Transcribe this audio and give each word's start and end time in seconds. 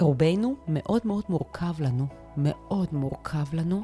רובנו 0.00 0.54
מאוד 0.68 1.02
מאוד 1.04 1.24
מורכב 1.28 1.80
לנו, 1.80 2.06
מאוד 2.36 2.88
מורכב 2.92 3.54
לנו 3.54 3.82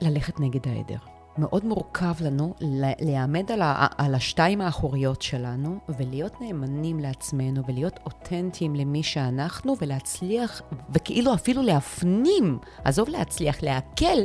ללכת 0.00 0.40
נגד 0.40 0.68
העדר. 0.68 0.98
מאוד 1.38 1.64
מורכב 1.64 2.14
לנו 2.20 2.54
להיעמד 3.00 3.52
על, 3.52 3.62
על 3.98 4.14
השתיים 4.14 4.60
האחוריות 4.60 5.22
שלנו 5.22 5.78
ולהיות 5.98 6.40
נאמנים 6.40 6.98
לעצמנו 6.98 7.62
ולהיות 7.68 7.98
אותנטיים 8.04 8.74
למי 8.74 9.02
שאנחנו 9.02 9.74
ולהצליח, 9.80 10.62
וכאילו 10.90 11.34
אפילו 11.34 11.62
להפנים, 11.62 12.58
עזוב 12.84 13.08
להצליח, 13.08 13.62
להקל, 13.62 14.18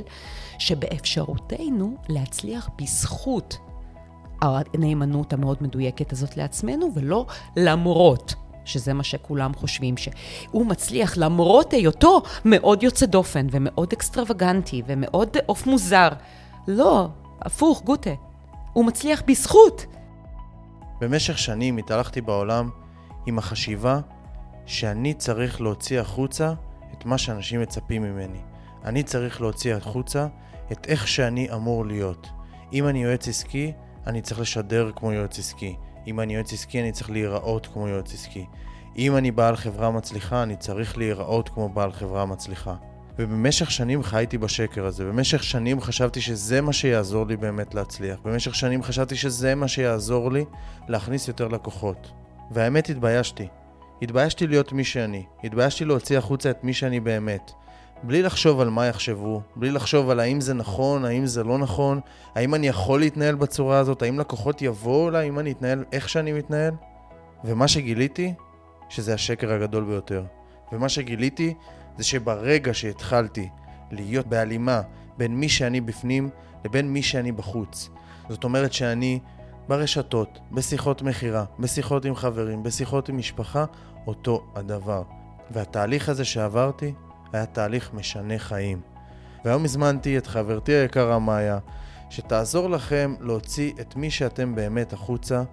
שבאפשרותנו 0.59 1.95
להצליח 2.09 2.69
בזכות 2.81 3.57
הנאמנות 4.41 5.33
המאוד 5.33 5.57
מדויקת 5.61 6.11
הזאת 6.11 6.37
לעצמנו 6.37 6.89
ולא 6.95 7.25
למרות. 7.57 8.33
שזה 8.65 8.93
מה 8.93 9.03
שכולם 9.03 9.53
חושבים, 9.53 9.97
שהוא 9.97 10.65
מצליח 10.65 11.17
למרות 11.17 11.73
היותו 11.73 12.21
מאוד 12.45 12.83
יוצא 12.83 13.05
דופן 13.05 13.47
ומאוד 13.51 13.93
אקסטרווגנטי 13.93 14.81
ומאוד 14.85 15.37
עוף 15.45 15.67
מוזר. 15.67 16.09
לא, 16.67 17.07
הפוך, 17.41 17.83
גוטה. 17.83 18.13
הוא 18.73 18.85
מצליח 18.85 19.23
בזכות. 19.27 19.85
במשך 21.01 21.37
שנים 21.37 21.77
התהלכתי 21.77 22.21
בעולם 22.21 22.69
עם 23.25 23.37
החשיבה 23.37 23.99
שאני 24.65 25.13
צריך 25.13 25.61
להוציא 25.61 25.99
החוצה 25.99 26.53
את 26.93 27.05
מה 27.05 27.17
שאנשים 27.17 27.61
מצפים 27.61 28.01
ממני. 28.01 28.39
אני 28.85 29.03
צריך 29.03 29.41
להוציא 29.41 29.75
החוצה 29.75 30.27
את 30.71 30.85
איך 30.87 31.07
שאני 31.07 31.51
אמור 31.53 31.85
להיות. 31.85 32.29
אם 32.73 32.87
אני 32.87 33.03
יועץ 33.03 33.27
עסקי, 33.27 33.71
אני 34.07 34.21
צריך 34.21 34.39
לשדר 34.39 34.91
כמו 34.95 35.11
יועץ 35.11 35.39
עסקי. 35.39 35.75
אם 36.07 36.19
אני 36.19 36.35
יועץ 36.35 36.53
עסקי, 36.53 36.81
אני 36.81 36.91
צריך 36.91 37.09
להיראות 37.09 37.67
כמו 37.67 37.87
יועץ 37.87 38.13
עסקי. 38.13 38.45
אם 38.97 39.17
אני 39.17 39.31
בעל 39.31 39.55
חברה 39.55 39.91
מצליחה, 39.91 40.43
אני 40.43 40.55
צריך 40.55 40.97
להיראות 40.97 41.49
כמו 41.49 41.69
בעל 41.69 41.91
חברה 41.91 42.25
מצליחה. 42.25 42.75
ובמשך 43.19 43.71
שנים 43.71 44.03
חייתי 44.03 44.37
בשקר 44.37 44.85
הזה. 44.85 45.05
במשך 45.05 45.43
שנים 45.43 45.81
חשבתי 45.81 46.21
שזה 46.21 46.61
מה 46.61 46.73
שיעזור 46.73 47.27
לי 47.27 47.37
באמת 47.37 47.75
להצליח. 47.75 48.19
במשך 48.23 48.55
שנים 48.55 48.83
חשבתי 48.83 49.15
שזה 49.15 49.55
מה 49.55 49.67
שיעזור 49.67 50.31
לי 50.31 50.45
להכניס 50.87 51.27
יותר 51.27 51.47
לקוחות. 51.47 52.11
והאמת, 52.51 52.89
התביישתי. 52.89 53.47
התביישתי 54.01 54.47
להיות 54.47 54.73
מי 54.73 54.83
שאני. 54.83 55.25
התביישתי 55.43 55.85
להוציא 55.85 56.17
החוצה 56.17 56.49
את 56.49 56.63
מי 56.63 56.73
שאני 56.73 56.99
באמת. 56.99 57.51
בלי 58.03 58.21
לחשוב 58.21 58.59
על 58.59 58.69
מה 58.69 58.85
יחשבו, 58.85 59.41
בלי 59.55 59.71
לחשוב 59.71 60.09
על 60.09 60.19
האם 60.19 60.41
זה 60.41 60.53
נכון, 60.53 61.05
האם 61.05 61.25
זה 61.25 61.43
לא 61.43 61.57
נכון, 61.57 61.99
האם 62.35 62.55
אני 62.55 62.67
יכול 62.67 62.99
להתנהל 62.99 63.35
בצורה 63.35 63.79
הזאת, 63.79 64.01
האם 64.01 64.19
לקוחות 64.19 64.61
יבואו 64.61 65.09
אליי, 65.09 65.29
אם 65.29 65.39
אני 65.39 65.51
אתנהל 65.51 65.83
איך 65.91 66.09
שאני 66.09 66.33
מתנהל. 66.33 66.73
ומה 67.43 67.67
שגיליתי, 67.67 68.33
שזה 68.89 69.13
השקר 69.13 69.53
הגדול 69.53 69.83
ביותר. 69.83 70.23
ומה 70.71 70.89
שגיליתי, 70.89 71.53
זה 71.97 72.03
שברגע 72.03 72.73
שהתחלתי 72.73 73.49
להיות 73.91 74.27
בהלימה 74.27 74.81
בין 75.17 75.35
מי 75.35 75.49
שאני 75.49 75.81
בפנים 75.81 76.29
לבין 76.65 76.93
מי 76.93 77.03
שאני 77.03 77.31
בחוץ, 77.31 77.89
זאת 78.29 78.43
אומרת 78.43 78.73
שאני 78.73 79.19
ברשתות, 79.67 80.39
בשיחות 80.51 81.01
מכירה, 81.01 81.45
בשיחות 81.59 82.05
עם 82.05 82.15
חברים, 82.15 82.63
בשיחות 82.63 83.09
עם 83.09 83.17
משפחה, 83.17 83.65
אותו 84.07 84.45
הדבר. 84.55 85.03
והתהליך 85.51 86.09
הזה 86.09 86.25
שעברתי 86.25 86.93
היה 87.33 87.45
תהליך 87.45 87.93
משנה 87.93 88.39
חיים. 88.39 88.81
והיום 89.45 89.65
הזמנתי 89.65 90.17
את 90.17 90.27
חברתי 90.27 90.71
היקרה 90.71 91.19
מאיה, 91.19 91.59
שתעזור 92.09 92.69
לכם 92.69 93.15
להוציא 93.19 93.73
את 93.81 93.95
מי 93.95 94.11
שאתם 94.11 94.55
באמת 94.55 94.93
החוצה 94.93 95.43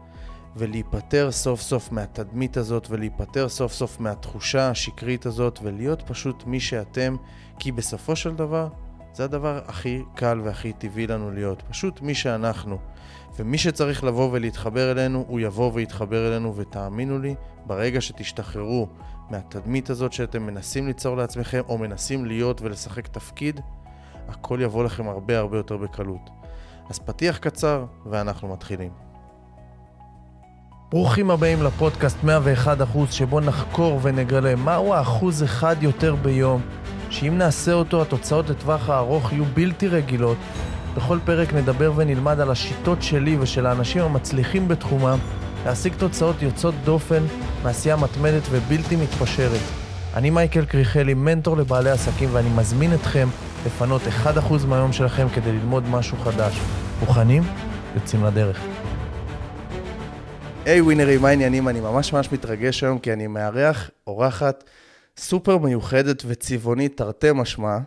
ולהיפטר 0.57 1.31
סוף 1.31 1.61
סוף 1.61 1.93
מהתדמית 1.93 2.57
הזאת 2.57 2.87
ולהיפטר 2.91 3.49
סוף 3.49 3.73
סוף 3.73 4.01
מהתחושה 4.01 4.71
השקרית 4.71 5.27
הזאת 5.27 5.59
ולהיות 5.63 6.03
פשוט 6.07 6.45
מי 6.47 6.61
שאתם, 6.61 7.17
כי 7.59 7.73
בסופו 7.73 8.17
של 8.17 8.35
דבר 8.35 8.69
זה 9.13 9.25
הדבר 9.25 9.61
הכי 9.67 10.03
קל 10.15 10.41
והכי 10.45 10.73
טבעי 10.73 11.07
לנו 11.07 11.31
להיות, 11.31 11.63
פשוט 11.69 12.01
מי 12.01 12.15
שאנחנו. 12.15 12.79
ומי 13.39 13.59
שצריך 13.59 14.05
לבוא 14.05 14.29
ולהתחבר 14.33 14.93
אלינו, 14.93 15.25
הוא 15.29 15.41
יבוא 15.41 15.71
ויתחבר 15.75 16.29
אלינו, 16.29 16.57
ותאמינו 16.57 17.19
לי, 17.19 17.35
ברגע 17.67 18.01
שתשתחררו 18.01 18.89
מהתדמית 19.31 19.91
הזאת 19.91 20.13
שאתם 20.13 20.47
מנסים 20.47 20.87
ליצור 20.87 21.17
לעצמכם, 21.17 21.61
או 21.69 21.79
מנסים 21.79 22.25
להיות 22.25 22.63
ולשחק 22.63 23.09
תפקיד, 23.09 23.61
הכל 24.29 24.59
יבוא 24.63 24.85
לכם 24.85 25.09
הרבה 25.09 25.39
הרבה 25.39 25.57
יותר 25.57 25.77
בקלות. 25.77 26.31
אז 26.91 26.99
פתיח 26.99 27.39
קצר, 27.39 27.85
ואנחנו 28.07 28.53
מתחילים. 28.53 28.91
ברוכים 30.91 31.31
הבאים 31.31 31.63
לפודקאסט 31.63 32.25
101 32.25 32.83
אחוז, 32.83 33.13
שבו 33.13 33.41
נחקור 33.41 34.01
ונגלה 34.03 34.57
מהו 34.57 34.95
האחוז 34.95 35.43
אחד 35.43 35.77
יותר 35.81 36.15
ביום, 36.15 36.61
שאם 37.11 37.39
נעשה 37.39 37.73
אותו 37.73 38.03
התוצאות 38.03 38.51
לטווח 38.51 38.89
הארוך 38.89 39.33
יהיו 39.33 39.45
בלתי 39.45 39.89
רגילות. 39.89 40.37
בכל 40.97 41.19
פרק 41.25 41.55
נדבר 41.55 41.93
ונלמד 41.97 42.41
על 42.41 42.51
השיטות 42.51 43.03
שלי 43.03 43.37
ושל 43.41 43.67
האנשים 43.67 44.03
המצליחים 44.03 44.69
בתחומם 44.69 45.19
להשיג 45.65 45.95
תוצאות 45.95 46.43
יוצאות 46.43 46.75
דופן 46.85 47.23
מעשייה 47.63 47.97
מתמדת 47.97 48.43
ובלתי 48.51 48.97
מתפשרת. 48.97 49.61
אני 50.15 50.31
מייקל 50.31 50.65
קריכלי, 50.65 51.15
מנטור 51.15 51.57
לבעלי 51.57 51.91
עסקים, 51.91 52.29
ואני 52.33 52.49
מזמין 52.57 52.95
אתכם 52.95 53.29
לפנות 53.67 54.03
1% 54.25 54.67
מהיום 54.69 54.93
שלכם 54.93 55.27
כדי 55.35 55.53
ללמוד 55.53 55.89
משהו 55.89 56.17
חדש. 56.17 56.61
מוכנים? 57.01 57.43
יוצאים 57.95 58.25
לדרך. 58.25 58.61
היי 60.65 60.81
hey, 60.81 60.83
ווינרים, 60.83 61.23
מה 61.23 61.29
העניינים? 61.29 61.69
אני 61.69 61.81
ממש 61.81 62.13
ממש 62.13 62.33
מתרגש 62.33 62.85
היום 62.85 62.99
כי 62.99 63.13
אני 63.13 63.27
מארח 63.27 63.91
אורחת 64.07 64.65
סופר 65.17 65.59
מיוחדת 65.59 66.23
וצבעונית, 66.27 66.97
תרתי 66.97 67.29
משמע, 67.35 67.79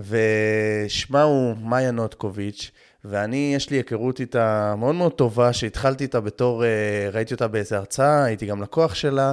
ושמה 0.00 1.22
הוא 1.22 1.56
מאיה 1.56 1.90
נוטקוביץ', 1.90 2.70
ואני, 3.10 3.52
יש 3.56 3.70
לי 3.70 3.76
היכרות 3.76 4.20
איתה 4.20 4.74
מאוד 4.78 4.94
מאוד 4.94 5.12
טובה, 5.12 5.52
שהתחלתי 5.52 6.04
איתה 6.04 6.20
בתור, 6.20 6.64
אה, 6.64 6.68
ראיתי 7.12 7.34
אותה 7.34 7.48
באיזה 7.48 7.76
הרצאה, 7.76 8.24
הייתי 8.24 8.46
גם 8.46 8.62
לקוח 8.62 8.94
שלה, 8.94 9.32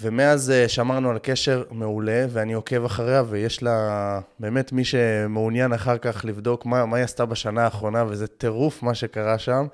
ומאז 0.00 0.50
אה, 0.50 0.68
שמרנו 0.68 1.10
על 1.10 1.18
קשר 1.22 1.62
מעולה, 1.70 2.26
ואני 2.30 2.52
עוקב 2.52 2.84
אחריה, 2.84 3.22
ויש 3.28 3.62
לה, 3.62 4.20
באמת 4.38 4.72
מי 4.72 4.84
שמעוניין 4.84 5.72
אחר 5.72 5.98
כך 5.98 6.24
לבדוק 6.24 6.66
מה, 6.66 6.86
מה 6.86 6.96
היא 6.96 7.04
עשתה 7.04 7.26
בשנה 7.26 7.64
האחרונה, 7.64 8.04
וזה 8.08 8.26
טירוף 8.26 8.82
מה 8.82 8.94
שקרה 8.94 9.38
שם. 9.38 9.66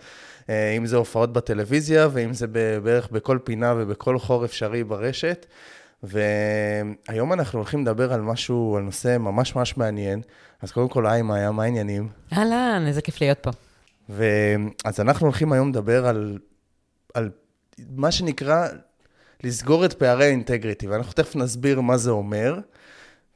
אה, 0.51 0.71
אם 0.77 0.87
זה 0.87 0.97
הופעות 0.97 1.33
בטלוויזיה, 1.33 2.09
ואם 2.13 2.35
זה 2.35 2.47
בערך 2.83 3.11
בכל 3.11 3.39
פינה 3.45 3.75
ובכל 3.77 4.19
חור 4.19 4.45
אפשרי 4.45 4.85
ברשת. 4.85 5.47
והיום 6.03 7.33
אנחנו 7.33 7.59
הולכים 7.59 7.83
לדבר 7.83 8.13
על 8.13 8.21
משהו, 8.21 8.77
על 8.77 8.83
נושא 8.83 9.17
ממש 9.19 9.57
ממש 9.57 9.77
מעניין. 9.77 10.21
אז 10.63 10.73
קודם 10.73 10.89
כל, 10.89 11.07
היי 11.07 11.23
מאיה, 11.23 11.53
מה 11.53 11.63
העניינים? 11.63 12.09
אהלן, 12.33 12.85
איזה 12.87 13.03
כיף 13.03 13.21
להיות 13.21 13.39
פה. 13.39 13.51
אז 14.85 15.01
אנחנו 15.01 15.27
הולכים 15.27 15.53
היום 15.53 15.69
לדבר 15.69 16.07
על, 16.07 16.39
על 17.15 17.31
מה 17.91 18.11
שנקרא 18.11 18.69
לסגור 19.45 19.85
את 19.85 19.93
פערי 19.93 20.25
האינטגריטי, 20.25 20.89
ואנחנו 20.89 21.13
תכף 21.13 21.37
נסביר 21.37 21.81
מה 21.81 21.97
זה 21.97 22.11
אומר. 22.11 22.59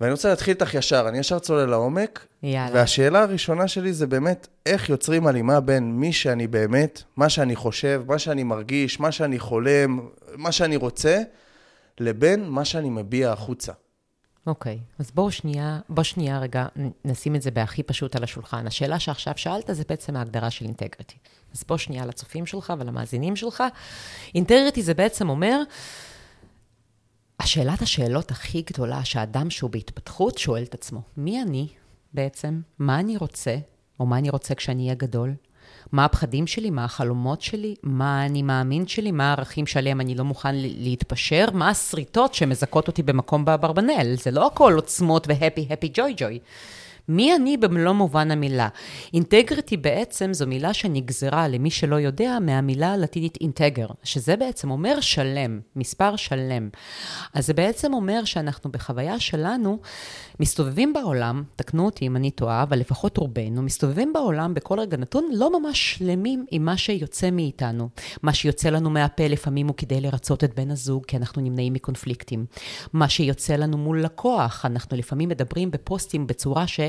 ואני 0.00 0.12
רוצה 0.12 0.28
להתחיל 0.28 0.54
איתך 0.54 0.74
ישר, 0.74 1.04
אני 1.08 1.18
ישר 1.18 1.38
צולל 1.38 1.64
לעומק. 1.70 2.26
יאללה. 2.42 2.70
והשאלה 2.74 3.22
הראשונה 3.22 3.68
שלי 3.68 3.92
זה 3.92 4.06
באמת, 4.06 4.48
איך 4.66 4.88
יוצרים 4.88 5.26
הלימה 5.26 5.60
בין 5.60 5.92
מי 5.92 6.12
שאני 6.12 6.46
באמת, 6.46 7.02
מה 7.16 7.28
שאני 7.28 7.56
חושב, 7.56 8.02
מה 8.06 8.18
שאני 8.18 8.42
מרגיש, 8.42 9.00
מה 9.00 9.12
שאני 9.12 9.38
חולם, 9.38 10.08
מה 10.36 10.52
שאני 10.52 10.76
רוצה, 10.76 11.22
לבין 12.02 12.48
מה 12.48 12.64
שאני 12.64 12.90
מביע 12.90 13.32
החוצה. 13.32 13.72
אוקיי, 14.46 14.78
okay, 14.82 14.94
אז 14.98 15.10
בואו 15.10 15.30
שנייה, 15.30 15.80
בואו 15.88 16.04
שנייה 16.04 16.38
רגע 16.38 16.66
נשים 17.04 17.36
את 17.36 17.42
זה 17.42 17.50
בהכי 17.50 17.82
פשוט 17.82 18.16
על 18.16 18.24
השולחן. 18.24 18.66
השאלה 18.66 18.98
שעכשיו 18.98 19.34
שאלת 19.36 19.70
זה 19.72 19.82
בעצם 19.88 20.16
ההגדרה 20.16 20.50
של 20.50 20.64
אינטגריטי. 20.64 21.16
אז 21.54 21.64
בואו 21.68 21.78
שנייה 21.78 22.06
לצופים 22.06 22.46
שלך 22.46 22.72
ולמאזינים 22.78 23.36
שלך. 23.36 23.62
אינטגריטי 24.34 24.82
זה 24.82 24.94
בעצם 24.94 25.28
אומר, 25.28 25.62
השאלת 27.40 27.82
השאלות 27.82 28.30
הכי 28.30 28.62
גדולה 28.62 29.04
שאדם 29.04 29.50
שהוא 29.50 29.70
בהתפתחות 29.70 30.38
שואל 30.38 30.62
את 30.62 30.74
עצמו, 30.74 31.02
מי 31.16 31.42
אני 31.42 31.68
בעצם? 32.14 32.60
מה 32.78 33.00
אני 33.00 33.16
רוצה? 33.16 33.56
או 34.00 34.06
מה 34.06 34.18
אני 34.18 34.30
רוצה 34.30 34.54
כשאני 34.54 34.82
אהיה 34.82 34.94
גדול? 34.94 35.34
מה 35.92 36.04
הפחדים 36.04 36.46
שלי, 36.46 36.70
מה 36.70 36.84
החלומות 36.84 37.42
שלי, 37.42 37.74
מה 37.82 38.26
אני 38.26 38.42
מאמין 38.42 38.86
שלי, 38.86 39.10
מה 39.10 39.28
הערכים 39.28 39.66
שעליהם 39.66 40.00
אני 40.00 40.14
לא 40.14 40.24
מוכן 40.24 40.54
להתפשר, 40.54 41.44
מה 41.52 41.68
השריטות 41.68 42.34
שמזכות 42.34 42.88
אותי 42.88 43.02
במקום 43.02 43.44
באברבנל. 43.44 44.14
זה 44.14 44.30
לא 44.30 44.46
הכל 44.46 44.72
עוצמות 44.76 45.26
והפי, 45.28 45.66
הפי, 45.70 45.90
ג'וי, 45.94 46.14
ג'וי. 46.16 46.38
מי 47.08 47.36
אני 47.36 47.56
במלוא 47.56 47.92
מובן 47.92 48.30
המילה? 48.30 48.68
אינטגריטי 49.14 49.76
בעצם 49.76 50.32
זו 50.32 50.46
מילה 50.46 50.74
שנגזרה, 50.74 51.48
למי 51.48 51.70
שלא 51.70 51.96
יודע, 51.96 52.38
מהמילה 52.40 52.92
הלטינית 52.92 53.38
אינטגר, 53.40 53.86
שזה 54.02 54.36
בעצם 54.36 54.70
אומר 54.70 55.00
שלם, 55.00 55.60
מספר 55.76 56.16
שלם. 56.16 56.68
אז 57.34 57.46
זה 57.46 57.54
בעצם 57.54 57.94
אומר 57.94 58.24
שאנחנו 58.24 58.72
בחוויה 58.72 59.20
שלנו 59.20 59.78
מסתובבים 60.40 60.92
בעולם, 60.92 61.42
תקנו 61.56 61.84
אותי 61.84 62.06
אם 62.06 62.16
אני 62.16 62.30
טועה, 62.30 62.62
אבל 62.62 62.78
לפחות 62.78 63.16
רובנו, 63.16 63.62
מסתובבים 63.62 64.12
בעולם 64.12 64.54
בכל 64.54 64.80
רגע 64.80 64.96
נתון 64.96 65.28
לא 65.32 65.60
ממש 65.60 65.94
שלמים 65.94 66.46
עם 66.50 66.64
מה 66.64 66.76
שיוצא 66.76 67.30
מאיתנו. 67.30 67.88
מה 68.22 68.34
שיוצא 68.34 68.68
לנו 68.68 68.90
מהפה 68.90 69.26
לפעמים 69.26 69.68
הוא 69.68 69.76
כדי 69.76 70.00
לרצות 70.00 70.44
את 70.44 70.54
בן 70.54 70.70
הזוג, 70.70 71.04
כי 71.06 71.16
אנחנו 71.16 71.42
נמנעים 71.42 71.72
מקונפליקטים. 71.72 72.46
מה 72.92 73.08
שיוצא 73.08 73.56
לנו 73.56 73.78
מול 73.78 74.02
לקוח, 74.02 74.66
אנחנו 74.66 74.96
לפעמים 74.96 75.28
מדברים 75.28 75.70
בפוסטים 75.70 76.26
בצורה 76.26 76.66
ש... 76.66 76.80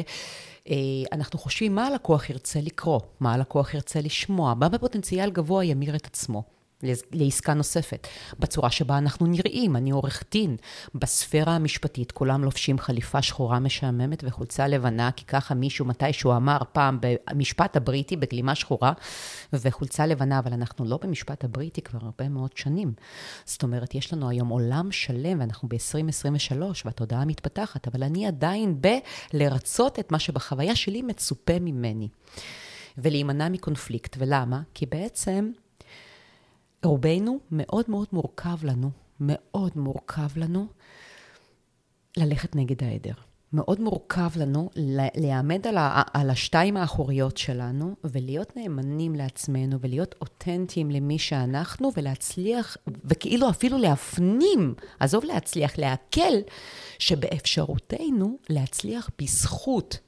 אנחנו 1.12 1.40
חושבים 1.40 1.76
מה 1.76 1.88
הלקוח 1.88 2.30
ירצה 2.30 2.60
לקרוא, 2.62 3.00
מה 3.20 3.34
הלקוח 3.34 3.74
ירצה 3.74 4.02
לשמוע, 4.02 4.54
מה 4.54 4.70
בפוטנציאל 4.70 5.32
גבוה 5.32 5.66
ימיר 5.66 5.96
את 5.96 6.06
עצמו. 6.06 6.44
לעסקה 7.12 7.54
נוספת. 7.54 8.08
בצורה 8.40 8.72
שבה 8.72 8.98
אנחנו 8.98 9.26
נראים, 9.26 9.76
אני 9.76 9.92
עורך 9.92 10.24
דין. 10.32 10.56
בספירה 10.96 11.56
המשפטית 11.56 12.12
כולם 12.12 12.44
לובשים 12.44 12.80
חליפה 12.80 13.22
שחורה 13.22 13.60
משעממת 13.60 14.24
וחולצה 14.28 14.68
לבנה, 14.68 15.12
כי 15.12 15.26
ככה 15.26 15.54
מישהו 15.54 15.86
מתישהו 15.86 16.36
אמר 16.36 16.58
פעם 16.72 17.00
במשפט 17.02 17.76
הבריטי 17.76 18.16
בגלימה 18.16 18.56
שחורה 18.56 18.94
וחולצה 19.54 20.06
לבנה, 20.06 20.40
אבל 20.40 20.54
אנחנו 20.54 20.86
לא 20.86 21.00
במשפט 21.04 21.44
הבריטי 21.44 21.82
כבר 21.82 22.00
הרבה 22.02 22.30
מאוד 22.30 22.52
שנים. 22.56 22.94
זאת 23.46 23.64
אומרת, 23.64 23.96
יש 23.96 24.14
לנו 24.14 24.30
היום 24.30 24.50
עולם 24.50 24.92
שלם, 24.92 25.40
ואנחנו 25.40 25.70
ב-2023, 25.70 26.56
והתודעה 26.86 27.26
מתפתחת, 27.26 27.88
אבל 27.88 28.04
אני 28.04 28.28
עדיין 28.28 28.82
בלרצות 29.34 30.00
את 30.00 30.12
מה 30.12 30.20
שבחוויה 30.20 30.76
שלי 30.76 31.02
מצופה 31.02 31.60
ממני. 31.62 32.08
ולהימנע 32.98 33.50
מקונפליקט. 33.50 34.16
ולמה? 34.20 34.62
כי 34.74 34.86
בעצם 34.86 35.52
רובנו, 36.84 37.40
מאוד 37.52 37.86
מאוד 37.88 38.08
מורכב 38.14 38.58
לנו, 38.64 38.90
מאוד 39.20 39.72
מורכב 39.76 40.38
לנו 40.38 40.68
ללכת 42.18 42.56
נגד 42.56 42.84
העדר. 42.84 43.14
מאוד 43.54 43.82
מורכב 43.82 44.30
לנו 44.36 44.70
להעמד 45.16 45.68
על, 45.68 45.78
על 46.14 46.30
השתיים 46.30 46.78
האחוריות 46.78 47.38
שלנו 47.38 47.96
ולהיות 48.04 48.58
נאמנים 48.58 49.16
לעצמנו 49.16 49.80
ולהיות 49.82 50.16
אותנטיים 50.22 50.92
למי 50.92 51.20
שאנחנו 51.20 51.92
ולהצליח, 51.98 52.78
וכאילו 53.06 53.50
אפילו 53.50 53.78
להפנים, 53.78 54.74
עזוב 55.00 55.24
להצליח, 55.24 55.78
להקל, 55.78 56.34
שבאפשרותנו 57.00 58.38
להצליח 58.50 59.10
בזכות 59.22 60.00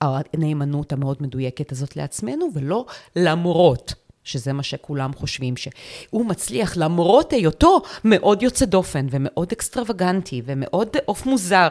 הנאמנות 0.00 0.92
המאוד 0.92 1.16
מדויקת 1.20 1.72
הזאת 1.72 1.96
לעצמנו 1.96 2.46
ולא 2.54 2.86
למרות. 3.16 3.94
שזה 4.24 4.52
מה 4.52 4.62
שכולם 4.62 5.12
חושבים, 5.14 5.56
שהוא 5.56 6.26
מצליח 6.26 6.76
למרות 6.76 7.32
היותו 7.32 7.80
מאוד 8.04 8.42
יוצא 8.42 8.64
דופן 8.64 9.06
ומאוד 9.10 9.52
אקסטרווגנטי 9.52 10.42
ומאוד 10.44 10.96
עוף 11.04 11.26
מוזר. 11.26 11.68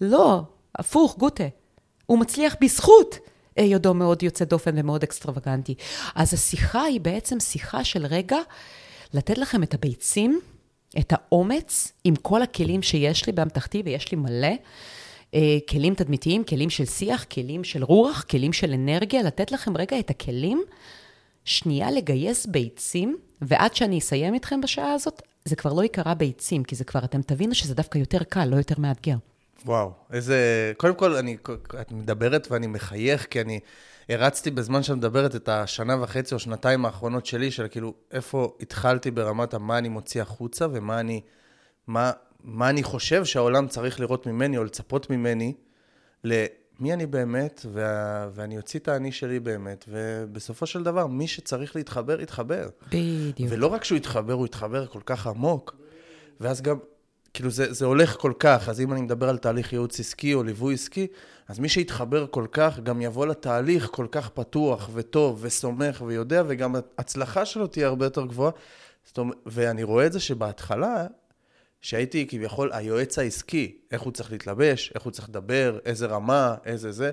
לא, 0.00 0.42
הפוך, 0.78 1.16
גוטה. 1.18 1.44
הוא 2.06 2.18
מצליח 2.18 2.56
בזכות 2.60 3.18
היותו 3.56 3.94
מאוד 3.94 4.22
יוצא 4.22 4.44
דופן 4.44 4.78
ומאוד 4.78 5.02
אקסטרווגנטי. 5.02 5.74
אז 6.14 6.34
השיחה 6.34 6.82
היא 6.82 7.00
בעצם 7.00 7.40
שיחה 7.40 7.84
של 7.84 8.06
רגע 8.06 8.38
לתת 9.14 9.38
לכם 9.38 9.62
את 9.62 9.74
הביצים, 9.74 10.40
את 10.98 11.12
האומץ, 11.16 11.92
עם 12.04 12.16
כל 12.16 12.42
הכלים 12.42 12.82
שיש 12.82 13.26
לי 13.26 13.32
באמתחתי, 13.32 13.82
ויש 13.84 14.12
לי 14.12 14.18
מלא. 14.18 14.52
אה, 15.34 15.58
כלים 15.68 15.94
תדמיתיים, 15.94 16.44
כלים 16.44 16.70
של 16.70 16.84
שיח, 16.84 17.24
כלים 17.24 17.64
של 17.64 17.84
רוח, 17.84 18.24
כלים 18.30 18.52
של 18.52 18.72
אנרגיה, 18.72 19.22
לתת 19.22 19.52
לכם 19.52 19.76
רגע 19.76 19.98
את 19.98 20.10
הכלים 20.10 20.62
שנייה 21.46 21.90
לגייס 21.90 22.46
ביצים, 22.46 23.16
ועד 23.40 23.74
שאני 23.74 23.98
אסיים 23.98 24.34
איתכם 24.34 24.60
בשעה 24.60 24.92
הזאת, 24.92 25.22
זה 25.44 25.56
כבר 25.56 25.72
לא 25.72 25.82
ייקרא 25.82 26.14
ביצים, 26.14 26.64
כי 26.64 26.74
זה 26.74 26.84
כבר, 26.84 27.04
אתם 27.04 27.22
תבינו 27.22 27.54
שזה 27.54 27.74
דווקא 27.74 27.98
יותר 27.98 28.22
קל, 28.22 28.44
לא 28.44 28.56
יותר 28.56 28.74
מאתגר. 28.78 29.16
וואו, 29.66 29.92
איזה... 30.12 30.72
קודם 30.76 30.94
כל, 30.94 31.16
אני, 31.16 31.36
את 31.80 31.92
מדברת 31.92 32.50
ואני 32.50 32.66
מחייך, 32.66 33.26
כי 33.30 33.40
אני 33.40 33.60
הרצתי 34.08 34.50
בזמן 34.50 34.82
שאת 34.82 34.96
מדברת 34.96 35.36
את 35.36 35.48
השנה 35.48 36.02
וחצי 36.02 36.34
או 36.34 36.38
שנתיים 36.38 36.84
האחרונות 36.84 37.26
שלי, 37.26 37.50
של 37.50 37.68
כאילו, 37.68 37.94
איפה 38.12 38.56
התחלתי 38.60 39.10
ברמת 39.10 39.54
מה 39.54 39.78
אני 39.78 39.88
מוציא 39.88 40.22
החוצה 40.22 40.66
ומה 40.72 41.00
אני, 41.00 41.20
מה, 41.86 42.10
מה 42.44 42.70
אני 42.70 42.82
חושב 42.82 43.24
שהעולם 43.24 43.68
צריך 43.68 44.00
לראות 44.00 44.26
ממני 44.26 44.58
או 44.58 44.64
לצפות 44.64 45.10
ממני, 45.10 45.54
מי 46.80 46.92
אני 46.92 47.06
באמת, 47.06 47.66
וה... 47.72 48.28
ואני 48.34 48.56
אוציא 48.56 48.80
את 48.80 48.88
האני 48.88 49.12
שלי 49.12 49.40
באמת, 49.40 49.84
ובסופו 49.88 50.66
של 50.66 50.82
דבר, 50.82 51.06
מי 51.06 51.26
שצריך 51.26 51.76
להתחבר, 51.76 52.20
יתחבר. 52.20 52.68
בדיוק. 52.86 53.52
ולא 53.52 53.66
רק 53.66 53.84
שהוא 53.84 53.96
יתחבר, 53.96 54.32
הוא 54.32 54.46
יתחבר 54.46 54.86
כל 54.86 55.00
כך 55.06 55.26
עמוק, 55.26 55.76
ואז 56.40 56.62
גם, 56.62 56.78
כאילו, 57.34 57.50
זה, 57.50 57.72
זה 57.72 57.84
הולך 57.84 58.16
כל 58.20 58.32
כך, 58.38 58.68
אז 58.68 58.80
אם 58.80 58.92
אני 58.92 59.02
מדבר 59.02 59.28
על 59.28 59.38
תהליך 59.38 59.72
ייעוץ 59.72 60.00
עסקי 60.00 60.34
או 60.34 60.42
ליווי 60.42 60.74
עסקי, 60.74 61.06
אז 61.48 61.58
מי 61.58 61.68
שיתחבר 61.68 62.26
כל 62.30 62.46
כך, 62.52 62.80
גם 62.80 63.00
יבוא 63.00 63.26
לתהליך 63.26 63.88
כל 63.92 64.06
כך 64.10 64.28
פתוח 64.28 64.90
וטוב 64.92 65.38
וסומך 65.42 66.02
ויודע, 66.06 66.42
וגם 66.46 66.74
ההצלחה 66.98 67.44
שלו 67.44 67.66
תהיה 67.66 67.86
הרבה 67.86 68.06
יותר 68.06 68.26
גבוהה. 68.26 68.50
זאת 69.04 69.18
אומרת, 69.18 69.36
ואני 69.46 69.82
רואה 69.82 70.06
את 70.06 70.12
זה 70.12 70.20
שבהתחלה, 70.20 71.06
שהייתי 71.80 72.26
כביכול 72.28 72.72
היועץ 72.72 73.18
העסקי, 73.18 73.76
איך 73.90 74.02
הוא 74.02 74.12
צריך 74.12 74.32
להתלבש, 74.32 74.92
איך 74.94 75.02
הוא 75.02 75.10
צריך 75.12 75.28
לדבר, 75.28 75.78
איזה 75.84 76.06
רמה, 76.06 76.54
איזה 76.64 76.92
זה. 76.92 77.10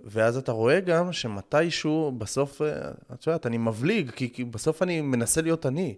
ואז 0.00 0.36
אתה 0.36 0.52
רואה 0.52 0.80
גם 0.80 1.12
שמתישהו, 1.12 2.12
בסוף, 2.18 2.62
אה, 2.62 2.90
את 3.14 3.26
יודעת, 3.26 3.46
אני 3.46 3.58
מבליג, 3.58 4.10
כי, 4.10 4.32
כי 4.32 4.44
בסוף 4.44 4.82
אני 4.82 5.00
מנסה 5.00 5.42
להיות 5.42 5.66
אני. 5.66 5.94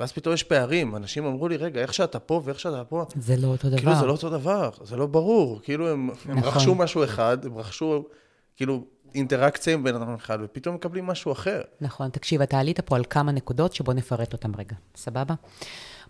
ואז 0.00 0.12
פתאום 0.12 0.34
יש 0.34 0.42
פערים. 0.42 0.96
אנשים 0.96 1.24
אמרו 1.24 1.48
לי, 1.48 1.56
רגע, 1.56 1.80
איך 1.80 1.94
שאתה 1.94 2.18
פה 2.18 2.42
ואיך 2.44 2.60
שאתה 2.60 2.84
פה... 2.84 3.04
זה 3.16 3.36
לא 3.36 3.46
אותו 3.46 3.68
דבר. 3.68 3.78
כאילו, 3.78 3.94
זה 4.00 4.06
לא 4.06 4.12
אותו 4.12 4.30
דבר, 4.30 4.70
זה 4.84 4.96
לא 4.96 5.06
ברור. 5.06 5.60
כאילו, 5.62 5.88
הם, 5.88 6.10
נכון. 6.10 6.32
הם 6.32 6.44
רכשו 6.44 6.74
משהו 6.74 7.04
אחד, 7.04 7.44
הם 7.44 7.58
רכשו, 7.58 8.04
כאילו, 8.56 8.84
אינטראקציה 9.14 9.74
עם 9.74 9.84
בן 9.84 9.94
אדם 9.94 10.14
אחד, 10.14 10.38
ופתאום 10.42 10.74
מקבלים 10.74 11.06
משהו 11.06 11.32
אחר. 11.32 11.60
נכון. 11.80 12.10
תקשיב, 12.10 12.42
אתה 12.42 12.58
עלית 12.58 12.80
פה 12.80 12.96
על 12.96 13.04
כמה 13.10 13.32
נקודות 13.32 13.74
שבוא 13.74 13.94
נפרט 13.94 14.32
אותן 14.32 14.50
רגע, 14.58 14.76
סבבה? 14.96 15.34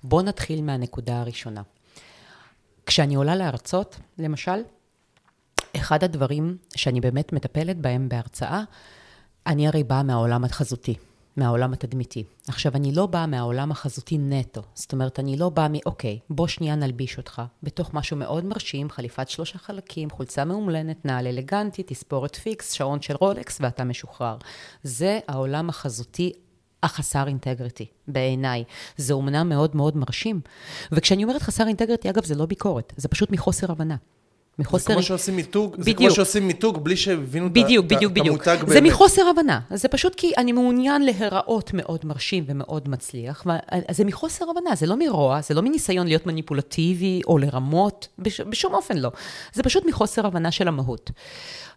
בואו 0.03 0.23
נתחיל 0.23 0.63
מהנקודה 0.63 1.21
הראשונה. 1.21 1.63
כשאני 2.87 3.15
עולה 3.15 3.37
להרצות, 3.37 3.97
למשל, 4.19 4.63
אחד 5.77 6.05
הדברים 6.05 6.57
שאני 6.77 7.01
באמת 7.01 7.33
מטפלת 7.33 7.77
בהם 7.77 8.09
בהרצאה, 8.09 8.63
אני 9.47 9.69
הרי 9.69 9.85
באה 9.85 10.03
מהעולם 10.03 10.45
החזותי, 10.45 10.95
מהעולם 11.37 11.73
התדמיתי. 11.73 12.25
עכשיו, 12.49 12.75
אני 12.75 12.93
לא 12.93 13.07
באה 13.07 13.27
מהעולם 13.27 13.71
החזותי 13.71 14.19
נטו. 14.19 14.63
זאת 14.75 14.93
אומרת, 14.93 15.19
אני 15.21 15.37
לא 15.37 15.49
באה 15.49 15.69
מ... 15.69 15.75
אוקיי, 15.87 16.19
בוא 16.31 16.47
שנייה 16.47 16.75
נלביש 16.75 17.19
אותך 17.19 17.43
בתוך 17.63 17.95
משהו 17.95 18.17
מאוד 18.17 18.45
מרשים, 18.45 18.91
חליפת 18.91 19.29
שלושה 19.29 19.59
חלקים, 19.59 20.11
חולצה 20.11 20.45
מעומלנת, 20.45 21.05
נעל 21.05 21.27
אלגנטי, 21.27 21.83
תספורת 21.83 22.37
פיקס, 22.37 22.73
שעון 22.73 23.03
של 23.03 23.15
רולקס, 23.21 23.59
ואתה 23.61 23.85
משוחרר. 23.85 24.37
זה 24.83 25.21
העולם 25.29 25.69
החזותי 25.69 26.33
החסר 26.83 27.27
integrity, 27.27 27.87
בעיניי. 28.09 28.65
זה 28.97 29.13
אומנם 29.13 29.49
מאוד 29.49 29.77
מאוד 29.77 29.97
מרשים. 29.97 30.41
וכשאני 30.93 31.25
אומרת 31.25 31.43
חסר 31.43 31.67
integrity, 31.67 32.11
אגב, 32.11 32.25
זה 32.25 32.35
לא 32.35 32.47
ביקורת, 32.47 32.93
זה 32.97 33.09
פשוט 33.09 33.31
מחוסר 33.31 33.73
הבנה. 33.73 33.97
מחוסר... 34.59 34.89
זה 34.89 34.95
כמו 34.95 35.03
שעושים 35.03 35.37
מיתוג, 35.37 35.73
בדיוק. 35.73 35.85
זה 35.85 35.95
כמו 35.95 36.11
שעושים 36.11 36.47
מיתוג 36.47 36.85
בלי 36.85 36.97
שהבינו 36.97 37.51
בדיוק, 37.53 37.87
את, 37.87 37.93
בדיוק, 37.93 38.13
את 38.13 38.19
בדיוק. 38.19 38.29
המותג 38.29 38.57
באמת. 38.61 38.73
זה 38.73 38.81
מחוסר 38.81 39.23
הבנה. 39.29 39.61
זה 39.71 39.89
פשוט 39.89 40.15
כי 40.15 40.33
אני 40.37 40.53
מעוניין 40.53 41.03
להיראות 41.03 41.71
מאוד 41.75 42.01
מרשים 42.05 42.45
ומאוד 42.47 42.89
מצליח, 42.89 43.47
זה 43.91 44.05
מחוסר 44.05 44.45
הבנה, 44.51 44.75
זה 44.75 44.87
לא 44.87 44.97
מרוע, 44.99 45.41
זה 45.41 45.55
לא 45.55 45.63
מניסיון 45.63 46.07
להיות 46.07 46.27
מניפולטיבי 46.27 47.21
או 47.27 47.39
לרמות, 47.39 48.09
בש, 48.19 48.41
בשום 48.41 48.75
אופן 48.75 48.97
לא. 48.97 49.11
זה 49.53 49.63
פשוט 49.63 49.87
מחוסר 49.87 50.27
הבנה 50.27 50.51
של 50.51 50.69
המהות. 50.69 51.11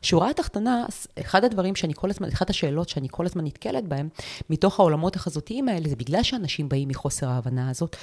שורה 0.01 0.29
התחתונה, 0.29 0.86
אחד 1.20 1.43
הדברים 1.43 1.75
שאני 1.75 1.93
כל 1.93 2.10
הזמן, 2.10 2.27
אחת 2.27 2.50
השאלות 2.50 2.89
שאני 2.89 3.08
כל 3.12 3.25
הזמן 3.25 3.46
נתקלת 3.46 3.84
בהן, 3.84 4.10
מתוך 4.50 4.79
העולמות 4.79 5.15
החזותיים 5.15 5.70
האלה, 5.70 5.89
זה 5.89 5.96
בגלל 5.96 6.24
שאנשים 6.24 6.70
באים 6.70 6.88
מחוסר 6.88 7.29
ההבנה 7.29 7.70
הזאת, 7.70 7.96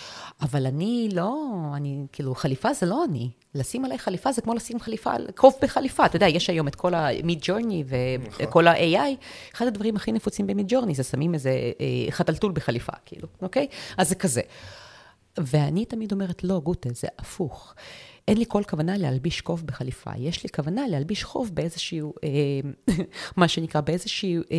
אבל 0.43 0.67
אני 0.67 1.09
לא, 1.12 1.52
אני, 1.76 2.07
כאילו, 2.12 2.35
חליפה 2.35 2.73
זה 2.73 2.87
לא 2.87 3.05
אני. 3.05 3.31
לשים 3.55 3.85
עליי 3.85 3.99
חליפה 3.99 4.33
זה 4.33 4.43
כמו 4.43 4.55
לשים 4.55 4.81
חליפה, 4.81 5.11
קוף 5.35 5.57
בחליפה. 5.62 6.07
אתה 6.07 6.17
יודע, 6.17 6.28
יש 6.28 6.50
היום 6.50 6.69
את 6.69 6.75
כל 6.75 6.95
ה-Mid 6.95 7.45
Journey 7.45 7.85
וכל 7.87 8.43
נכון. 8.43 8.67
ה-AI. 8.67 9.17
אחד 9.55 9.67
הדברים 9.67 9.97
הכי 9.97 10.12
נפוצים 10.12 10.47
ב-Mid 10.47 10.73
Journey 10.73 10.95
זה 10.95 11.02
שמים 11.02 11.35
איזה 11.35 11.50
אה, 11.50 12.11
חתלתול 12.11 12.52
בחליפה, 12.52 12.93
כאילו, 13.07 13.28
אוקיי? 13.43 13.67
אז 13.97 14.09
זה 14.09 14.14
כזה. 14.14 14.40
ואני 15.38 15.85
תמיד 15.85 16.12
אומרת, 16.12 16.45
לא, 16.45 16.61
גוטה, 16.61 16.88
זה 16.93 17.09
הפוך. 17.19 17.75
אין 18.28 18.38
לי 18.38 18.44
כל 18.49 18.62
כוונה 18.68 18.97
להלביש 18.97 19.40
קוף 19.40 19.62
בחליפה, 19.62 20.11
יש 20.18 20.42
לי 20.42 20.49
כוונה 20.49 20.88
להלביש 20.88 21.25
קוף 21.25 21.50
באיזשהו, 21.50 22.14
אה, 22.25 22.94
מה 23.37 23.49
שנקרא, 23.49 23.80
באיזשהו, 23.80 24.42
אה, 24.50 24.56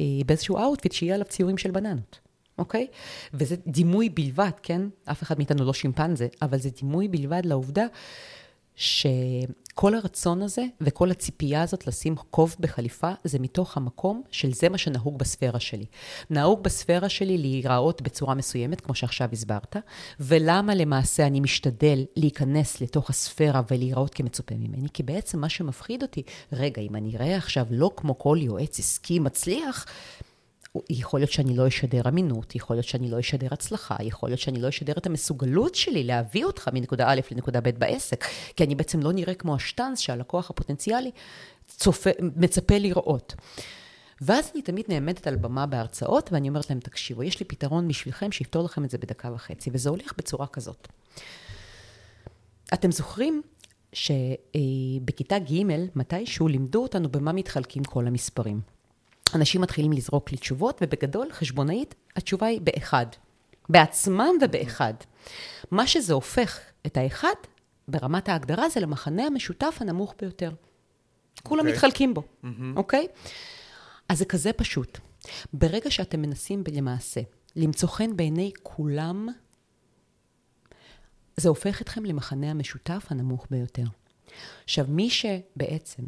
אה, 0.00 0.24
באיזשהו 0.26 0.58
outfit 0.58 0.92
שיהיה 0.92 1.14
עליו 1.14 1.26
ציורים 1.26 1.58
של 1.58 1.70
בננות, 1.70 2.20
אוקיי? 2.58 2.86
וזה 3.34 3.56
דימוי 3.66 4.08
בלבד, 4.08 4.50
כן? 4.62 4.82
אף 5.04 5.22
אחד 5.22 5.38
מאיתנו 5.38 5.64
לא 5.64 5.72
שימפנזה, 5.72 6.28
אבל 6.42 6.58
זה 6.58 6.70
דימוי 6.70 7.08
בלבד 7.08 7.42
לעובדה 7.44 7.86
שכל 9.72 9.94
הרצון 9.94 10.42
הזה 10.42 10.64
וכל 10.80 11.10
הציפייה 11.10 11.62
הזאת 11.62 11.86
לשים 11.86 12.16
קוף 12.16 12.56
בחליפה, 12.60 13.10
זה 13.24 13.38
מתוך 13.38 13.76
המקום 13.76 14.22
של 14.30 14.52
זה 14.52 14.68
מה 14.68 14.78
שנהוג 14.78 15.18
בספירה 15.18 15.60
שלי. 15.60 15.84
נהוג 16.30 16.62
בספירה 16.62 17.08
שלי 17.08 17.38
להיראות 17.38 18.02
בצורה 18.02 18.34
מסוימת, 18.34 18.80
כמו 18.80 18.94
שעכשיו 18.94 19.28
הסברת, 19.32 19.76
ולמה 20.20 20.74
למעשה 20.74 21.26
אני 21.26 21.40
משתדל 21.40 22.04
להיכנס 22.16 22.80
לתוך 22.80 23.10
הספירה 23.10 23.62
ולהיראות 23.70 24.14
כמצופה 24.14 24.54
ממני? 24.54 24.88
כי 24.92 25.02
בעצם 25.02 25.40
מה 25.40 25.48
שמפחיד 25.48 26.02
אותי, 26.02 26.22
רגע, 26.52 26.82
אם 26.82 26.96
אני 26.96 27.16
אראה 27.16 27.36
עכשיו 27.36 27.66
לא 27.70 27.90
כמו 27.96 28.18
כל 28.18 28.38
יועץ 28.40 28.78
עסקי 28.78 29.18
מצליח, 29.18 29.86
יכול 30.90 31.20
להיות 31.20 31.32
שאני 31.32 31.56
לא 31.56 31.68
אשדר 31.68 32.08
אמינות, 32.08 32.54
יכול 32.54 32.76
להיות 32.76 32.86
שאני 32.86 33.10
לא 33.10 33.20
אשדר 33.20 33.48
הצלחה, 33.50 33.96
יכול 34.00 34.28
להיות 34.28 34.40
שאני 34.40 34.60
לא 34.60 34.68
אשדר 34.68 34.92
את 34.92 35.06
המסוגלות 35.06 35.74
שלי 35.74 36.04
להביא 36.04 36.44
אותך 36.44 36.70
מנקודה 36.72 37.08
א' 37.08 37.20
לנקודה 37.30 37.60
ב' 37.60 37.70
בעסק, 37.70 38.24
כי 38.56 38.64
אני 38.64 38.74
בעצם 38.74 39.00
לא 39.00 39.12
נראה 39.12 39.34
כמו 39.34 39.54
השטאנץ 39.54 39.98
שהלקוח 39.98 40.50
הפוטנציאלי 40.50 41.10
צופה, 41.68 42.10
מצפה 42.36 42.78
לראות. 42.78 43.34
ואז 44.20 44.50
אני 44.54 44.62
תמיד 44.62 44.84
נעמדת 44.88 45.26
על 45.26 45.36
במה 45.36 45.66
בהרצאות, 45.66 46.32
ואני 46.32 46.48
אומרת 46.48 46.70
להם, 46.70 46.80
תקשיבו, 46.80 47.22
יש 47.22 47.40
לי 47.40 47.46
פתרון 47.46 47.88
בשבילכם 47.88 48.32
שיפתור 48.32 48.64
לכם 48.64 48.84
את 48.84 48.90
זה 48.90 48.98
בדקה 48.98 49.32
וחצי, 49.34 49.70
וזה 49.72 49.90
הולך 49.90 50.12
בצורה 50.18 50.46
כזאת. 50.46 50.88
אתם 52.74 52.92
זוכרים 52.92 53.42
שבכיתה 53.92 55.38
ג' 55.38 55.62
מתישהו 55.94 56.48
לימדו 56.48 56.82
אותנו 56.82 57.08
במה 57.08 57.32
מתחלקים 57.32 57.84
כל 57.84 58.06
המספרים. 58.06 58.71
אנשים 59.34 59.60
מתחילים 59.60 59.92
לזרוק 59.92 60.32
לי 60.32 60.38
תשובות, 60.38 60.78
ובגדול, 60.82 61.32
חשבונאית, 61.32 61.94
התשובה 62.16 62.46
היא 62.46 62.60
באחד. 62.60 63.06
בעצמם 63.68 64.28
ובאחד. 64.42 64.94
מה 65.70 65.86
שזה 65.86 66.14
הופך 66.14 66.60
את 66.86 66.96
האחד, 66.96 67.34
ברמת 67.88 68.28
ההגדרה, 68.28 68.68
זה 68.68 68.80
למחנה 68.80 69.22
המשותף 69.22 69.76
הנמוך 69.80 70.14
ביותר. 70.20 70.50
כולם 71.42 71.60
okay. 71.60 71.62
אוקיי. 71.62 71.72
מתחלקים 71.72 72.14
בו, 72.14 72.22
אוקיי? 72.76 73.06
Mm-hmm. 73.06 73.16
Okay? 73.16 73.28
אז 74.08 74.18
זה 74.18 74.24
כזה 74.24 74.52
פשוט. 74.52 74.98
ברגע 75.52 75.90
שאתם 75.90 76.22
מנסים 76.22 76.64
למעשה 76.72 77.20
למצוא 77.56 77.88
חן 77.88 78.16
בעיני 78.16 78.52
כולם, 78.62 79.28
זה 81.36 81.48
הופך 81.48 81.82
אתכם 81.82 82.04
למחנה 82.04 82.50
המשותף 82.50 83.06
הנמוך 83.10 83.46
ביותר. 83.50 83.84
עכשיו, 84.64 84.86
מי 84.88 85.10
שבעצם 85.10 86.02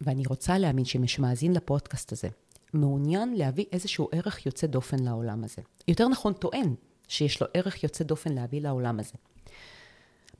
ואני 0.00 0.22
רוצה 0.26 0.58
להאמין 0.58 0.84
שמי 0.84 1.08
שמאזין 1.08 1.52
לפודקאסט 1.52 2.12
הזה, 2.12 2.28
מעוניין 2.72 3.34
להביא 3.34 3.64
איזשהו 3.72 4.08
ערך 4.12 4.46
יוצא 4.46 4.66
דופן 4.66 4.98
לעולם 4.98 5.44
הזה. 5.44 5.62
יותר 5.88 6.08
נכון, 6.08 6.32
טוען 6.32 6.74
שיש 7.08 7.40
לו 7.40 7.46
ערך 7.54 7.82
יוצא 7.82 8.04
דופן 8.04 8.32
להביא 8.32 8.60
לעולם 8.60 9.00
הזה. 9.00 9.12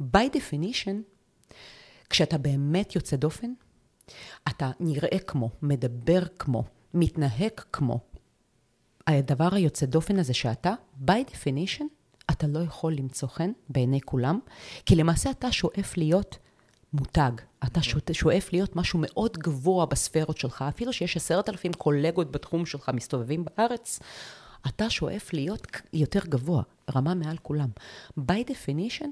by 0.02 0.34
definition, 0.34 0.96
כשאתה 2.10 2.38
באמת 2.38 2.96
יוצא 2.96 3.16
דופן, 3.16 3.52
אתה 4.48 4.70
נראה 4.80 5.18
כמו, 5.26 5.50
מדבר 5.62 6.22
כמו, 6.38 6.64
מתנהג 6.94 7.60
כמו. 7.72 8.00
הדבר 9.06 9.54
היוצא 9.54 9.86
דופן 9.86 10.18
הזה 10.18 10.34
שאתה, 10.34 10.74
by 11.06 11.30
definition, 11.30 11.84
אתה 12.30 12.46
לא 12.46 12.58
יכול 12.58 12.92
למצוא 12.92 13.28
חן 13.28 13.50
בעיני 13.68 14.00
כולם, 14.00 14.38
כי 14.86 14.96
למעשה 14.96 15.30
אתה 15.30 15.52
שואף 15.52 15.96
להיות 15.96 16.38
מותג. 16.92 17.30
אתה 17.64 17.80
שואף 18.12 18.52
להיות 18.52 18.76
משהו 18.76 18.98
מאוד 19.02 19.36
גבוה 19.36 19.86
בספרות 19.86 20.38
שלך, 20.38 20.64
אפילו 20.68 20.92
שיש 20.92 21.16
עשרת 21.16 21.48
אלפים 21.48 21.72
קולגות 21.72 22.32
בתחום 22.32 22.66
שלך 22.66 22.90
מסתובבים 22.94 23.44
בארץ, 23.44 24.00
אתה 24.66 24.90
שואף 24.90 25.32
להיות 25.32 25.66
יותר 25.92 26.20
גבוה, 26.24 26.62
רמה 26.96 27.14
מעל 27.14 27.36
כולם. 27.42 27.68
by 28.18 28.50
definition, 28.50 29.08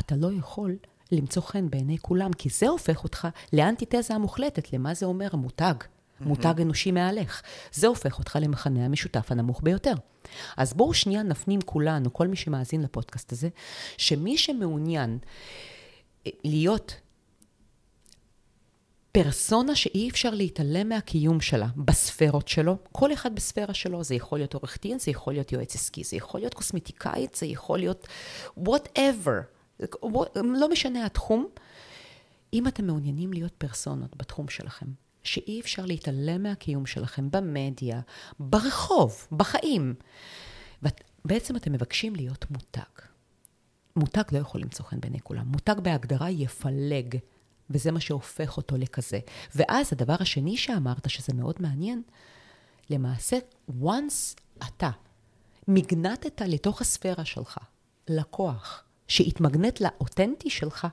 אתה 0.00 0.16
לא 0.16 0.32
יכול 0.38 0.76
למצוא 1.12 1.42
חן 1.42 1.70
בעיני 1.70 1.98
כולם, 1.98 2.32
כי 2.32 2.48
זה 2.48 2.68
הופך 2.68 3.04
אותך 3.04 3.28
לאנטיתזה 3.52 4.14
המוחלטת, 4.14 4.72
למה 4.72 4.94
זה 4.94 5.06
אומר 5.06 5.28
המותג. 5.32 5.74
מותג 6.20 6.60
אנושי 6.60 6.90
מעליך. 6.90 7.42
זה 7.72 7.86
הופך 7.86 8.18
אותך 8.18 8.38
למחנה 8.42 8.84
המשותף 8.84 9.32
הנמוך 9.32 9.60
ביותר. 9.62 9.94
אז 10.56 10.74
בואו 10.74 10.94
שנייה 10.94 11.22
נפנים 11.22 11.60
כולנו, 11.60 12.12
כל 12.12 12.26
מי 12.26 12.36
שמאזין 12.36 12.82
לפודקאסט 12.82 13.32
הזה, 13.32 13.48
שמי 13.96 14.38
שמעוניין 14.38 15.18
להיות 16.44 16.94
פרסונה 19.22 19.74
שאי 19.74 20.08
אפשר 20.08 20.30
להתעלם 20.30 20.88
מהקיום 20.88 21.40
שלה 21.40 21.66
בספרות 21.76 22.48
שלו, 22.48 22.76
כל 22.92 23.12
אחד 23.12 23.34
בספירה 23.34 23.74
שלו, 23.74 24.04
זה 24.04 24.14
יכול 24.14 24.38
להיות 24.38 24.54
עורך 24.54 24.78
דין, 24.82 24.98
זה 24.98 25.10
יכול 25.10 25.32
להיות 25.32 25.52
יועץ 25.52 25.74
עסקי, 25.74 26.04
זה 26.04 26.16
יכול 26.16 26.40
להיות 26.40 26.54
קוסמטיקאית, 26.54 27.34
זה 27.34 27.46
יכול 27.46 27.78
להיות 27.78 28.06
whatever, 28.58 29.42
לא 30.34 30.68
משנה 30.68 31.06
התחום. 31.06 31.46
אם 32.52 32.68
אתם 32.68 32.86
מעוניינים 32.86 33.32
להיות 33.32 33.52
פרסונות 33.52 34.16
בתחום 34.16 34.48
שלכם, 34.48 34.86
שאי 35.22 35.60
אפשר 35.60 35.86
להתעלם 35.86 36.42
מהקיום 36.42 36.86
שלכם 36.86 37.30
במדיה, 37.30 38.00
ברחוב, 38.40 39.26
בחיים, 39.32 39.94
ובעצם 40.82 41.56
אתם 41.56 41.72
מבקשים 41.72 42.16
להיות 42.16 42.44
מותג. 42.50 43.02
מותג 43.96 44.22
לא 44.32 44.38
יכול 44.38 44.60
למצוא 44.60 44.84
חן 44.84 45.00
בעיני 45.00 45.20
כולם. 45.20 45.46
מותג 45.46 45.76
בהגדרה 45.82 46.30
יפלג. 46.30 47.18
וזה 47.70 47.92
מה 47.92 48.00
שהופך 48.00 48.56
אותו 48.56 48.76
לכזה. 48.76 49.18
ואז 49.54 49.92
הדבר 49.92 50.16
השני 50.20 50.56
שאמרת, 50.56 51.10
שזה 51.10 51.34
מאוד 51.34 51.56
מעניין, 51.60 52.02
למעשה, 52.90 53.38
once 53.82 54.40
אתה 54.58 54.90
מגנטת 55.68 56.40
לתוך 56.40 56.80
הספירה 56.80 57.24
שלך 57.24 57.58
לקוח 58.08 58.84
שהתמגנט 59.08 59.80
לאותנטי 59.80 60.50
שלך, 60.50 60.86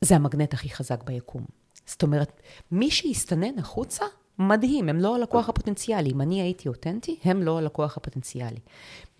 זה 0.00 0.16
המגנט 0.16 0.54
הכי 0.54 0.70
חזק 0.70 1.02
ביקום. 1.02 1.46
זאת 1.86 2.02
אומרת, 2.02 2.40
מי 2.70 2.90
שיסתנן 2.90 3.58
החוצה, 3.58 4.04
מדהים, 4.38 4.88
הם 4.88 5.00
לא 5.00 5.16
הלקוח 5.16 5.48
הפוטנציאלי. 5.48 6.10
אם 6.10 6.20
אני 6.20 6.42
הייתי 6.42 6.68
אותנטי, 6.68 7.18
הם 7.24 7.42
לא 7.42 7.58
הלקוח 7.58 7.96
הפוטנציאלי. 7.96 8.60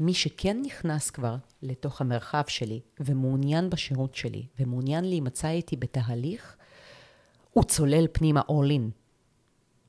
מי 0.01 0.15
שכן 0.15 0.63
נכנס 0.65 1.11
כבר 1.11 1.37
לתוך 1.63 2.01
המרחב 2.01 2.43
שלי, 2.49 2.81
ומעוניין 3.01 3.71
בשירות 3.71 4.15
שלי, 4.15 4.47
ומעוניין 4.61 5.05
להימצא 5.05 5.49
איתי 5.49 5.77
בתהליך, 5.77 6.57
הוא 7.51 7.65
צולל 7.65 8.07
פנימה 8.13 8.41
all 8.41 8.71
in. 8.71 8.91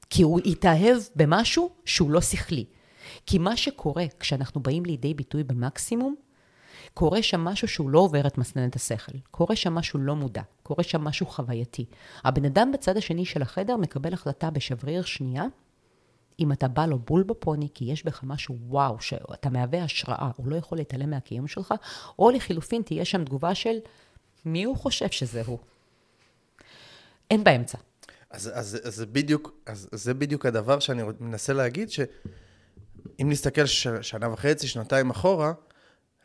כי 0.10 0.24
הוא 0.24 0.39
התאהב 0.46 0.98
במשהו 1.15 1.69
שהוא 1.86 2.12
לא 2.12 2.22
שכלי. 2.22 2.65
כי 3.25 3.38
מה 3.38 3.57
שקורה 3.57 4.05
כשאנחנו 4.19 4.62
באים 4.62 4.86
לידי 4.86 5.13
ביטוי 5.13 5.43
במקסימום, 5.43 6.15
קורה 6.93 7.24
שם 7.24 7.41
משהו 7.41 7.67
שהוא 7.67 7.89
לא 7.89 8.00
עובר 8.00 8.27
את 8.27 8.38
מסננת 8.38 8.75
השכל. 8.75 9.17
קורה 9.31 9.55
שם 9.55 9.75
משהו 9.75 10.00
לא 10.00 10.15
מודע. 10.15 10.41
קורה 10.68 10.84
שם 10.84 11.02
משהו 11.02 11.26
חווייתי. 11.26 11.86
הבן 12.24 12.46
אדם 12.46 12.72
בצד 12.72 12.98
השני 12.98 13.26
של 13.26 13.42
החדר 13.42 13.78
מקבל 13.78 14.14
החלטה 14.14 14.50
בשבריר 14.50 15.04
שנייה, 15.04 15.44
אם 16.40 16.52
אתה 16.52 16.68
בא 16.68 16.86
לו 16.86 17.00
בול 17.00 17.24
בפוני, 17.24 17.68
כי 17.74 17.86
יש 17.86 18.06
בך 18.06 18.24
משהו 18.24 18.58
וואו, 18.68 19.02
שאתה 19.02 19.50
מהווה 19.50 19.84
השראה, 19.84 20.32
הוא 20.36 20.48
לא 20.48 20.56
יכול 20.56 20.78
להתעלם 20.78 21.10
מהקיום 21.10 21.48
שלך, 21.48 21.74
או 22.20 22.32
לחילופין 22.32 22.82
תהיה 22.82 23.06
שם 23.06 23.26
תגובה 23.26 23.56
של 23.56 23.78
מי 24.46 24.64
הוא 24.64 24.78
חושב 24.78 25.10
שזה 25.10 25.42
הוא. 25.46 25.60
אין 27.32 27.44
באמצע. 27.44 27.78
אז, 28.30 28.52
אז, 28.54 28.80
אז, 28.84 29.06
בדיוק, 29.12 29.52
אז 29.66 29.90
זה 29.92 30.14
בדיוק 30.14 30.46
הדבר 30.46 30.80
שאני 30.80 31.04
מנסה 31.20 31.54
להגיד, 31.54 31.90
שאם 31.90 33.30
נסתכל 33.30 33.66
ש, 33.66 33.88
שנה 34.02 34.34
וחצי, 34.34 34.68
שנתיים 34.68 35.10
אחורה, 35.10 35.54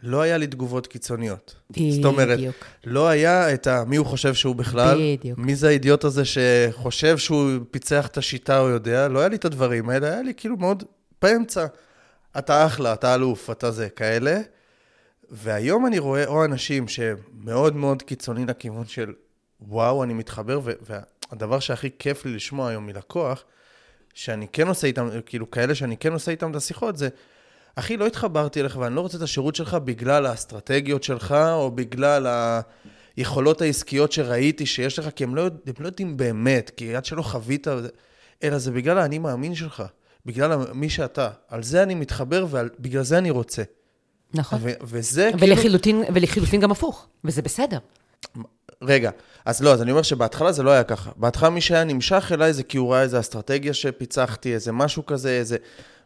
לא 0.02 0.20
היה 0.20 0.36
לי 0.38 0.46
תגובות 0.46 0.86
קיצוניות. 0.86 1.54
בדיוק. 1.70 1.94
זאת 1.94 2.04
אומרת, 2.04 2.38
לא 2.84 3.08
היה 3.08 3.54
את 3.54 3.66
ה... 3.66 3.84
מי 3.86 3.96
הוא 3.96 4.06
חושב 4.06 4.34
שהוא 4.34 4.56
בכלל, 4.56 5.16
בדיוק. 5.16 5.38
מי 5.38 5.54
זה 5.54 5.68
האידיוט 5.68 6.04
הזה 6.04 6.22
שחושב 6.24 7.18
שהוא 7.18 7.50
פיצח 7.70 8.06
את 8.06 8.18
השיטה 8.18 8.60
או 8.60 8.68
יודע, 8.68 9.08
לא 9.08 9.18
היה 9.18 9.28
לי 9.28 9.36
את 9.36 9.44
הדברים 9.44 9.88
האלה, 9.88 10.06
היה 10.06 10.22
לי 10.22 10.34
כאילו 10.36 10.56
מאוד 10.56 10.84
באמצע. 11.22 11.66
אתה 12.38 12.66
אחלה, 12.66 12.92
אתה 12.92 13.14
אלוף, 13.14 13.50
אתה 13.50 13.70
זה, 13.70 13.88
כאלה. 13.88 14.40
והיום 15.30 15.86
אני 15.86 15.98
רואה 15.98 16.26
או 16.26 16.44
אנשים 16.44 16.88
שמאוד 16.88 17.76
מאוד 17.76 18.02
קיצוני 18.02 18.46
לכיוון 18.46 18.86
של 18.86 19.12
וואו, 19.60 20.04
אני 20.04 20.14
מתחבר, 20.14 20.60
והדבר 20.62 21.60
שהכי 21.60 21.90
כיף 21.98 22.24
לי 22.24 22.34
לשמוע 22.34 22.68
היום 22.68 22.86
מלקוח, 22.86 23.44
שאני 24.14 24.46
כן 24.52 24.68
עושה 24.68 24.86
איתם, 24.86 25.08
כאילו 25.26 25.50
כאלה 25.50 25.74
שאני 25.74 25.96
כן 25.96 26.12
עושה 26.12 26.30
איתם 26.30 26.50
את 26.50 26.56
השיחות, 26.56 26.96
זה 26.96 27.08
אחי, 27.76 27.96
לא 27.96 28.06
התחברתי 28.06 28.60
אליך 28.60 28.76
ואני 28.76 28.94
לא 28.94 29.00
רוצה 29.00 29.16
את 29.16 29.22
השירות 29.22 29.54
שלך 29.54 29.74
בגלל 29.74 30.26
האסטרטגיות 30.26 31.02
שלך, 31.02 31.32
או 31.52 31.70
בגלל 31.70 32.26
היכולות 33.16 33.62
העסקיות 33.62 34.12
שראיתי 34.12 34.66
שיש 34.66 34.98
לך, 34.98 35.08
כי 35.16 35.24
הם 35.24 35.34
לא, 35.34 35.42
הם 35.42 35.74
לא 35.78 35.86
יודעים 35.86 36.16
באמת, 36.16 36.70
כי 36.76 36.96
עד 36.96 37.04
שלא 37.04 37.22
חווית, 37.22 37.66
אלא 38.42 38.58
זה 38.58 38.70
בגלל 38.70 38.98
האני 38.98 39.18
מאמין 39.18 39.54
שלך, 39.54 39.82
בגלל 40.26 40.56
מי 40.74 40.90
שאתה. 40.90 41.30
על 41.48 41.62
זה 41.62 41.82
אני 41.82 41.94
מתחבר 41.94 42.46
ובגלל 42.50 43.02
זה 43.02 43.18
אני 43.18 43.30
רוצה. 43.30 43.62
נכון. 44.34 44.58
ו- 44.62 44.72
וזה 44.82 45.30
ולחילוטין, 45.38 46.02
כאילו... 46.02 46.14
ולחילוטין 46.14 46.60
גם 46.60 46.70
הפוך, 46.70 47.06
וזה 47.24 47.42
בסדר. 47.42 47.78
רגע, 48.82 49.10
אז 49.44 49.62
לא, 49.62 49.72
אז 49.72 49.82
אני 49.82 49.90
אומר 49.90 50.02
שבהתחלה 50.02 50.52
זה 50.52 50.62
לא 50.62 50.70
היה 50.70 50.84
ככה. 50.84 51.10
בהתחלה 51.16 51.50
מי 51.50 51.60
שהיה 51.60 51.84
נמשך 51.84 52.32
אליי 52.34 52.52
זה 52.52 52.62
כי 52.62 52.78
הוא 52.78 52.92
ראה 52.92 53.02
איזה 53.02 53.20
אסטרטגיה 53.20 53.74
שפיצחתי, 53.74 54.54
איזה 54.54 54.72
משהו 54.72 55.06
כזה, 55.06 55.30
איזה... 55.30 55.56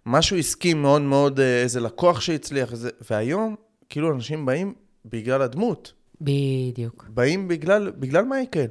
משהו 0.06 0.36
עסקי 0.36 0.74
מאוד 0.74 1.02
מאוד, 1.02 1.40
אה, 1.40 1.62
איזה 1.62 1.80
לקוח 1.80 2.20
שהצליח, 2.20 2.72
איזה... 2.72 2.90
והיום, 3.10 3.56
כאילו 3.88 4.12
אנשים 4.12 4.46
באים 4.46 4.74
בגלל 5.04 5.42
הדמות. 5.42 5.92
בדיוק. 6.20 7.04
באים 7.08 7.48
בגלל, 7.48 7.90
בגלל 7.90 8.24
מייקל. 8.24 8.66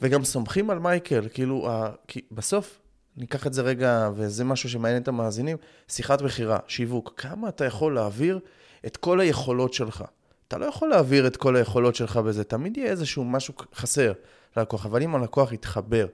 וגם 0.00 0.24
סומכים 0.24 0.70
על 0.70 0.78
מייקל, 0.78 1.28
כאילו, 1.32 1.70
ה, 1.70 1.90
כי 2.08 2.20
בסוף, 2.32 2.80
ניקח 3.16 3.46
את 3.46 3.52
זה 3.52 3.62
רגע, 3.62 4.10
וזה 4.14 4.44
משהו 4.44 4.68
שמעניין 4.68 5.02
את 5.02 5.08
המאזינים, 5.08 5.56
שיחת 5.88 6.22
מכירה, 6.22 6.58
שיווק, 6.66 7.12
כמה 7.16 7.48
אתה 7.48 7.64
יכול 7.64 7.94
להעביר 7.94 8.40
את 8.86 8.96
כל 8.96 9.20
היכולות 9.20 9.74
שלך. 9.74 10.04
אתה 10.48 10.58
לא 10.58 10.66
יכול 10.66 10.88
להעביר 10.88 11.26
את 11.26 11.36
כל 11.36 11.56
היכולות 11.56 11.94
שלך 11.94 12.16
בזה, 12.16 12.44
תמיד 12.44 12.76
יהיה 12.76 12.90
איזשהו 12.90 13.24
משהו 13.24 13.54
חסר 13.74 14.12
ללקוח, 14.56 14.86
אבל 14.86 15.02
אם 15.02 15.14
הלקוח 15.14 15.52
יתחבר 15.52 16.06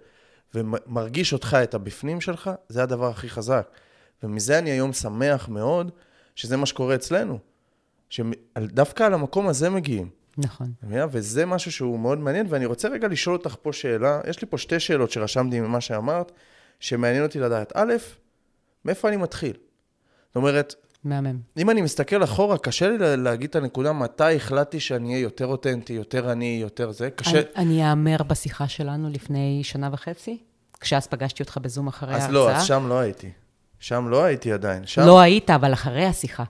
ומרגיש 0.55 1.33
אותך, 1.33 1.57
את 1.63 1.75
הבפנים 1.75 2.21
שלך, 2.21 2.51
זה 2.69 2.83
הדבר 2.83 3.09
הכי 3.09 3.29
חזק. 3.29 3.69
ומזה 4.25 4.59
אני 4.59 4.71
היום 4.71 4.93
שמח 4.93 5.49
מאוד, 5.49 5.91
שזה 6.35 6.57
מה 6.57 6.67
שקורה 6.67 6.95
אצלנו. 6.95 7.39
שדווקא 8.09 9.03
על 9.03 9.15
המקום 9.15 9.49
הזה 9.49 9.71
מגיעים. 9.71 10.09
נכון. 10.39 10.73
וזה 11.11 11.47
משהו 11.47 11.73
שהוא 11.73 11.99
מאוד 11.99 12.19
מעניין, 12.19 12.47
ואני 12.49 12.67
רוצה 12.67 12.89
רגע 12.89 13.09
לשאול 13.09 13.37
אותך 13.37 13.57
פה 13.63 13.73
שאלה, 13.73 14.21
יש 14.29 14.41
לי 14.43 14.49
פה 14.51 14.59
שתי 14.59 14.81
שאלות 14.81 15.11
שרשמתי 15.11 15.61
ממה 15.61 15.81
שאמרת, 15.81 16.33
שמעניין 16.81 17.23
אותי 17.23 17.41
לדעת. 17.41 17.73
א', 17.75 17.93
מאיפה 18.85 19.09
אני 19.09 19.17
מתחיל? 19.17 19.57
זאת 20.27 20.37
אומרת, 20.37 20.75
מהמם. 21.05 21.39
אם 21.57 21.71
אני 21.71 21.83
מסתכל 21.83 22.25
אחורה, 22.25 22.59
קשה 22.59 22.89
לי 22.89 23.17
להגיד 23.17 23.51
את 23.51 23.57
הנקודה 23.57 23.93
מתי 23.93 24.37
החלטתי 24.37 24.81
שאני 24.81 25.13
אהיה 25.13 25.23
יותר 25.23 25.47
אותנטי, 25.47 25.93
יותר 25.93 26.33
אני, 26.33 26.59
יותר 26.63 26.91
זה. 26.91 27.11
קשה... 27.11 27.41
אני 27.57 27.91
אאמר 27.91 28.17
בשיחה 28.27 28.69
שלנו 28.69 29.11
לפני 29.11 29.61
שנה 29.65 29.91
וחצי, 29.93 30.39
כשאז 30.81 31.07
פגשתי 31.07 31.43
אותך 31.43 31.59
בזום 31.63 31.87
אחרי 31.89 32.11
ההרצאה. 32.11 32.29
אז 32.29 32.35
לא, 32.35 32.51
אז 32.51 32.65
שם 32.65 32.87
לא 32.89 32.99
הייתי. 32.99 33.31
שם 33.85 34.09
לא 34.09 34.25
הייתי 34.25 34.53
עדיין. 34.53 34.87
שם... 34.87 35.03
לא 35.03 35.21
היית, 35.21 35.51
אבל 35.51 35.73
אחרי 35.73 36.05
השיחה. 36.05 36.45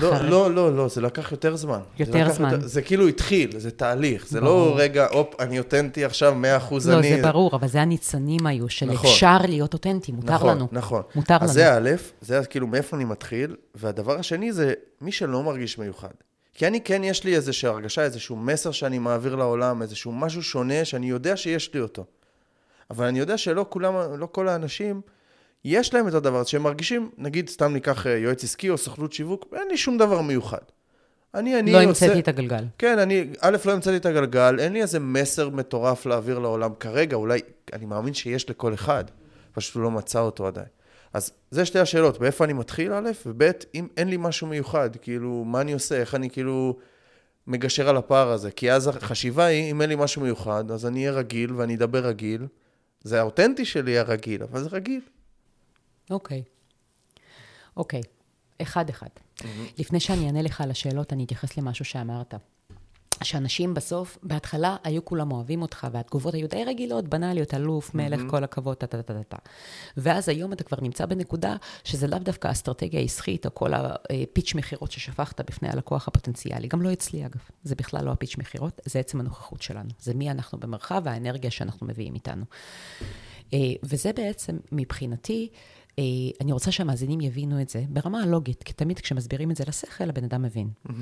לא, 0.00 0.20
לא, 0.22 0.54
לא, 0.54 0.76
לא, 0.76 0.88
זה 0.88 1.00
לקח 1.00 1.32
יותר 1.32 1.56
זמן. 1.56 1.80
יותר 1.98 2.28
זה 2.28 2.32
זמן. 2.32 2.50
יותר, 2.50 2.66
זה 2.66 2.82
כאילו 2.82 3.08
התחיל, 3.08 3.58
זה 3.58 3.70
תהליך. 3.70 4.28
זה 4.28 4.40
ברור. 4.40 4.70
לא 4.70 4.74
רגע, 4.76 5.06
הופ, 5.10 5.40
אני 5.40 5.58
אותנטי 5.58 6.04
עכשיו, 6.04 6.32
100% 6.32 6.36
לא, 6.36 6.98
אני... 6.98 7.10
לא, 7.10 7.16
זה 7.16 7.22
ברור, 7.22 7.50
אבל 7.56 7.68
זה 7.68 7.82
הניצנים 7.82 8.46
היו, 8.46 8.68
של 8.68 8.86
נכון. 8.86 9.10
אפשר 9.10 9.38
להיות 9.48 9.72
אותנטי, 9.72 10.12
מותר 10.12 10.34
נכון, 10.34 10.56
לנו. 10.56 10.68
נכון, 10.72 11.02
מותר 11.14 11.34
אז 11.34 11.40
לנו. 11.40 11.50
אז 11.50 11.54
זה 11.54 11.76
א', 11.76 11.90
זה 12.20 12.46
כאילו 12.50 12.66
מאיפה 12.66 12.96
אני 12.96 13.04
מתחיל, 13.04 13.56
והדבר 13.74 14.18
השני 14.18 14.52
זה 14.52 14.72
מי 15.00 15.12
שלא 15.12 15.42
מרגיש 15.42 15.78
מיוחד. 15.78 16.14
כי 16.54 16.66
אני 16.66 16.80
כן, 16.80 17.04
יש 17.04 17.24
לי 17.24 17.36
איזושהי 17.36 17.68
הרגשה, 17.68 18.02
איזשהו 18.02 18.36
מסר 18.36 18.70
שאני 18.70 18.98
מעביר 18.98 19.34
לעולם, 19.34 19.82
איזשהו 19.82 20.12
משהו 20.12 20.42
שונה 20.42 20.84
שאני 20.84 21.10
יודע 21.10 21.36
שיש 21.36 21.74
לי 21.74 21.80
אותו. 21.80 22.04
אבל 22.90 23.06
אני 23.06 23.18
יודע 23.18 23.38
שלא 23.38 23.66
כולם, 23.68 23.94
לא 24.18 24.28
כל 24.32 24.48
האנשים... 24.48 25.00
יש 25.64 25.94
להם 25.94 26.08
את 26.08 26.14
הדבר 26.14 26.38
הזה, 26.38 26.50
שהם 26.50 26.62
מרגישים, 26.62 27.10
נגיד, 27.18 27.48
סתם 27.48 27.72
ניקח 27.72 28.06
אה, 28.06 28.16
יועץ 28.16 28.44
עסקי 28.44 28.70
או 28.70 28.78
סוכנות 28.78 29.12
שיווק, 29.12 29.44
אין 29.52 29.68
לי 29.68 29.76
שום 29.76 29.98
דבר 29.98 30.20
מיוחד. 30.20 30.58
אני, 31.34 31.58
אני 31.58 31.72
לא 31.72 31.78
עושה... 31.78 32.06
המצאתי 32.06 32.20
את 32.20 32.28
הגלגל. 32.28 32.64
כן, 32.78 32.98
אני, 32.98 33.24
א', 33.40 33.56
לא 33.64 33.72
המצאתי 33.72 33.96
את 33.96 34.06
הגלגל, 34.06 34.56
אין 34.58 34.72
לי 34.72 34.82
איזה 34.82 34.98
מסר 35.00 35.48
מטורף 35.48 36.06
להעביר 36.06 36.38
לעולם 36.38 36.70
כרגע, 36.80 37.16
אולי, 37.16 37.40
אני 37.72 37.86
מאמין 37.86 38.14
שיש 38.14 38.50
לכל 38.50 38.74
אחד, 38.74 39.04
פשוט 39.52 39.74
הוא 39.74 39.82
לא 39.82 39.90
מצא 39.90 40.20
אותו 40.20 40.46
עדיין. 40.46 40.66
אז 41.12 41.32
זה 41.50 41.64
שתי 41.64 41.78
השאלות, 41.78 42.18
באיפה 42.18 42.44
אני 42.44 42.52
מתחיל, 42.52 42.92
א', 42.92 43.10
וב', 43.26 43.50
אם 43.74 43.88
אין 43.96 44.08
לי 44.08 44.16
משהו 44.16 44.46
מיוחד, 44.46 44.90
כאילו, 45.02 45.44
מה 45.46 45.60
אני 45.60 45.72
עושה, 45.72 45.96
איך 45.96 46.14
אני 46.14 46.30
כאילו 46.30 46.76
מגשר 47.46 47.88
על 47.88 47.96
הפער 47.96 48.30
הזה, 48.30 48.50
כי 48.50 48.72
אז 48.72 48.88
החשיבה 48.88 49.44
היא, 49.44 49.70
אם 49.70 49.82
אין 49.82 49.88
לי 49.88 49.96
משהו 49.96 50.22
מיוחד, 50.22 50.70
אז 50.70 50.86
אני 50.86 51.00
אהיה 51.00 51.12
רגיל 51.12 51.52
ואני 51.52 51.74
אדבר 51.74 52.06
רגיל, 52.06 52.46
זה 53.04 53.20
האותנטי 53.20 53.64
שלי 53.64 53.98
הרגיל, 53.98 54.42
אבל 54.42 54.62
זה 54.62 54.68
רגיל. 54.72 55.00
אוקיי. 56.10 56.42
אוקיי, 57.76 58.00
אחד-אחד. 58.62 59.08
Mm-hmm. 59.38 59.44
לפני 59.78 60.00
שאני 60.00 60.26
אענה 60.26 60.42
לך 60.42 60.60
על 60.60 60.70
השאלות, 60.70 61.12
אני 61.12 61.24
אתייחס 61.24 61.56
למשהו 61.56 61.84
שאמרת. 61.84 62.34
שאנשים 63.22 63.74
בסוף, 63.74 64.18
בהתחלה 64.22 64.76
היו 64.84 65.04
כולם 65.04 65.32
אוהבים 65.32 65.62
אותך, 65.62 65.86
והתגובות 65.92 66.34
היו 66.34 66.48
די 66.48 66.64
רגילות, 66.64 67.08
בנאליות, 67.08 67.54
אלוף, 67.54 67.94
מלך, 67.94 68.20
mm-hmm. 68.20 68.30
כל 68.30 68.44
הכבוד, 68.44 68.76
טה-טה-טה-טה. 68.76 69.36
ואז 69.96 70.28
היום 70.28 70.52
אתה 70.52 70.64
כבר 70.64 70.78
נמצא 70.82 71.06
בנקודה 71.06 71.56
שזה 71.84 72.06
לאו 72.06 72.18
דווקא 72.18 72.50
אסטרטגיה 72.50 73.00
עסקית, 73.00 73.46
או 73.46 73.54
כל 73.54 73.70
הפיץ' 73.74 74.54
מכירות 74.54 74.92
ששפכת 74.92 75.40
בפני 75.40 75.68
הלקוח 75.68 76.08
הפוטנציאלי. 76.08 76.68
גם 76.68 76.82
לא 76.82 76.92
אצלי, 76.92 77.26
אגב. 77.26 77.40
זה 77.64 77.74
בכלל 77.74 78.04
לא 78.04 78.10
הפיץ' 78.10 78.38
מכירות, 78.38 78.80
זה 78.84 78.98
עצם 78.98 79.20
הנוכחות 79.20 79.62
שלנו. 79.62 79.90
זה 80.00 80.14
מי 80.14 80.30
אנחנו 80.30 80.58
במרחב 80.58 81.02
והאנרגיה 81.04 81.50
שאנחנו 81.50 81.86
מביאים 81.86 82.14
איתנו. 82.14 82.44
אה, 83.52 83.58
וזה 83.82 84.12
בעצם, 84.12 84.58
מבחינתי, 84.72 85.48
אני 86.40 86.52
רוצה 86.52 86.72
שהמאזינים 86.72 87.20
יבינו 87.20 87.60
את 87.60 87.68
זה 87.68 87.84
ברמה 87.88 88.22
הלוגית, 88.22 88.62
כי 88.62 88.72
תמיד 88.72 89.00
כשמסבירים 89.00 89.50
את 89.50 89.56
זה 89.56 89.64
לשכל, 89.66 90.08
הבן 90.08 90.24
אדם 90.24 90.42
מבין. 90.42 90.70
Mm-hmm. 90.86 90.92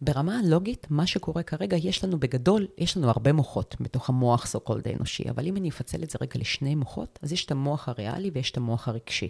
ברמה 0.00 0.38
הלוגית, 0.38 0.86
מה 0.90 1.06
שקורה 1.06 1.42
כרגע, 1.42 1.76
יש 1.76 2.04
לנו 2.04 2.20
בגדול, 2.20 2.66
יש 2.78 2.96
לנו 2.96 3.08
הרבה 3.08 3.32
מוחות 3.32 3.76
בתוך 3.80 4.08
המוח 4.08 4.46
so 4.46 4.60
called 4.60 4.88
האנושי, 4.88 5.30
אבל 5.30 5.46
אם 5.46 5.56
אני 5.56 5.68
אפצל 5.68 6.02
את 6.02 6.10
זה 6.10 6.18
רגע 6.20 6.32
לשני 6.36 6.74
מוחות, 6.74 7.18
אז 7.22 7.32
יש 7.32 7.44
את 7.44 7.50
המוח 7.50 7.88
הריאלי 7.88 8.30
ויש 8.34 8.50
את 8.50 8.56
המוח 8.56 8.88
הרגשי. 8.88 9.28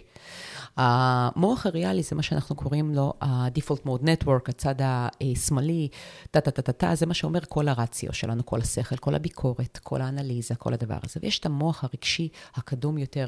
המוח 0.77 1.65
הריאלי 1.65 2.03
זה 2.03 2.15
מה 2.15 2.21
שאנחנו 2.21 2.55
קוראים 2.55 2.95
לו 2.95 3.13
ה-default 3.21 3.87
mode 3.87 4.03
network, 4.03 4.49
הצד 4.49 4.75
השמאלי, 4.79 5.87
טה-טה-טה-טה, 6.31 6.95
זה 6.95 7.05
מה 7.05 7.13
שאומר 7.13 7.39
כל 7.49 7.67
הרציו 7.67 8.13
שלנו, 8.13 8.45
כל 8.45 8.61
השכל, 8.61 8.97
כל 8.97 9.15
הביקורת, 9.15 9.79
כל 9.83 10.01
האנליזה, 10.01 10.55
כל 10.55 10.73
הדבר 10.73 10.97
הזה. 11.03 11.19
ויש 11.23 11.39
את 11.39 11.45
המוח 11.45 11.83
הרגשי 11.83 12.29
הקדום 12.55 12.97
יותר, 12.97 13.27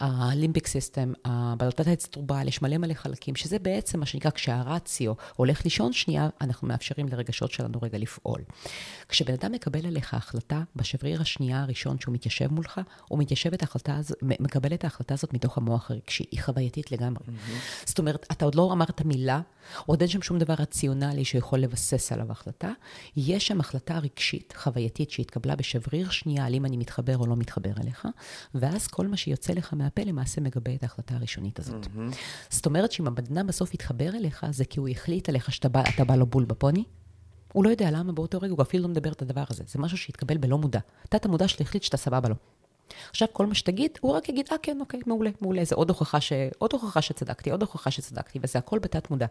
ה 0.00 0.09
limbic 0.09 0.66
system, 0.66 1.12
הבלוטת 1.26 1.86
האצטרובל, 1.86 2.48
יש 2.48 2.62
מלא 2.62 2.78
מלא 2.78 2.94
חלקים, 2.94 3.36
שזה 3.36 3.58
בעצם 3.58 4.00
מה 4.00 4.06
שנקרא, 4.06 4.30
כשהרציו 4.30 5.12
הולך 5.36 5.64
לישון 5.64 5.92
שנייה, 5.92 6.28
אנחנו 6.40 6.68
מאפשרים 6.68 7.08
לרגשות 7.08 7.52
שלנו 7.52 7.78
רגע 7.82 7.98
לפעול. 7.98 8.40
כשבן 9.08 9.34
אדם 9.34 9.52
מקבל 9.52 9.86
עליך 9.86 10.14
החלטה, 10.14 10.62
בשבריר 10.76 11.20
השנייה 11.20 11.62
הראשון 11.62 11.98
שהוא 11.98 12.14
מתיישב 12.14 12.52
מולך, 12.52 12.80
הוא 13.08 13.18
מתיישב 13.18 13.54
את 13.54 13.62
ההחלטה 13.62 13.96
הזאת, 13.96 14.18
מקבל 14.22 14.74
את 14.74 14.84
ההחלטה 14.84 15.14
הזאת 15.14 15.34
מתוך 15.34 15.58
המוח 15.58 15.90
הרגשי, 15.90 16.24
היא 16.30 16.42
חווייתית 16.42 16.92
לגמרי. 16.92 17.24
Mm-hmm. 17.26 17.86
זאת 17.86 17.98
אומרת, 17.98 18.26
אתה 18.32 18.44
עוד 18.44 18.54
לא 18.54 18.72
אמרת 18.72 19.02
מילה, 19.04 19.40
עוד 19.86 20.00
אין 20.00 20.08
שם 20.10 20.22
שום 20.22 20.38
דבר 20.38 20.54
רציונלי 20.58 21.24
שיכול 21.24 21.58
לבסס 21.58 22.12
עליו 22.12 22.32
החלטה, 22.32 22.72
יש 23.16 23.46
שם 23.46 23.60
החלטה 23.60 23.98
רגשית, 23.98 24.54
חווייתית, 24.56 25.10
שהתקבלה 25.10 25.56
בשבריר 25.56 26.10
שנייה, 26.10 26.46
על 26.46 26.54
אם 26.54 26.64
אני 26.64 26.76
מתחבר 26.76 27.18
או 27.18 27.26
לא 27.26 27.36
מתחבר 27.36 27.72
אליך, 27.82 28.08
ואז 28.54 28.86
כל 28.86 29.06
מה 29.06 29.16
שיוצא 29.16 29.52
לך 29.52 29.74
מהפה 29.74 30.02
למעשה 30.02 30.40
מגבה 30.40 30.74
את 30.74 30.82
ההחלטה 30.82 31.15
הראשונית 31.16 31.58
הזאת. 31.58 31.84
Mm-hmm. 31.84 32.16
זאת 32.50 32.66
אומרת 32.66 32.92
שאם 32.92 33.06
הבן 33.06 33.24
אדם 33.32 33.46
בסוף 33.46 33.74
יתחבר 33.74 34.08
אליך, 34.08 34.46
זה 34.50 34.64
כי 34.64 34.80
הוא 34.80 34.88
החליט 34.88 35.28
עליך 35.28 35.52
שאתה 35.52 35.68
בא, 35.68 35.82
בא 36.06 36.16
לו 36.16 36.26
בול 36.26 36.44
בפוני, 36.44 36.84
הוא 37.52 37.64
לא 37.64 37.70
יודע 37.70 37.90
למה 37.90 38.12
באותו 38.12 38.38
רגע, 38.40 38.52
הוא 38.52 38.62
אפילו 38.62 38.82
לא 38.82 38.88
מדבר 38.88 39.12
את 39.12 39.22
הדבר 39.22 39.44
הזה. 39.50 39.64
זה 39.66 39.78
משהו 39.78 39.98
שהתקבל 39.98 40.36
בלא 40.36 40.58
מודע. 40.58 40.80
תת 41.08 41.24
המודע 41.24 41.48
שלו 41.48 41.66
החליט 41.66 41.82
שאתה 41.82 41.96
סבבה 41.96 42.28
לו. 42.28 42.34
עכשיו, 43.10 43.28
כל 43.32 43.46
מה 43.46 43.54
שתגיד, 43.54 43.98
הוא 44.00 44.12
רק 44.12 44.28
יגיד, 44.28 44.48
אה, 44.52 44.56
כן, 44.62 44.78
אוקיי, 44.80 45.00
מעולה, 45.06 45.30
מעולה. 45.40 45.64
זה 45.64 45.74
עוד 45.74 45.88
הוכחה, 45.88 46.20
ש... 46.20 46.32
עוד 46.58 46.72
הוכחה 46.72 47.02
שצדקתי, 47.02 47.50
עוד 47.50 47.62
הוכחה 47.62 47.90
שצדקתי, 47.90 48.38
וזה 48.42 48.58
הכל 48.58 48.78
בתת 48.78 49.10
מודע. 49.10 49.26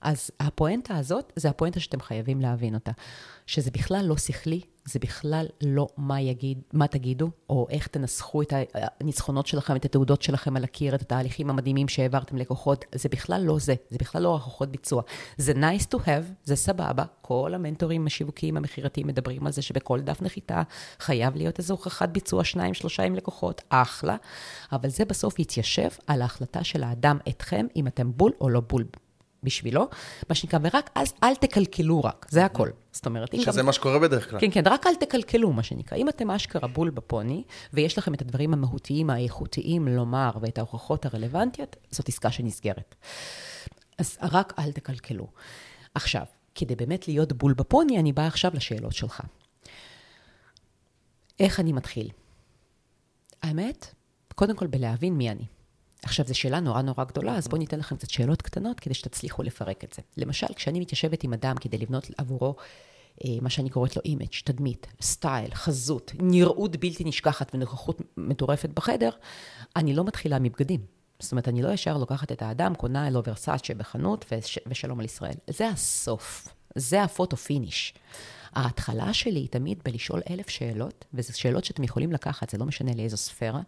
אז 0.00 0.30
הפואנטה 0.40 0.96
הזאת, 0.96 1.32
זה 1.36 1.48
הפואנטה 1.48 1.80
שאתם 1.80 2.00
חייבים 2.00 2.40
להבין 2.40 2.74
אותה. 2.74 2.92
שזה 3.46 3.70
בכלל 3.70 4.04
לא 4.04 4.16
שכלי, 4.16 4.60
זה 4.84 4.98
בכלל 4.98 5.46
לא 5.62 5.88
מה, 5.96 6.20
יגיד, 6.20 6.58
מה 6.72 6.86
תגידו, 6.86 7.30
או 7.50 7.66
איך 7.70 7.86
תנסחו 7.86 8.42
את 8.42 8.52
הניצחונות 9.00 9.46
שלכם, 9.46 9.76
את 9.76 9.84
התעודות 9.84 10.22
שלכם 10.22 10.56
על 10.56 10.64
הקיר, 10.64 10.94
את 10.94 11.02
התהליכים 11.02 11.50
המדהימים 11.50 11.88
שהעברתם 11.88 12.36
לקוחות, 12.36 12.84
זה 12.94 13.08
בכלל 13.08 13.42
לא 13.44 13.58
זה, 13.58 13.74
זה 13.90 13.98
בכלל 14.00 14.22
לא 14.22 14.28
הוכחות 14.28 14.68
ביצוע. 14.68 15.02
זה 15.36 15.52
nice 15.52 15.94
to 15.94 15.98
have, 15.98 16.32
זה 16.44 16.56
סבבה, 16.56 17.04
כל 17.22 17.52
המנטורים 17.54 18.06
השיווקיים 18.06 18.56
המכירתיים 18.56 19.06
מדברים 19.06 19.46
על 19.46 19.52
זה 19.52 19.62
שבכל 19.62 20.00
דף 20.00 20.22
נחיתה 20.22 20.62
חייב 20.98 21.36
להיות 21.36 21.58
איזו 21.58 21.74
הוכחת 21.74 22.08
ביצוע, 22.08 22.44
שניים, 22.44 22.74
שלושה 22.74 23.02
עם 23.02 23.14
לקוחות, 23.14 23.62
אחלה, 23.68 24.16
אבל 24.72 24.88
זה 24.88 25.04
בסוף 25.04 25.38
יתיישב 25.38 25.88
על 26.06 26.22
ההחלטה 26.22 26.64
של 26.64 26.82
האדם 26.82 27.18
אתכם, 27.28 27.66
אם 27.76 27.86
אתם 27.86 28.12
בול 28.16 28.32
או 28.40 28.48
לא 28.48 28.60
בול 28.60 28.84
בשבילו, 29.42 29.88
מה 30.28 30.34
שנקרא, 30.34 30.58
ורק 30.62 30.90
אז 30.94 31.14
אל 31.22 31.34
תקלקלו 31.34 32.04
רק, 32.04 32.26
זה 32.30 32.44
הכל. 32.44 32.68
זאת 32.92 33.06
אומרת, 33.06 33.40
שזה 33.40 33.60
גם... 33.60 33.66
מה 33.66 33.72
שקורה 33.72 33.98
בדרך 33.98 34.30
כלל. 34.30 34.40
כן, 34.40 34.50
כן, 34.50 34.62
רק 34.66 34.86
אל 34.86 34.94
תקלקלו, 34.94 35.52
מה 35.52 35.62
שנקרא. 35.62 35.98
אם 35.98 36.08
אתם 36.08 36.30
אשכרה 36.30 36.68
בול 36.68 36.90
בפוני, 36.90 37.44
ויש 37.72 37.98
לכם 37.98 38.14
את 38.14 38.22
הדברים 38.22 38.52
המהותיים, 38.52 39.10
האיכותיים 39.10 39.88
לומר, 39.88 40.30
ואת 40.40 40.58
ההוכחות 40.58 41.06
הרלוונטיות, 41.06 41.76
זאת 41.90 42.08
עסקה 42.08 42.30
שנסגרת. 42.30 42.94
אז 43.98 44.18
רק 44.22 44.52
אל 44.58 44.72
תקלקלו. 44.72 45.26
עכשיו, 45.94 46.24
כדי 46.54 46.76
באמת 46.76 47.08
להיות 47.08 47.32
בול 47.32 47.52
בפוני, 47.52 47.98
אני 47.98 48.12
באה 48.12 48.26
עכשיו 48.26 48.50
לשאלות 48.54 48.92
שלך. 48.92 49.20
איך 51.40 51.60
אני 51.60 51.72
מתחיל? 51.72 52.08
האמת, 53.42 53.94
קודם 54.34 54.56
כל 54.56 54.66
בלהבין 54.66 55.14
מי 55.14 55.30
אני. 55.30 55.44
עכשיו, 56.02 56.26
זו 56.26 56.34
שאלה 56.34 56.60
נורא 56.60 56.82
נורא 56.82 57.04
גדולה, 57.04 57.36
אז 57.36 57.48
בואו 57.48 57.58
ניתן 57.58 57.78
לכם 57.78 57.96
קצת 57.96 58.10
שאלות 58.10 58.42
קטנות 58.42 58.80
כדי 58.80 58.94
שתצליחו 58.94 59.42
לפרק 59.42 59.84
את 59.84 59.92
זה. 59.92 60.02
למשל, 60.16 60.46
כשאני 60.56 60.80
מתיישבת 60.80 61.24
עם 61.24 61.32
אדם 61.32 61.56
כדי 61.56 61.78
לבנות 61.78 62.10
עבורו 62.18 62.54
אה, 63.24 63.30
מה 63.40 63.50
שאני 63.50 63.70
קוראת 63.70 63.96
לו 63.96 64.02
image, 64.04 64.28
תדמית, 64.44 64.86
style, 65.02 65.54
חזות, 65.54 66.12
נראות 66.20 66.76
בלתי 66.76 67.04
נשכחת 67.04 67.54
ונוכחות 67.54 68.00
מטורפת 68.16 68.68
בחדר, 68.68 69.10
אני 69.76 69.94
לא 69.94 70.04
מתחילה 70.04 70.38
מבגדים. 70.38 70.80
זאת 71.20 71.32
אומרת, 71.32 71.48
אני 71.48 71.62
לא 71.62 71.68
ישר 71.68 71.96
לוקחת 71.96 72.32
את 72.32 72.42
האדם, 72.42 72.74
קונה 72.74 73.10
לו 73.10 73.22
ורסאצ'ה 73.26 73.74
בחנות 73.74 74.24
וש, 74.32 74.58
ושלום 74.66 74.98
על 75.00 75.04
ישראל. 75.04 75.34
זה 75.50 75.68
הסוף. 75.68 76.48
זה 76.74 77.02
ה 77.02 77.08
photo 77.08 77.36
finish. 77.36 77.94
ההתחלה 78.52 79.14
שלי 79.14 79.38
היא 79.40 79.48
תמיד 79.48 79.78
בלשאול 79.84 80.20
אלף 80.30 80.48
שאלות, 80.48 81.04
וזה 81.14 81.32
שאלות 81.32 81.64
שאתם 81.64 81.84
יכולים 81.84 82.12
לקחת, 82.12 82.50
זה 82.50 82.58
לא 82.58 82.66
משנה 82.66 82.94
לאיזו 82.94 83.16
ספירה. 83.16 83.60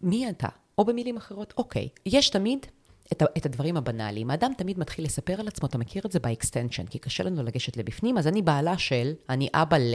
מי 0.00 0.30
אתה? 0.30 0.48
או 0.78 0.84
במילים 0.84 1.16
אחרות, 1.16 1.54
אוקיי, 1.56 1.88
יש 2.06 2.30
תמיד 2.30 2.66
את, 3.12 3.22
את 3.36 3.46
הדברים 3.46 3.76
הבנאליים. 3.76 4.30
האדם 4.30 4.52
תמיד 4.56 4.78
מתחיל 4.78 5.04
לספר 5.04 5.40
על 5.40 5.48
עצמו, 5.48 5.68
אתה 5.68 5.78
מכיר 5.78 6.02
את 6.06 6.12
זה 6.12 6.20
ב 6.20 6.26
extension, 6.26 6.86
כי 6.86 6.98
קשה 6.98 7.24
לנו 7.24 7.42
לגשת 7.42 7.76
לבפנים, 7.76 8.18
אז 8.18 8.26
אני 8.26 8.42
בעלה 8.42 8.78
של, 8.78 9.12
אני 9.28 9.48
אבא 9.54 9.76
ל, 9.76 9.94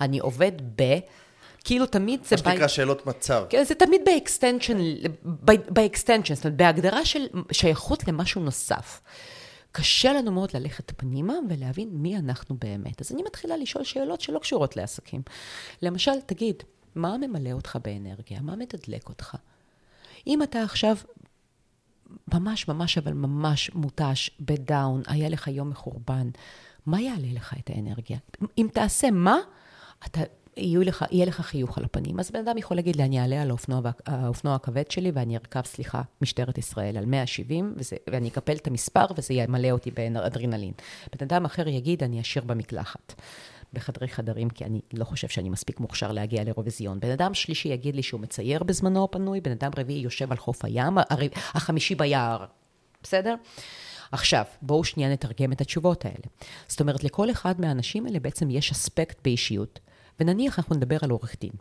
אני 0.00 0.18
עובד 0.18 0.52
ב... 0.76 0.98
כאילו 1.64 1.86
תמיד 1.86 2.24
זה... 2.24 2.36
מה 2.36 2.52
שנקרא 2.52 2.68
שאלות 2.68 3.06
מצב. 3.06 3.44
כן, 3.48 3.64
זה 3.64 3.74
תמיד 3.74 4.00
ב 4.04 4.11
extension, 4.11 4.78
ב 5.68 5.74
extension, 5.74 6.34
זאת 6.34 6.44
אומרת, 6.44 6.56
בהגדרה 6.56 7.04
של 7.04 7.26
שייכות 7.52 8.08
למשהו 8.08 8.42
נוסף. 8.42 9.00
קשה 9.72 10.12
לנו 10.12 10.32
מאוד 10.32 10.50
ללכת 10.54 10.92
פנימה 10.96 11.34
ולהבין 11.48 11.88
מי 11.92 12.16
אנחנו 12.16 12.56
באמת. 12.60 13.00
אז 13.00 13.12
אני 13.12 13.22
מתחילה 13.22 13.56
לשאול 13.56 13.84
שאלות 13.84 14.20
שלא 14.20 14.38
קשורות 14.38 14.76
לעסקים. 14.76 15.22
למשל, 15.82 16.20
תגיד, 16.26 16.62
מה 16.94 17.16
ממלא 17.18 17.52
אותך 17.52 17.78
באנרגיה? 17.84 18.40
מה 18.40 18.56
מתדלק 18.56 19.08
אותך? 19.08 19.36
אם 20.26 20.42
אתה 20.42 20.62
עכשיו 20.62 20.96
ממש 22.34 22.68
ממש 22.68 22.98
אבל 22.98 23.12
ממש 23.12 23.70
מותש, 23.74 24.30
ב 24.40 24.50
down, 24.50 25.02
היה 25.06 25.28
לך 25.28 25.48
יום 25.48 25.70
מחורבן, 25.70 26.30
מה 26.86 27.00
יעלה 27.00 27.28
לך 27.32 27.54
את 27.58 27.70
האנרגיה? 27.70 28.18
אם 28.58 28.66
תעשה 28.72 29.10
מה, 29.10 29.38
אתה 30.06 30.20
יהיו 30.56 30.82
לך, 30.82 31.04
יהיה 31.10 31.26
לך 31.26 31.40
חיוך 31.40 31.78
על 31.78 31.84
הפנים. 31.84 32.20
אז 32.20 32.30
בן 32.30 32.38
אדם 32.38 32.58
יכול 32.58 32.76
להגיד 32.76 32.96
לי, 32.96 33.04
אני 33.04 33.20
אעלה 33.20 33.42
על 33.42 33.50
האופנוע, 33.50 33.80
האופנוע 34.06 34.54
הכבד 34.54 34.90
שלי 34.90 35.10
ואני 35.14 35.36
ארכב, 35.36 35.62
סליחה, 35.64 36.02
משטרת 36.22 36.58
ישראל 36.58 36.96
על 36.96 37.06
170, 37.06 37.74
וזה, 37.76 37.96
ואני 38.10 38.28
אקפל 38.28 38.56
את 38.56 38.66
המספר 38.66 39.04
וזה 39.16 39.34
ימלא 39.34 39.70
אותי 39.70 39.90
באדרנלין. 39.90 40.72
בן 41.18 41.26
אדם 41.26 41.44
אחר 41.44 41.68
יגיד, 41.68 42.02
אני 42.02 42.20
אשאיר 42.20 42.44
במקלחת. 42.44 43.14
בחדרי 43.72 44.08
חדרים, 44.08 44.50
כי 44.50 44.64
אני 44.64 44.80
לא 44.92 45.04
חושב 45.04 45.28
שאני 45.28 45.48
מספיק 45.48 45.80
מוכשר 45.80 46.12
להגיע 46.12 46.44
לאירוויזיון. 46.44 47.00
בן 47.00 47.10
אדם 47.10 47.34
שלישי 47.34 47.68
יגיד 47.68 47.96
לי 47.96 48.02
שהוא 48.02 48.20
מצייר 48.20 48.62
בזמנו 48.62 49.04
הפנוי, 49.04 49.40
בן 49.40 49.50
אדם 49.50 49.70
רביעי 49.76 50.00
יושב 50.00 50.32
על 50.32 50.38
חוף 50.38 50.64
הים, 50.64 50.98
החמישי 51.54 51.94
ביער. 51.94 52.44
בסדר? 53.02 53.34
עכשיו, 54.12 54.44
בואו 54.62 54.84
שנייה 54.84 55.12
נתרגם 55.12 55.52
את 55.52 55.60
התשובות 55.60 56.04
האלה. 56.04 56.24
זאת 56.68 56.80
אומרת, 56.80 57.04
לכל 57.04 57.30
אחד 57.30 57.60
מהאנשים 57.60 58.06
האלה 58.06 58.20
בעצם 58.20 58.50
יש 58.50 58.70
אספקט 58.70 59.18
באישיות 59.24 59.80
ונניח 60.20 60.58
אנחנו 60.58 60.76
נדבר 60.76 60.96
על 61.02 61.10
עורך 61.10 61.36
דין, 61.40 61.52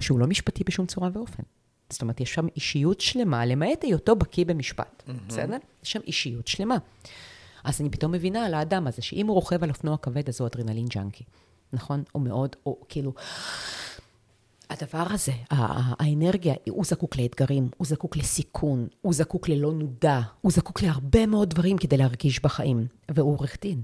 שהוא 0.00 0.18
לא 0.18 0.26
משפטי 0.26 0.64
בשום 0.64 0.86
צורה 0.86 1.08
ואופן. 1.12 1.42
זאת 1.90 2.02
אומרת, 2.02 2.20
יש 2.20 2.34
שם 2.34 2.46
אישיות 2.56 3.00
שלמה, 3.00 3.46
למעט 3.46 3.84
היותו 3.84 4.16
בקיא 4.16 4.44
במשפט, 4.46 5.02
mm-hmm. 5.02 5.12
בסדר? 5.28 5.56
יש 5.82 5.92
שם 5.92 6.00
אישיות 6.06 6.46
שלמה. 6.46 6.76
אז 7.64 7.80
אני 7.80 7.90
פתאום 7.90 8.12
מבינה 8.12 8.46
על 8.46 8.54
האדם 8.54 8.86
הזה, 8.86 9.02
שאם 9.02 9.26
הוא 9.26 9.34
רוכב 9.34 9.64
על 9.64 9.70
אופנוע 9.70 9.96
כבד, 9.96 10.28
אז 10.28 10.40
הוא 10.40 10.48
אדרנלין 10.48 10.86
ג'אנקי, 10.86 11.24
נכון? 11.72 12.02
הוא 12.12 12.22
מאוד, 12.22 12.56
או 12.66 12.76
כאילו... 12.88 13.12
הדבר 14.70 15.06
הזה, 15.10 15.32
האנרגיה, 15.50 16.54
הוא 16.70 16.84
זקוק 16.84 17.16
לאתגרים, 17.16 17.68
הוא 17.76 17.86
זקוק 17.86 18.16
לסיכון, 18.16 18.88
הוא 19.00 19.14
זקוק 19.14 19.48
ללא 19.48 19.72
נודע, 19.72 20.20
הוא 20.40 20.52
זקוק 20.52 20.82
להרבה 20.82 21.26
מאוד 21.26 21.50
דברים 21.50 21.78
כדי 21.78 21.96
להרגיש 21.96 22.42
בחיים, 22.42 22.86
והוא 23.10 23.32
עורך 23.32 23.56
דין. 23.62 23.82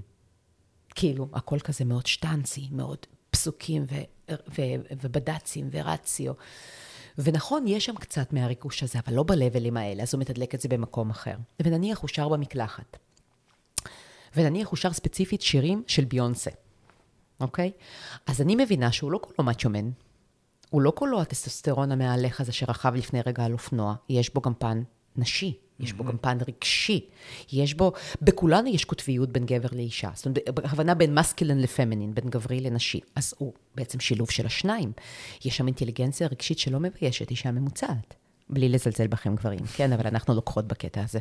כאילו, 0.95 1.27
הכל 1.33 1.59
כזה 1.59 1.85
מאוד 1.85 2.05
שטנצי, 2.05 2.67
מאוד 2.71 2.97
פסוקים 3.29 3.85
ו- 3.91 4.31
ו- 4.31 4.95
ובד"צים 5.01 5.69
ורציו. 5.71 6.33
ונכון, 7.17 7.67
יש 7.67 7.85
שם 7.85 7.95
קצת 7.95 8.33
מהריגוש 8.33 8.83
הזה, 8.83 8.99
אבל 9.05 9.13
לא 9.13 9.23
בלבלים 9.23 9.77
האלה, 9.77 10.03
אז 10.03 10.13
הוא 10.13 10.21
מתדלק 10.21 10.55
את 10.55 10.61
זה 10.61 10.69
במקום 10.69 11.09
אחר. 11.09 11.35
ונניח 11.63 11.99
הוא 11.99 12.07
שר 12.07 12.29
במקלחת. 12.29 12.97
ונניח 14.35 14.67
הוא 14.67 14.77
שר 14.77 14.93
ספציפית 14.93 15.41
שירים 15.41 15.83
של 15.87 16.05
ביונסה, 16.05 16.51
אוקיי? 17.39 17.71
אז 18.25 18.41
אני 18.41 18.55
מבינה 18.55 18.91
שהוא 18.91 19.11
לא 19.11 19.19
כולו 19.21 19.45
מאצ'ומן, 19.45 19.89
הוא 20.69 20.81
לא 20.81 20.91
כולו 20.95 21.21
הטסטוסטרון 21.21 21.91
המהלך 21.91 22.41
הזה 22.41 22.51
שרכב 22.51 22.93
לפני 22.95 23.21
רגע 23.25 23.43
על 23.43 23.53
אופנוע, 23.53 23.95
יש 24.09 24.33
בו 24.33 24.41
גם 24.41 24.53
פן 24.53 24.83
נשי. 25.15 25.57
יש 25.79 25.93
בו 25.93 26.03
גם 26.03 26.17
פן 26.17 26.37
רגשי. 26.47 27.05
יש 27.51 27.73
בו, 27.73 27.91
בכולנו 28.21 28.69
יש 28.69 28.85
קוטביות 28.85 29.29
בין 29.29 29.45
גבר 29.45 29.67
לאישה. 29.71 30.09
זאת 30.13 30.25
אומרת, 30.25 30.49
בכוונה 30.49 30.95
בין 30.95 31.19
מסקלן 31.19 31.59
לפמינין, 31.59 32.13
בין 32.13 32.29
גברי 32.29 32.59
לנשי. 32.59 32.99
אז 33.15 33.33
הוא 33.37 33.53
בעצם 33.75 33.99
שילוב 33.99 34.31
של 34.31 34.45
השניים. 34.45 34.91
יש 35.45 35.57
שם 35.57 35.67
אינטליגנציה 35.67 36.27
רגשית 36.27 36.59
שלא 36.59 36.79
מביישת 36.79 37.31
אישה 37.31 37.51
ממוצעת. 37.51 38.15
בלי 38.49 38.69
לזלזל 38.69 39.07
בכם 39.07 39.35
גברים, 39.35 39.59
כן? 39.75 39.93
אבל 39.93 40.07
אנחנו 40.07 40.33
לוקחות 40.33 40.67
בקטע 40.67 41.03
הזה. 41.03 41.19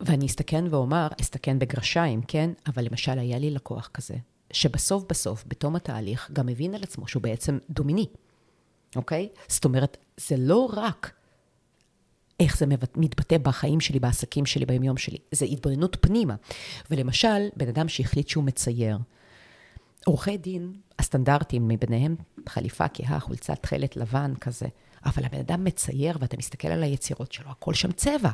ואני 0.00 0.26
אסתכן 0.26 0.64
ואומר, 0.70 1.08
אסתכן 1.20 1.58
בגרשיים, 1.58 2.22
כן? 2.22 2.50
אבל 2.66 2.84
למשל, 2.84 3.18
היה 3.18 3.38
לי 3.38 3.50
לקוח 3.50 3.90
כזה, 3.94 4.14
שבסוף 4.52 5.04
בסוף, 5.08 5.44
בתום 5.46 5.76
התהליך, 5.76 6.30
גם 6.32 6.48
הבין 6.48 6.74
על 6.74 6.82
עצמו 6.82 7.08
שהוא 7.08 7.22
בעצם 7.22 7.58
דומיני, 7.70 8.06
אוקיי? 8.96 9.28
זאת 9.48 9.64
אומרת, 9.64 9.96
זה 10.16 10.36
לא 10.38 10.70
רק 10.72 11.12
איך 12.40 12.58
זה 12.58 12.66
מתבטא 12.96 13.38
בחיים 13.38 13.80
שלי, 13.80 13.98
בעסקים 13.98 14.46
שלי, 14.46 14.66
ביומיום 14.66 14.96
שלי. 14.96 15.18
זה 15.32 15.44
התבוננות 15.44 15.96
פנימה. 16.00 16.34
ולמשל, 16.90 17.48
בן 17.56 17.68
אדם 17.68 17.88
שהחליט 17.88 18.28
שהוא 18.28 18.44
מצייר, 18.44 18.98
עורכי 20.06 20.36
דין 20.36 20.72
הסטנדרטיים 20.98 21.68
מביניהם, 21.68 22.16
חליפה 22.48 22.88
כהה, 22.88 23.20
חולצת 23.20 23.62
תכלת 23.62 23.96
לבן 23.96 24.32
כזה, 24.40 24.66
אבל 25.04 25.24
הבן 25.24 25.38
אדם 25.38 25.64
מצייר 25.64 26.16
ואתה 26.20 26.36
מסתכל 26.36 26.68
על 26.68 26.82
היצירות 26.82 27.32
שלו, 27.32 27.50
הכל 27.50 27.74
שם 27.74 27.92
צבע. 27.92 28.30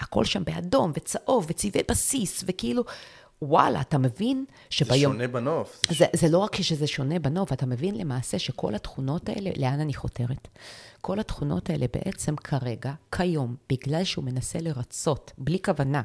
הכל 0.00 0.24
שם 0.24 0.44
באדום 0.44 0.92
וצהוב 0.94 1.46
וצבעי 1.48 1.82
בסיס, 1.88 2.44
וכאילו, 2.46 2.84
וואלה, 3.42 3.80
אתה 3.80 3.98
מבין 3.98 4.44
שביום... 4.70 5.12
זה 5.12 5.18
שונה 5.18 5.28
בנוף. 5.28 5.80
זה, 5.90 6.06
זה 6.12 6.28
לא 6.28 6.38
רק 6.38 6.62
שזה 6.62 6.86
שונה 6.86 7.18
בנוף, 7.18 7.52
אתה 7.52 7.66
מבין 7.66 7.98
למעשה 7.98 8.38
שכל 8.38 8.74
התכונות 8.74 9.28
האלה, 9.28 9.50
לאן 9.56 9.80
אני 9.80 9.94
חותרת? 9.94 10.48
כל 11.00 11.20
התכונות 11.20 11.70
האלה 11.70 11.86
בעצם 11.94 12.36
כרגע, 12.36 12.92
כיום, 13.12 13.56
בגלל 13.72 14.04
שהוא 14.04 14.24
מנסה 14.24 14.58
לרצות, 14.60 15.32
בלי 15.38 15.58
כוונה, 15.64 16.02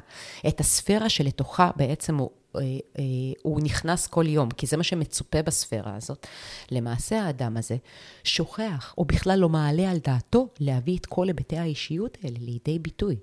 את 0.48 0.60
הספירה 0.60 1.08
שלתוכה 1.08 1.70
בעצם 1.76 2.16
הוא, 2.16 2.30
אה, 2.56 2.60
אה, 2.60 3.04
הוא 3.42 3.60
נכנס 3.62 4.06
כל 4.06 4.26
יום, 4.26 4.50
כי 4.50 4.66
זה 4.66 4.76
מה 4.76 4.82
שמצופה 4.82 5.42
בספירה 5.42 5.96
הזאת, 5.96 6.26
למעשה 6.70 7.22
האדם 7.22 7.56
הזה 7.56 7.76
שוכח, 8.24 8.94
או 8.98 9.04
בכלל 9.04 9.38
לא 9.38 9.48
מעלה 9.48 9.90
על 9.90 9.98
דעתו 9.98 10.48
להביא 10.60 10.98
את 10.98 11.06
כל 11.06 11.26
היבטי 11.26 11.58
האישיות 11.58 12.18
האלה 12.22 12.36
לידי 12.40 12.78
ביטוי. 12.78 13.16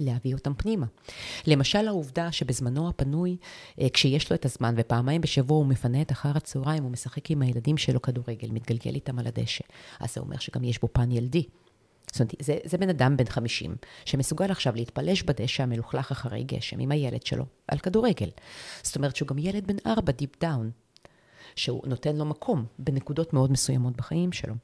להביא 0.00 0.34
אותם 0.34 0.54
פנימה. 0.54 0.86
למשל 1.46 1.88
העובדה 1.88 2.32
שבזמנו 2.32 2.88
הפנוי, 2.88 3.36
אה, 3.80 3.88
כשיש 3.92 4.30
לו 4.30 4.36
את 4.36 4.44
הזמן 4.44 4.74
ופעמיים 4.78 5.20
בשבוע 5.20 5.58
הוא 5.58 5.66
מפנה 5.66 6.02
את 6.02 6.12
אחר 6.12 6.32
הצהריים, 6.34 6.82
הוא 6.82 6.90
משחק 6.90 7.30
עם 7.30 7.42
הילדים 7.42 7.76
שלו 7.76 8.02
כדורגל, 8.02 8.50
מתגלגל 8.50 8.94
איתם 8.94 9.18
על 9.18 9.26
הדשא. 9.26 9.64
אז 10.00 10.14
זה 10.14 10.20
אומר 10.20 10.38
שגם 10.38 10.64
יש 10.64 10.80
בו 10.80 10.88
פן 10.92 11.10
ילדי. 11.10 11.44
זאת 12.12 12.20
אומרת, 12.20 12.34
זה, 12.42 12.58
זה 12.64 12.78
בן 12.78 12.88
אדם 12.88 13.16
בן 13.16 13.24
50, 13.24 13.74
שמסוגל 14.04 14.50
עכשיו 14.50 14.74
להתפלש 14.76 15.22
בדשא 15.22 15.62
המלוכלך 15.62 16.10
אחרי 16.10 16.44
גשם 16.44 16.80
עם 16.80 16.90
הילד 16.90 17.22
שלו 17.22 17.44
על 17.68 17.78
כדורגל. 17.78 18.28
זאת 18.82 18.96
אומרת 18.96 19.16
שהוא 19.16 19.28
גם 19.28 19.38
ילד 19.38 19.66
בן 19.66 19.76
4, 19.86 20.12
deep 20.12 20.40
down. 20.40 20.70
שהוא 21.60 21.82
נותן 21.86 22.16
לו 22.16 22.24
מקום 22.24 22.64
בנקודות 22.78 23.32
מאוד 23.32 23.52
מסוימות 23.52 23.96
בחיים 23.96 24.32
שלו. 24.32 24.54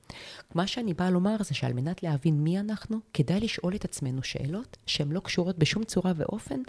מה 0.55 0.67
שאני 0.67 0.95
באה 0.95 1.11
לומר 1.11 1.37
זה 1.41 1.55
שעל 1.55 1.73
מנת 1.73 2.03
להבין 2.03 2.35
מי 2.45 2.61
אנחנו, 2.61 2.99
כדאי 3.15 3.41
לשאול 3.41 3.75
את 3.75 3.85
עצמנו 3.85 4.23
שאלות 4.23 4.77
שהן 4.87 5.13
לא 5.13 5.21
קשורות 5.21 5.59
בשום 5.59 5.85
צורה 5.85 6.13
ואופן 6.17 6.61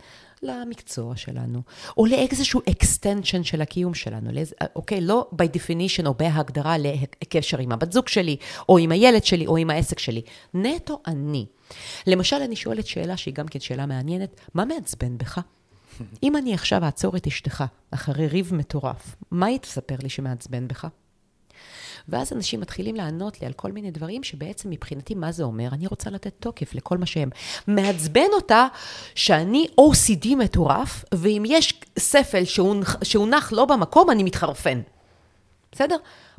למקצוע 0.43 1.15
שלנו, 1.15 1.61
או 1.97 2.05
לאיזשהו 2.05 2.61
extension 2.69 3.43
של 3.43 3.61
הקיום 3.61 3.93
שלנו, 3.93 4.31
לאיז, 4.31 4.53
אוקיי? 4.75 5.01
לא 5.01 5.29
by 5.33 5.45
definition 5.57 6.05
או 6.05 6.13
בהגדרה 6.13 6.75
לקשר 6.77 7.57
עם 7.57 7.71
הבת 7.71 7.91
זוג 7.91 8.07
שלי, 8.07 8.37
או 8.69 8.77
עם 8.77 8.91
הילד 8.91 9.23
שלי, 9.23 9.47
או 9.47 9.57
עם 9.57 9.69
העסק 9.69 9.99
שלי. 9.99 10.21
נטו 10.53 11.01
אני. 11.07 11.45
למשל, 12.07 12.35
אני 12.35 12.55
שואלת 12.55 12.87
שאלה 12.87 13.17
שהיא 13.17 13.33
גם 13.33 13.47
כן 13.47 13.59
שאלה 13.59 13.85
מעניינת, 13.85 14.41
מה 14.53 14.65
מעצבן 14.65 15.17
בך? 15.17 15.41
אם 16.23 16.37
אני 16.37 16.53
עכשיו 16.53 16.83
אעצור 16.83 17.17
את 17.17 17.27
אשתך 17.27 17.63
אחרי 17.91 18.27
ריב 18.27 18.53
מטורף, 18.53 19.15
מה 19.31 19.45
היא 19.45 19.59
תספר 19.59 19.95
לי 20.03 20.09
שמעצבן 20.09 20.67
בך? 20.67 20.87
ואז 22.09 22.33
אנשים 22.33 22.59
מתחילים 22.59 22.95
לענות 22.95 23.41
לי 23.41 23.47
על 23.47 23.53
כל 23.53 23.71
מיני 23.71 23.91
דברים 23.91 24.23
שבעצם 24.23 24.69
מבחינתי, 24.69 25.15
מה 25.15 25.31
זה 25.31 25.43
אומר? 25.43 25.67
אני 25.73 25.87
רוצה 25.87 26.09
לתת 26.09 26.33
תוקף 26.39 26.75
לכל 26.75 26.97
מה 26.97 27.05
שהם. 27.05 27.29
מעצבן 27.67 28.27
אותה 28.33 28.67
שאני 29.15 29.67
OCD 29.81 30.35
מטורף, 30.35 31.05
ואם 31.13 31.43
יש 31.47 31.81
ספל 31.99 32.43
שהונח, 33.03 33.51
לא 33.51 33.65
במקום, 33.65 34.11
אני 34.11 34.23
מתחרפן. 34.23 34.81
בסדר? 35.71 35.95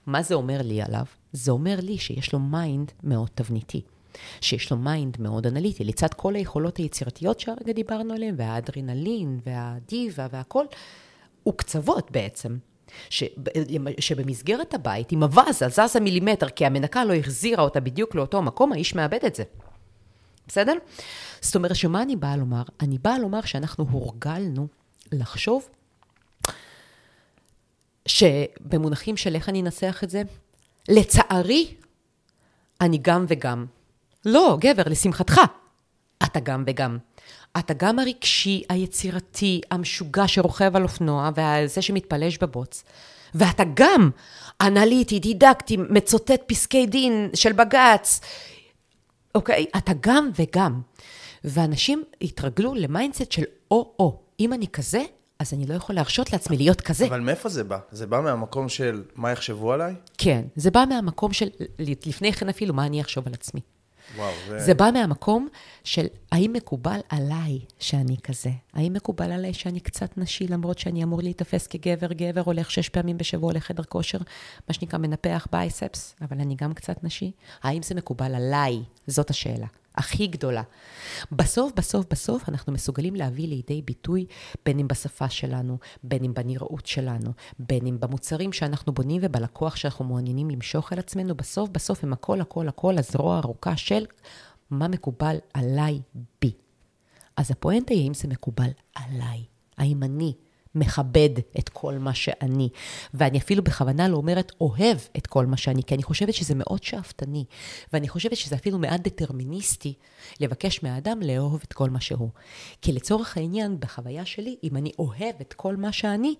מה 0.07 0.23
זה 0.23 0.35
אומר 0.35 0.63
לי 0.63 0.83
עליו? 0.83 1.05
זה 1.33 1.51
אומר 1.51 1.77
לי 1.83 1.99
שיש 1.99 2.33
לו 2.33 2.39
mind 2.39 2.93
מאוד 3.03 3.29
תבניתי. 3.35 3.83
שיש 4.41 4.71
לו 4.71 4.77
mind 4.77 5.17
מאוד 5.21 5.47
אנליטי, 5.47 5.85
לצד 5.85 6.15
כל 6.15 6.35
היכולות 6.35 6.77
היצירתיות 6.77 7.41
שהרגע 7.41 7.73
דיברנו 7.73 8.15
עליהן, 8.15 8.35
והאדרנלין, 8.39 9.41
והדיבה 9.47 10.27
והכל, 10.33 10.65
הוא 11.43 11.55
קצוות 11.55 12.11
בעצם. 12.11 12.57
ש, 13.11 13.25
שבמסגרת 14.01 14.75
הבית, 14.75 15.13
אם 15.13 15.23
הווזה 15.23 15.69
זזה 15.69 16.01
מילימטר, 16.01 16.49
כי 16.49 16.67
המנקה 16.67 17.05
לא 17.05 17.15
החזירה 17.15 17.65
אותה 17.65 17.81
בדיוק 17.81 18.15
לאותו 18.15 18.43
מקום, 18.43 18.73
האיש 18.73 18.95
מאבד 18.95 19.25
את 19.27 19.35
זה. 19.35 19.43
בסדר? 20.49 20.75
זאת 21.41 21.57
אומרת, 21.57 21.77
שמה 21.77 22.03
אני 22.03 22.17
באה 22.17 22.37
לומר? 22.37 22.63
אני 22.81 22.99
באה 22.99 23.19
לומר 23.19 23.41
שאנחנו 23.41 23.87
הורגלנו 23.91 24.67
לחשוב 25.13 25.69
שבמונחים 28.07 29.17
של 29.17 29.35
איך 29.35 29.49
אני 29.49 29.61
אנסח 29.61 30.01
את 30.05 30.11
זה, 30.11 30.23
לצערי, 30.89 31.75
אני 32.81 32.99
גם 33.03 33.25
וגם. 33.29 33.67
לא, 34.25 34.57
גבר, 34.61 34.83
לשמחתך, 34.87 35.41
אתה 36.25 36.41
גם 36.41 36.65
וגם. 36.67 36.99
אתה 37.59 37.75
גם 37.75 37.99
הרגשי, 37.99 38.63
היצירתי, 38.69 39.61
המשוגע 39.71 40.29
שרוכב 40.29 40.77
על 40.77 40.83
אופנוע, 40.83 41.31
וזה 41.37 41.83
שמתפלש 41.83 42.39
בבוץ, 42.39 42.85
ואתה 43.35 43.63
גם 43.75 44.11
אנליטי, 44.61 45.19
דידקטי, 45.19 45.77
מצוטט 45.77 46.41
פסקי 46.47 46.87
דין 46.87 47.31
של 47.35 47.53
בג"ץ, 47.53 48.21
אוקיי? 49.35 49.67
אתה 49.77 49.93
גם 50.01 50.31
וגם. 50.39 50.81
ואנשים 51.45 52.05
התרגלו 52.23 52.75
ל 52.75 52.82
mindset 52.82 53.33
של 53.33 53.43
או-או. 53.71 54.21
אם 54.41 54.53
אני 54.53 54.69
כזה, 54.69 55.03
אז 55.39 55.55
אני 55.55 55.67
לא 55.67 55.75
יכול 55.75 55.95
להרשות 55.95 56.33
לעצמי 56.33 56.57
להיות 56.57 56.81
כזה. 56.81 57.07
אבל 57.07 57.21
מאיפה 57.21 57.49
זה 57.49 57.65
בא? 57.65 57.79
זה 57.91 58.07
בא 58.07 58.21
מהמקום 58.21 58.69
של 58.69 59.03
מה 59.15 59.31
יחשבו 59.31 59.73
עליי? 59.73 59.95
כן, 60.19 60.45
זה 60.57 60.71
בא 60.71 60.85
מהמקום 60.89 61.33
של, 61.33 61.49
לפני 61.79 62.33
כן 62.33 62.49
אפילו, 62.49 62.75
מה 62.75 62.87
אני 62.87 63.01
אחשוב 63.01 63.27
על 63.27 63.35
עצמי. 63.35 63.61
וואו, 64.17 64.33
זה... 64.49 64.59
זה 64.59 64.75
בא 64.75 64.91
מהמקום 64.93 65.49
של 65.85 66.07
האם 66.33 66.53
מקובל 66.53 67.01
עליי 67.09 67.59
שאני 67.79 68.17
כזה? 68.23 68.51
האם 68.75 68.93
מקובל 68.93 69.33
עליי 69.33 69.55
שאני 69.55 69.81
קצת 69.81 70.19
נשי, 70.19 70.47
למרות 70.49 70.79
שאני 70.79 71.05
אמור 71.05 71.23
להיתפס 71.23 71.67
כגבר, 71.67 72.13
גבר 72.13 72.43
הולך 72.45 72.71
שש 72.71 72.89
פעמים 72.89 73.19
בשבוע 73.19 73.53
לחדר 73.53 73.83
כושר, 73.83 74.19
מה 74.69 74.75
שנקרא 74.75 74.99
מנפח 74.99 75.47
biceps, 75.53 76.15
אבל 76.21 76.41
אני 76.41 76.55
גם 76.55 76.75
קצת 76.75 77.05
נשי? 77.05 77.33
האם 77.63 77.83
זה 77.83 77.95
מקובל 77.95 78.35
עליי? 78.35 78.83
זאת 79.07 79.31
השאלה. 79.31 79.67
הכי 79.99 80.27
גדולה. 80.27 80.63
בסוף, 81.33 81.73
בסוף, 81.77 82.07
בסוף, 82.11 82.49
אנחנו 82.49 82.73
מסוגלים 82.73 83.15
להביא 83.15 83.49
לידי 83.49 83.83
ביטוי, 83.83 84.27
בין 84.65 84.79
אם 84.79 84.89
בשפה 84.89 85.29
שלנו, 85.29 85.79
בין 86.03 86.25
אם 86.25 86.35
בנראות 86.35 86.87
שלנו, 86.87 87.31
בין 87.59 87.87
אם 87.87 88.01
במוצרים 88.01 88.53
שאנחנו 88.53 88.93
בונים 88.93 89.21
ובלקוח 89.25 89.77
שאנחנו 89.77 90.05
מעוניינים 90.05 90.51
למשוך 90.51 90.93
אל 90.93 90.99
עצמנו, 90.99 91.35
בסוף, 91.35 91.71
בסוף 91.71 92.05
הם 92.05 92.13
הכל, 92.13 92.41
הכל, 92.41 92.69
הכל 92.69 92.99
הזרוע 92.99 93.35
הארוכה 93.37 93.77
של 93.77 94.07
מה 94.71 94.89
מקובל 94.89 95.37
עליי 95.55 96.01
בי. 96.41 96.53
אז 97.37 97.51
הפואנטה 97.51 97.95
היא 97.95 98.03
האם 98.03 98.15
זה 98.15 98.29
מקובל 98.29 98.71
עליי. 98.95 99.45
האם 99.79 100.03
אני 100.03 100.35
מכבד 100.79 101.31
את 101.59 101.69
כל 101.69 101.99
מה 101.99 102.15
שאני. 102.15 102.69
ואני 103.15 103.39
אפילו 103.39 103.65
בכוונה 103.65 104.09
לא 104.09 104.17
אומרת 104.17 104.53
אוהב 104.61 104.99
את 105.17 105.27
כל 105.27 105.47
מה 105.47 105.57
שאני, 105.57 105.83
כי 105.83 105.95
אני 105.95 106.03
חושבת 106.03 106.35
שזה 106.35 106.55
מאוד 106.57 106.83
שאפתני. 106.83 107.45
ואני 107.93 108.09
חושבת 108.09 108.37
שזה 108.37 108.57
אפילו 108.57 108.79
מעט 108.79 109.01
דטרמיניסטי 109.01 109.95
לבקש 110.41 110.83
מהאדם 110.83 111.23
לאהוב 111.23 111.61
את 111.65 111.73
כל 111.73 111.91
מה 111.91 112.01
שהוא. 112.01 112.31
כי 112.83 112.93
לצורך 112.93 113.37
העניין, 113.37 113.81
בחוויה 113.81 114.25
שלי, 114.25 114.57
אם 114.65 114.77
אני 114.77 114.93
אוהב 114.99 115.35
את 115.41 115.53
כל 115.53 115.77
מה 115.77 115.93
שאני, 115.93 116.35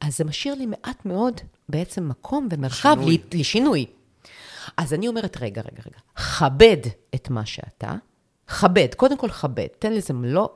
אז 0.00 0.16
זה 0.16 0.24
משאיר 0.24 0.54
לי 0.54 0.66
מעט 0.66 1.04
מאוד 1.06 1.40
בעצם 1.68 2.08
מקום 2.08 2.48
ומרחב 2.50 2.96
שינוי. 3.00 3.18
לשינוי. 3.34 3.86
אז 4.76 4.94
אני 4.94 5.08
אומרת, 5.08 5.36
רגע, 5.40 5.62
רגע, 5.62 5.82
רגע, 5.86 5.98
כבד 6.38 6.90
את 7.14 7.30
מה 7.30 7.46
שאתה, 7.46 7.94
כבד, 8.46 8.94
קודם 8.96 9.18
כל 9.18 9.28
כבד, 9.28 9.66
תן 9.78 9.92
לזה 9.92 10.14
מלוא 10.14 10.48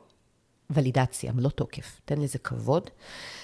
ולידציה, 0.71 1.33
מלוא 1.33 1.51
תוקף. 1.51 2.01
תן 2.05 2.21
לזה 2.21 2.39
כבוד. 2.39 2.91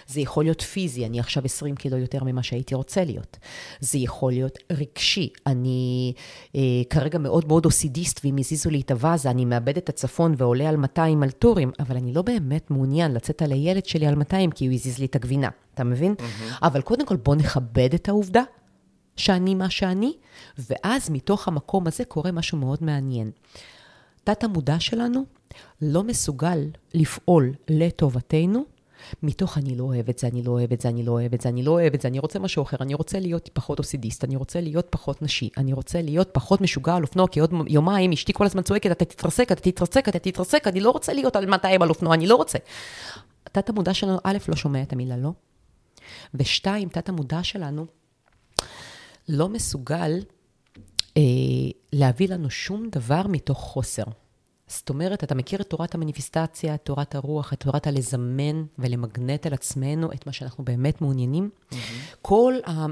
זה 0.07 0.21
יכול 0.21 0.45
להיות 0.45 0.63
פיזי, 0.63 1.07
אני 1.07 1.21
עכשיו 1.21 1.45
20 1.45 1.77
קילו 1.77 1.99
יותר 1.99 2.25
ממה 2.25 2.43
שהייתי 2.43 2.75
רוצה 2.75 3.05
להיות. 3.05 3.37
זה 3.81 3.99
יכול 3.99 4.33
להיות 4.33 4.59
רגשי. 4.73 5.29
אני 5.47 6.13
אה, 6.57 6.61
כרגע 6.91 7.19
מאוד 7.19 7.49
מאוד 7.49 7.65
אוסידיסט, 7.65 8.21
ואם 8.25 8.37
הזיזו 8.39 8.71
לי 8.71 8.81
את 8.81 8.91
הווזה, 8.91 9.31
אני 9.31 9.45
מאבד 9.45 9.77
את 9.77 9.89
הצפון 9.89 10.35
ועולה 10.37 10.69
על 10.69 10.77
200 10.77 11.23
על 11.23 11.31
טורים, 11.31 11.71
אבל 11.81 11.97
אני 11.97 12.13
לא 12.13 12.23
באמת 12.23 12.71
מעוניין 12.71 13.13
לצאת 13.15 13.43
על 13.43 13.53
הילד 13.53 13.87
שלי 13.87 14.07
על 14.07 14.15
200, 14.15 14.51
כי 14.51 14.67
הוא 14.67 14.75
הזיז 14.75 14.99
לי 14.99 15.07
את 15.07 15.17
הגבינה, 15.17 15.49
אתה 15.75 15.85
מבין? 15.85 16.15
Mm-hmm. 16.19 16.55
אבל 16.63 16.83
קודם 16.83 17.07
כל, 17.07 17.17
בוא 17.17 17.35
נכבד 17.35 17.95
את 17.95 18.09
העובדה 18.09 18.43
שאני 19.17 19.55
מה 19.55 19.71
שאני, 19.71 20.13
ואז 20.59 21.11
מתוך 21.11 21.49
המקום 21.49 21.87
הזה 21.87 22.05
קורה 22.05 22.33
משהו 22.33 22.59
מאוד 22.59 22.79
מעניין. 22.83 23.31
תת 24.25 24.45
המודע 24.45 24.81
שלנו 24.81 25.25
לא 25.83 26.05
מסוגל 26.05 26.59
לפעול 26.95 27.53
לטובתנו, 27.69 28.64
מתוך 29.23 29.59
אני 29.59 29.77
לא 29.77 29.85
אוהב 29.85 30.09
את 30.09 30.19
זה, 30.19 30.27
אני 30.27 30.43
לא 30.43 30.51
אוהב 30.51 30.73
את 30.73 30.81
זה, 30.81 30.88
אני 30.88 31.03
לא 31.03 31.12
אוהב 31.12 31.35
את 31.35 31.40
זה, 31.40 31.49
אני 31.49 31.62
לא 31.62 31.71
אוהב 31.71 31.95
את 31.95 32.01
זה, 32.01 32.09
אני 32.09 32.19
רוצה 32.19 32.38
משהו 32.38 32.62
אחר, 32.62 32.77
אני 32.81 32.95
רוצה 32.95 33.21
להיות 33.21 33.51
פחות 33.53 33.79
אוסידיסט, 33.79 34.25
אני 34.25 34.37
רוצה 34.37 34.61
להיות 34.61 34.87
פחות 34.90 35.23
נשי, 35.23 35.49
אני 35.57 35.73
רוצה 35.73 36.03
להיות 36.03 36.29
פחות 36.33 36.61
משוגע 36.61 36.95
על 36.95 37.03
אופנוע, 37.03 37.29
כי 37.29 37.40
עוד 37.40 37.53
יומיים 37.67 38.12
אשתי 38.12 38.33
כל 38.33 38.47
הזמן 38.47 38.62
צועקת, 38.62 38.90
אתה 38.90 39.05
תתרסק, 39.05 39.53
אתה 39.53 39.61
תתרסק, 39.61 40.09
אתה 40.09 40.19
תתרסק, 40.19 40.67
אני 40.67 40.81
לא 40.81 40.90
רוצה 40.90 41.12
להיות 41.12 41.37
על 41.37 41.47
200 41.47 41.83
על 41.83 41.88
אופנוע, 41.88 42.14
אני 42.14 42.27
לא 42.27 42.37
רוצה. 42.37 42.59
תת 43.45 43.69
המודע 43.69 43.95
שלנו, 43.95 44.19
א', 44.25 44.38
לא 44.49 44.57
שומע 44.57 44.83
את 44.83 44.93
המילה 44.93 45.17
לא, 45.17 45.31
ושתיים, 46.35 46.88
תת 46.88 47.09
המודע 47.09 47.43
שלנו 47.43 47.87
לא 49.29 49.49
מסוגל 49.49 50.12
אה, 51.17 51.23
להביא 51.93 52.29
לנו 52.29 52.51
שום 52.51 52.88
דבר 52.93 53.23
מתוך 53.29 53.59
חוסר. 53.59 54.05
זאת 54.66 54.88
אומרת, 54.88 55.24
אתה 55.24 55.35
מכיר 55.35 55.61
את 55.61 55.70
תורת 55.70 55.94
המניפיסטציה, 55.94 56.74
את 56.74 56.81
תורת 56.83 57.14
הרוח, 57.14 57.53
את 57.53 57.61
תורת 57.61 57.87
הלזמן 57.87 58.64
ולמגנט 58.79 59.46
על 59.46 59.53
עצמנו 59.53 60.12
את 60.12 60.27
מה 60.27 60.33
שאנחנו 60.33 60.64
באמת 60.64 61.00
מעוניינים. 61.00 61.50
Mm-hmm. 61.70 61.74
כל 62.22 62.55
ה... 62.66 62.87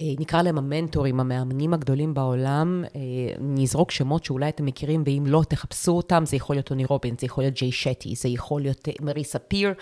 אה, 0.00 0.06
אה, 0.08 0.14
נקרא 0.18 0.42
להם 0.42 0.58
המנטורים, 0.58 1.20
המאמנים 1.20 1.74
הגדולים 1.74 2.14
בעולם, 2.14 2.84
אה, 2.96 3.00
נזרוק 3.40 3.90
שמות 3.90 4.24
שאולי 4.24 4.48
אתם 4.48 4.64
מכירים, 4.64 5.02
ואם 5.06 5.24
לא, 5.26 5.42
תחפשו 5.48 5.92
אותם, 5.92 6.26
זה 6.26 6.36
יכול 6.36 6.56
להיות 6.56 6.66
טוני 6.66 6.84
רובינס, 6.84 7.20
זה 7.20 7.26
יכול 7.26 7.44
להיות 7.44 7.54
ג'יי 7.54 7.72
שטי, 7.72 8.14
זה 8.14 8.28
יכול 8.28 8.62
להיות 8.62 8.88
מריסה 9.00 9.38
פיר, 9.38 9.72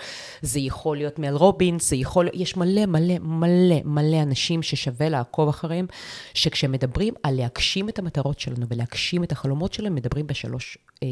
זה 0.42 0.60
יכול 0.60 0.96
להיות 0.96 1.18
מל 1.18 1.34
רובינס, 1.34 1.90
זה 1.90 1.96
יכול, 1.96 2.28
יש 2.34 2.56
מלא 2.56 2.86
מלא 2.86 3.18
מלא 3.18 3.76
מלא 3.84 4.22
אנשים 4.22 4.62
ששווה 4.62 5.08
לעקוב 5.08 5.48
אחריהם, 5.48 5.86
שכשמדברים 6.34 7.14
על 7.22 7.34
להגשים 7.36 7.88
את 7.88 7.98
המטרות 7.98 8.40
שלנו 8.40 8.66
ולהגשים 8.68 9.24
את 9.24 9.32
החלומות 9.32 9.72
שלהם, 9.72 9.94
מדברים 9.94 10.26
בשלוש, 10.26 10.78
אה, 11.02 11.08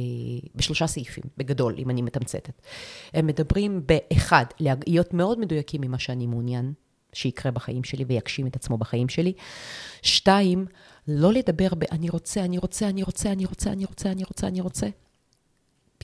בשלושה 0.55 0.87
סעיפים, 0.87 1.25
בגדול, 1.37 1.75
אם 1.79 1.91
אני 1.91 2.03
מתמצתת. 2.03 2.63
הם 3.15 3.27
מדברים 3.27 3.83
באחד, 3.87 4.45
להיות 4.61 5.15
מאוד 5.15 5.39
מדויקים 5.39 5.81
ממה 5.81 5.99
שאני 5.99 6.27
מעוניין. 6.27 6.73
שיקרה 7.15 7.53
בחיים 7.53 7.85
שלי 7.85 8.05
ויגשים 8.05 8.47
את 8.47 8.57
עצמו 8.57 8.79
בחיים 8.79 9.09
שלי. 9.09 9.33
שתיים, 10.03 10.67
לא 11.09 11.33
לדבר 11.33 11.75
ב- 11.79 11.85
אני 11.93 12.11
רוצה, 12.11 12.45
אני 12.45 12.59
רוצה, 12.59 12.89
אני 12.89 13.03
רוצה, 13.03 13.33
אני 13.33 13.45
רוצה, 13.45 13.73
אני 13.73 13.85
רוצה, 13.85 14.11
אני 14.11 14.25
רוצה, 14.25 14.47
אני 14.47 14.61
רוצה. 14.61 14.87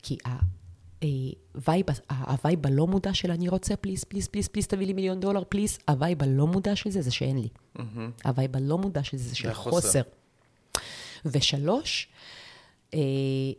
כי 0.03 0.17
ה 1.55 1.60
vibe, 1.60 1.87
ה 2.11 2.22
vibe 2.22 2.67
הלא 2.67 2.87
מודע 2.87 3.15
של 3.15 3.31
אני 3.31 3.49
רוצה, 3.49 3.77
please, 3.77 4.05
please, 4.05 4.29
please, 4.29 4.49
please, 4.49 4.67
תביא 4.67 4.87
לי 4.87 4.93
מיליון 4.93 5.21
דולר, 5.21 5.43
please, 5.49 5.79
ה 5.89 5.96
vibe 5.96 6.23
הלא 6.23 6.47
מודע 6.47 6.77
של 6.77 6.91
זה, 6.91 7.03
זה 7.03 7.11
שאין 7.11 7.39
לי. 7.39 7.49
ה 8.25 8.31
vibe 8.31 8.57
הלא 8.57 8.79
מודע 8.79 9.05
של 9.05 9.17
זה, 9.17 9.29
זה 9.29 9.37
של 9.37 9.55
חוסר. 9.55 10.03
ושלוש, 11.25 12.09
אה, 12.09 12.40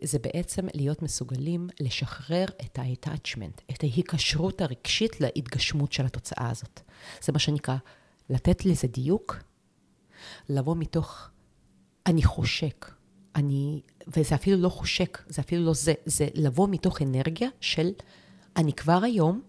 זה 0.04 0.20
בעצם 0.20 0.68
להיות 0.74 1.02
מסוגלים 1.02 1.68
לשחרר 1.80 2.46
את 2.62 2.80
ה-attachment, 2.80 3.62
את 3.72 3.84
ההיקשרות 3.84 4.62
הרגשית 4.62 5.22
להתגשמות 5.22 5.94
של 5.94 6.06
התוצאה 6.06 6.50
הזאת. 6.50 6.82
זה 7.22 7.32
מה 7.32 7.40
שנקרא, 7.40 7.76
לתת 8.30 8.66
לזה 8.66 8.88
דיוק, 8.88 9.38
לבוא 10.50 10.76
מתוך, 10.76 11.30
אני 12.06 12.24
חושק, 12.24 12.92
אני, 13.36 13.82
וזה 14.08 14.36
אפילו 14.36 14.58
לא 14.58 14.70
חושק, 14.70 15.24
זה 15.28 15.42
אפילו 15.42 15.66
לא 15.66 15.74
זה, 15.74 15.94
זה 16.06 16.28
לבוא 16.34 16.68
מתוך 16.72 17.02
אנרגיה 17.02 17.50
של, 17.62 17.92
אני 18.58 18.74
כבר 18.74 19.04
היום 19.04 19.42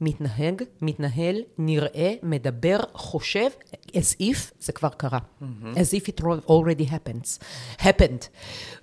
מתנהג, 0.00 0.62
מתנהל, 0.82 1.42
נראה, 1.58 2.14
מדבר, 2.22 2.78
חושב, 2.92 3.48
as 3.86 4.22
if 4.22 4.52
זה 4.60 4.72
כבר 4.72 4.88
קרה. 4.88 5.18
Mm-hmm. 5.18 5.76
as 5.76 5.94
if 5.94 6.08
it 6.08 6.22
already 6.48 6.90
happens, 6.90 7.44
happened. 7.80 8.28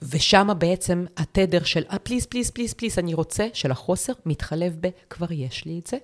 ושם 0.02 0.50
בעצם 0.58 1.06
התדר 1.18 1.64
של, 1.64 1.84
please, 2.04 2.26
please, 2.26 2.52
please, 2.52 2.74
please, 2.74 3.00
אני 3.00 3.14
רוצה, 3.14 3.48
של 3.54 3.72
החוסר, 3.72 4.14
מתחלף 4.26 4.78
ב, 4.80 4.90
כבר 5.10 5.32
יש 5.32 5.66
לי 5.66 5.80
את 5.80 5.88
זה, 5.88 5.98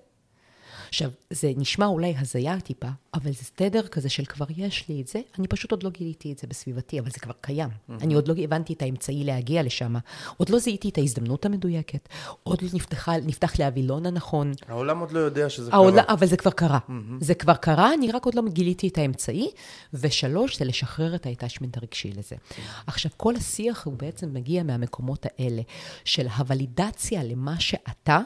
עכשיו, 0.92 1.10
זה 1.30 1.52
נשמע 1.58 1.86
אולי 1.86 2.16
הזיה 2.18 2.60
טיפה, 2.60 2.88
אבל 3.14 3.32
זה 3.32 3.44
תדר 3.56 3.88
כזה 3.88 4.10
של 4.10 4.26
כבר 4.26 4.46
יש 4.58 4.90
לי 4.90 5.02
את 5.02 5.08
זה, 5.08 5.22
אני 5.40 5.48
פשוט 5.48 5.72
עוד 5.72 5.84
לא 5.84 5.90
גיליתי 5.90 6.32
את 6.34 6.38
זה 6.40 6.48
בסביבתי, 6.48 7.00
אבל 7.00 7.10
זה 7.10 7.20
כבר 7.20 7.34
קיים. 7.42 7.70
Mm-hmm. 7.70 8.04
אני 8.04 8.14
עוד 8.14 8.28
לא 8.28 8.34
הבנתי 8.44 8.74
את 8.74 8.82
האמצעי 8.82 9.24
להגיע 9.24 9.64
לשם, 9.64 9.96
עוד 10.38 10.50
לא 10.50 10.60
זיהיתי 10.60 10.90
את 10.90 10.98
ההזדמנות 10.98 11.46
המדויקת, 11.46 12.10
עוד 12.44 12.62
לא 12.62 12.70
נפתחה, 12.74 13.18
נפתח 13.18 13.60
לי 13.60 13.66
הווילון 13.66 14.06
הנכון. 14.06 14.52
העולם 14.68 15.00
עוד 15.00 15.12
לא 15.12 15.20
יודע 15.20 15.50
שזה 15.50 15.72
העולם, 15.74 16.04
קרה. 16.04 16.14
אבל 16.14 16.28
זה 16.28 16.38
כבר 16.38 16.52
קרה. 16.52 16.80
Mm-hmm. 16.88 16.92
זה 17.20 17.34
כבר 17.34 17.56
קרה, 17.56 17.94
אני 17.94 18.12
רק 18.12 18.26
עוד 18.26 18.36
לא 18.36 18.42
גיליתי 18.50 18.88
את 18.88 18.98
האמצעי. 18.98 19.48
ושלוש, 19.94 20.60
זה 20.60 20.66
לשחרר 20.66 21.16
את 21.16 21.26
ההתאשמנט 21.26 21.78
הרגשי 21.78 22.12
לזה. 22.12 22.36
Mm-hmm. 22.36 22.84
עכשיו, 22.88 23.12
כל 23.18 23.36
השיח 23.36 23.86
הוא 23.86 23.94
בעצם 23.94 24.34
מגיע 24.34 24.64
מהמקומות 24.64 25.26
האלה, 25.26 25.62
של 26.06 26.28
הוולידציה 26.28 27.24
למה 27.24 27.60
שאתה, 27.60 28.20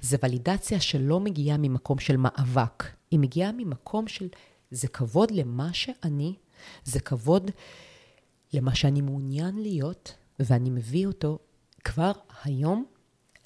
זה 0.00 0.16
ולידציה 0.22 0.80
שלא 0.80 1.20
מגיעה 1.20 1.56
ממקום 1.58 1.98
של 1.98 2.16
מאבק, 2.16 2.84
היא 3.10 3.20
מגיעה 3.20 3.52
ממקום 3.52 4.08
של 4.08 4.28
זה 4.70 4.88
כבוד 4.88 5.30
למה 5.30 5.72
שאני, 5.72 6.34
זה 6.84 7.00
כבוד 7.00 7.50
למה 8.52 8.74
שאני 8.74 9.00
מעוניין 9.00 9.58
להיות, 9.58 10.14
ואני 10.40 10.70
מביא 10.70 11.06
אותו 11.06 11.38
כבר 11.84 12.12
היום 12.44 12.84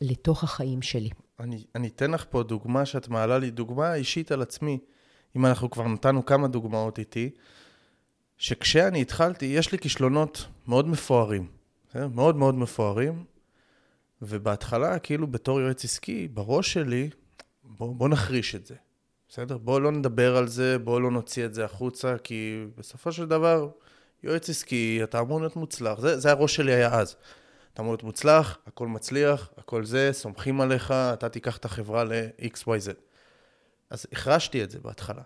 לתוך 0.00 0.44
החיים 0.44 0.82
שלי. 0.82 1.10
אני, 1.40 1.64
אני 1.74 1.88
אתן 1.88 2.10
לך 2.10 2.24
פה 2.30 2.42
דוגמה 2.42 2.86
שאת 2.86 3.08
מעלה 3.08 3.38
לי, 3.38 3.50
דוגמה 3.50 3.94
אישית 3.94 4.32
על 4.32 4.42
עצמי. 4.42 4.78
אם 5.36 5.46
אנחנו 5.46 5.70
כבר 5.70 5.88
נתנו 5.88 6.26
כמה 6.26 6.48
דוגמאות 6.48 6.98
איתי, 6.98 7.30
שכשאני 8.38 9.00
התחלתי, 9.00 9.46
יש 9.46 9.72
לי 9.72 9.78
כישלונות 9.78 10.46
מאוד 10.66 10.88
מפוארים. 10.88 11.46
מאוד 11.94 12.36
מאוד 12.36 12.54
מפוארים, 12.54 13.24
ובהתחלה, 14.22 14.98
כאילו 14.98 15.26
בתור 15.26 15.60
יועץ 15.60 15.84
עסקי, 15.84 16.28
בראש 16.28 16.72
שלי, 16.72 17.10
בוא, 17.64 17.94
בוא 17.94 18.08
נחריש 18.08 18.54
את 18.54 18.66
זה. 18.66 18.74
בסדר? 19.28 19.58
בואו 19.58 19.80
לא 19.80 19.92
נדבר 19.92 20.36
על 20.36 20.48
זה, 20.48 20.78
בואו 20.78 21.00
לא 21.00 21.10
נוציא 21.10 21.44
את 21.44 21.54
זה 21.54 21.64
החוצה, 21.64 22.18
כי 22.24 22.64
בסופו 22.76 23.12
של 23.12 23.26
דבר, 23.26 23.68
יועץ 24.22 24.50
עסקי, 24.50 25.00
אתה 25.04 25.20
אמור 25.20 25.40
להיות 25.40 25.56
מוצלח. 25.56 26.00
זה, 26.00 26.18
זה 26.18 26.30
הראש 26.30 26.56
שלי 26.56 26.72
היה 26.72 26.94
אז. 26.94 27.16
אתה 27.72 27.82
אמור 27.82 27.92
להיות 27.92 28.02
מוצלח, 28.02 28.58
הכל 28.66 28.88
מצליח, 28.88 29.50
הכל 29.56 29.84
זה, 29.84 30.10
סומכים 30.12 30.60
עליך, 30.60 30.90
אתה 30.90 31.28
תיקח 31.28 31.56
את 31.56 31.64
החברה 31.64 32.04
ל-XYZ. 32.04 32.92
אז 33.90 34.06
החרשתי 34.12 34.64
את 34.64 34.70
זה 34.70 34.78
בהתחלה. 34.80 35.22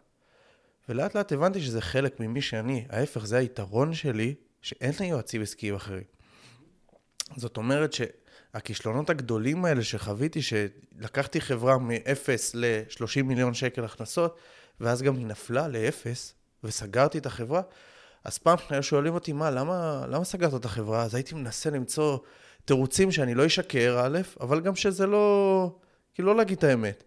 ולאט 0.88 1.14
לאט 1.14 1.32
הבנתי 1.32 1.60
שזה 1.60 1.80
חלק 1.80 2.20
ממי 2.20 2.42
שאני. 2.42 2.86
ההפך, 2.90 3.24
זה 3.24 3.38
היתרון 3.38 3.94
שלי, 3.94 4.34
שאין 4.62 4.92
לי 5.00 5.06
יועצים 5.06 5.42
עסקיים 5.42 5.74
אחרים. 5.74 6.04
זאת 7.36 7.56
אומרת 7.56 7.92
שהכישלונות 8.54 9.10
הגדולים 9.10 9.64
האלה 9.64 9.82
שחוויתי, 9.84 10.40
שלקחתי 10.42 11.40
חברה 11.40 11.78
מ-0 11.78 12.28
ל-30 12.54 13.22
מיליון 13.22 13.54
שקל 13.54 13.84
הכנסות, 13.84 14.36
ואז 14.80 15.02
גם 15.02 15.16
היא 15.16 15.26
נפלה 15.26 15.68
ל-0, 15.68 16.06
וסגרתי 16.64 17.18
את 17.18 17.26
החברה, 17.26 17.62
אז 18.24 18.38
פעם 18.38 18.58
היו 18.70 18.82
שואלים 18.82 19.14
אותי, 19.14 19.32
מה, 19.32 19.50
למה, 19.50 20.04
למה 20.08 20.24
סגרת 20.24 20.54
את 20.54 20.64
החברה? 20.64 21.02
אז 21.02 21.14
הייתי 21.14 21.34
מנסה 21.34 21.70
למצוא 21.70 22.18
תירוצים 22.64 23.12
שאני 23.12 23.34
לא 23.34 23.46
אשקר, 23.46 24.00
א', 24.04 24.18
אבל 24.40 24.60
גם 24.60 24.76
שזה 24.76 25.06
לא... 25.06 25.76
כאילו, 26.14 26.28
לא 26.28 26.36
להגיד 26.36 26.58
את 26.58 26.64
האמת. 26.64 27.04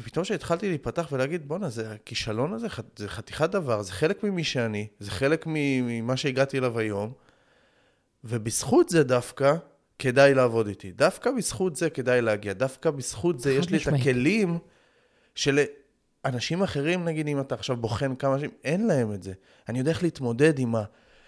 ופתאום 0.00 0.24
כשהתחלתי 0.24 0.68
להיפתח 0.68 1.08
ולהגיד, 1.12 1.48
בואנה, 1.48 1.68
זה 1.68 1.92
הכישלון 1.92 2.52
הזה, 2.52 2.66
זה 2.96 3.08
חתיכת 3.08 3.50
דבר, 3.50 3.82
זה 3.82 3.92
חלק 3.92 4.24
ממי 4.24 4.44
שאני, 4.44 4.86
זה 5.00 5.10
חלק 5.10 5.44
ממה 5.46 6.16
שהגעתי 6.16 6.58
אליו 6.58 6.78
היום, 6.78 7.12
ובזכות 8.24 8.88
זה 8.88 9.04
דווקא 9.04 9.54
כדאי 10.02 10.34
לעבוד 10.34 10.66
איתי. 10.66 10.92
דווקא 10.92 11.30
בזכות 11.30 11.76
זה 11.76 11.90
כדאי 11.90 12.22
להגיע. 12.22 12.52
דווקא 12.52 12.90
בזכות 12.90 13.40
זה 13.40 13.52
יש 13.52 13.70
לי 13.70 13.78
את 13.78 13.86
הכלים 13.86 14.58
שלאנשים 15.34 16.62
אחרים, 16.62 17.04
נגיד, 17.04 17.28
אם 17.28 17.40
אתה 17.40 17.54
עכשיו 17.54 17.76
בוחן 17.76 18.14
כמה 18.14 18.34
אנשים, 18.34 18.50
אין 18.64 18.86
להם 18.86 19.12
את 19.12 19.22
זה. 19.22 19.32
אני 19.68 19.78
יודע 19.78 19.90
איך 19.90 20.02
להתמודד 20.02 20.58
עם 20.58 20.74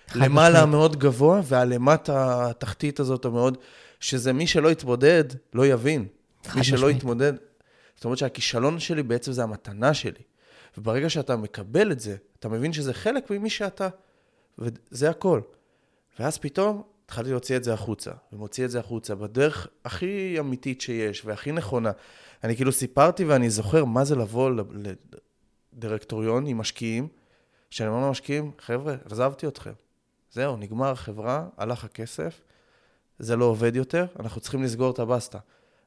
הלמעלה 0.09 0.63
המאוד 0.63 0.97
גבוה, 0.97 1.41
והלמטה 1.45 2.51
התחתית 2.51 3.01
הזאת 3.01 3.25
המאוד, 3.25 3.59
שזה 4.01 4.33
מי 4.33 4.47
שלא 4.47 4.69
יתמודד, 4.69 5.25
לא 5.55 5.67
יבין. 5.67 6.07
מי 6.57 6.65
שלא 6.65 6.91
יתמודד... 6.91 7.33
זאת 7.97 8.05
אומרת 8.05 8.19
שהכישלון 8.19 8.79
שלי 8.79 9.03
בעצם 9.03 9.33
זה 9.33 9.43
המתנה 9.43 9.95
שלי. 9.95 10.23
וברגע 10.79 11.11
שאתה 11.11 11.37
מקבל 11.37 11.93
את 11.93 12.01
זה, 12.01 12.17
אתה 12.39 12.49
מבין 12.49 12.73
שזה 12.73 12.95
חלק 12.95 13.31
ממי 13.31 13.51
שאתה, 13.51 13.89
וזה 14.59 15.11
הכל. 15.11 15.41
ואז 16.19 16.39
פתאום 16.39 16.83
התחלתי 17.05 17.31
להוציא 17.31 17.57
את 17.57 17.65
זה 17.65 17.75
החוצה, 17.75 18.11
ומוציא 18.33 18.65
את 18.65 18.71
זה 18.71 18.81
החוצה 18.81 19.15
בדרך 19.15 19.67
הכי 19.85 20.37
אמיתית 20.39 20.81
שיש 20.81 21.25
והכי 21.25 21.53
נכונה. 21.53 21.91
אני 22.45 22.57
כאילו 22.57 22.73
סיפרתי 22.73 23.25
ואני 23.25 23.51
זוכר 23.51 23.85
מה 23.85 24.05
זה 24.05 24.17
לבוא 24.17 24.51
לדירקטוריון 25.73 26.47
עם 26.47 26.59
משקיעים, 26.59 27.09
שאני 27.71 27.89
אומר 27.89 28.07
למשקיעים, 28.07 28.51
חבר'ה, 28.59 28.95
עזבתי 29.11 29.47
אתכם. 29.47 29.73
זהו, 30.33 30.57
נגמר 30.57 30.91
החברה, 30.91 31.47
הלך 31.57 31.85
הכסף, 31.85 32.41
זה 33.19 33.37
לא 33.37 33.45
עובד 33.45 33.77
יותר, 33.77 34.07
אנחנו 34.21 34.41
צריכים 34.41 34.63
לסגור 34.63 34.91
את 34.91 34.99
הבסטה. 34.99 35.39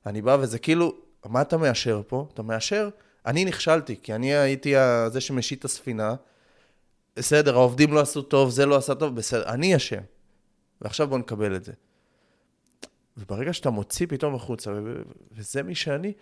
אני 0.06 0.22
בא 0.22 0.38
וזה 0.40 0.60
כאילו, 0.60 0.96
מה 1.26 1.42
אתה 1.42 1.58
מאשר 1.58 2.02
פה? 2.08 2.28
אתה 2.34 2.42
מאשר, 2.42 2.90
אני 3.26 3.46
נכשלתי, 3.46 3.96
כי 4.04 4.16
אני 4.16 4.36
הייתי 4.36 4.74
זה 5.08 5.22
שמשיט 5.22 5.60
את 5.60 5.66
הספינה. 5.66 6.16
בסדר, 7.16 7.56
העובדים 7.56 7.94
לא 7.94 8.00
עשו 8.00 8.22
טוב, 8.22 8.50
זה 8.50 8.66
לא 8.66 8.76
עשה 8.76 8.96
טוב, 8.96 9.16
בסדר, 9.16 9.50
אני 9.50 9.76
אשם. 9.76 10.02
ועכשיו 10.82 11.08
בוא 11.08 11.18
נקבל 11.18 11.56
את 11.56 11.64
זה. 11.64 11.72
וברגע 13.18 13.54
שאתה 13.54 13.70
מוציא 13.70 14.08
פתאום 14.10 14.36
החוצה, 14.36 14.72
וזה 15.32 15.64
מי 15.64 15.76
שאני, 15.76 16.14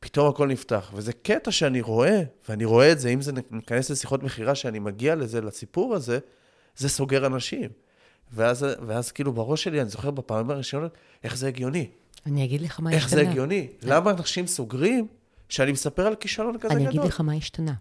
פתאום 0.00 0.28
הכל 0.28 0.48
נפתח. 0.48 0.90
וזה 0.94 1.12
קטע 1.12 1.50
שאני 1.50 1.80
רואה, 1.80 2.22
ואני 2.48 2.64
רואה 2.64 2.92
את 2.92 3.00
זה, 3.00 3.08
אם 3.08 3.22
זה 3.22 3.32
ניכנס 3.50 3.90
לשיחות 3.90 4.22
מכירה, 4.22 4.54
שאני 4.54 4.78
מגיע 4.78 5.14
לזה, 5.14 5.40
לסיפור 5.40 5.94
הזה, 5.94 6.18
זה 6.76 6.88
סוגר 6.88 7.26
אנשים. 7.26 7.70
ואז, 8.32 8.66
ואז 8.86 9.12
כאילו 9.12 9.32
בראש 9.32 9.64
שלי, 9.64 9.80
אני 9.80 9.88
זוכר 9.88 10.10
בפעמים 10.10 10.50
הראשונות, 10.50 10.96
איך 11.24 11.36
זה 11.36 11.48
הגיוני. 11.48 11.90
אני 12.26 12.44
אגיד 12.44 12.60
לך 12.60 12.80
מה 12.80 12.90
השתנה. 12.90 13.02
איך 13.02 13.08
זה 13.08 13.30
הגיוני? 13.30 13.68
למה 13.82 14.10
אנשים 14.10 14.46
סוגרים 14.46 15.06
כשאני 15.48 15.72
מספר 15.72 16.06
על 16.06 16.14
כישלון 16.14 16.58
כזה 16.58 16.74
גדול? 16.74 16.86
אני 16.86 16.88
אגיד 16.88 17.00
לך 17.00 17.20
מה 17.20 17.32
השתנה. 17.32 17.74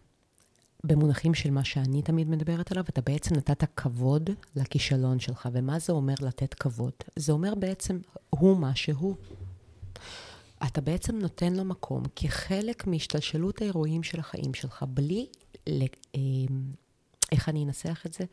במונחים 0.83 1.33
של 1.33 1.51
מה 1.51 1.63
שאני 1.63 2.01
תמיד 2.01 2.29
מדברת 2.29 2.71
עליו, 2.71 2.83
אתה 2.89 3.01
בעצם 3.01 3.35
נתת 3.35 3.63
כבוד 3.75 4.29
לכישלון 4.55 5.19
שלך. 5.19 5.49
ומה 5.53 5.79
זה 5.79 5.93
אומר 5.93 6.13
לתת 6.21 6.53
כבוד? 6.53 6.93
זה 7.15 7.31
אומר 7.31 7.55
בעצם, 7.55 7.99
הוא 8.29 8.57
מה 8.57 8.75
שהוא. 8.75 9.15
אתה 10.67 10.81
בעצם 10.81 11.19
נותן 11.19 11.53
לו 11.53 11.65
מקום 11.65 12.03
כחלק 12.15 12.87
מהשתלשלות 12.87 13.61
האירועים 13.61 14.03
של 14.03 14.19
החיים 14.19 14.53
שלך, 14.53 14.85
בלי, 14.89 15.27
אמ, 16.15 16.21
איך 17.31 17.49
אני 17.49 17.63
אנסח 17.63 18.03
את 18.05 18.13
זה? 18.13 18.23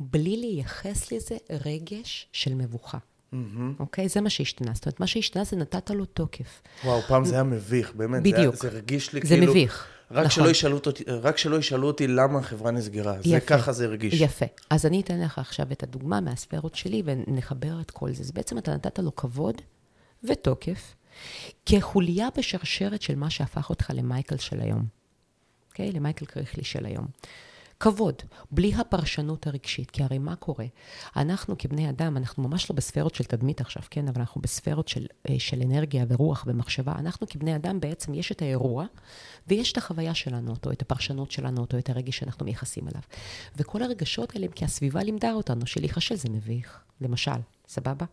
בלי 0.00 0.36
לייחס 0.36 1.12
לזה 1.12 1.36
רגש 1.50 2.28
של 2.32 2.54
מבוכה. 2.54 2.98
Mm-hmm. 2.98 3.36
אוקיי? 3.80 4.08
זה 4.08 4.20
מה 4.20 4.30
שהשתנה. 4.30 4.70
זאת 4.74 4.86
אומרת, 4.86 5.00
מה 5.00 5.06
שהשתנה 5.06 5.44
זה 5.44 5.56
נתת 5.56 5.90
לו 5.90 6.04
תוקף. 6.04 6.62
וואו, 6.84 7.00
פעם 7.02 7.24
זה 7.24 7.34
היה 7.34 7.42
מביך, 7.42 7.92
באמת. 7.94 8.22
בדיוק. 8.22 8.54
זה, 8.54 8.60
זה 8.60 8.68
הרגיש 8.68 9.12
לי 9.12 9.20
זה 9.20 9.28
כאילו... 9.28 9.46
זה 9.46 9.50
מביך. 9.50 9.88
רק, 10.10 10.26
נכון. 10.26 10.44
שלא 10.44 10.50
ישאלו 10.50 10.78
אותי, 10.86 11.04
רק 11.06 11.38
שלא 11.38 11.56
ישאלו 11.56 11.86
אותי 11.86 12.06
למה 12.06 12.38
החברה 12.38 12.70
נסגרה. 12.70 13.16
יפה. 13.20 13.28
זה 13.28 13.40
ככה 13.40 13.72
זה 13.72 13.84
הרגיש. 13.84 14.20
יפה. 14.20 14.46
אז 14.70 14.86
אני 14.86 15.00
אתן 15.00 15.20
לך 15.20 15.38
עכשיו 15.38 15.72
את 15.72 15.82
הדוגמה 15.82 16.20
מהספרות 16.20 16.74
שלי, 16.74 17.02
ונחבר 17.04 17.80
את 17.80 17.90
כל 17.90 18.12
זה. 18.12 18.22
אז 18.22 18.30
בעצם 18.30 18.58
אתה 18.58 18.74
נתת 18.74 18.98
לו 18.98 19.16
כבוד 19.16 19.62
ותוקף, 20.24 20.94
כחוליה 21.66 22.28
בשרשרת 22.38 23.02
של 23.02 23.14
מה 23.14 23.30
שהפך 23.30 23.70
אותך 23.70 23.90
למייקל 23.94 24.36
של 24.36 24.60
היום. 24.60 24.84
אוקיי? 25.70 25.92
למייקל 25.92 26.24
קריכלי 26.26 26.64
של 26.64 26.86
היום. 26.86 27.06
כבוד, 27.80 28.14
בלי 28.50 28.74
הפרשנות 28.74 29.46
הרגשית. 29.46 29.90
כי 29.90 30.02
הרי 30.02 30.18
מה 30.18 30.36
קורה? 30.36 30.64
אנחנו 31.16 31.58
כבני 31.58 31.90
אדם, 31.90 32.16
אנחנו 32.16 32.42
ממש 32.42 32.70
לא 32.70 32.76
בספרות 32.76 33.14
של 33.14 33.24
תדמית 33.24 33.60
עכשיו, 33.60 33.82
כן? 33.90 34.08
אבל 34.08 34.20
אנחנו 34.20 34.40
בספרות 34.40 34.88
של, 34.88 35.06
אה, 35.28 35.34
של 35.38 35.62
אנרגיה 35.62 36.04
ורוח 36.08 36.44
ומחשבה. 36.46 36.92
אנחנו 36.98 37.26
כבני 37.28 37.56
אדם, 37.56 37.80
בעצם 37.80 38.14
יש 38.14 38.32
את 38.32 38.42
האירוע, 38.42 38.86
ויש 39.48 39.72
את 39.72 39.76
החוויה 39.76 40.14
שלנו 40.14 40.50
אותו, 40.50 40.72
את 40.72 40.82
הפרשנות 40.82 41.30
שלנו 41.30 41.60
אותו, 41.60 41.78
את 41.78 41.90
הרגש 41.90 42.18
שאנחנו 42.18 42.44
מייחסים 42.44 42.88
אליו. 42.88 43.02
וכל 43.56 43.82
הרגשות 43.82 44.34
האלה 44.34 44.46
כי 44.54 44.64
הסביבה 44.64 45.02
לימדה 45.02 45.32
אותנו 45.32 45.66
שלהיכשל 45.66 46.14
זה 46.14 46.28
מביך. 46.28 46.80
למשל, 47.00 47.40
סבבה? 47.68 48.06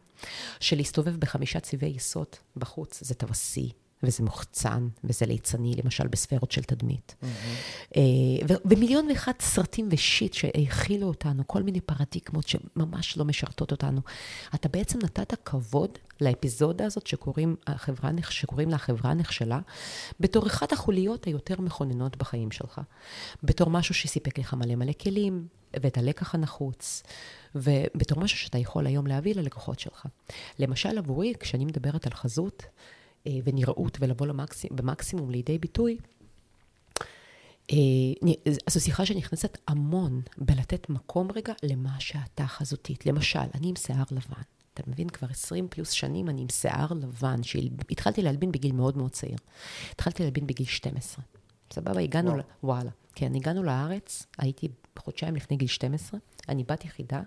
שלהסתובב 0.59 1.15
בחמישה 1.15 1.59
צבעי 1.59 1.89
יסוד 1.89 2.27
בחוץ 2.57 3.03
זה 3.03 3.15
טווסי, 3.15 3.71
וזה 4.03 4.23
מוחצן, 4.23 4.87
וזה 5.03 5.25
ליצני, 5.25 5.73
למשל 5.83 6.07
בספרות 6.07 6.51
של 6.51 6.63
תדמית. 6.63 7.15
Mm-hmm. 7.21 7.97
ומיליון 8.65 9.07
ואחד 9.09 9.31
סרטים 9.39 9.89
ושיט 9.91 10.33
שהאכילו 10.33 11.07
אותנו, 11.07 11.47
כל 11.47 11.63
מיני 11.63 11.81
פרדיגמות 11.81 12.47
שממש 12.47 13.17
לא 13.17 13.25
משרתות 13.25 13.71
אותנו. 13.71 14.01
אתה 14.55 14.69
בעצם 14.69 14.99
נתת 15.03 15.33
כבוד 15.45 15.97
לאפיזודה 16.21 16.85
הזאת 16.85 17.07
שקוראים, 17.07 17.55
החברה, 17.67 18.11
שקוראים 18.29 18.69
לה 18.69 18.75
החברה 18.75 19.13
נכשלה, 19.13 19.59
בתור 20.19 20.47
אחת 20.47 20.71
החוליות 20.73 21.25
היותר 21.25 21.61
מכוננות 21.61 22.17
בחיים 22.17 22.51
שלך. 22.51 22.81
בתור 23.43 23.69
משהו 23.69 23.95
שסיפק 23.95 24.39
לך 24.39 24.53
מלא 24.53 24.75
מלא 24.75 24.93
כלים, 25.01 25.47
ואת 25.81 25.97
הלקח 25.97 26.35
הנחוץ, 26.35 27.03
ובתור 27.55 28.19
משהו 28.19 28.37
שאתה 28.37 28.57
יכול 28.57 28.87
היום 28.87 29.07
להביא 29.07 29.35
ללקוחות 29.35 29.79
שלך. 29.79 30.05
למשל, 30.59 30.97
עבורי, 30.97 31.33
כשאני 31.39 31.65
מדברת 31.65 32.05
על 32.05 32.13
חזות, 32.13 32.63
ונראות 33.43 33.97
ולבוא 34.01 34.27
למקסימ, 34.27 34.69
במקסימום 34.75 35.29
לידי 35.29 35.57
ביטוי, 35.57 35.97
אה, 37.71 37.77
זו 38.69 38.81
שיחה 38.81 39.05
שנכנסת 39.05 39.57
המון 39.67 40.21
בלתת 40.37 40.89
מקום 40.89 41.31
רגע 41.31 41.53
למה 41.63 41.99
שאתה 41.99 42.47
חזותית. 42.47 43.05
למשל, 43.05 43.39
אני 43.55 43.67
עם 43.69 43.75
שיער 43.75 44.03
לבן. 44.11 44.41
אתה 44.73 44.83
מבין? 44.87 45.09
כבר 45.09 45.27
20 45.31 45.67
פלוס 45.69 45.91
שנים 45.91 46.29
אני 46.29 46.41
עם 46.41 46.49
שיער 46.49 46.87
לבן, 47.01 47.43
שהתחלתי 47.43 48.21
להלבין 48.21 48.51
בגיל 48.51 48.71
מאוד 48.71 48.97
מאוד 48.97 49.11
צעיר. 49.11 49.37
התחלתי 49.91 50.23
להלבין 50.23 50.47
בגיל 50.47 50.65
12. 50.65 51.25
סבבה? 51.73 52.01
הגענו, 52.01 52.29
וואו. 52.29 52.39
ל... 52.39 52.43
וואלה. 52.63 52.89
כן, 53.15 53.35
הגענו 53.35 53.63
לארץ, 53.63 54.25
הייתי 54.37 54.67
חודשיים 54.97 55.35
לפני 55.35 55.57
גיל 55.57 55.67
12. 55.67 56.19
אני 56.49 56.63
בת 56.63 56.85
יחידה 56.85 57.21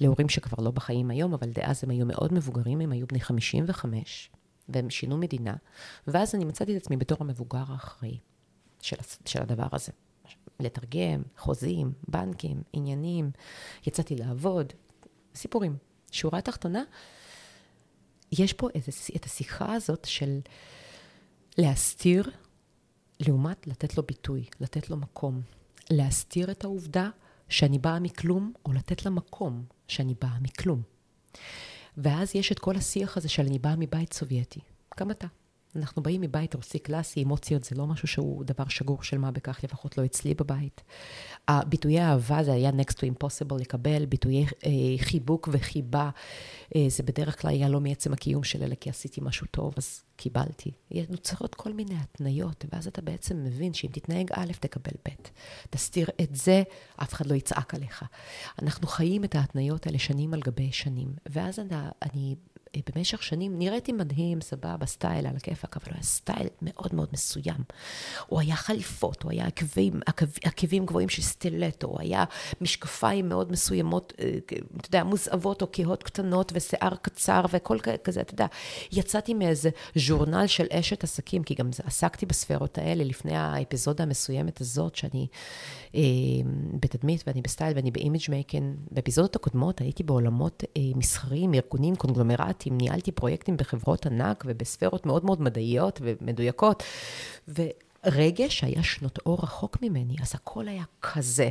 להורים 0.00 0.28
שכבר 0.28 0.64
לא 0.64 0.70
בחיים 0.70 1.10
היום, 1.10 1.34
אבל 1.34 1.50
דאז 1.50 1.84
הם 1.84 1.90
היו 1.90 2.06
מאוד 2.06 2.34
מבוגרים, 2.34 2.80
הם 2.80 2.92
היו 2.92 3.06
בני 3.06 3.20
55. 3.20 4.30
והם 4.72 4.90
שינו 4.90 5.18
מדינה, 5.18 5.54
ואז 6.06 6.34
אני 6.34 6.44
מצאתי 6.44 6.76
את 6.76 6.82
עצמי 6.82 6.96
בתור 6.96 7.18
המבוגר 7.20 7.64
האחראי 7.68 8.18
של, 8.82 8.96
של 9.26 9.42
הדבר 9.42 9.66
הזה. 9.72 9.92
לתרגם, 10.60 11.22
חוזים, 11.36 11.92
בנקים, 12.08 12.62
עניינים, 12.72 13.30
יצאתי 13.86 14.16
לעבוד, 14.16 14.72
סיפורים. 15.34 15.76
שורה 16.10 16.40
תחתונה, 16.40 16.82
יש 18.32 18.52
פה 18.52 18.68
איזה, 18.74 18.92
את 19.16 19.24
השיחה 19.24 19.72
הזאת 19.74 20.04
של 20.04 20.40
להסתיר, 21.58 22.30
לעומת 23.20 23.66
לתת 23.66 23.96
לו 23.96 24.02
ביטוי, 24.02 24.44
לתת 24.60 24.90
לו 24.90 24.96
מקום. 24.96 25.40
להסתיר 25.90 26.50
את 26.50 26.64
העובדה 26.64 27.10
שאני 27.48 27.78
באה 27.78 28.00
מכלום, 28.00 28.52
או 28.66 28.72
לתת 28.72 29.04
לה 29.04 29.10
מקום 29.10 29.64
שאני 29.88 30.14
באה 30.20 30.38
מכלום. 30.40 30.82
ואז 31.96 32.36
יש 32.36 32.52
את 32.52 32.58
כל 32.58 32.76
השיח 32.76 33.16
הזה 33.16 33.28
של 33.28 33.42
אני 33.42 33.58
באה 33.58 33.74
מבית 33.78 34.12
סובייטי. 34.12 34.60
גם 35.00 35.10
אתה. 35.10 35.26
אנחנו 35.76 36.02
באים 36.02 36.20
מבית 36.20 36.54
רוסי 36.54 36.78
קלאסי, 36.78 37.22
אמוציות 37.22 37.64
זה 37.64 37.76
לא 37.76 37.86
משהו 37.86 38.08
שהוא 38.08 38.44
דבר 38.44 38.68
שגור 38.68 39.02
של 39.02 39.18
מה 39.18 39.30
בכך, 39.30 39.64
לפחות 39.64 39.98
לא 39.98 40.04
אצלי 40.04 40.34
בבית. 40.34 40.82
ביטויי 41.50 42.00
אהבה 42.00 42.44
זה 42.44 42.52
היה 42.52 42.70
next 42.70 42.94
to 42.94 43.02
impossible 43.02 43.60
לקבל, 43.60 44.06
ביטויי 44.06 44.44
אה, 44.44 44.70
חיבוק 44.98 45.48
וחיבה, 45.52 46.10
אה, 46.76 46.84
זה 46.88 47.02
בדרך 47.02 47.40
כלל 47.40 47.50
היה 47.50 47.68
לא 47.68 47.80
מעצם 47.80 48.12
הקיום 48.12 48.44
של 48.44 48.62
אלה, 48.62 48.74
כי 48.74 48.90
עשיתי 48.90 49.20
משהו 49.24 49.46
טוב, 49.50 49.74
אז 49.76 50.02
קיבלתי. 50.16 50.70
נוצרות 51.08 51.54
כל 51.54 51.72
מיני 51.72 51.94
התניות, 51.94 52.64
ואז 52.72 52.86
אתה 52.86 53.02
בעצם 53.02 53.44
מבין 53.44 53.74
שאם 53.74 53.90
תתנהג 53.92 54.30
א', 54.32 54.52
תקבל 54.60 54.92
ב'. 55.08 55.10
תסתיר 55.70 56.08
את 56.20 56.36
זה, 56.36 56.62
אף 56.96 57.12
אחד 57.12 57.26
לא 57.26 57.34
יצעק 57.34 57.74
עליך. 57.74 58.04
אנחנו 58.62 58.86
חיים 58.86 59.24
את 59.24 59.34
ההתניות 59.34 59.86
האלה 59.86 59.98
שנים 59.98 60.34
על 60.34 60.40
גבי 60.40 60.72
שנים, 60.72 61.14
ואז 61.26 61.58
אני, 61.58 61.76
אני 62.02 62.34
במשך 62.94 63.22
שנים 63.22 63.58
נראיתי 63.58 63.92
מדהים, 63.92 64.40
סבבה, 64.40 64.86
style 64.86 65.26
על 65.26 65.36
הכיפאק, 65.36 65.76
אבל 65.76 65.86
הוא 65.86 65.94
היה 65.94 66.02
style 66.02 66.48
מאוד 66.62 66.94
מאוד 66.94 67.08
מסוים. 67.12 67.60
הוא 68.26 68.40
היה 68.40 68.56
חליפות, 68.56 69.22
הוא 69.22 69.30
היה 69.32 69.46
עקבים, 69.46 70.00
עקב, 70.06 70.26
עקבים 70.44 70.86
גבוהים 70.86 71.08
של 71.08 71.22
סטילטו, 71.22 71.86
הוא 71.86 72.00
היה 72.00 72.24
משקפיים 72.60 73.28
מאוד 73.28 73.52
מסוימות, 73.52 74.12
אה, 74.20 74.38
אתה 74.76 74.88
יודע, 74.88 75.04
מוזהבות 75.04 75.62
או 75.62 75.66
כהות 75.72 76.02
קטנות 76.02 76.52
ושיער 76.54 76.94
קצר 77.02 77.44
וכל 77.52 77.78
כזה, 78.04 78.20
אתה 78.20 78.34
יודע. 78.34 78.46
יצאתי 78.92 79.34
מאיזה 79.34 79.70
ז'ורנל 79.96 80.46
של 80.46 80.66
אשת 80.70 81.04
עסקים, 81.04 81.42
כי 81.42 81.54
גם 81.54 81.70
עסקתי 81.84 82.26
בספרות 82.26 82.78
האלה 82.78 83.04
לפני 83.04 83.36
האפיזודה 83.36 84.02
המסוימת 84.02 84.60
הזאת, 84.60 84.94
שאני 84.94 85.26
אה, 85.94 86.00
בתדמית 86.80 87.24
ואני 87.26 87.42
ב 87.42 87.48
style 87.48 87.76
ואני 87.76 87.90
ב 87.90 87.95
image 87.95 88.20
making. 88.28 88.74
באפיזודות 88.90 89.36
הקודמות 89.36 89.80
הייתי 89.80 90.02
בעולמות 90.02 90.64
אה, 90.76 90.82
מסחריים, 90.96 91.54
ארגונים, 91.54 91.96
קונגלומרט. 91.96 92.61
פרויקטים, 92.62 92.78
ניהלתי 92.78 93.12
פרויקטים 93.12 93.56
בחברות 93.56 94.06
ענק 94.06 94.44
ובספרות 94.46 95.06
מאוד 95.06 95.24
מאוד 95.24 95.42
מדעיות 95.42 96.00
ומדויקות. 96.02 96.82
ורגש 97.48 98.64
היה 98.64 98.82
שנות 98.82 99.18
אור 99.26 99.38
רחוק 99.42 99.78
ממני, 99.82 100.16
אז 100.22 100.34
הכל 100.34 100.68
היה 100.68 100.84
כזה. 101.02 101.48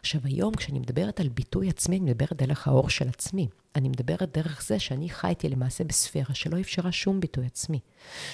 עכשיו, 0.00 0.20
היום 0.24 0.54
כשאני 0.54 0.78
מדברת 0.78 1.20
על 1.20 1.28
ביטוי 1.28 1.68
עצמי, 1.68 1.96
אני 1.96 2.04
מדברת 2.10 2.32
דרך 2.32 2.68
האור 2.68 2.88
של 2.88 3.08
עצמי. 3.08 3.48
אני 3.76 3.88
מדברת 3.88 4.38
דרך 4.38 4.62
זה 4.66 4.78
שאני 4.78 5.08
חייתי 5.08 5.48
למעשה 5.48 5.84
בספירה 5.84 6.34
שלא 6.34 6.60
אפשרה 6.60 6.92
שום 6.92 7.20
ביטוי 7.20 7.46
עצמי. 7.46 7.80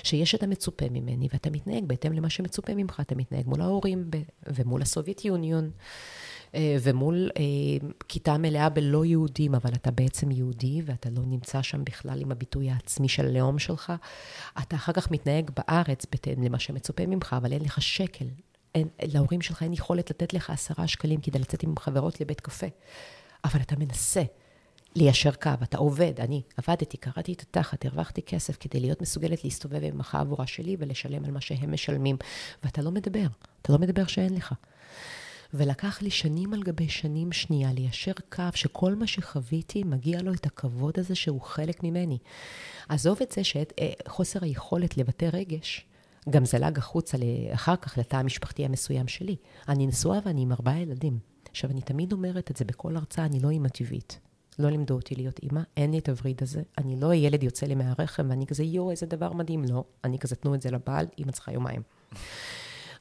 שיש 0.02 0.34
את 0.34 0.42
המצופה 0.42 0.86
ממני, 0.90 1.28
ואתה 1.32 1.50
מתנהג 1.50 1.84
בהתאם 1.84 2.12
למה 2.12 2.30
שמצופה 2.30 2.74
ממך. 2.74 3.00
אתה 3.00 3.14
מתנהג 3.14 3.46
מול 3.46 3.60
ההורים 3.60 4.10
ומול 4.46 4.82
הסובייט 4.82 5.24
יוניון. 5.24 5.70
אה, 6.54 6.76
ומול 6.82 7.30
אה, 7.38 7.88
כיתה 8.08 8.38
מלאה 8.38 8.68
בלא 8.68 9.04
יהודים, 9.04 9.54
אבל 9.54 9.70
אתה 9.72 9.90
בעצם 9.90 10.30
יהודי, 10.30 10.82
ואתה 10.84 11.10
לא 11.10 11.22
נמצא 11.26 11.62
שם 11.62 11.84
בכלל 11.84 12.20
עם 12.20 12.32
הביטוי 12.32 12.70
העצמי 12.70 13.08
של 13.08 13.26
הלאום 13.26 13.58
שלך. 13.58 13.92
אתה 14.58 14.76
אחר 14.76 14.92
כך 14.92 15.10
מתנהג 15.10 15.50
בארץ 15.56 16.06
בהתאם 16.12 16.42
למה 16.42 16.58
שמצופה 16.58 17.06
ממך, 17.06 17.36
אבל 17.38 17.52
אין 17.52 17.62
לך 17.62 17.82
שקל. 17.82 18.26
אין, 18.74 18.88
להורים 19.02 19.42
שלך 19.42 19.62
אין 19.62 19.72
יכולת 19.72 20.10
לתת 20.10 20.34
לך 20.34 20.50
עשרה 20.50 20.86
שקלים 20.86 21.20
כדי 21.20 21.38
לצאת 21.38 21.62
עם 21.62 21.74
חברות 21.78 22.20
לבית 22.20 22.40
קפה. 22.40 22.66
אבל 23.44 23.60
אתה 23.60 23.76
מנסה 23.76 24.22
ליישר 24.96 25.32
קו, 25.32 25.50
אתה 25.62 25.78
עובד, 25.78 26.20
אני 26.20 26.42
עבדתי, 26.56 26.96
קראתי 26.96 27.32
את 27.32 27.40
התחת, 27.40 27.86
הרווחתי 27.86 28.22
כסף 28.22 28.56
כדי 28.60 28.80
להיות 28.80 29.02
מסוגלת 29.02 29.44
להסתובב 29.44 29.80
עם 29.82 30.00
החבורה 30.00 30.46
שלי 30.46 30.76
ולשלם 30.78 31.24
על 31.24 31.30
מה 31.30 31.40
שהם 31.40 31.72
משלמים, 31.72 32.16
ואתה 32.64 32.82
לא 32.82 32.90
מדבר, 32.90 33.26
אתה 33.62 33.72
לא 33.72 33.78
מדבר 33.78 34.06
שאין 34.06 34.34
לך. 34.34 34.54
ולקח 35.54 36.02
לי 36.02 36.10
שנים 36.10 36.54
על 36.54 36.62
גבי 36.62 36.88
שנים 36.88 37.32
שנייה 37.32 37.72
ליישר 37.72 38.12
קו 38.32 38.42
שכל 38.54 38.94
מה 38.94 39.06
שחוויתי 39.06 39.84
מגיע 39.84 40.22
לו 40.22 40.32
את 40.32 40.46
הכבוד 40.46 40.98
הזה 40.98 41.14
שהוא 41.14 41.40
חלק 41.40 41.82
ממני. 41.82 42.18
עזוב 42.88 43.18
את 43.22 43.32
זה 43.32 43.42
שחוסר 43.44 44.40
אה, 44.42 44.46
היכולת 44.46 44.96
לבטא 44.96 45.28
רגש, 45.32 45.86
גם 46.30 46.44
זלג 46.44 46.78
החוצה 46.78 47.18
אחר 47.54 47.76
כך 47.76 47.98
לתא 47.98 48.16
המשפחתי 48.16 48.64
המסוים 48.64 49.08
שלי. 49.08 49.36
אני 49.68 49.86
נשואה 49.86 50.18
ואני 50.24 50.42
עם 50.42 50.52
ארבעה 50.52 50.80
ילדים. 50.80 51.18
עכשיו, 51.50 51.70
אני 51.70 51.80
תמיד 51.80 52.12
אומרת 52.12 52.50
את 52.50 52.56
זה 52.56 52.64
בכל 52.64 52.96
הרצאה, 52.96 53.24
אני 53.24 53.40
לא 53.40 53.50
אימא 53.50 53.68
טבעית. 53.68 54.18
לא 54.58 54.70
לימדו 54.70 54.94
אותי 54.94 55.14
להיות 55.14 55.38
אימא, 55.42 55.60
אין 55.76 55.90
לי 55.90 55.98
את 55.98 56.08
הווריד 56.08 56.42
הזה. 56.42 56.62
אני 56.78 57.00
לא 57.00 57.14
ילד 57.14 57.42
יוצא 57.42 57.66
לי 57.66 57.74
מהרחם 57.74 58.26
ואני 58.30 58.46
כזה, 58.46 58.64
יואו, 58.64 58.90
איזה 58.90 59.06
דבר 59.06 59.32
מדהים. 59.32 59.64
לא, 59.64 59.84
אני 60.04 60.18
כזה, 60.18 60.36
תנו 60.36 60.54
את 60.54 60.62
זה 60.62 60.70
לבעל, 60.70 61.06
אימא 61.18 61.30
צריכה 61.32 61.52
יומיים. 61.52 61.82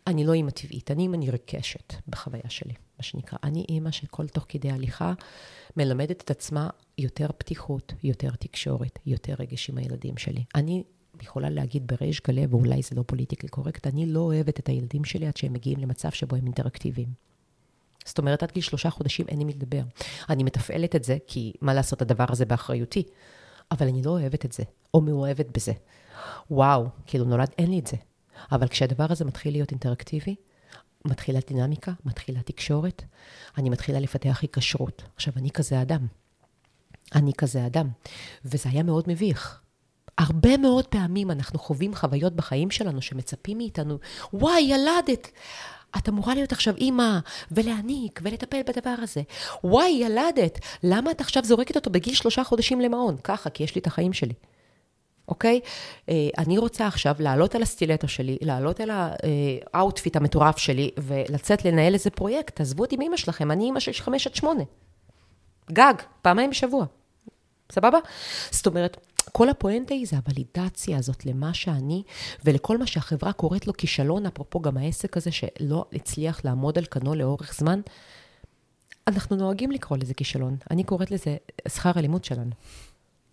אני 0.07 0.25
לא 0.25 0.33
אימא 0.33 0.49
טבעית, 0.49 0.91
אני 0.91 1.03
אימא 1.03 1.17
נרכשת 1.17 1.93
בחוויה 2.07 2.49
שלי, 2.49 2.73
מה 2.97 3.03
שנקרא. 3.03 3.37
אני 3.43 3.65
אימא 3.69 3.91
שכל 3.91 4.27
תוך 4.27 4.45
כדי 4.49 4.71
הליכה 4.71 5.13
מלמדת 5.77 6.21
את 6.21 6.31
עצמה 6.31 6.69
יותר 6.97 7.27
פתיחות, 7.37 7.93
יותר 8.03 8.29
תקשורת, 8.29 8.99
יותר 9.05 9.33
רגש 9.39 9.69
עם 9.69 9.77
הילדים 9.77 10.17
שלי. 10.17 10.43
אני 10.55 10.83
יכולה 11.21 11.49
להגיד 11.49 11.87
בריש 11.87 12.21
גלי, 12.21 12.45
ואולי 12.49 12.81
זה 12.81 12.95
לא 12.95 13.03
פוליטיקלי 13.07 13.49
קורקט, 13.49 13.87
אני 13.87 14.05
לא 14.05 14.19
אוהבת 14.19 14.59
את 14.59 14.69
הילדים 14.69 15.05
שלי 15.05 15.27
עד 15.27 15.37
שהם 15.37 15.53
מגיעים 15.53 15.79
למצב 15.79 16.11
שבו 16.11 16.35
הם 16.35 16.45
אינטראקטיביים. 16.45 17.09
זאת 18.05 18.17
אומרת, 18.17 18.43
עד 18.43 18.51
גיל 18.51 18.63
שלושה 18.63 18.89
חודשים 18.89 19.25
אין 19.27 19.37
לי 19.37 19.43
מי 19.43 19.53
לדבר. 19.53 19.81
אני 20.29 20.43
מתפעלת 20.43 20.95
את 20.95 21.03
זה, 21.03 21.17
כי 21.27 21.53
מה 21.61 21.73
לעשות, 21.73 22.01
הדבר 22.01 22.25
הזה 22.29 22.45
באחריותי. 22.45 23.03
אבל 23.71 23.87
אני 23.87 24.01
לא 24.01 24.11
אוהבת 24.11 24.45
את 24.45 24.51
זה, 24.51 24.63
או 24.93 25.01
מאוהבת 25.01 25.57
בזה. 25.57 25.71
וואו, 26.51 26.87
כאילו 27.05 27.25
נולד, 27.25 27.49
אין 27.57 27.71
לי 27.71 27.79
את 27.79 27.87
זה. 27.87 27.97
אבל 28.51 28.67
כשהדבר 28.67 29.05
הזה 29.09 29.25
מתחיל 29.25 29.53
להיות 29.53 29.71
אינטראקטיבי, 29.71 30.35
מתחילה 31.05 31.39
דינמיקה, 31.47 31.91
מתחילה 32.05 32.41
תקשורת, 32.41 33.03
אני 33.57 33.69
מתחילה 33.69 33.99
לפתח 33.99 34.39
היקשרות. 34.41 35.03
עכשיו, 35.15 35.33
אני 35.37 35.51
כזה 35.51 35.81
אדם. 35.81 36.07
אני 37.15 37.33
כזה 37.33 37.65
אדם. 37.65 37.89
וזה 38.45 38.69
היה 38.69 38.83
מאוד 38.83 39.03
מביך. 39.07 39.59
הרבה 40.17 40.57
מאוד 40.57 40.87
פעמים 40.87 41.31
אנחנו 41.31 41.59
חווים 41.59 41.95
חוויות 41.95 42.35
בחיים 42.35 42.71
שלנו 42.71 43.01
שמצפים 43.01 43.57
מאיתנו, 43.57 43.99
וואי, 44.33 44.61
ילדת. 44.61 45.31
את 45.97 46.09
אמורה 46.09 46.35
להיות 46.35 46.51
עכשיו 46.51 46.75
אימא, 46.75 47.19
ולהעניק, 47.51 48.19
ולטפל 48.23 48.61
בדבר 48.67 48.95
הזה. 48.97 49.21
וואי, 49.63 49.89
ילדת, 49.89 50.59
למה 50.83 51.11
את 51.11 51.21
עכשיו 51.21 51.43
זורקת 51.43 51.75
אותו 51.75 51.89
בגיל 51.89 52.15
שלושה 52.15 52.43
חודשים 52.43 52.81
למעון? 52.81 53.17
ככה, 53.23 53.49
כי 53.49 53.63
יש 53.63 53.75
לי 53.75 53.81
את 53.81 53.87
החיים 53.87 54.13
שלי. 54.13 54.33
אוקיי? 55.27 55.59
אה, 56.09 56.29
אני 56.37 56.57
רוצה 56.57 56.87
עכשיו 56.87 57.15
לעלות 57.19 57.55
על 57.55 57.61
הסטילטו 57.61 58.07
שלי, 58.07 58.37
לעלות 58.41 58.79
על 58.79 58.89
ה 59.73 59.79
outfit 59.79 60.15
המטורף 60.15 60.57
שלי, 60.57 60.91
ולצאת 60.97 61.65
לנהל 61.65 61.93
איזה 61.93 62.09
פרויקט. 62.09 62.55
תעזבו 62.55 62.83
אותי 62.83 62.97
מאמא 62.97 63.17
שלכם, 63.17 63.51
אני 63.51 63.63
אימא 63.63 63.79
של 63.79 63.93
חמש 63.93 64.27
עד 64.27 64.35
שמונה. 64.35 64.63
גג, 65.71 65.93
פעמיים 66.21 66.49
בשבוע. 66.49 66.85
סבבה? 67.71 67.97
זאת 68.51 68.67
אומרת, 68.67 68.97
כל 69.31 69.49
הפואנטה 69.49 69.93
היא 69.93 70.07
זה 70.07 70.15
הוולידציה 70.15 70.97
הזאת 70.97 71.25
למה 71.25 71.53
שאני, 71.53 72.03
ולכל 72.45 72.77
מה 72.77 72.87
שהחברה 72.87 73.33
קוראת 73.33 73.67
לו 73.67 73.73
כישלון, 73.73 74.25
אפרופו 74.25 74.59
גם 74.59 74.77
העסק 74.77 75.17
הזה 75.17 75.31
שלא 75.31 75.85
הצליח 75.93 76.45
לעמוד 76.45 76.77
על 76.77 76.85
כנו 76.85 77.15
לאורך 77.15 77.53
זמן. 77.53 77.81
אנחנו 79.07 79.35
נוהגים 79.35 79.71
לקרוא 79.71 79.97
לזה 79.97 80.13
כישלון. 80.13 80.57
אני 80.71 80.83
קוראת 80.83 81.11
לזה 81.11 81.37
שכר 81.67 81.91
הלימוד 81.95 82.23
שלנו. 82.23 82.51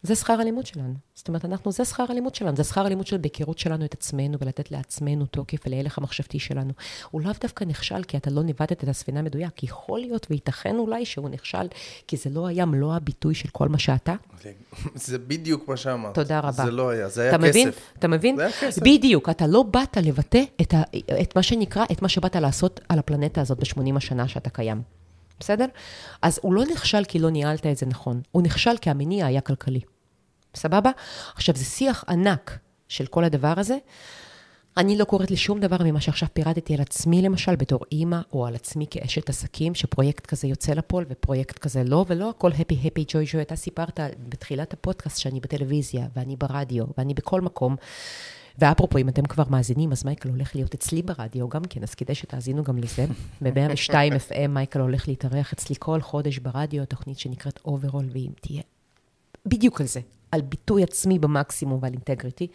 זה 0.03 0.14
שכר 0.14 0.32
הלימוד 0.32 0.66
שלנו. 0.66 0.94
זאת 1.14 1.28
אומרת, 1.28 1.44
אנחנו, 1.44 1.72
זה 1.72 1.84
שכר 1.84 2.05
הלימוד 2.09 2.34
שלנו. 2.34 2.57
זה 2.57 2.64
שכר 2.64 2.86
הלימוד 2.86 3.07
של 3.07 3.16
בהיכרות 3.16 3.59
שלנו 3.59 3.84
את 3.84 3.94
עצמנו 3.94 4.38
ולתת 4.40 4.70
לעצמנו 4.70 5.26
תוקף 5.26 5.59
ולהלך 5.66 5.98
המחשבתי 5.98 6.38
שלנו. 6.38 6.72
הוא 7.11 7.20
לאו 7.20 7.32
דווקא 7.40 7.64
נכשל 7.64 8.03
כי 8.05 8.16
אתה 8.16 8.30
לא 8.30 8.42
ניווטת 8.42 8.84
את 8.84 8.88
הספינה 8.88 9.22
מדויק. 9.22 9.62
יכול 9.62 10.00
להיות 10.00 10.26
וייתכן 10.30 10.76
אולי 10.76 11.05
שהוא 11.05 11.28
נכשל, 11.28 11.66
כי 12.07 12.16
זה 12.16 12.30
לא 12.30 12.46
היה 12.46 12.66
מלוא 12.66 12.94
הביטוי 12.94 13.34
של 13.34 13.48
כל 13.48 13.68
מה 13.68 13.78
שאתה. 13.78 14.14
זה, 14.42 14.53
זה 14.94 15.18
בדיוק 15.18 15.68
מה 15.68 15.76
שאמרת. 15.76 16.14
תודה 16.14 16.38
רבה. 16.38 16.64
זה 16.64 16.70
לא 16.70 16.90
היה, 16.90 17.09
זה 17.09 17.22
היה 17.22 17.30
אתה 17.30 17.38
כסף. 17.38 17.48
מבין? 17.48 17.70
אתה 17.98 18.09
מבין? 18.09 18.36
זה 18.36 18.42
היה 18.42 18.53
כסף. 18.61 18.82
בדיוק. 18.82 19.28
אתה 19.28 19.46
לא 19.46 19.62
באת 19.62 19.96
לבטא 19.96 20.42
את, 20.61 20.74
ה, 20.74 20.82
את 21.22 21.36
מה 21.36 21.42
שנקרא, 21.42 21.84
את 21.92 22.03
מה 22.03 22.09
שבאת 22.09 22.36
לעשות 22.36 22.80
על 22.88 22.98
הפלנטה 22.98 23.40
הזאת 23.40 23.59
ב-80 23.59 23.96
השנה 23.96 24.28
שאתה 24.28 24.50
קיים. 24.50 24.82
בסדר? 25.40 25.66
אז 26.22 26.38
הוא 26.42 26.55
לא 26.55 26.64
נכשל 26.64 27.05
כי 27.05 27.18
לא 27.18 27.30
ניהלת 27.30 27.66
את 27.66 27.76
זה 27.76 27.86
נכון. 27.86 28.20
הוא 28.32 28.42
נכשל 28.42 28.76
כי 28.80 28.90
המניע 28.90 29.26
היה 29.26 29.40
כלכלי. 29.40 29.80
סבבה? 30.57 30.90
עכשיו, 31.34 31.57
זה 31.57 31.64
שיח 31.64 32.05
ענק 32.09 32.59
של 32.88 33.07
כל 33.07 33.24
הדבר 33.24 33.55
הזה. 33.57 33.76
אני 34.76 34.98
לא 34.98 35.05
קוראת 35.05 35.30
לשום 35.30 35.61
דבר 35.61 35.76
ממה 35.84 36.00
שעכשיו 36.00 36.28
פירטתי 36.32 36.74
על 36.74 36.80
עצמי, 36.80 37.22
למשל, 37.22 37.57
בתור 37.57 37.80
אימא, 37.92 38.20
או 38.32 38.46
על 38.46 38.55
עצמי 38.55 38.86
כאשת 38.90 39.28
עסקים, 39.28 39.74
שפרויקט 39.74 40.26
כזה 40.26 40.48
יוצא 40.48 40.72
לפועל 40.72 41.05
ופרויקט 41.09 41.59
כזה 41.59 41.84
לא, 41.84 42.05
ולא 42.09 42.30
הכל 42.30 42.50
הפי 42.53 42.78
הפי 42.84 43.05
ג'וי 43.09 43.24
ג'וי. 43.32 43.42
אתה 43.42 43.57
סיפרת 43.57 44.00
בתחילת 44.28 44.72
הפודקאסט 44.72 45.18
שאני 45.18 45.40
בטלוויזיה, 45.40 46.07
ואני 46.16 46.36
ברדיו, 46.36 46.84
ואני 46.98 47.14
בכל 47.14 47.40
מקום. 47.40 47.76
ואפרופו, 48.59 48.98
אם 48.98 49.09
אתם 49.09 49.22
כבר 49.22 49.44
מאזינים, 49.50 49.92
אז 49.92 50.05
מייקל 50.05 50.28
הולך 50.28 50.55
להיות 50.55 50.74
אצלי 50.74 51.03
ברדיו 51.03 51.48
גם 51.48 51.62
כן, 51.64 51.82
אז 51.82 51.94
כדאי 51.94 52.14
שתאזינו 52.14 52.64
גם 52.64 52.78
לזה. 52.78 53.07
ב-102 53.42 53.90
FM 54.28 54.48
מייקל 54.48 54.80
הולך 54.80 55.09
להתארח 55.09 55.53
אצלי 55.53 55.74
כל 55.78 56.00
חודש 56.00 56.38
ברדיו, 56.38 56.86
תוכנית 56.86 57.18
שנקראת 57.18 57.61
אוברול, 57.64 58.09
והיא 58.12 58.30
תהיה 58.40 58.62
בדיוק 59.47 59.80
על 59.80 59.86
זה, 59.86 60.01
על 60.32 60.40
ביטוי 60.40 60.82
עצמי 60.82 61.18
במקסימום 61.18 61.78
ועל 61.82 61.93
integrity. 61.93 62.47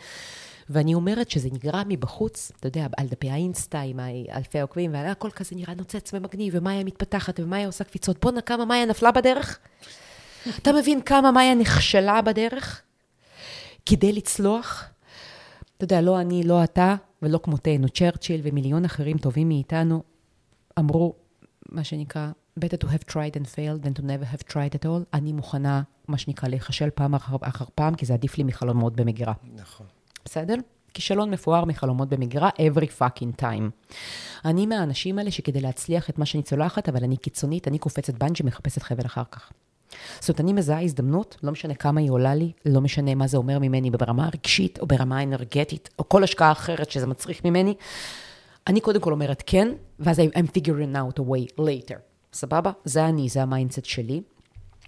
ואני 0.70 0.94
אומרת 0.94 1.30
שזה 1.30 1.50
נראה 1.52 1.82
מבחוץ, 1.88 2.52
אתה 2.60 2.68
יודע, 2.68 2.88
על 2.98 3.08
דפי 3.08 3.30
האינסטה 3.30 3.82
עם 3.82 4.00
אלפי 4.32 4.60
העוקבים, 4.60 4.94
והכל 4.94 5.32
כזה 5.32 5.56
נראה 5.56 5.74
נוצץ 5.76 6.14
ומגניב, 6.14 6.54
ומאיה 6.58 6.84
מתפתחת, 6.84 7.40
ומאיה 7.40 7.66
עושה 7.66 7.84
קפיצות. 7.84 8.22
בואנה, 8.22 8.42
כמה 8.42 8.66
מאיה 8.66 8.86
נפלה 8.86 9.12
בדרך? 9.12 9.60
אתה 10.58 10.72
מבין 10.72 11.02
כמה 11.02 11.32
מאיה 11.32 11.56
נכשלה 11.56 12.22
בדרך? 12.22 12.82
כדי 13.86 14.14
לצלוח? 14.14 14.90
אתה 15.78 15.84
יודע, 15.84 16.02
לא 16.02 16.22
אני, 16.22 16.44
לא 16.44 16.64
אתה, 16.64 16.96
ולא 17.22 17.40
כמותנו. 17.44 17.90
צ'רצ'יל 17.90 18.42
ומיליון 18.44 18.86
אחרים 18.86 19.18
טובים 19.18 19.48
מאיתנו 19.48 20.04
אמרו, 20.80 21.14
מה 21.70 21.84
שנקרא, 21.84 22.30
better 22.60 22.78
to 22.78 22.88
have 22.88 23.14
tried 23.14 23.36
and 23.40 23.48
failed 23.48 23.84
than 23.84 24.00
to 24.00 24.02
never 24.02 24.36
have 24.36 24.54
tried 24.54 24.76
at 24.76 24.86
all. 24.86 25.04
אני 25.14 25.34
מוכנה, 25.34 25.82
מה 26.08 26.18
שנקרא, 26.18 26.50
להיכשל 26.50 26.90
פעם 26.90 27.16
אחר, 27.16 27.36
אחר 27.42 27.66
פעם, 27.76 27.96
כי 27.96 28.06
זה 28.06 28.14
עדיף 28.14 28.38
לי 28.38 28.44
מחלומות 28.44 28.96
במגירה. 28.96 29.34
נכון. 29.56 29.86
בסדר? 30.26 30.56
כישלון 30.94 31.32
מפואר 31.32 31.66
מחלומות 31.66 32.10
במגירה, 32.10 32.50
every 32.50 33.02
fucking 33.02 33.42
time. 33.42 33.94
אני 34.46 34.66
מהאנשים 34.66 35.20
האלה 35.20 35.32
שכדי 35.32 35.62
להצליח 35.62 36.10
את 36.10 36.20
מה 36.20 36.26
שאני 36.26 36.44
צולחת, 36.44 36.90
אבל 36.90 37.04
אני 37.04 37.18
קיצונית, 37.18 37.68
אני 37.68 37.78
קופצת 37.80 38.14
בנג'י, 38.14 38.44
מחפשת 38.44 38.82
חבל 38.82 39.06
אחר 39.06 39.24
כך. 39.32 39.52
זאת 40.20 40.30
אומרת, 40.30 40.40
אני 40.40 40.54
מזהה 40.54 40.84
הזדמנות, 40.84 41.38
לא 41.44 41.52
משנה 41.52 41.74
כמה 41.74 42.00
היא 42.00 42.12
עולה 42.12 42.36
לי, 42.36 42.52
לא 42.66 42.82
משנה 42.82 43.16
מה 43.16 43.28
זה 43.28 43.38
אומר 43.38 43.60
ממני 43.60 43.92
ברמה 43.92 44.26
הרגשית, 44.26 44.80
או 44.80 44.88
ברמה 44.88 45.20
האנרגטית, 45.20 45.90
או 46.00 46.10
כל 46.10 46.24
השקעה 46.24 46.52
אחרת 46.52 46.92
שזה 46.92 47.08
מצריך 47.08 47.46
ממני. 47.46 47.76
אני 48.68 48.82
קודם 48.82 49.02
כל 49.02 49.12
אומרת 49.12 49.44
כן, 49.46 49.68
ואז 50.00 50.20
I'm 50.20 50.48
figuring 50.58 50.96
out 50.96 51.20
a 51.20 51.24
way 51.24 51.60
later. 51.60 52.07
סבבה? 52.38 52.72
זה 52.86 53.06
אני, 53.06 53.30
זה 53.30 53.42
ה 53.42 53.47
mindset 53.47 53.86
שלי. 53.86 54.22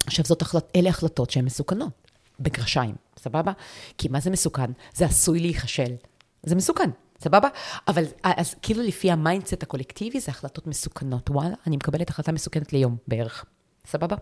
עכשיו, 0.06 0.26
זאת 0.26 0.41
החלט, 0.41 0.72
אלה 0.76 0.89
החלטות 0.89 1.30
שהן 1.30 1.45
מסוכנות, 1.45 2.12
בגרשיים, 2.39 2.95
סבבה? 3.20 3.52
כי 3.97 4.08
מה 4.08 4.20
זה 4.20 4.30
מסוכן? 4.30 4.72
זה 4.93 5.06
עשוי 5.06 5.39
להיכשל. 5.39 5.95
זה 6.43 6.56
מסוכן, 6.56 6.89
סבבה? 7.24 7.47
אבל 7.88 8.04
אז 8.24 8.56
כאילו 8.62 8.84
לפי 8.84 9.12
ה 9.12 9.18
mindset 9.18 9.64
הקולקטיבי, 9.64 10.20
זה 10.20 10.32
החלטות 10.32 10.68
מסוכנות. 10.68 11.30
וואלה, 11.30 11.56
אני 11.68 11.78
מקבלת 11.78 12.10
החלטה 12.10 12.32
מסוכנת 12.32 12.74
ליום 12.74 12.97
בערך, 13.08 13.45
סבבה? 13.86 14.16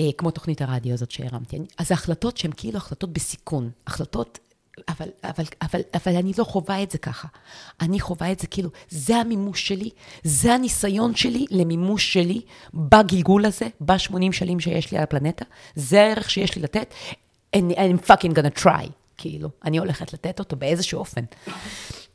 אה, 0.00 0.12
כמו 0.18 0.30
תוכנית 0.30 0.62
הרדיו 0.62 0.94
הזאת 0.94 1.10
שהרמתי. 1.10 1.58
אז 1.78 1.90
ההחלטות 1.90 2.36
שהן 2.36 2.52
כאילו 2.56 2.76
החלטות 2.76 3.12
בסיכון, 3.12 3.70
החלטות 3.86 4.38
אבל, 4.88 5.08
אבל, 5.24 5.44
אבל, 5.62 5.80
אבל 5.94 6.16
אני 6.16 6.32
לא 6.38 6.44
חווה 6.44 6.82
את 6.82 6.90
זה 6.90 6.98
ככה. 6.98 7.28
אני 7.80 8.00
חווה 8.00 8.32
את 8.32 8.40
זה 8.40 8.46
כאילו, 8.46 8.70
זה 8.88 9.16
המימוש 9.16 9.68
שלי, 9.68 9.90
זה 10.24 10.54
הניסיון 10.54 11.14
שלי 11.14 11.46
למימוש 11.50 12.12
שלי 12.12 12.40
בגלגול 12.74 13.44
הזה, 13.44 13.66
ב-80 13.80 14.32
שנים 14.32 14.60
שיש 14.60 14.92
לי 14.92 14.98
על 14.98 15.04
הפלנטה, 15.04 15.44
זה 15.74 16.00
הערך 16.00 16.30
שיש 16.30 16.56
לי 16.56 16.62
לתת, 16.62 16.94
and 17.56 17.72
I'm 17.72 18.06
fucking 18.06 18.34
gonna 18.34 18.62
try, 18.62 18.86
כאילו, 19.16 19.48
אני 19.64 19.78
הולכת 19.78 20.12
לתת 20.12 20.38
אותו 20.38 20.56
באיזשהו 20.56 20.98
אופן. 20.98 21.24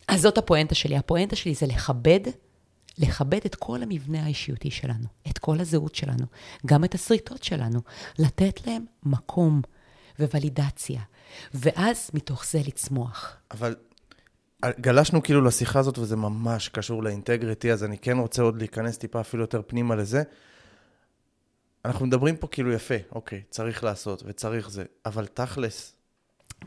אז 0.07 0.21
זאת 0.21 0.37
הפואנטה 0.37 0.75
שלי. 0.75 0.97
הפואנטה 0.97 1.35
שלי 1.35 1.53
זה 1.53 1.65
לכבד, 1.65 2.19
לכבד 2.97 3.39
את 3.45 3.55
כל 3.55 3.83
המבנה 3.83 4.23
האישיותי 4.23 4.71
שלנו, 4.71 5.05
את 5.29 5.37
כל 5.37 5.59
הזהות 5.59 5.95
שלנו, 5.95 6.25
גם 6.65 6.83
את 6.83 6.95
השריטות 6.95 7.43
שלנו, 7.43 7.79
לתת 8.19 8.67
להם 8.67 8.85
מקום 9.03 9.61
וולידציה. 10.19 11.01
ואז 11.53 12.11
מתוך 12.13 12.45
זה 12.45 12.59
לצמוח. 12.67 13.37
אבל 13.51 13.75
גלשנו 14.65 15.23
כאילו 15.23 15.41
לשיחה 15.41 15.79
הזאת, 15.79 15.97
וזה 15.97 16.15
ממש 16.15 16.69
קשור 16.69 17.03
לאינטגריטי, 17.03 17.71
אז 17.71 17.83
אני 17.83 17.97
כן 17.97 18.17
רוצה 18.17 18.41
עוד 18.41 18.57
להיכנס 18.57 18.97
טיפה 18.97 19.21
אפילו 19.21 19.43
יותר 19.43 19.61
פנימה 19.67 19.95
לזה. 19.95 20.23
אנחנו 21.85 22.05
מדברים 22.05 22.37
פה 22.37 22.47
כאילו 22.47 22.73
יפה, 22.73 22.95
אוקיי, 23.11 23.41
צריך 23.49 23.83
לעשות 23.83 24.23
וצריך 24.25 24.69
זה, 24.69 24.83
אבל 25.05 25.25
תכלס. 25.25 25.95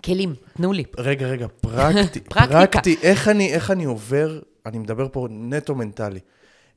כלים, 0.05 0.35
תנו 0.57 0.73
לי. 0.73 0.85
רגע, 0.99 1.27
רגע, 1.27 1.47
פרקטי, 1.61 2.21
פרקטי, 2.35 2.97
איך 3.03 3.29
אני, 3.29 3.53
איך 3.53 3.71
אני 3.71 3.85
עובר, 3.85 4.41
אני 4.67 4.79
מדבר 4.79 5.09
פה 5.13 5.29
נטו 5.31 5.75
מנטלי. 5.75 6.21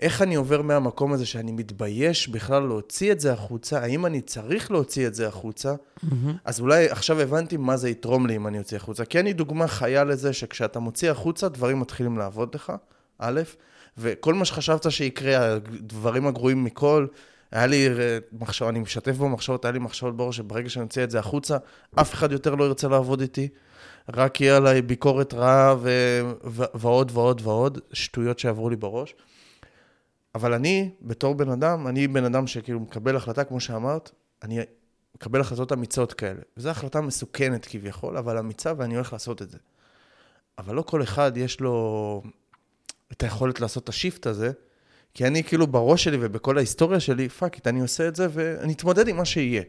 איך 0.02 0.22
אני 0.22 0.36
עובר 0.36 0.62
מהמקום 0.62 1.14
הזה 1.14 1.26
שאני 1.26 1.52
מתבייש 1.52 2.28
בכלל 2.28 2.64
להוציא 2.64 3.12
את 3.12 3.20
זה 3.20 3.34
החוצה, 3.34 3.80
האם 3.80 4.06
אני 4.06 4.22
צריך 4.22 4.72
להוציא 4.72 5.08
את 5.08 5.16
זה 5.16 5.28
החוצה, 5.28 5.74
mm-hmm. 5.74 6.06
אז 6.45 6.60
אולי 6.60 6.89
עכשיו 6.89 7.20
הבנתי 7.20 7.58
מה 7.58 7.78
זה 7.78 7.89
יתרום 7.89 8.26
לי 8.26 8.36
אם 8.36 8.47
אני 8.47 8.60
אוציא 8.60 8.78
החוצה. 8.78 9.06
כי 9.06 9.20
אני 9.20 9.34
דוגמה 9.34 9.68
חיה 9.68 10.04
לזה 10.04 10.34
שכשאתה 10.34 10.80
מוציא 10.80 11.12
החוצה, 11.12 11.49
דברים 11.49 11.80
מתחילים 11.80 12.18
לעבוד 12.18 12.56
לך, 12.56 12.74
א', 13.20 13.41
וכל 13.97 14.34
מה 14.34 14.45
שחשבת 14.45 14.91
שיקרה, 14.91 15.54
הדברים 15.54 16.28
הגרועים 16.28 16.64
מכל, 16.64 17.08
היה 17.52 17.66
לי 17.66 17.89
מחשב, 18.39 18.66
אני 18.66 18.80
משתף 18.80 19.18
במחשבות, 19.18 19.66
היה 19.66 19.72
לי 19.72 19.80
מחשבות 19.80 20.18
בראש 20.18 20.38
שברגע 20.38 20.70
שאני 20.70 20.86
אוציא 20.86 21.04
את 21.04 21.12
זה 21.12 21.20
החוצה, 21.20 21.58
אף 21.95 22.14
אחד 22.14 22.32
יותר 22.32 22.56
לא 22.56 22.64
ירצה 22.64 22.88
לעבוד 22.88 23.22
איתי. 23.22 23.47
רק 24.14 24.41
יהיה 24.41 24.58
עליי 24.58 24.82
ביקורת 24.82 25.34
רעה 25.34 25.76
ו... 25.80 25.89
ו... 26.45 26.64
ועוד 26.74 27.12
ועוד 27.14 27.41
ועוד, 27.43 27.80
שטויות 27.93 28.39
שעברו 28.39 28.70
לי 28.70 28.76
בראש. 28.76 29.16
אבל 30.36 30.53
אני, 30.53 30.89
בתור 31.01 31.36
בן 31.36 31.49
אדם, 31.49 31.88
אני 31.88 32.07
בן 32.07 32.23
אדם 32.25 32.47
שכאילו 32.47 32.79
מקבל 32.79 33.15
החלטה, 33.15 33.43
כמו 33.43 33.59
שאמרת, 33.59 34.11
אני 34.43 34.59
מקבל 35.15 35.41
החלטות 35.41 35.71
אמיצות 35.71 36.13
כאלה. 36.13 36.41
וזו 36.57 36.69
החלטה 36.69 37.01
מסוכנת 37.01 37.65
כביכול, 37.65 38.17
אבל 38.17 38.38
אמיצה, 38.38 38.73
ואני 38.77 38.95
הולך 38.95 39.13
לעשות 39.13 39.41
את 39.41 39.49
זה. 39.49 39.57
אבל 40.57 40.75
לא 40.75 40.82
כל 40.82 41.03
אחד 41.03 41.32
יש 41.38 41.59
לו 41.59 42.21
את 43.11 43.23
היכולת 43.23 43.59
לעשות 43.59 43.84
את 43.84 43.89
ה 43.89 43.96
shift 43.96 44.28
הזה, 44.27 44.51
כי 45.13 45.27
אני 45.27 45.43
כאילו 45.43 45.67
בראש 45.67 46.03
שלי 46.03 46.17
ובכל 46.21 46.57
ההיסטוריה 46.57 46.99
שלי, 46.99 47.29
fuck 47.30 47.55
it, 47.55 47.67
אני 47.67 47.79
עושה 47.79 48.07
את 48.07 48.15
זה 48.15 48.27
ואני 48.32 48.73
אתמודד 48.73 49.07
עם 49.07 49.17
מה 49.17 49.25
שיהיה. 49.25 49.63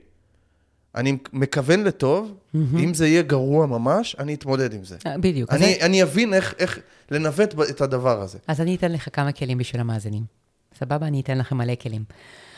אני 0.95 1.19
מכוון 1.33 1.85
לטוב, 1.85 2.35
mm-hmm. 2.35 2.59
אם 2.79 2.95
זה 2.95 3.07
יהיה 3.07 3.23
גרוע 3.23 3.67
ממש, 3.67 4.17
אני 4.19 4.35
אתמודד 4.35 4.73
עם 4.73 4.85
זה. 4.85 4.97
אה, 5.07 5.19
בדיוק. 5.19 5.51
אני, 5.51 5.75
זה... 5.81 5.87
אני 5.87 6.03
אבין 6.03 6.35
איך, 6.35 6.55
איך 6.59 6.79
לנווט 7.11 7.55
את 7.71 7.81
הדבר 7.81 8.23
הזה. 8.23 8.39
אז 8.47 8.61
אני 8.61 8.75
אתן 8.75 8.93
לך 8.93 9.09
כמה 9.13 9.33
כלים 9.33 9.59
בשביל 9.59 9.81
המאזינים. 9.81 10.42
סבבה? 10.83 11.07
אני 11.07 11.21
אתן 11.21 11.39
לכם 11.39 11.57
מלא 11.57 11.75
כלים. 11.75 12.05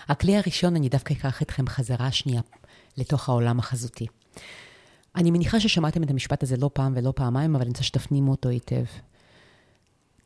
הכלי 0.08 0.36
הראשון, 0.36 0.76
אני 0.76 0.88
דווקא 0.88 1.12
אקח 1.14 1.42
אתכם 1.42 1.66
חזרה 1.66 2.12
שנייה 2.12 2.40
לתוך 2.96 3.28
העולם 3.28 3.58
החזותי. 3.58 4.06
אני 5.16 5.30
מניחה 5.30 5.60
ששמעתם 5.60 6.02
את 6.02 6.10
המשפט 6.10 6.42
הזה 6.42 6.56
לא 6.56 6.70
פעם 6.72 6.92
ולא 6.96 7.12
פעמיים, 7.16 7.54
אבל 7.54 7.62
אני 7.62 7.70
רוצה 7.70 7.82
שתפנימו 7.82 8.30
אותו 8.30 8.48
היטב. 8.48 8.84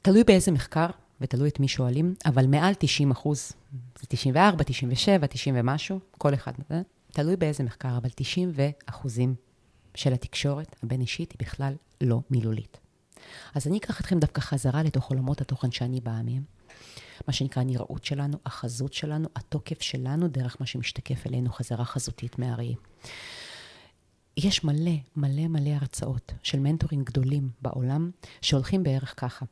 תלוי 0.02 0.24
באיזה 0.24 0.52
מחקר, 0.52 0.86
ותלוי 1.20 1.48
את 1.48 1.60
מי 1.60 1.68
שואלים, 1.68 2.14
אבל 2.26 2.46
מעל 2.46 2.74
90 2.78 3.10
אחוז, 3.10 3.52
זה 4.00 4.06
94, 4.08 4.64
97, 4.64 5.26
90 5.26 5.54
ומשהו, 5.58 6.00
כל 6.18 6.34
אחד, 6.34 6.52
תלוי 7.12 7.36
באיזה 7.36 7.64
מחקר, 7.64 7.96
אבל 7.96 8.08
90 8.14 8.52
אחוזים 8.86 9.34
של 9.94 10.12
התקשורת 10.12 10.76
הבין-אישית 10.82 11.32
היא 11.32 11.38
בכלל 11.40 11.74
לא 12.00 12.20
מילולית. 12.30 12.78
אז 13.54 13.66
אני 13.66 13.78
אקח 13.78 14.00
אתכם 14.00 14.18
דווקא 14.18 14.40
חזרה 14.40 14.82
לתוך 14.82 15.10
עולמות 15.10 15.40
התוכן 15.40 15.70
שאני 15.70 16.00
באה 16.00 16.22
מהם. 16.22 16.57
מה 17.26 17.32
שנקרא 17.32 17.62
הנראות 17.62 18.04
שלנו, 18.04 18.38
החזות 18.46 18.92
שלנו, 18.92 19.28
התוקף 19.36 19.82
שלנו, 19.82 20.28
דרך 20.28 20.56
מה 20.60 20.66
שמשתקף 20.66 21.26
אלינו 21.26 21.50
חזרה 21.50 21.84
חזותית 21.84 22.38
מהראי. 22.38 22.74
יש 24.36 24.64
מלא, 24.64 24.92
מלא, 25.16 25.48
מלא 25.48 25.70
הרצאות 25.70 26.32
של 26.42 26.60
מנטורים 26.60 27.04
גדולים 27.04 27.50
בעולם, 27.62 28.10
שהולכים 28.42 28.82
בערך 28.82 29.14
ככה. 29.16 29.46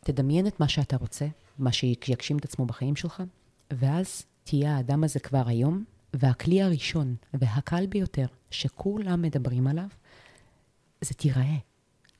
תדמיין 0.00 0.46
את 0.46 0.60
מה 0.60 0.68
שאתה 0.68 0.96
רוצה, 0.96 1.26
מה 1.58 1.72
שיגשים 1.72 2.38
את 2.38 2.44
עצמו 2.44 2.66
בחיים 2.66 2.96
שלך, 2.96 3.22
ואז 3.70 4.22
תהיה 4.44 4.76
האדם 4.76 5.04
הזה 5.04 5.20
כבר 5.20 5.42
היום, 5.46 5.84
והכלי 6.14 6.62
הראשון 6.62 7.14
והקל 7.34 7.86
ביותר 7.86 8.26
שכולם 8.50 9.22
מדברים 9.22 9.66
עליו, 9.66 9.86
זה 11.00 11.14
תיראה. 11.14 11.56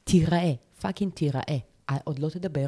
תיראה, 0.05 0.53
פאקינג 0.81 1.12
תיראה. 1.12 1.59
עוד 2.05 2.18
לא 2.18 2.29
תדבר, 2.29 2.66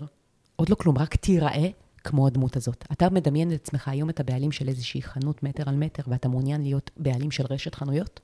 עוד 0.57 0.69
לא 0.69 0.75
כלום, 0.75 0.99
רק 0.99 1.17
תיראה 1.17 1.69
כמו 2.07 2.27
הדמות 2.27 2.57
הזאת. 2.57 2.85
אתה 2.93 3.11
מדמיין 3.11 3.53
את 3.53 3.61
עצמך 3.61 3.89
היום 3.89 4.11
את 4.11 4.21
הבעלים 4.21 4.53
של 4.53 4.69
איזושהי 4.69 5.03
חנות 5.03 5.43
מטר 5.43 5.63
על 5.67 5.77
מטר, 5.77 6.03
ואתה 6.07 6.29
מעוניין 6.29 6.63
להיות 6.63 6.91
בעלים 6.97 7.31
של 7.31 7.45
רשת 7.51 7.75
חנויות? 7.75 8.21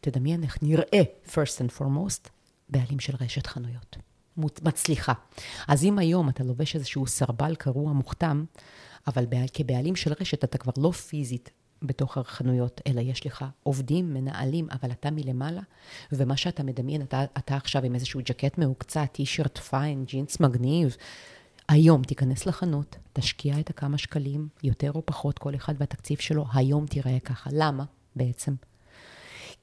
תדמיין 0.00 0.42
איך 0.42 0.58
נראה, 0.62 1.02
first 1.26 1.60
and 1.60 1.80
foremost, 1.80 2.28
בעלים 2.68 3.00
של 3.00 3.12
רשת 3.20 3.46
חנויות. 3.46 3.96
מצליחה. 4.36 5.12
אז 5.68 5.84
אם 5.84 5.98
היום 5.98 6.28
אתה 6.28 6.44
לובש 6.44 6.76
איזשהו 6.76 7.06
סרבל 7.06 7.54
קרוע 7.54 7.92
מוכתם, 7.92 8.44
אבל 9.06 9.24
כבעלים 9.52 9.96
של 9.96 10.12
רשת 10.20 10.44
אתה 10.44 10.58
כבר 10.58 10.72
לא 10.76 10.90
פיזית 10.90 11.50
בתוך 11.82 12.18
החנויות, 12.18 12.80
אלא 12.86 13.00
יש 13.00 13.26
לך 13.26 13.44
עובדים, 13.62 14.14
מנהלים, 14.14 14.68
אבל 14.70 14.90
אתה 14.90 15.10
מלמעלה, 15.10 15.60
ומה 16.12 16.36
שאתה 16.36 16.62
מדמיין, 16.62 17.02
אתה, 17.02 17.24
אתה 17.38 17.56
עכשיו 17.56 17.84
עם 17.84 17.94
איזשהו 17.94 18.20
ג'קט 18.24 18.58
מהוקצע, 18.58 19.06
טישרט 19.06 19.58
פיין, 19.58 20.04
ג'ינס 20.04 20.40
מגניב, 20.40 20.96
היום 21.68 22.02
תיכנס 22.02 22.46
לחנות, 22.46 22.96
תשקיע 23.12 23.60
את 23.60 23.70
הכמה 23.70 23.98
שקלים, 23.98 24.48
יותר 24.62 24.92
או 24.92 25.02
פחות, 25.06 25.38
כל 25.38 25.54
אחד 25.54 25.74
והתקציב 25.78 26.18
שלו, 26.18 26.44
היום 26.52 26.86
תיראה 26.86 27.18
ככה. 27.20 27.50
למה 27.52 27.84
בעצם? 28.16 28.54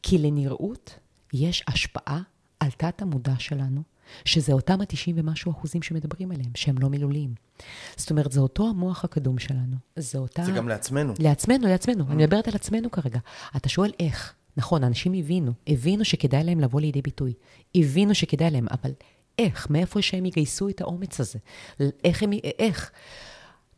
כי 0.04 0.18
לנראות 0.18 1.00
יש 1.34 1.64
השפעה 1.68 2.22
על 2.60 2.72
תת 2.72 3.02
המודע 3.02 3.34
שלנו, 3.40 3.82
שזה 4.26 4.54
אותם 4.54 4.82
ה-90 4.82 5.12
ומשהו 5.16 5.52
אחוזים 5.52 5.82
שמדברים 5.82 6.32
עליהם, 6.32 6.52
שהם 6.56 6.76
לא 6.78 6.90
מילוליים. 6.90 7.34
זאת 7.96 8.12
אומרת, 8.12 8.32
זה 8.32 8.40
אותו 8.40 8.70
המוח 8.70 9.04
הקדום 9.04 9.40
שלנו. 9.40 9.76
זה 9.96 10.18
אותה... 10.18 10.44
זה 10.44 10.52
גם 10.52 10.68
לעצמנו. 10.68 11.14
לעצמנו, 11.20 11.68
לעצמנו. 11.68 12.06
אני 12.08 12.24
מדברת 12.24 12.48
על 12.48 12.56
עצמנו 12.56 12.92
כרגע. 12.92 13.20
אתה 13.56 13.70
שואל 13.70 13.92
איך. 14.00 14.34
נכון, 14.58 14.84
אנשים 14.84 15.14
הבינו, 15.14 15.52
הבינו 15.68 16.06
שכדאי 16.06 16.44
להם 16.44 16.60
לבוא 16.60 16.82
לידי 16.82 17.02
ביטוי. 17.02 17.34
הבינו 17.76 18.16
שכדאי 18.16 18.52
להם, 18.52 18.68
אבל 18.72 18.92
איך? 19.40 19.70
מאיפה 19.70 20.02
שהם 20.02 20.26
יגייסו 20.26 20.70
את 20.70 20.82
האומץ 20.82 21.20
הזה? 21.20 21.40
איך 22.04 22.24
הם... 22.24 22.32
איך? 22.60 22.92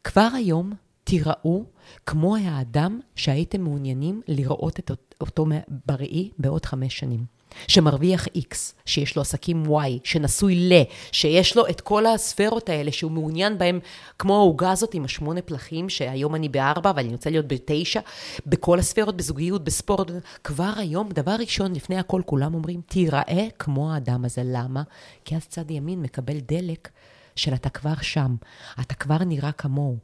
כבר 0.04 0.28
היום 0.34 0.74
תיראו 1.04 1.66
כמו 2.06 2.36
האדם 2.36 3.00
שהייתם 3.16 3.62
מעוניינים 3.62 4.22
לראות 4.28 4.80
את 4.80 4.92
אותו 5.22 5.46
בראי 5.86 6.32
בעוד 6.40 6.66
חמש 6.66 7.00
שנים. 7.00 7.37
שמרוויח 7.68 8.28
X, 8.28 8.56
שיש 8.86 9.16
לו 9.16 9.22
עסקים 9.22 9.64
Y, 9.66 10.00
שנשוי 10.04 10.56
ל, 10.56 10.74
שיש 11.12 11.56
לו 11.58 11.68
את 11.68 11.82
כל 11.82 12.06
הספרות 12.06 12.70
האלה 12.70 12.92
שהוא 12.92 13.12
מעוניין 13.12 13.58
בהם, 13.58 13.80
כמו 14.20 14.36
העוגה 14.36 14.72
הזאת 14.72 14.94
עם 14.94 15.06
השמונה 15.06 15.42
פלחים, 15.42 15.90
שהיום 15.90 16.36
אני 16.36 16.50
בארבע 16.50 16.92
ואני 16.96 17.10
רוצה 17.10 17.30
להיות 17.30 17.48
בתשע, 17.48 18.00
בכל 18.46 18.80
הספרות, 18.80 19.18
בזוגיות, 19.18 19.64
בספורט. 19.64 20.12
כבר 20.44 20.74
היום, 20.78 21.10
דבר 21.10 21.36
ראשון, 21.40 21.76
לפני 21.76 21.98
הכל, 21.98 22.22
כולם 22.26 22.54
אומרים, 22.54 22.82
תיראה 22.88 23.48
כמו 23.60 23.94
האדם 23.94 24.26
הזה. 24.26 24.42
למה? 24.46 24.84
כי 25.26 25.36
אז 25.36 25.48
צד 25.48 25.72
ימין 25.72 26.02
מקבל 26.02 26.40
דלק 26.40 26.90
של 27.36 27.54
אתה 27.54 27.70
כבר 27.70 27.96
שם, 28.02 28.36
אתה 28.82 28.94
כבר 28.96 29.18
נראה 29.18 29.52
כמוהו. 29.52 29.98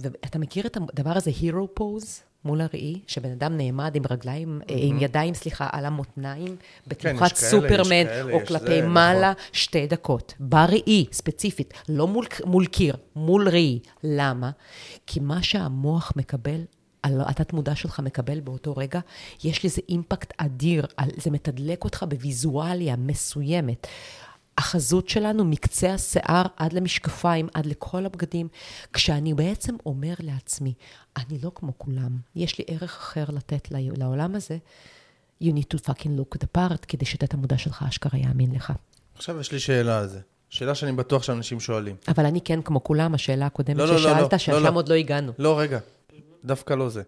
ואתה 0.00 0.38
מכיר 0.38 0.66
את 0.66 0.76
הדבר 0.76 1.16
הזה, 1.16 1.30
hero 1.30 1.80
pose? 1.80 2.31
מול 2.44 2.60
הראי, 2.60 3.00
שבן 3.06 3.30
אדם 3.30 3.56
נעמד 3.56 3.96
עם 3.96 4.02
רגליים, 4.10 4.60
mm-hmm. 4.60 4.72
עם 4.76 4.98
ידיים, 5.00 5.34
סליחה, 5.34 5.68
על 5.72 5.84
המותניים, 5.84 6.56
בתנוחת 6.86 7.30
כן, 7.32 7.36
סופרמן, 7.36 8.04
כאלה, 8.04 8.32
או 8.32 8.46
כלפי 8.46 8.80
זה, 8.80 8.86
מעלה, 8.86 9.30
נכון. 9.30 9.44
שתי 9.52 9.86
דקות. 9.86 10.34
בראי, 10.40 11.06
ספציפית, 11.12 11.74
לא 11.88 12.06
מול, 12.06 12.26
מול 12.44 12.66
קיר, 12.66 12.96
מול 13.16 13.48
ראי. 13.48 13.78
למה? 14.04 14.50
כי 15.06 15.20
מה 15.20 15.42
שהמוח 15.42 16.12
מקבל, 16.16 16.60
התת-מודע 17.04 17.74
שלך 17.74 18.00
מקבל 18.00 18.40
באותו 18.40 18.76
רגע, 18.76 19.00
יש 19.44 19.64
לזה 19.64 19.82
אימפקט 19.88 20.32
אדיר, 20.36 20.86
זה 21.16 21.30
מתדלק 21.30 21.84
אותך 21.84 22.04
בוויזואליה 22.08 22.96
מסוימת. 22.96 23.86
החזות 24.58 25.08
שלנו 25.08 25.44
מקצה 25.44 25.94
השיער 25.94 26.42
עד 26.56 26.72
למשקפיים, 26.72 27.48
עד 27.54 27.66
לכל 27.66 28.06
הבגדים, 28.06 28.48
כשאני 28.92 29.34
בעצם 29.34 29.76
אומר 29.86 30.14
לעצמי, 30.18 30.74
אני 31.16 31.38
לא 31.42 31.50
כמו 31.54 31.72
כולם, 31.78 32.16
יש 32.36 32.58
לי 32.58 32.64
ערך 32.68 32.96
אחר 32.96 33.24
לתת 33.28 33.68
לעולם 33.70 34.34
הזה, 34.34 34.58
you 35.42 35.46
need 35.46 35.76
to 35.76 35.88
fucking 35.88 36.18
look 36.18 36.38
the 36.38 36.58
part, 36.58 36.86
כדי 36.88 37.04
שתת 37.04 37.34
המודע 37.34 37.58
שלך 37.58 37.84
אשכרה 37.88 38.20
יאמין 38.20 38.54
לך. 38.54 38.72
עכשיו 39.14 39.40
יש 39.40 39.52
לי 39.52 39.60
שאלה 39.60 39.98
על 39.98 40.08
זה. 40.08 40.20
שאלה 40.48 40.74
שאני 40.74 40.92
בטוח 40.92 41.22
שאנשים 41.22 41.60
שואלים. 41.60 41.96
אבל 42.08 42.26
אני 42.26 42.40
כן 42.40 42.62
כמו 42.62 42.84
כולם, 42.84 43.14
השאלה 43.14 43.46
הקודמת 43.46 43.76
לא, 43.76 43.86
ששאלת, 43.86 44.16
לא, 44.16 44.28
לא, 44.32 44.38
ששם 44.38 44.52
לא, 44.52 44.62
לא. 44.62 44.70
עוד 44.74 44.88
לא 44.88 44.94
הגענו. 44.94 45.32
לא, 45.38 45.60
רגע, 45.60 45.78
דווקא 46.44 46.74
לא 46.74 46.88
זה. 46.88 47.02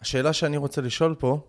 השאלה 0.00 0.32
שאני 0.32 0.56
רוצה 0.56 0.80
לשאול 0.80 1.14
פה, 1.18 1.40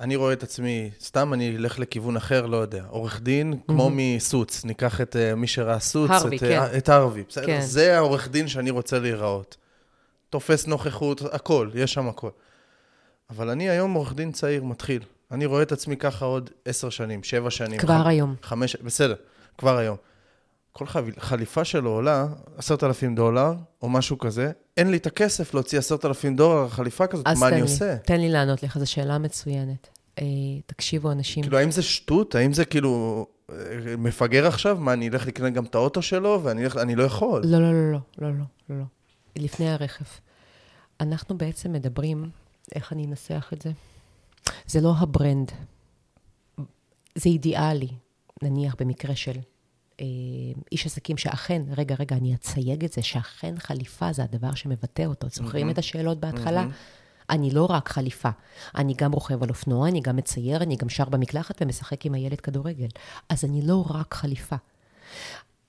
אני 0.00 0.16
רואה 0.16 0.32
את 0.32 0.42
עצמי, 0.42 0.90
סתם 1.00 1.32
אני 1.32 1.56
אלך 1.56 1.78
לכיוון 1.78 2.16
אחר, 2.16 2.46
לא 2.46 2.56
יודע, 2.56 2.84
עורך 2.88 3.20
דין, 3.20 3.52
mm-hmm. 3.52 3.66
כמו 3.66 3.90
מסוץ, 3.92 4.64
ניקח 4.64 5.00
את 5.00 5.16
uh, 5.16 5.34
מי 5.34 5.46
שראה 5.46 5.78
סוץ, 5.78 6.10
הרווי, 6.10 6.36
את, 6.36 6.40
כן. 6.40 6.60
uh, 6.72 6.76
את 6.76 6.88
הרווי, 6.88 7.24
בסדר? 7.28 7.46
כן. 7.46 7.60
זה 7.60 7.96
העורך 7.96 8.28
דין 8.28 8.48
שאני 8.48 8.70
רוצה 8.70 8.98
להיראות. 8.98 9.56
תופס 10.30 10.66
נוכחות, 10.66 11.22
הכל, 11.32 11.70
יש 11.74 11.92
שם 11.92 12.08
הכל. 12.08 12.30
אבל 13.30 13.50
אני 13.50 13.70
היום 13.70 13.92
עורך 13.92 14.14
דין 14.14 14.32
צעיר, 14.32 14.64
מתחיל. 14.64 15.02
אני 15.30 15.46
רואה 15.46 15.62
את 15.62 15.72
עצמי 15.72 15.96
ככה 15.96 16.24
עוד 16.24 16.50
עשר 16.64 16.90
שנים, 16.90 17.22
שבע 17.22 17.50
שנים. 17.50 17.78
כבר 17.78 18.02
ח... 18.04 18.06
היום. 18.06 18.34
חמש, 18.42 18.76
בסדר, 18.76 19.14
כבר 19.58 19.76
היום. 19.76 19.96
כל 20.76 20.86
חליפה 21.18 21.64
שלו 21.64 21.90
עולה 21.90 22.26
עשרת 22.56 22.84
אלפים 22.84 23.14
דולר, 23.14 23.52
או 23.82 23.88
משהו 23.88 24.18
כזה, 24.18 24.52
אין 24.76 24.90
לי 24.90 24.96
את 24.96 25.06
הכסף 25.06 25.54
להוציא 25.54 25.78
עשרת 25.78 26.04
אלפים 26.04 26.36
דולר 26.36 26.62
על 26.62 26.68
חליפה 26.68 27.06
כזאת, 27.06 27.26
מה 27.40 27.48
אני 27.48 27.56
לי, 27.56 27.62
עושה? 27.62 27.92
אז 27.92 27.98
תן 28.04 28.20
לי 28.20 28.28
לענות 28.28 28.62
לך, 28.62 28.78
זו 28.78 28.90
שאלה 28.90 29.18
מצוינת. 29.18 29.88
אה, 30.18 30.24
תקשיבו, 30.66 31.12
אנשים... 31.12 31.42
כאילו, 31.42 31.58
האם 31.58 31.70
זה 31.70 31.82
שטות? 31.82 32.34
האם 32.34 32.52
זה 32.52 32.64
כאילו 32.64 33.26
אה, 33.50 33.56
מפגר 33.98 34.46
עכשיו? 34.46 34.76
מה, 34.80 34.92
אני 34.92 35.08
אלך 35.08 35.26
לקנות 35.26 35.52
גם 35.52 35.64
את 35.64 35.74
האוטו 35.74 36.02
שלו, 36.02 36.40
ואני 36.42 36.64
אלך, 36.64 36.76
אני 36.76 36.94
לא 36.94 37.02
יכול. 37.02 37.42
לא, 37.44 37.58
לא, 37.58 37.72
לא, 37.72 37.92
לא, 37.92 37.98
לא, 38.18 38.28
לא, 38.70 38.76
לא. 38.78 38.84
לפני 39.36 39.70
הרכב. 39.70 40.04
אנחנו 41.00 41.38
בעצם 41.38 41.72
מדברים, 41.72 42.30
איך 42.74 42.92
אני 42.92 43.06
אנסח 43.06 43.50
את 43.52 43.62
זה? 43.62 43.70
זה 44.66 44.80
לא 44.80 44.94
ה 44.98 45.06
brand. 45.06 45.52
זה 47.14 47.30
אידיאלי, 47.30 47.88
נניח 48.42 48.76
במקרה 48.78 49.16
של 49.16 49.38
איש 50.72 50.86
עסקים 50.86 51.16
שאכן, 51.16 51.62
רגע, 51.76 51.94
רגע, 51.98 52.16
אני 52.16 52.34
אצייג 52.34 52.84
את 52.84 52.92
זה, 52.92 53.02
שאכן 53.02 53.54
חליפה 53.58 54.12
זה 54.12 54.22
הדבר 54.22 54.54
שמבטא 54.54 55.02
אותו. 55.02 55.28
זוכרים 55.30 55.68
mm-hmm. 55.68 55.72
את 55.72 55.78
השאלות 55.78 56.20
בהתחלה? 56.20 56.62
Mm-hmm. 56.62 57.30
אני 57.30 57.50
לא 57.50 57.66
רק 57.70 57.88
חליפה, 57.88 58.28
אני 58.74 58.94
גם 58.96 59.12
רוכב 59.12 59.42
על 59.42 59.48
אופנוע, 59.48 59.88
אני 59.88 60.00
גם 60.00 60.16
מצייר, 60.16 60.62
אני 60.62 60.76
גם 60.76 60.88
שר 60.88 61.04
במקלחת 61.04 61.62
ומשחק 61.62 62.06
עם 62.06 62.14
הילד 62.14 62.40
כדורגל. 62.40 62.88
אז 63.28 63.44
אני 63.44 63.62
לא 63.62 63.84
רק 63.90 64.14
חליפה. 64.14 64.56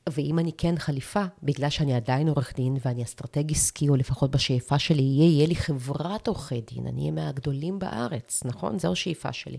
ואם 0.09 0.39
אני 0.39 0.51
כן 0.57 0.77
חליפה, 0.77 1.23
בגלל 1.43 1.69
שאני 1.69 1.93
עדיין 1.93 2.27
עורך 2.27 2.53
דין 2.55 2.77
ואני 2.85 3.03
אסטרטג 3.03 3.51
עסקי, 3.51 3.89
או 3.89 3.95
לפחות 3.95 4.31
בשאיפה 4.31 4.79
שלי 4.79 5.01
יהיה, 5.01 5.29
יהיה 5.29 5.47
לי 5.47 5.55
חברת 5.55 6.27
עורכי 6.27 6.61
דין, 6.61 6.87
אני 6.87 7.01
אהיה 7.01 7.11
מהגדולים 7.11 7.79
בארץ, 7.79 8.43
נכון? 8.45 8.79
זו 8.79 8.91
השאיפה 8.91 9.33
שלי. 9.33 9.57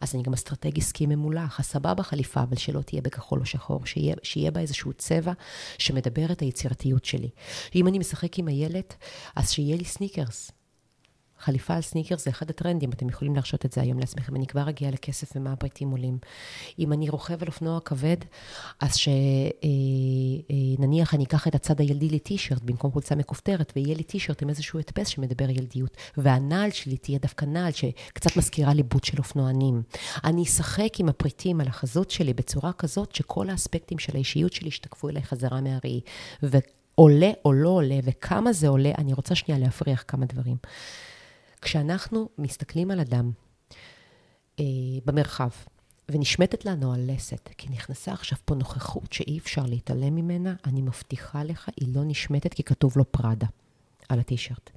אז 0.00 0.14
אני 0.14 0.22
גם 0.22 0.32
אסטרטג 0.32 0.78
עסקי 0.78 1.06
ממולח, 1.06 1.60
הסבבה 1.60 2.02
חליפה, 2.02 2.42
אבל 2.42 2.56
שלא 2.56 2.80
תהיה 2.80 3.02
בכחול 3.02 3.40
או 3.40 3.46
שחור, 3.46 3.86
שיהיה, 3.86 4.14
שיהיה 4.22 4.50
בה 4.50 4.60
איזשהו 4.60 4.92
צבע 4.92 5.32
שמדבר 5.78 6.32
את 6.32 6.40
היצירתיות 6.40 7.04
שלי. 7.04 7.30
אם 7.74 7.88
אני 7.88 7.98
משחק 7.98 8.38
עם 8.38 8.48
הילד, 8.48 8.84
אז 9.36 9.50
שיהיה 9.50 9.76
לי 9.76 9.84
סניקרס. 9.84 10.50
חליפה 11.38 11.74
על 11.74 11.82
סניקר 11.82 12.16
זה 12.18 12.30
אחד 12.30 12.50
הטרנדים, 12.50 12.90
אתם 12.92 13.08
יכולים 13.08 13.34
להרשות 13.34 13.64
את 13.64 13.72
זה 13.72 13.80
היום 13.80 13.98
לעצמכם. 13.98 14.36
אני 14.36 14.46
כבר 14.46 14.68
אגיע 14.68 14.90
לכסף 14.90 15.32
ומה 15.36 15.52
הפריטים 15.52 15.90
עולים. 15.90 16.18
אם 16.78 16.92
אני 16.92 17.08
רוכב 17.08 17.42
על 17.42 17.48
אופנוע 17.48 17.80
כבד, 17.80 18.16
אז 18.80 18.96
שנניח 18.96 19.14
אה, 20.50 21.12
אה, 21.12 21.16
אני 21.16 21.24
אקח 21.24 21.48
את 21.48 21.54
הצד 21.54 21.80
הילדי 21.80 22.08
לטישרט 22.08 22.62
במקום 22.62 22.92
חולצה 22.92 23.14
מכופתרת, 23.14 23.72
ויהיה 23.76 23.94
לי 23.94 24.02
טישרט 24.02 24.42
עם 24.42 24.48
איזשהו 24.48 24.78
הדפס 24.78 25.08
שמדבר 25.08 25.50
ילדיות. 25.50 25.96
והנעל 26.16 26.70
שלי 26.70 26.96
תהיה 26.96 27.18
דווקא 27.18 27.44
נעל 27.44 27.72
שקצת 27.72 28.36
מזכירה 28.36 28.74
לי 28.74 28.82
boot 28.82 29.04
של 29.04 29.18
אופנוענים. 29.18 29.82
אני 30.24 30.42
אשחק 30.42 31.00
עם 31.00 31.08
הפריטים 31.08 31.60
על 31.60 31.68
החזות 31.68 32.10
שלי 32.10 32.34
בצורה 32.34 32.72
כזאת 32.72 33.14
שכל 33.14 33.50
האספקטים 33.50 33.98
של 33.98 34.12
האישיות 34.14 34.52
שלי 34.52 34.68
ישתקפו 34.68 35.08
אליי 35.08 35.22
חזרה 35.22 35.60
מהראי. 35.60 36.00
ועולה 36.42 37.30
או 37.44 37.52
לא 37.52 37.68
עולה, 37.68 37.98
וכמה 38.04 38.52
זה 38.52 38.68
עולה, 38.68 38.92
אני 38.98 39.12
רוצה 39.12 39.34
שנייה 39.34 39.60
להפריח 39.60 40.04
כמה 40.08 40.26
דברים. 40.26 40.56
כשאנחנו 41.64 42.28
מסתכלים 42.38 42.90
על 42.90 43.00
אדם 43.00 43.30
אה, 44.60 44.64
במרחב, 45.04 45.48
ונשמטת 46.08 46.64
לנו 46.64 46.94
הלסת, 46.94 47.50
כי 47.58 47.68
נכנסה 47.68 48.12
עכשיו 48.12 48.38
פה 48.44 48.54
נוכחות 48.54 49.12
שאי 49.12 49.38
אפשר 49.38 49.62
להתעלם 49.66 50.14
ממנה, 50.14 50.54
אני 50.64 50.82
מבטיחה 50.82 51.44
לך, 51.44 51.68
היא 51.80 51.94
לא 51.94 52.04
נשמטת 52.04 52.54
כי 52.54 52.62
כתוב 52.62 52.98
לו 52.98 53.12
פראדה 53.12 53.46
על 54.08 54.20
הטישרט. 54.20 54.70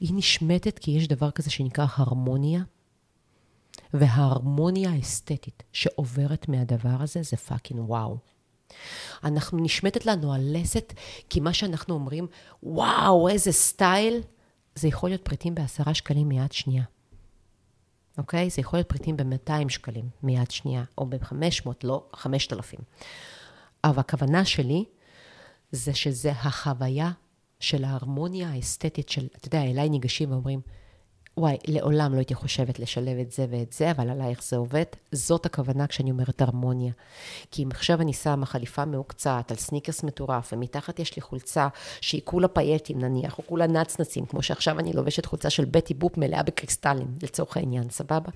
היא 0.00 0.10
נשמטת 0.14 0.78
כי 0.78 0.90
יש 0.90 1.08
דבר 1.08 1.30
כזה 1.30 1.50
שנקרא 1.50 1.86
הרמוניה, 1.96 2.62
וההרמוניה 3.94 4.90
האסתטית 4.90 5.62
שעוברת 5.72 6.48
מהדבר 6.48 6.96
הזה 7.02 7.22
זה 7.22 7.36
fucking 7.36 7.80
וואו. 7.80 8.16
אנחנו 9.24 9.58
נשמטת 9.58 10.06
לנו 10.06 10.34
הלסת, 10.34 10.92
כי 11.30 11.40
מה 11.40 11.52
שאנחנו 11.52 11.94
אומרים, 11.94 12.26
וואו, 12.62 13.28
איזה 13.28 13.52
סטייל, 13.52 14.20
זה 14.74 14.88
יכול 14.88 15.10
להיות 15.10 15.24
פריטים 15.24 15.54
בעשרה 15.54 15.94
שקלים 15.94 16.28
מיד 16.28 16.52
שנייה. 16.52 16.84
אוקיי? 18.18 18.50
זה 18.50 18.60
יכול 18.60 18.78
להיות 18.78 18.88
פריטים 18.88 19.16
ב-200 19.16 19.68
שקלים 19.68 20.08
מיד 20.22 20.50
שנייה, 20.50 20.84
או 20.98 21.06
ב-500, 21.06 21.68
לא 21.84 22.06
5,000. 22.12 22.80
אבל 23.84 24.00
הכוונה 24.00 24.44
שלי 24.44 24.84
זה 25.72 25.94
שזה 25.94 26.30
החוויה 26.30 27.12
של 27.60 27.84
ההרמוניה 27.84 28.48
האסתטית 28.48 29.08
של, 29.08 29.28
אתה 29.36 29.48
יודע, 29.48 29.62
אליי 29.62 29.88
ניגשים 29.88 30.30
ואומרים, 30.30 30.60
וואי, 31.36 31.56
לעולם 31.68 32.12
לא 32.12 32.18
הייתי 32.18 32.34
חושבת 32.34 32.78
לשלב 32.78 33.18
את 33.18 33.32
זה 33.32 33.46
ואת 33.50 33.72
זה, 33.72 33.90
אבל 33.90 34.10
עלייך 34.10 34.42
זה 34.44 34.56
עובד. 34.56 34.84
זאת 35.12 35.46
הכוונה 35.46 35.86
כשאני 35.86 36.10
אומרת 36.10 36.42
הרמוניה. 36.42 36.92
כי 37.50 37.64
אם 37.64 37.68
עכשיו 37.70 38.00
אני 38.00 38.12
שמה 38.12 38.46
חליפה 38.46 38.84
מהוקצעת 38.84 39.50
על 39.50 39.56
סניקרס 39.56 40.02
מטורף, 40.02 40.52
ומתחת 40.52 40.98
יש 40.98 41.16
לי 41.16 41.22
חולצה 41.22 41.68
שהיא 42.00 42.20
כולה 42.24 42.48
פייטים 42.48 42.98
נניח, 42.98 43.38
או 43.38 43.46
כולה 43.46 43.66
נצנצים, 43.66 44.26
כמו 44.26 44.42
שעכשיו 44.42 44.78
אני 44.78 44.92
לובשת 44.92 45.26
חולצה 45.26 45.50
של 45.50 45.64
בטי 45.64 45.94
בופ 45.94 46.18
מלאה 46.18 46.42
בקריסטלים, 46.42 47.06
לצורך 47.22 47.56
העניין, 47.56 47.90
סבבה? 47.90 48.30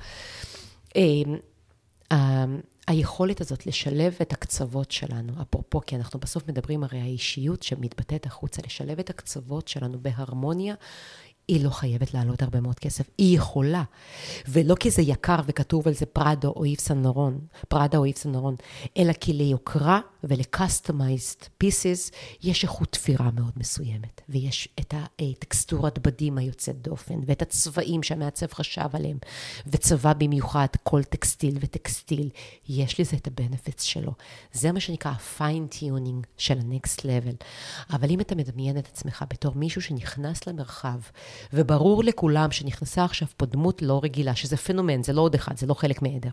אמ, 2.12 2.60
היכולת 2.86 3.40
הזאת 3.40 3.66
לשלב 3.66 4.16
את 4.22 4.32
הקצוות 4.32 4.90
שלנו, 4.90 5.32
אפרופו, 5.42 5.80
כי 5.86 5.96
אנחנו 5.96 6.20
בסוף 6.20 6.48
מדברים 6.48 6.84
הרי 6.84 7.00
האישיות 7.00 7.62
שמתבטאת 7.62 8.26
החוצה, 8.26 8.62
לשלב 8.66 8.98
את 8.98 9.10
הקצוות 9.10 9.68
שלנו 9.68 9.98
בהרמוניה, 10.02 10.74
היא 11.48 11.64
לא 11.64 11.70
חייבת 11.70 12.14
לעלות 12.14 12.42
הרבה 12.42 12.60
מאוד 12.60 12.78
כסף, 12.78 13.10
היא 13.18 13.36
יכולה. 13.36 13.82
ולא 14.48 14.74
כי 14.74 14.90
זה 14.90 15.02
יקר 15.02 15.36
וכתוב 15.46 15.88
על 15.88 15.94
זה 15.94 16.06
פראדו 16.06 16.52
או 16.56 16.64
איף 16.64 16.80
סן 16.80 16.98
נורון, 16.98 17.38
פראדה 17.68 17.98
או 17.98 18.04
איף 18.04 18.18
סן 18.18 18.32
נורון, 18.32 18.56
אלא 18.98 19.12
כי 19.12 19.32
ליוקרה 19.32 20.00
ול-customized 20.28 21.64
pieces 21.64 22.14
יש 22.42 22.64
איכות 22.64 22.92
תפירה 22.92 23.30
מאוד 23.30 23.52
מסוימת, 23.56 24.20
ויש 24.28 24.68
את 24.80 24.94
הטקסטורת 24.96 25.98
בדים 25.98 26.38
היוצאת 26.38 26.82
דופן, 26.82 27.20
ואת 27.26 27.42
הצבעים 27.42 28.02
שהמעצב 28.02 28.52
חשב 28.52 28.88
עליהם, 28.92 29.18
וצבע 29.66 30.12
במיוחד 30.12 30.66
כל 30.82 31.02
טקסטיל 31.02 31.58
וטקסטיל, 31.60 32.30
יש 32.68 33.00
לזה 33.00 33.16
את 33.16 33.26
ה-benefits 33.26 33.82
שלו. 33.82 34.12
זה 34.52 34.72
מה 34.72 34.80
שנקרא 34.80 35.10
ה-fine-tuning 35.10 36.26
של 36.36 36.58
ה-next 36.58 37.00
level. 37.00 37.44
אבל 37.90 38.10
אם 38.10 38.20
אתה 38.20 38.34
מדמיין 38.34 38.78
את 38.78 38.86
עצמך 38.86 39.24
בתור 39.30 39.54
מישהו 39.54 39.82
שנכנס 39.82 40.46
למרחב, 40.46 41.00
וברור 41.52 42.04
לכולם 42.04 42.50
שנכנסה 42.50 43.04
עכשיו 43.04 43.28
פה 43.36 43.46
דמות 43.46 43.82
לא 43.82 44.00
רגילה, 44.02 44.34
שזה 44.34 44.56
פנומן, 44.56 45.02
זה 45.02 45.12
לא 45.12 45.20
עוד 45.20 45.34
אחד, 45.34 45.56
זה 45.56 45.66
לא 45.66 45.74
חלק 45.74 46.02
מעדר. 46.02 46.30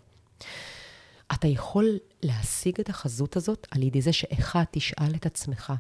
אתה 1.34 1.48
יכול 1.48 1.98
להשיג 2.24 2.80
את 2.80 2.90
החזות 2.90 3.38
הזאת 3.38 3.68
על 3.72 3.84
ידי 3.84 4.02
זה 4.02 4.14
שאחד, 4.14 4.64
תשאל 4.72 5.16
את 5.16 5.26
עצמך 5.26 5.74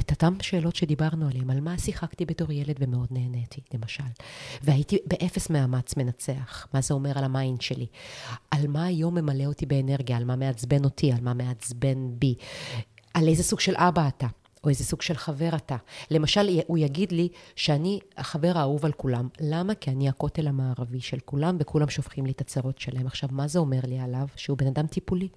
את 0.00 0.10
אותן 0.10 0.34
שאלות 0.42 0.76
שדיברנו 0.76 1.28
עליהן, 1.28 1.50
על 1.50 1.60
מה 1.60 1.78
שיחקתי 1.78 2.24
בתור 2.24 2.52
ילד 2.52 2.76
ומאוד 2.78 3.08
נהניתי, 3.10 3.60
למשל. 3.74 4.04
והייתי 4.62 4.98
באפס 5.06 5.50
מאמץ 5.50 5.96
מנצח, 5.96 6.66
מה 6.74 6.80
זה 6.80 6.94
אומר 6.94 7.18
על 7.18 7.24
ה 7.24 7.31
mind 7.31 7.60
שלי. 7.60 7.86
על 8.50 8.66
מה 8.66 8.84
היום 8.84 9.14
ממלא 9.14 9.44
אותי 9.44 9.66
באנרגיה, 9.66 10.16
על 10.16 10.24
מה 10.24 10.36
מעצבן 10.36 10.84
אותי, 10.84 11.12
על 11.12 11.20
מה 11.20 11.34
מעצבן 11.34 12.18
בי. 12.18 12.34
על 13.14 13.28
איזה 13.28 13.42
סוג 13.42 13.60
של 13.60 13.74
אבא 13.76 14.08
אתה. 14.08 14.26
או 14.64 14.68
איזה 14.68 14.84
סוג 14.84 15.02
של 15.02 15.14
חבר 15.14 15.50
אתה. 15.56 15.76
למשל, 16.10 16.60
הוא 16.66 16.78
יגיד 16.78 17.12
לי 17.12 17.28
שאני 17.56 18.00
החבר 18.16 18.52
האהוב 18.54 18.84
על 18.84 18.92
כולם. 18.92 19.28
למה? 19.40 19.74
כי 19.74 19.90
אני 19.90 20.08
הכותל 20.08 20.48
המערבי 20.48 21.00
של 21.00 21.18
כולם, 21.24 21.56
וכולם 21.60 21.90
שופכים 21.90 22.26
לי 22.26 22.32
את 22.32 22.40
הצרות 22.40 22.78
שלהם. 22.78 23.06
עכשיו, 23.06 23.28
מה 23.32 23.48
זה 23.48 23.58
אומר 23.58 23.80
לי 23.84 23.98
עליו? 23.98 24.26
שהוא 24.36 24.58
בן 24.58 24.66
אדם 24.66 24.86
טיפולי. 24.86 25.28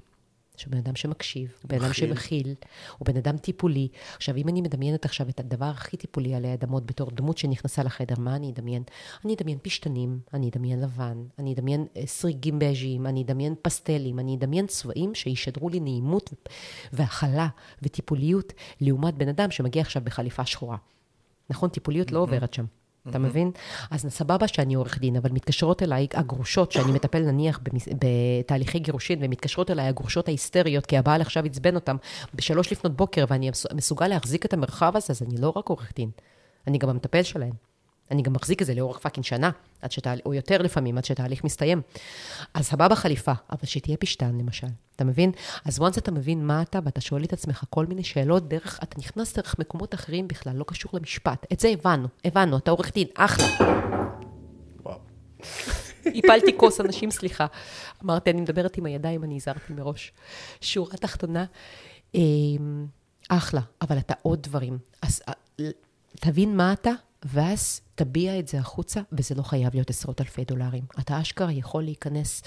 שהוא 0.58 0.72
בן 0.72 0.78
אדם 0.78 0.95
שמקשיב, 0.95 1.53
הוא 1.62 1.70
בן 1.70 1.82
אדם 1.82 1.93
שמכיל, 1.93 2.55
הוא 2.97 3.05
בן 3.05 3.18
אדם 3.18 3.38
טיפולי. 3.38 3.88
עכשיו, 4.16 4.36
אם 4.36 4.49
אני 4.49 4.62
מדמיינת 4.62 5.05
עכשיו 5.05 5.30
את 5.30 5.39
הדבר 5.39 5.66
הכי 5.66 5.97
טיפולי 5.97 6.36
עלי 6.36 6.53
אדמות 6.53 6.86
בתור 6.86 7.12
דמות 7.12 7.38
שנכנסה 7.38 7.84
לחדר, 7.84 8.16
מה 8.18 8.36
אני 8.36 8.51
אדמיין? 8.51 8.84
אני 9.26 9.34
אדמיין 9.34 9.58
פשטנים, 9.62 10.20
אני 10.34 10.49
אדמיין 10.49 10.82
לבן, 10.82 11.24
אני 11.39 11.53
אדמיין 11.53 11.88
אה, 11.97 12.01
סריגים 12.05 12.60
בז'יים, 12.60 13.08
אני 13.08 13.24
אדמיין 13.24 13.55
פסטלים, 13.62 14.20
אני 14.20 14.36
אדמיין 14.36 14.68
צבעים 14.68 15.16
שישדרו 15.16 15.70
לי 15.70 15.80
נעימות 15.80 16.34
והכלה 16.93 17.47
וטיפוליות, 17.82 18.53
לעומת 18.82 19.14
בן 19.14 19.28
אדם 19.28 19.51
שמגיע 19.51 19.82
עכשיו 19.82 20.01
בחליפה 20.05 20.45
שחורה. 20.45 20.78
נכון? 21.49 21.70
טיפוליות 21.70 22.12
לא 22.12 22.20
עוברת 22.20 22.53
שם. 22.53 22.66
אתה 23.10 23.20
מבין? 23.20 23.51
אז 23.91 24.05
סבבה 24.10 24.47
שאני 24.47 24.74
עורך 24.74 24.99
דין, 24.99 25.16
אבל 25.16 25.32
מתקשרות 25.32 25.84
אליי 25.84 26.08
הגרושות, 26.14 26.72
שאני 26.72 26.91
מטפל 26.91 27.20
נניח 27.20 27.60
בתהליכי 27.99 28.80
גירושין, 28.80 29.20
ומתקשרות 29.22 29.72
אליי 29.72 29.88
הגרושות 29.88 30.28
ההיסטריות, 30.28 30.86
כי 30.86 30.97
הבעל 30.97 31.22
עכשיו 31.22 31.45
עצבן 31.45 31.76
אותם 31.76 31.95
בשלוש 32.34 32.72
לפנות 32.72 32.95
בוקר, 32.95 33.26
ואני 33.30 33.49
מסוגל 33.74 34.08
להחזיק 34.08 34.45
את 34.45 34.53
המרחב 34.53 34.95
הזה, 34.95 35.08
אז 35.10 35.22
אני 35.22 35.41
לא 35.41 35.53
רק 35.55 35.70
עורך 35.70 35.91
דין, 35.95 36.10
אני 36.68 36.78
גם 36.78 36.89
המטפל 36.89 37.24
שלהם. 37.24 37.66
אני 38.12 38.22
גם 38.22 38.34
מחזיק 38.34 38.62
את 38.62 38.68
זה 38.68 38.74
לאורך 38.74 38.99
fucking 38.99 39.25
שנה, 39.26 39.51
עד 39.82 39.91
שתהל... 39.91 40.20
או 40.26 40.34
יותר 40.34 40.62
לפעמים, 40.62 40.97
עד 40.97 41.05
שתהליך 41.05 41.43
מסתיים. 41.43 41.82
אז 42.53 42.66
סבבה 42.66 42.95
חליפה, 42.95 43.32
אבל 43.51 43.66
שתהיה 43.66 43.97
פשטן 43.97 44.38
למשל, 44.38 44.68
אתה 44.95 45.03
מבין? 45.03 45.32
אז 45.66 45.80
once 45.80 45.97
אתה 45.97 46.12
מבין 46.12 46.45
מה 46.45 46.62
אתה, 46.62 46.80
ואתה 46.84 47.01
שואל 47.01 47.24
את 47.24 47.34
עצמך 47.34 47.64
כל 47.70 47.86
מיני 47.86 48.03
שאלות 48.03 48.49
דרך, 48.49 48.80
אתה 48.84 48.95
נכנס 48.99 49.36
דרך 49.36 49.60
מקומות 49.60 49.93
אחרים 49.93 50.28
בכלל, 50.28 50.55
לא 50.55 50.66
קשור 50.68 50.91
למשפט. 50.93 51.45
את 51.53 51.60
זה 51.60 51.68
הבנו, 51.68 52.08
הבנו, 52.26 52.58
אתה 52.58 52.72
עורך 52.72 52.93
דין, 52.93 53.08
אחלה. 53.16 53.45
וואו. 54.84 54.99
הפלתי 56.05 56.58
כוס 56.58 56.82
אנשים, 56.82 57.12
סליחה. 57.12 57.45
אמרתי, 58.03 58.30
אני 58.30 58.41
מדברת 58.41 58.78
עם 58.78 58.86
הידיים, 58.86 59.24
אני 59.24 59.36
הזהרתי 59.36 59.74
מראש. 59.74 60.12
שורה 60.62 60.97
תחתונה, 60.97 61.45
אמ, 62.16 62.86
אחלה, 63.30 63.62
אבל 63.82 63.97
אתה 63.97 64.14
עוד 64.22 64.43
דברים. 64.43 64.78
אז 65.01 65.22
אה, 65.30 65.34
תבין 66.20 66.58
מה 66.58 66.74
אתה, 66.74 66.91
ואז 67.26 67.82
תביע 67.97 68.39
את 68.39 68.47
זה 68.47 68.59
החוצה, 68.59 69.01
וזה 69.11 69.35
לא 69.35 69.41
חייב 69.41 69.73
להיות 69.73 69.89
עשרות 69.89 70.21
אלפי 70.21 70.45
דולרים. 70.45 70.83
אתה 70.99 71.21
אשכרה 71.21 71.51
יכול 71.51 71.83
להיכנס 71.83 72.41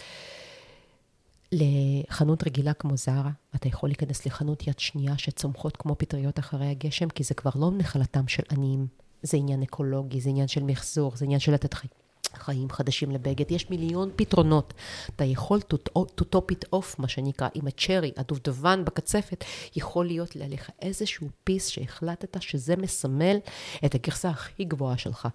לחנות 1.53 2.47
רגילה 2.47 2.73
כמו 2.73 2.97
זרה, 2.97 3.31
אתה 3.55 3.69
יכול 3.69 3.89
להיכנס 3.89 4.27
לחנות 4.27 4.67
יד 4.67 4.79
שנייה 4.79 5.19
שצומחות 5.19 5.77
כמו 5.77 5.95
פטריות 5.99 6.39
אחרי 6.39 6.67
הגשם, 6.67 7.09
כי 7.09 7.25
זה 7.25 7.35
כבר 7.35 7.51
לא 7.55 7.71
נחלתם 7.77 8.29
של 8.29 8.43
עניים. 8.51 8.87
זה 9.23 9.37
עניין 9.37 9.63
אקולוגי, 9.63 10.21
זה 10.21 10.31
עניין 10.31 10.49
של 10.49 10.63
מחזור, 10.63 11.17
זה 11.17 11.25
עניין 11.25 11.41
של 11.41 11.53
לתת 11.53 11.75
חיים. 11.75 12.00
חיים 12.35 12.71
חדשים 12.71 13.11
לבגד. 13.11 13.53
יש 13.53 13.71
מיליון 13.71 14.11
פתרונות. 14.17 14.75
אתה 15.17 15.25
יכול 15.25 15.61
to, 15.75 15.77
to 15.97 16.25
top 16.35 16.53
it 16.53 16.75
off, 16.75 16.95
מה 16.99 17.09
שנקרא, 17.09 17.49
עם 17.55 17.67
הצ'רי, 17.67 18.13
הדובדבן 18.17 18.85
בקצפת, 18.85 19.45
יכול 19.77 20.07
להיות 20.07 20.37
עליך 20.37 20.71
איזשהו 20.83 21.29
פיס 21.45 21.69
שהחלטת 21.69 22.43
שזה 22.43 22.77
מסמל 22.77 23.37
את 23.85 23.95
הגרסה 23.95 24.29
הכי 24.29 24.65
גבוהה 24.65 24.99
שלך. 24.99 25.29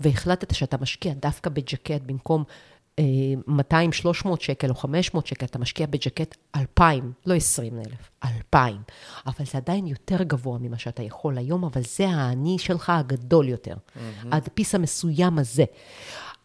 והחלטת 0.00 0.54
שאתה 0.54 0.76
משקיע 0.76 1.14
דווקא 1.14 1.50
בג'קט 1.50 2.00
במקום 2.06 2.44
200, 3.00 3.92
300 3.92 4.40
שקל 4.40 4.70
או 4.70 4.74
500 4.74 5.26
שקל, 5.26 5.46
אתה 5.46 5.58
משקיע 5.58 5.86
בג'קט 5.86 6.36
2,000, 6.56 7.12
לא 7.26 7.34
20 7.34 7.78
אלף, 7.78 8.10
2,000. 8.24 8.82
אבל 9.26 9.44
זה 9.52 9.58
עדיין 9.58 9.86
יותר 9.86 10.22
גבוה 10.22 10.58
ממה 10.58 10.78
שאתה 10.78 11.02
יכול 11.02 11.38
היום, 11.38 11.64
אבל 11.64 11.82
זה 11.82 12.08
האני 12.08 12.58
שלך 12.58 12.90
הגדול 12.90 13.48
יותר. 13.48 13.74
Mm-hmm. 13.74 14.26
הדפיס 14.32 14.74
המסוים 14.74 15.38
הזה. 15.38 15.64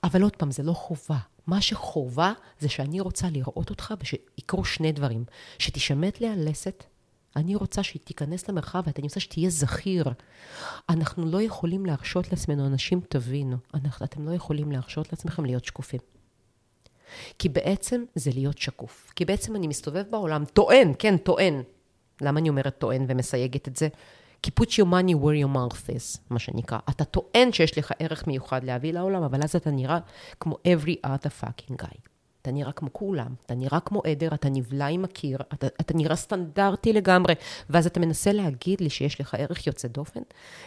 אבל 0.03 0.21
עוד 0.21 0.35
פעם, 0.35 0.51
זה 0.51 0.63
לא 0.63 0.73
חובה. 0.73 1.17
מה 1.47 1.61
שחובה 1.61 2.33
זה 2.59 2.69
שאני 2.69 2.99
רוצה 2.99 3.27
לראות 3.29 3.69
אותך 3.69 3.93
ושיקרו 4.01 4.65
שני 4.65 4.91
דברים. 4.91 5.25
שתישמט 5.59 6.21
לי 6.21 6.27
הלסת, 6.27 6.83
אני 7.35 7.55
רוצה 7.55 7.83
שהיא 7.83 8.01
תיכנס 8.03 8.49
למרחב 8.49 8.81
ואני 8.85 9.03
רוצה 9.03 9.19
שתהיה 9.19 9.49
זכיר. 9.49 10.05
אנחנו 10.89 11.25
לא 11.25 11.41
יכולים 11.41 11.85
להרשות 11.85 12.31
לעצמנו, 12.31 12.67
אנשים 12.67 13.01
תבינו, 13.09 13.57
אנחנו, 13.73 14.05
אתם 14.05 14.25
לא 14.25 14.31
יכולים 14.31 14.71
להרשות 14.71 15.11
לעצמכם 15.11 15.45
להיות 15.45 15.65
שקופים. 15.65 15.99
כי 17.39 17.49
בעצם 17.49 18.03
זה 18.15 18.31
להיות 18.33 18.57
שקוף. 18.57 19.11
כי 19.15 19.25
בעצם 19.25 19.55
אני 19.55 19.67
מסתובב 19.67 20.03
בעולם, 20.09 20.45
טוען, 20.45 20.93
כן, 20.99 21.17
טוען. 21.17 21.61
למה 22.21 22.39
אני 22.39 22.49
אומרת 22.49 22.77
טוען 22.77 23.05
ומסייגת 23.07 23.67
את 23.67 23.75
זה? 23.75 23.87
כי 24.41 24.51
put 24.59 24.67
your 24.67 24.85
money 24.85 25.13
where 25.13 25.45
your 25.45 25.55
mouth 25.55 25.89
is, 25.89 26.19
מה 26.29 26.39
שנקרא. 26.39 26.77
אתה 26.89 27.03
טוען 27.05 27.51
שיש 27.51 27.77
לך 27.77 27.91
ערך 27.99 28.27
מיוחד 28.27 28.63
להביא 28.63 28.93
לעולם, 28.93 29.23
אבל 29.23 29.39
אז 29.43 29.55
אתה 29.55 29.71
נראה 29.71 29.99
כמו 30.39 30.55
every 30.55 31.07
other 31.07 31.43
fucking 31.43 31.83
guy. 31.83 31.97
אתה 32.41 32.51
נראה 32.51 32.71
כמו 32.71 32.93
כולם, 32.93 33.33
אתה 33.45 33.55
נראה 33.55 33.79
כמו 33.79 34.01
עדר, 34.05 34.33
אתה 34.33 34.49
נבלע 34.49 34.85
עם 34.85 35.03
הקיר, 35.03 35.39
אתה, 35.53 35.67
אתה 35.67 35.93
נראה 35.93 36.15
סטנדרטי 36.15 36.93
לגמרי, 36.93 37.33
ואז 37.69 37.85
אתה 37.85 37.99
מנסה 37.99 38.31
להגיד 38.31 38.81
לי 38.81 38.89
שיש 38.89 39.21
לך 39.21 39.35
ערך 39.37 39.67
יוצא 39.67 39.87
דופן? 39.87 40.21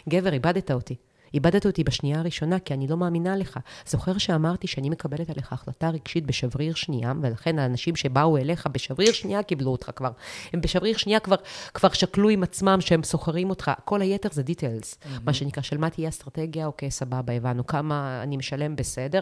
גבר, 0.09 0.33
איבדת 0.33 0.71
אותי. 0.71 0.95
איבדת 1.33 1.65
אותי 1.65 1.83
בשנייה 1.83 2.19
הראשונה, 2.19 2.59
כי 2.59 2.73
אני 2.73 2.87
לא 2.87 2.97
מאמינה 2.97 3.35
לך. 3.35 3.59
זוכר 3.87 4.17
שאמרתי 4.17 4.67
שאני 4.67 4.89
מקבלת 4.89 5.29
עליך 5.29 5.53
החלטה 5.53 5.89
רגשית 5.89 6.25
בשבריר 6.25 6.73
שנייה, 6.73 7.13
ולכן 7.21 7.59
האנשים 7.59 7.95
שבאו 7.95 8.37
אליך 8.37 8.67
בשבריר 8.67 9.11
שנייה 9.11 9.43
קיבלו 9.43 9.71
אותך 9.71 9.91
כבר. 9.95 10.11
הם 10.53 10.61
בשבריר 10.61 10.97
שנייה 10.97 11.19
כבר, 11.19 11.35
כבר 11.73 11.89
שקלו 11.89 12.29
עם 12.29 12.43
עצמם 12.43 12.81
שהם 12.81 13.03
שוכרים 13.03 13.49
אותך. 13.49 13.71
כל 13.85 14.01
היתר 14.01 14.29
זה 14.31 14.43
details, 14.43 14.93
mm-hmm. 14.93 15.07
מה 15.25 15.33
שנקרא, 15.33 15.63
של 15.63 15.77
מה 15.77 15.89
תהיה 15.89 16.09
אסטרטגיה, 16.09 16.65
אוקיי, 16.65 16.91
סבבה, 16.91 17.33
הבנו. 17.33 17.67
כמה 17.67 18.19
אני 18.23 18.37
משלם, 18.37 18.75
בסדר. 18.75 19.19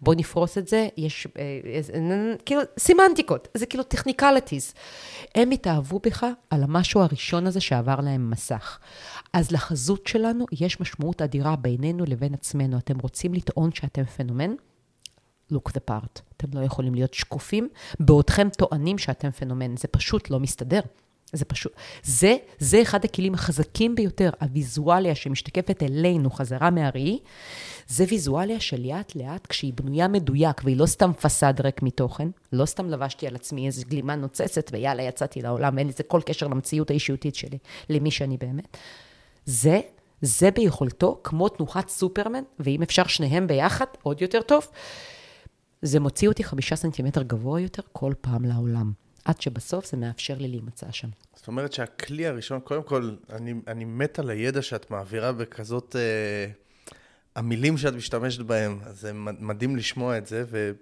בוא 0.00 0.14
נפרוס 0.14 0.58
את 0.58 0.68
זה. 0.68 0.88
יש, 0.96 1.26
אה, 1.38 1.42
אה, 1.94 2.34
כאילו, 2.46 2.60
סמנטיקות, 2.78 3.48
זה 3.54 3.66
כאילו 3.66 3.84
technicalities. 3.84 4.74
הם 5.34 5.50
התאהבו 5.50 6.00
בך 6.06 6.26
על 6.50 6.62
המשהו 6.62 7.00
הראשון 7.00 7.46
הזה 7.46 7.60
שעבר 7.60 8.00
להם 8.00 8.30
מסך. 8.30 8.78
אז 9.32 9.50
לחזות 9.50 10.06
שלנו 10.06 10.46
יש 10.60 10.80
משמעות 10.80 11.22
אדירה 11.22 11.51
בינינו 11.56 12.04
לבין 12.04 12.34
עצמנו. 12.34 12.78
אתם 12.78 12.98
רוצים 12.98 13.34
לטעון 13.34 13.72
שאתם 13.72 14.04
פנומן? 14.04 14.54
look 15.52 15.70
the 15.70 15.90
part. 15.90 16.20
אתם 16.36 16.58
לא 16.58 16.64
יכולים 16.64 16.94
להיות 16.94 17.14
שקופים, 17.14 17.68
בעודכם 18.00 18.48
טוענים 18.58 18.98
שאתם 18.98 19.30
פנומן. 19.30 19.76
זה 19.76 19.88
פשוט 19.88 20.30
לא 20.30 20.40
מסתדר. 20.40 20.80
זה 21.32 21.44
פשוט, 21.44 21.72
זה, 22.02 22.36
זה 22.58 22.82
אחד 22.82 23.04
הכלים 23.04 23.34
החזקים 23.34 23.94
ביותר, 23.94 24.30
הוויזואליה 24.40 25.14
שמשתקפת 25.14 25.82
אלינו 25.82 26.30
חזרה 26.30 26.70
מהראי, 26.70 27.18
זה 27.88 28.04
ויזואליה 28.08 28.60
שלאט 28.60 29.16
לאט, 29.16 29.46
כשהיא 29.46 29.72
בנויה 29.74 30.08
מדויק, 30.08 30.60
והיא 30.64 30.76
לא 30.76 30.86
סתם 30.86 31.12
פסאד 31.12 31.60
ריק 31.60 31.82
מתוכן, 31.82 32.28
לא 32.52 32.66
סתם 32.66 32.90
לבשתי 32.90 33.26
על 33.26 33.34
עצמי 33.34 33.66
איזו 33.66 33.82
גלימה 33.88 34.16
נוצצת, 34.16 34.70
ויאללה, 34.72 35.02
יצאתי 35.02 35.42
לעולם, 35.42 35.78
אין 35.78 35.88
לזה 35.88 36.02
כל 36.02 36.20
קשר 36.26 36.46
למציאות 36.46 36.90
האישיותית 36.90 37.34
שלי, 37.34 37.58
למי 37.90 38.10
שאני 38.10 38.36
באמת. 38.36 38.76
זה, 39.46 39.80
זה 40.22 40.50
ביכולתו, 40.50 41.20
כמו 41.24 41.48
תנוחת 41.48 41.88
סופרמן, 41.88 42.42
ואם 42.58 42.82
אפשר 42.82 43.06
שניהם 43.06 43.46
ביחד, 43.46 43.86
עוד 44.02 44.22
יותר 44.22 44.42
טוב. 44.42 44.66
זה 45.82 46.00
מוציא 46.00 46.28
אותי 46.28 46.44
חמישה 46.44 46.76
סנטימטר 46.76 47.22
גבוה 47.22 47.60
יותר 47.60 47.82
כל 47.92 48.12
פעם 48.20 48.44
לעולם. 48.44 48.92
עד 49.24 49.40
שבסוף 49.40 49.86
זה 49.86 49.96
מאפשר 49.96 50.34
לי 50.38 50.48
להימצא 50.48 50.86
שם. 50.90 51.08
זאת 51.36 51.46
אומרת 51.46 51.72
שהכלי 51.72 52.26
הראשון, 52.26 52.60
קודם 52.60 52.82
כל, 52.82 53.14
אני, 53.30 53.54
אני 53.66 53.84
מת 53.84 54.18
על 54.18 54.30
הידע 54.30 54.62
שאת 54.62 54.90
מעבירה 54.90 55.32
בכזאת... 55.32 55.96
אה, 55.96 56.46
המילים 57.36 57.78
שאת 57.78 57.94
משתמשת 57.94 58.40
בהם, 58.40 58.78
אז 58.84 59.00
זה 59.00 59.12
מדהים 59.14 59.76
לשמוע 59.76 60.18
את 60.18 60.26
זה, 60.26 60.44
ו... 60.48 60.72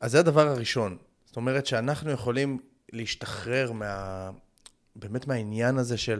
אז 0.00 0.12
זה 0.12 0.18
הדבר 0.20 0.48
הראשון. 0.48 0.96
זאת 1.26 1.36
אומרת 1.36 1.66
שאנחנו 1.66 2.10
יכולים 2.10 2.58
להשתחרר 2.92 3.72
מה... 3.72 4.30
באמת 4.96 5.26
מהעניין 5.26 5.78
הזה 5.78 5.96
של 5.96 6.18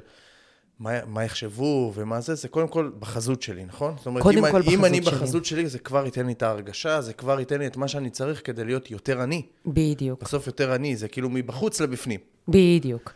מה, 0.82 0.90
מה 1.06 1.24
יחשבו 1.24 1.92
ומה 1.94 2.20
זה, 2.20 2.34
זה 2.34 2.48
קודם 2.48 2.68
כל 2.68 2.90
בחזות 2.98 3.42
שלי, 3.42 3.64
נכון? 3.64 3.94
זאת 3.98 4.06
אומרת, 4.06 4.26
אם, 4.26 4.44
אני- 4.44 4.74
אם 4.74 4.84
אני 4.84 5.02
שלי. 5.02 5.10
בחזות 5.16 5.44
שלי, 5.44 5.68
זה 5.68 5.78
כבר 5.78 6.04
ייתן 6.04 6.26
לי 6.26 6.32
את 6.32 6.42
ההרגשה, 6.42 7.00
זה 7.00 7.12
כבר 7.12 7.38
ייתן 7.40 7.58
לי 7.58 7.66
את 7.66 7.76
מה 7.76 7.88
שאני 7.88 8.10
צריך 8.10 8.40
כדי 8.44 8.64
להיות 8.64 8.90
יותר 8.90 9.22
אני. 9.22 9.42
בדיוק, 9.66 10.22
בסוף 10.22 10.46
יותר 10.46 10.74
אני, 10.74 10.96
זה 10.96 11.08
כאילו 11.08 11.28
מבחוץ 11.30 11.80
לבפנים. 11.80 12.20
בדיוק. 12.48 13.12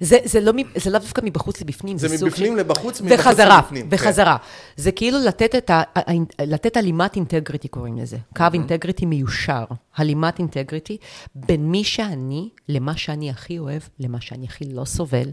זה, 0.00 0.18
זה, 0.24 0.40
לא, 0.40 0.52
זה 0.76 0.90
לאו 0.90 1.00
דווקא 1.00 1.20
מבחוץ 1.24 1.60
לבפנים, 1.60 1.98
זה 1.98 2.18
סוג 2.18 2.28
מבפנים 2.28 2.56
לבחוץ, 2.56 3.00
מבחוץ 3.00 3.20
וחזרה, 3.20 3.58
לבפנים. 3.58 3.90
כן. 3.90 3.96
וחזרה. 3.96 4.36
זה 4.76 4.92
כאילו 4.92 5.18
לתת, 5.26 5.54
את 5.54 5.70
ה, 5.70 5.82
לתת 6.42 6.76
הלימת 6.76 7.16
integrity 7.16 7.68
קוראים 7.68 7.98
לזה. 7.98 8.16
קו 8.36 8.44
integrity 8.52 9.06
מיושר. 9.06 9.64
הלימת 9.96 10.38
integrity 10.38 10.96
בין 11.34 11.70
מי 11.70 11.84
שאני, 11.84 12.48
למה 12.68 12.96
שאני 12.96 13.30
הכי 13.30 13.58
אוהב, 13.58 13.82
למה 13.98 14.20
שאני 14.20 14.46
הכי 14.46 14.64
לא 14.64 14.84
סובל, 14.84 15.30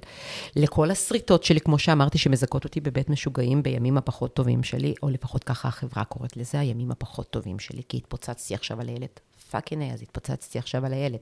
לכל 0.55 0.91
השריטות 0.91 1.43
שלי, 1.43 1.59
כמו 1.59 1.79
שאמרתי, 1.79 2.17
שמזכות 2.17 2.63
אותי 2.63 2.81
בבית 2.81 3.09
משוגעים 3.09 3.63
בימים 3.63 3.97
הפחות 3.97 4.33
טובים 4.33 4.63
שלי, 4.63 4.93
או 5.03 5.09
לפחות 5.09 5.43
ככה 5.43 5.67
החברה 5.67 6.03
קוראת 6.03 6.37
לזה, 6.37 6.59
הימים 6.59 6.91
הפחות 6.91 7.29
טובים 7.29 7.59
שלי, 7.59 7.81
כי 7.89 7.97
התפוצצתי 7.97 8.53
עכשיו 8.53 8.81
על 8.81 8.89
הילד. 8.89 9.07
fucking 9.51 9.93
אז 9.93 10.01
התפוצצתי 10.01 10.59
עכשיו 10.59 10.85
על 10.85 10.93
הילד. 10.93 11.19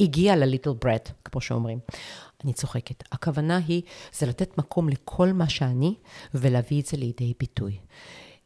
הגיע 0.00 0.36
ל 0.36 0.41
little 0.41 0.70
brat, 0.80 1.00
כמו 1.24 1.40
שאומרים. 1.40 1.78
אני 2.44 2.52
צוחקת. 2.52 3.04
הכוונה 3.12 3.56
היא, 3.56 3.82
זה 4.12 4.26
לתת 4.26 4.58
מקום 4.58 4.88
לכל 4.88 5.32
מה 5.32 5.48
שאני, 5.48 5.94
ולהביא 6.34 6.80
את 6.80 6.86
זה 6.86 6.96
לידי 6.96 7.32
ביטוי. 7.38 7.78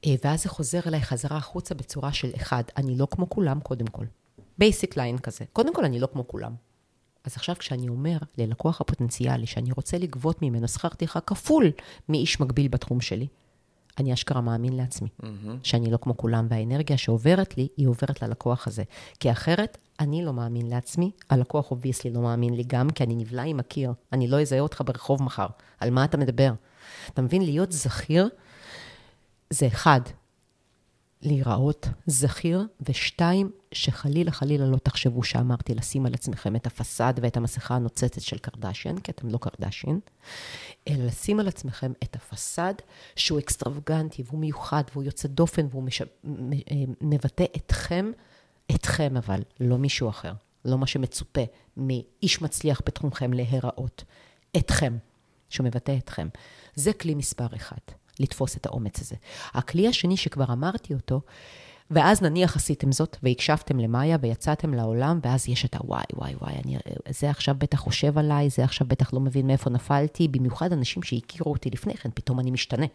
אה, 0.06 0.14
ואז 0.24 0.42
זה 0.42 0.48
חוזר 0.48 0.80
אליי 0.86 1.00
חזרה 1.00 1.36
החוצה 1.36 1.74
בצורה 1.74 2.12
של 2.12 2.30
אחד, 2.36 2.62
אני 2.76 2.98
לא 2.98 3.06
כמו 3.10 3.30
כולם, 3.30 3.60
קודם 3.60 3.86
כל. 3.86 4.04
basic 4.58 4.96
line 4.96 5.18
כזה. 5.18 5.44
קודם 5.52 5.74
כל, 5.74 5.84
אני 5.84 6.00
לא 6.00 6.08
כמו 6.12 6.28
כולם. 6.28 6.54
אז 7.24 7.36
עכשיו 7.36 7.56
כשאני 7.58 7.88
אומר 7.88 8.18
ללקוח 8.38 8.80
הפוטנציאלי 8.80 9.46
שאני 9.46 9.72
רוצה 9.72 9.98
לגבות 9.98 10.42
ממנו 10.42 10.68
שכר 10.68 10.88
טרחה 10.88 11.20
כפול 11.20 11.70
מאיש 12.08 12.40
מקביל 12.40 12.68
בתחום 12.68 13.00
שלי, 13.00 13.26
אני 13.98 14.12
אשכרה 14.12 14.40
מאמין 14.40 14.76
לעצמי, 14.76 15.08
mm-hmm. 15.22 15.26
שאני 15.62 15.90
לא 15.90 15.96
כמו 15.96 16.16
כולם, 16.16 16.46
והאנרגיה 16.50 16.98
שעוברת 16.98 17.56
לי, 17.56 17.68
היא 17.76 17.88
עוברת 17.88 18.22
ללקוח 18.22 18.66
הזה. 18.66 18.82
כי 19.20 19.30
אחרת, 19.30 19.78
אני 20.00 20.24
לא 20.24 20.32
מאמין 20.32 20.68
לעצמי, 20.68 21.10
הלקוח 21.30 21.70
obviously 21.70 22.10
לא 22.10 22.20
מאמין 22.20 22.54
לי 22.54 22.62
גם, 22.66 22.90
כי 22.90 23.04
אני 23.04 23.14
נבלע 23.14 23.42
עם 23.42 23.60
הקיר, 23.60 23.92
אני 24.12 24.28
לא 24.28 24.40
אזהה 24.40 24.60
אותך 24.60 24.82
ברחוב 24.86 25.22
מחר. 25.22 25.46
על 25.80 25.90
מה 25.90 26.04
אתה 26.04 26.16
מדבר? 26.16 26.52
אתה 27.12 27.22
מבין? 27.22 27.42
להיות 27.42 27.72
זכיר 27.72 28.28
זה 29.50 29.66
אחד, 29.66 30.00
להיראות 31.22 31.88
זכיר, 32.06 32.66
ושתיים, 32.88 33.50
שחלילה 33.72 34.30
חלילה 34.30 34.66
לא 34.66 34.76
תחשבו 34.76 35.22
שאמרתי 35.22 35.74
לשים 35.74 36.06
על 36.06 36.14
עצמכם 36.14 36.56
את 36.56 36.66
הפסאד 36.66 37.20
ואת 37.22 37.36
המסכה 37.36 37.74
הנוצצת 37.74 38.20
של 38.20 38.38
קרדשיין, 38.38 38.98
כי 38.98 39.10
אתם 39.10 39.28
לא 39.28 39.38
קרדשיין, 39.38 40.00
אלא 40.88 41.04
לשים 41.04 41.40
על 41.40 41.48
עצמכם 41.48 41.92
את 42.02 42.16
הפסאד 42.16 42.82
שהוא 43.16 43.38
אקסטרווגנטי 43.38 44.22
והוא 44.26 44.40
מיוחד 44.40 44.82
והוא 44.92 45.04
יוצא 45.04 45.28
דופן 45.28 45.66
והוא 45.70 45.82
מש... 45.82 46.02
אה, 46.02 46.06
מבטא 47.00 47.44
אתכם, 47.56 48.10
אתכם 48.74 49.16
אבל, 49.16 49.42
לא 49.60 49.78
מישהו 49.78 50.08
אחר. 50.08 50.32
לא 50.64 50.78
מה 50.78 50.86
שמצופה 50.86 51.40
מאיש 51.76 52.42
מצליח 52.42 52.82
בתחומכם 52.86 53.32
להיראות. 53.32 54.04
אתכם, 54.56 54.96
שמבטא 55.48 55.96
אתכם. 55.98 56.28
זה 56.74 56.92
כלי 56.92 57.14
מספר 57.14 57.46
אחד, 57.56 57.76
לתפוס 58.20 58.56
את 58.56 58.66
האומץ 58.66 59.00
הזה. 59.00 59.16
הכלי 59.54 59.88
השני 59.88 60.16
שכבר 60.16 60.52
אמרתי 60.52 60.94
אותו, 60.94 61.20
ואז 61.90 62.22
נניח 62.22 62.56
עשיתם 62.56 62.92
זאת, 62.92 63.16
והקשבתם 63.22 63.78
למאיה, 63.78 64.16
ויצאתם 64.20 64.74
לעולם, 64.74 65.20
ואז 65.22 65.48
יש 65.48 65.64
את 65.64 65.74
הוואי, 65.74 66.02
וואי, 66.14 66.34
וואי, 66.40 66.52
אני, 66.64 66.76
זה 67.08 67.30
עכשיו 67.30 67.54
בטח 67.58 67.78
חושב 67.78 68.18
עליי, 68.18 68.50
זה 68.50 68.64
עכשיו 68.64 68.86
בטח 68.86 69.14
לא 69.14 69.20
מבין 69.20 69.46
מאיפה 69.46 69.70
נפלתי, 69.70 70.28
במיוחד 70.28 70.72
אנשים 70.72 71.02
שהכירו 71.02 71.52
אותי 71.52 71.70
לפני 71.70 71.94
כן, 71.94 72.10
פתאום 72.14 72.40
אני 72.40 72.50
משתנה. 72.50 72.86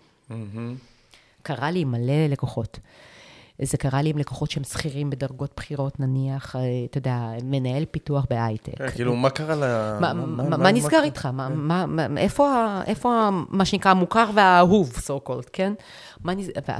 קרה 1.42 1.72
לי 1.72 1.84
מלא 1.84 2.28
לקוחות. 2.30 2.80
זה 3.62 3.78
קרה 3.78 4.02
לי 4.02 4.10
עם 4.10 4.18
לקוחות 4.18 4.52
שהם 4.52 4.64
שכירים 4.64 5.10
בדרגות 5.10 5.52
בכירות, 5.58 6.00
נניח, 6.00 6.56
אה, 6.56 6.62
אתה 6.86 6.98
יודע, 6.98 7.32
מנהל 7.44 7.86
פיתוח 7.92 8.26
בהייטק. 8.30 8.78
כן, 8.78 8.90
כאילו, 8.90 9.16
מה 9.16 9.30
קרה 9.30 9.56
ל... 9.56 9.64
מה, 10.58 10.72
נסגר 10.72 11.04
איתך? 11.04 11.30
איפה, 12.88 13.30
מה 13.50 13.66
שנקרא 13.66 13.92
המוכר 13.92 14.30
והאהוב, 14.34 14.94
so 14.94 15.30
called, 15.30 15.50
כן? 15.54 15.74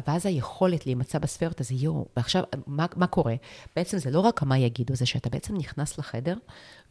ואז 0.08 0.26
היכולת 0.26 0.86
להימצא 0.86 1.20
בספרת 1.20 1.62
הזה, 1.62 1.74
יואו, 1.74 2.06
ועכשיו, 2.18 2.44
מה, 2.68 2.86
מה 2.96 3.08
קורה? 3.08 3.36
בעצם 3.76 3.98
זה 3.98 4.12
לא 4.12 4.20
רק 4.20 4.44
מה 4.44 4.58
יגידו, 4.58 4.96
זה 4.96 5.06
שאתה 5.06 5.30
בעצם 5.30 5.58
נכנס 5.58 5.98
לחדר, 5.98 6.36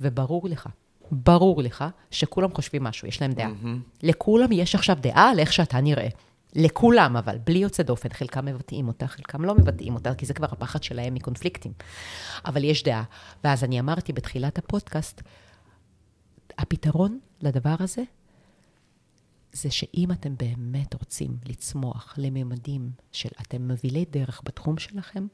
וברור 0.01 0.49
לך, 0.49 0.69
ברור 1.11 1.63
לך, 1.63 1.85
שכולם 2.11 2.55
חושבים 2.55 2.83
משהו, 2.85 3.09
יש 3.09 3.23
להם 3.23 3.33
דעה. 3.33 3.51
לכולם 4.03 4.53
יש 4.53 4.75
עכשיו 4.75 4.97
דעה 5.01 5.31
על 5.31 5.39
איך 5.39 5.53
שאתה 5.53 5.81
נראה. 5.81 6.09
לכולם, 6.55 7.17
אבל 7.17 7.39
בלי 7.45 7.59
יוצא 7.59 7.83
דופן, 7.83 8.09
חלקם 8.13 8.45
מבטאים 8.45 8.89
אותה, 8.89 9.07
חלקם 9.07 9.45
לא 9.45 9.55
מבטאים 9.55 9.95
אותה, 9.95 10.15
כי 10.15 10.27
זה 10.27 10.35
כבר 10.35 10.47
הפחד 10.51 10.83
שלהם 10.83 11.15
מקונפליקטים. 11.15 11.73
אבל 12.45 12.65
יש 12.65 12.83
דעה. 12.83 13.03
ואז 13.45 13.65
אני 13.65 13.81
אמרתי 13.81 14.13
בתחילת 14.13 14.59
הפודקאסט, 14.59 15.23
הפתרון 16.59 17.19
לדבר 17.41 17.75
הזה, 17.79 18.03
זה 19.53 19.71
שאם 19.71 20.13
אתם 20.13 20.35
באמת 20.37 20.95
רוצים 20.95 21.37
לצמוח 21.47 22.15
לממדים 22.17 22.91
של 23.13 23.29
אתם 23.41 23.69
מובילי 23.69 24.05
דרך 24.11 24.41
בתחום 24.45 24.79
שלכם, 24.79 25.27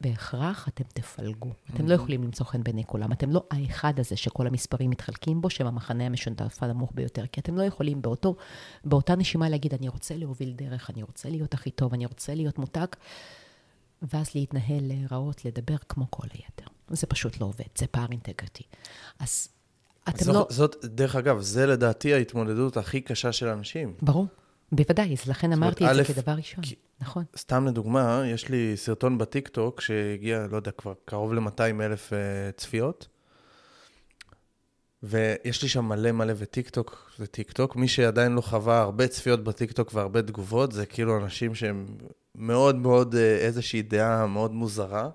בהכרח 0.00 0.68
אתם 0.68 0.84
תפלגו. 0.92 1.50
אתם 1.74 1.88
לא 1.88 1.94
יכולים 1.94 2.24
למצוא 2.24 2.46
חן 2.46 2.62
בעיני 2.62 2.84
כולם. 2.86 3.12
אתם 3.12 3.30
לא 3.30 3.44
האחד 3.50 4.00
הזה 4.00 4.16
שכל 4.16 4.46
המספרים 4.46 4.90
מתחלקים 4.90 5.40
בו, 5.40 5.50
שהם 5.50 5.66
המחנה 5.66 6.06
המשותף 6.06 6.62
הנמוך 6.62 6.90
ביותר, 6.94 7.26
כי 7.26 7.40
אתם 7.40 7.56
לא 7.56 7.62
יכולים 7.62 8.02
באותו, 8.02 8.36
באותה 8.84 9.16
נשימה 9.16 9.48
להגיד, 9.48 9.74
אני 9.74 9.88
רוצה 9.88 10.16
להוביל 10.16 10.52
דרך, 10.52 10.90
אני 10.90 11.02
רוצה 11.02 11.28
להיות 11.28 11.54
הכי 11.54 11.70
טוב, 11.70 11.94
אני 11.94 12.06
רוצה 12.06 12.34
להיות 12.34 12.58
מותג, 12.58 12.86
ואז 14.02 14.34
להתנהל, 14.34 14.82
להיראות, 14.82 15.44
לדבר 15.44 15.76
כמו 15.88 16.06
כל 16.10 16.26
היתר. 16.32 16.66
זה 16.88 17.06
פשוט 17.06 17.40
לא 17.40 17.46
עובד, 17.46 17.64
זה 17.78 17.86
פער 17.86 18.06
integrity. 18.10 18.64
אז 19.18 19.48
אתם 20.08 20.24
זו, 20.24 20.32
לא... 20.32 20.46
זאת, 20.50 20.76
דרך 20.84 21.16
אגב, 21.16 21.40
זה 21.40 21.66
לדעתי 21.66 22.14
ההתמודדות 22.14 22.76
הכי 22.76 23.00
קשה 23.00 23.32
של 23.32 23.48
אנשים. 23.48 23.94
ברור, 24.02 24.26
בוודאי, 24.72 25.12
אז 25.12 25.28
לכן 25.28 25.52
אמרתי 25.52 25.86
את 25.86 25.94
זה 25.94 26.04
כדבר 26.04 26.32
ראשון. 26.32 26.64
נכון. 27.00 27.24
סתם 27.36 27.66
לדוגמה, 27.66 28.22
יש 28.26 28.48
לי 28.48 28.72
סרטון 28.76 29.18
בטיקטוק 29.18 29.80
שהגיע, 29.80 30.46
לא 30.50 30.56
יודע, 30.56 30.70
כבר 30.70 30.94
קרוב 31.04 31.34
ל-200 31.34 31.82
אלף 31.82 32.12
uh, 32.12 32.56
צפיות. 32.56 33.08
ויש 35.02 35.62
לי 35.62 35.68
שם 35.68 35.84
מלא 35.84 36.12
מלא, 36.12 36.32
וטיקטוק 36.36 37.10
זה 37.18 37.26
טיקטוק. 37.26 37.76
מי 37.76 37.88
שעדיין 37.88 38.32
לא 38.32 38.40
חווה 38.40 38.80
הרבה 38.80 39.08
צפיות 39.08 39.44
בטיקטוק 39.44 39.94
והרבה 39.94 40.22
תגובות, 40.22 40.72
זה 40.72 40.86
כאילו 40.86 41.16
אנשים 41.16 41.54
שהם 41.54 41.86
מאוד 42.34 42.76
מאוד, 42.76 43.14
uh, 43.14 43.18
איזושהי 43.18 43.82
דעה 43.82 44.26
מאוד 44.26 44.52
מוזרה. 44.52 45.08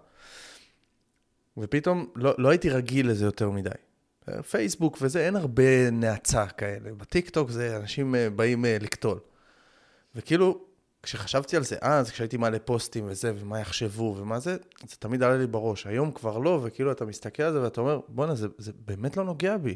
ופתאום 1.57 2.05
לא, 2.15 2.35
לא 2.37 2.49
הייתי 2.49 2.69
רגיל 2.69 3.09
לזה 3.09 3.25
יותר 3.25 3.49
מדי. 3.49 3.69
אה, 4.29 4.43
פייסבוק 4.43 4.97
וזה, 5.01 5.25
אין 5.25 5.35
הרבה 5.35 5.91
נאצה 5.91 6.45
כאלה. 6.47 6.93
בטיקטוק 6.97 7.49
זה 7.49 7.77
אנשים 7.77 8.15
אה, 8.15 8.29
באים 8.29 8.65
אה, 8.65 8.77
לקטול. 8.81 9.19
וכאילו, 10.15 10.61
כשחשבתי 11.03 11.57
על 11.57 11.63
זה 11.63 11.75
אז, 11.81 12.11
כשהייתי 12.11 12.37
מעלה 12.37 12.59
פוסטים 12.59 13.03
וזה, 13.07 13.33
ומה 13.39 13.59
יחשבו 13.59 14.15
ומה 14.19 14.39
זה, 14.39 14.57
זה 14.89 14.95
תמיד 14.99 15.23
עלה 15.23 15.37
לי 15.37 15.47
בראש. 15.47 15.87
היום 15.87 16.11
כבר 16.11 16.37
לא, 16.37 16.59
וכאילו 16.63 16.91
אתה 16.91 17.05
מסתכל 17.05 17.43
על 17.43 17.53
זה 17.53 17.61
ואתה 17.61 17.81
אומר, 17.81 17.99
בואנה, 18.07 18.35
זה, 18.35 18.47
זה 18.57 18.71
באמת 18.85 19.17
לא 19.17 19.23
נוגע 19.23 19.57
בי. 19.57 19.75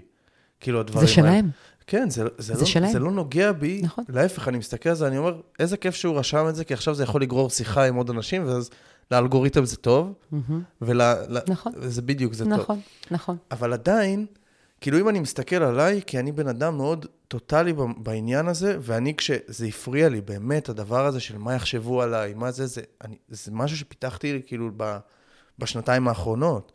כאילו 0.59 0.79
הדברים 0.79 1.07
זה 1.07 1.13
האלה. 1.21 1.29
שלהם. 1.29 1.49
כן, 1.87 2.09
זה, 2.09 2.23
זה, 2.37 2.53
זה 2.53 2.59
לא, 2.59 2.65
שלהם. 2.65 2.91
זה 2.91 2.99
לא 2.99 3.11
נוגע 3.11 3.51
בי. 3.51 3.81
נכון. 3.83 4.03
להפך, 4.09 4.47
אני 4.47 4.57
מסתכל 4.57 4.89
על 4.89 4.95
זה, 4.95 5.07
אני 5.07 5.17
אומר, 5.17 5.41
איזה 5.59 5.77
כיף 5.77 5.95
שהוא 5.95 6.19
רשם 6.19 6.45
את 6.49 6.55
זה, 6.55 6.63
כי 6.63 6.73
עכשיו 6.73 6.95
זה 6.95 7.03
יכול 7.03 7.21
לגרור 7.21 7.49
שיחה 7.49 7.83
עם 7.83 7.95
עוד 7.95 8.09
אנשים, 8.09 8.47
ואז 8.47 8.69
לאלגוריתם 9.11 9.65
זה 9.65 9.77
טוב, 9.77 10.13
מהמם. 10.31 10.61
ול... 10.81 11.01
נכון. 11.47 11.73
זה 11.81 12.01
בדיוק, 12.01 12.33
זה 12.33 12.43
טוב. 12.43 12.53
נכון, 12.53 12.79
נכון. 13.11 13.37
אבל 13.51 13.73
עדיין, 13.73 14.25
כאילו 14.81 14.99
אם 14.99 15.09
אני 15.09 15.19
מסתכל 15.19 15.55
עליי, 15.55 16.01
כי 16.07 16.19
אני 16.19 16.31
בן 16.31 16.47
אדם 16.47 16.77
מאוד 16.77 17.05
טוטאלי 17.27 17.73
בעניין 17.97 18.47
הזה, 18.47 18.77
ואני 18.81 19.15
כשזה 19.15 19.65
הפריע 19.65 20.09
לי, 20.09 20.21
באמת, 20.21 20.69
הדבר 20.69 21.05
הזה 21.05 21.19
של 21.19 21.37
מה 21.37 21.53
יחשבו 21.53 22.01
עליי, 22.01 22.33
מה 22.33 22.51
זה, 22.51 22.67
זה, 22.67 22.81
אני, 23.01 23.17
זה 23.29 23.51
משהו 23.51 23.77
שפיתחתי 23.77 24.33
לי 24.33 24.41
כאילו 24.45 24.69
ב, 24.77 24.97
בשנתיים 25.59 26.07
האחרונות. 26.07 26.71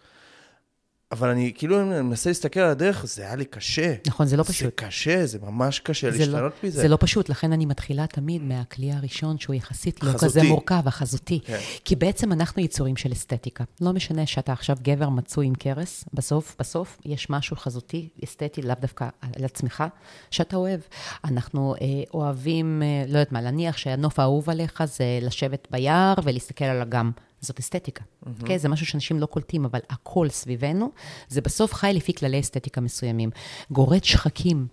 אבל 1.13 1.29
אני 1.29 1.53
כאילו 1.55 1.87
מנסה 1.87 2.31
להסתכל 2.31 2.61
על 2.61 2.71
הדרך, 2.71 3.07
זה 3.07 3.23
היה 3.23 3.37
לי 3.37 3.45
קשה. 3.45 3.95
נכון, 4.07 4.27
זה 4.27 4.37
לא 4.37 4.43
זה 4.43 4.53
פשוט. 4.53 4.75
קשה, 4.75 5.27
זה 5.27 5.39
ממש 5.43 5.79
קשה 5.79 6.11
זה 6.11 6.19
להשתנות 6.19 6.53
לא, 6.63 6.69
מזה. 6.69 6.81
זה 6.81 6.89
לא 6.89 6.97
פשוט, 7.01 7.29
לכן 7.29 7.53
אני 7.53 7.67
מתחילה 7.67 8.07
תמיד 8.07 8.43
מהכלי 8.43 8.93
הראשון, 8.93 9.39
שהוא 9.39 9.55
יחסית 9.55 10.03
לא. 10.03 10.13
כזה 10.19 10.43
מורכב, 10.43 10.83
החזותי. 10.87 11.41
כן. 11.45 11.59
כי 11.85 11.97
בעצם 11.97 12.33
אנחנו 12.33 12.63
יצורים 12.63 12.97
של 12.97 13.13
אסתטיקה. 13.13 13.65
לא 13.81 13.93
משנה 13.93 14.27
שאתה 14.27 14.53
עכשיו 14.53 14.77
גבר 14.83 15.09
מצוי 15.09 15.47
עם 15.47 15.55
קרס, 15.55 16.05
בסוף, 16.15 16.57
בסוף 16.59 16.99
יש 17.05 17.31
משהו 17.31 17.57
חזותי, 17.57 18.09
אסתטי, 18.25 18.63
לאו 18.63 18.75
דווקא 18.81 19.09
על 19.37 19.45
עצמך, 19.45 19.85
שאתה 20.31 20.57
אוהב. 20.57 20.81
אנחנו 21.25 21.75
אה, 21.81 21.87
אוהבים, 22.15 22.83
אה, 22.83 23.05
לא 23.07 23.19
יודעת 23.19 23.33
מה, 23.33 23.43
להניח 23.43 23.77
שהנוף 23.77 24.19
האהוב 24.19 24.51
עליך 24.51 24.83
זה 24.85 25.05
לשבת 25.23 25.69
ביער 25.71 26.15
ולהסתכל 26.25 26.65
על 26.65 26.83
אגם. 26.83 27.11
זאת 27.45 27.59
אסתטיקה, 27.59 28.05
אוקיי? 28.41 28.59
זה 28.59 28.69
משהו 28.69 28.87
שאנשים 28.87 29.21
לא 29.21 29.27
קולטים, 29.27 29.65
אבל 29.65 29.81
הכל 29.91 30.29
סביבנו, 30.29 30.91
זה 31.29 31.41
בסוף 31.41 31.75
חי 31.75 31.93
לפי 31.95 32.15
כללי 32.15 32.41
אסתטיקה 32.41 32.81
מסוימים. 32.81 33.31
גורד 33.71 34.05
שחקים, 34.05 34.67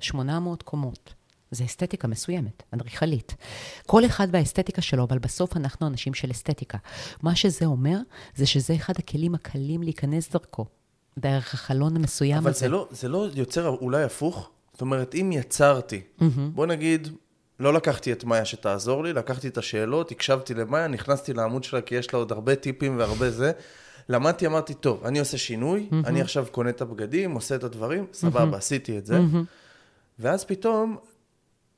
800 0.00 0.62
קומות. 0.62 1.14
זה 1.50 1.64
אסתטיקה 1.64 2.08
מסוימת, 2.08 2.62
אדריכלית. 2.70 3.34
כל 3.86 4.06
אחד 4.06 4.28
והאסתטיקה 4.30 4.82
שלו, 4.82 5.04
אבל 5.04 5.18
בסוף 5.18 5.56
אנחנו 5.56 5.86
אנשים 5.86 6.14
של 6.14 6.30
אסתטיקה. 6.30 6.78
מה 7.22 7.36
שזה 7.36 7.66
אומר, 7.66 7.98
זה 8.34 8.46
שזה 8.46 8.74
אחד 8.74 8.92
הכלים 8.98 9.34
הקלים 9.34 9.82
להיכנס 9.82 10.30
דרכו, 10.30 10.66
דרך 11.18 11.54
החלון 11.54 11.96
המסוים 11.96 12.38
אבל 12.38 12.50
הזה. 12.50 12.60
זה 12.60 12.68
לא, 12.68 12.88
זה 12.90 13.08
לא 13.08 13.26
יוצר 13.34 13.68
אולי 13.68 14.02
הפוך? 14.02 14.50
זאת 14.72 14.80
אומרת, 14.80 15.14
אם 15.14 15.30
יצרתי, 15.32 16.00
mm-hmm. 16.20 16.24
בוא 16.54 16.66
נגיד, 16.66 17.08
לא 17.60 17.74
לקחתי 17.74 18.12
את 18.12 18.24
מאיה 18.24 18.44
שתעזור 18.44 19.04
לי, 19.04 19.12
לקחתי 19.12 19.48
את 19.48 19.58
השאלות, 19.58 20.10
הקשבתי 20.10 20.54
למאיה, 20.54 20.86
נכנסתי 20.86 21.32
לעמוד 21.32 21.64
שלה 21.64 21.80
כי 21.80 21.94
יש 21.94 22.14
לה 22.14 22.18
עוד 22.18 22.32
הרבה 22.32 22.56
טיפים 22.56 22.98
והרבה 22.98 23.30
זה. 23.30 23.52
למדתי, 24.08 24.46
אמרתי, 24.46 24.74
טוב, 24.74 25.04
אני 25.04 25.18
עושה 25.18 25.38
שינוי, 25.38 25.88
mm-hmm. 25.90 26.06
אני 26.06 26.20
עכשיו 26.20 26.46
קונה 26.50 26.70
את 26.70 26.80
הבגדים, 26.80 27.32
עושה 27.34 27.54
את 27.54 27.64
הדברים, 27.64 28.06
סבבה, 28.12 28.52
mm-hmm. 28.52 28.56
עשיתי 28.56 28.98
את 28.98 29.06
זה. 29.06 29.18
Mm-hmm. 29.18 29.44
ואז 30.18 30.44
פתאום, 30.44 30.96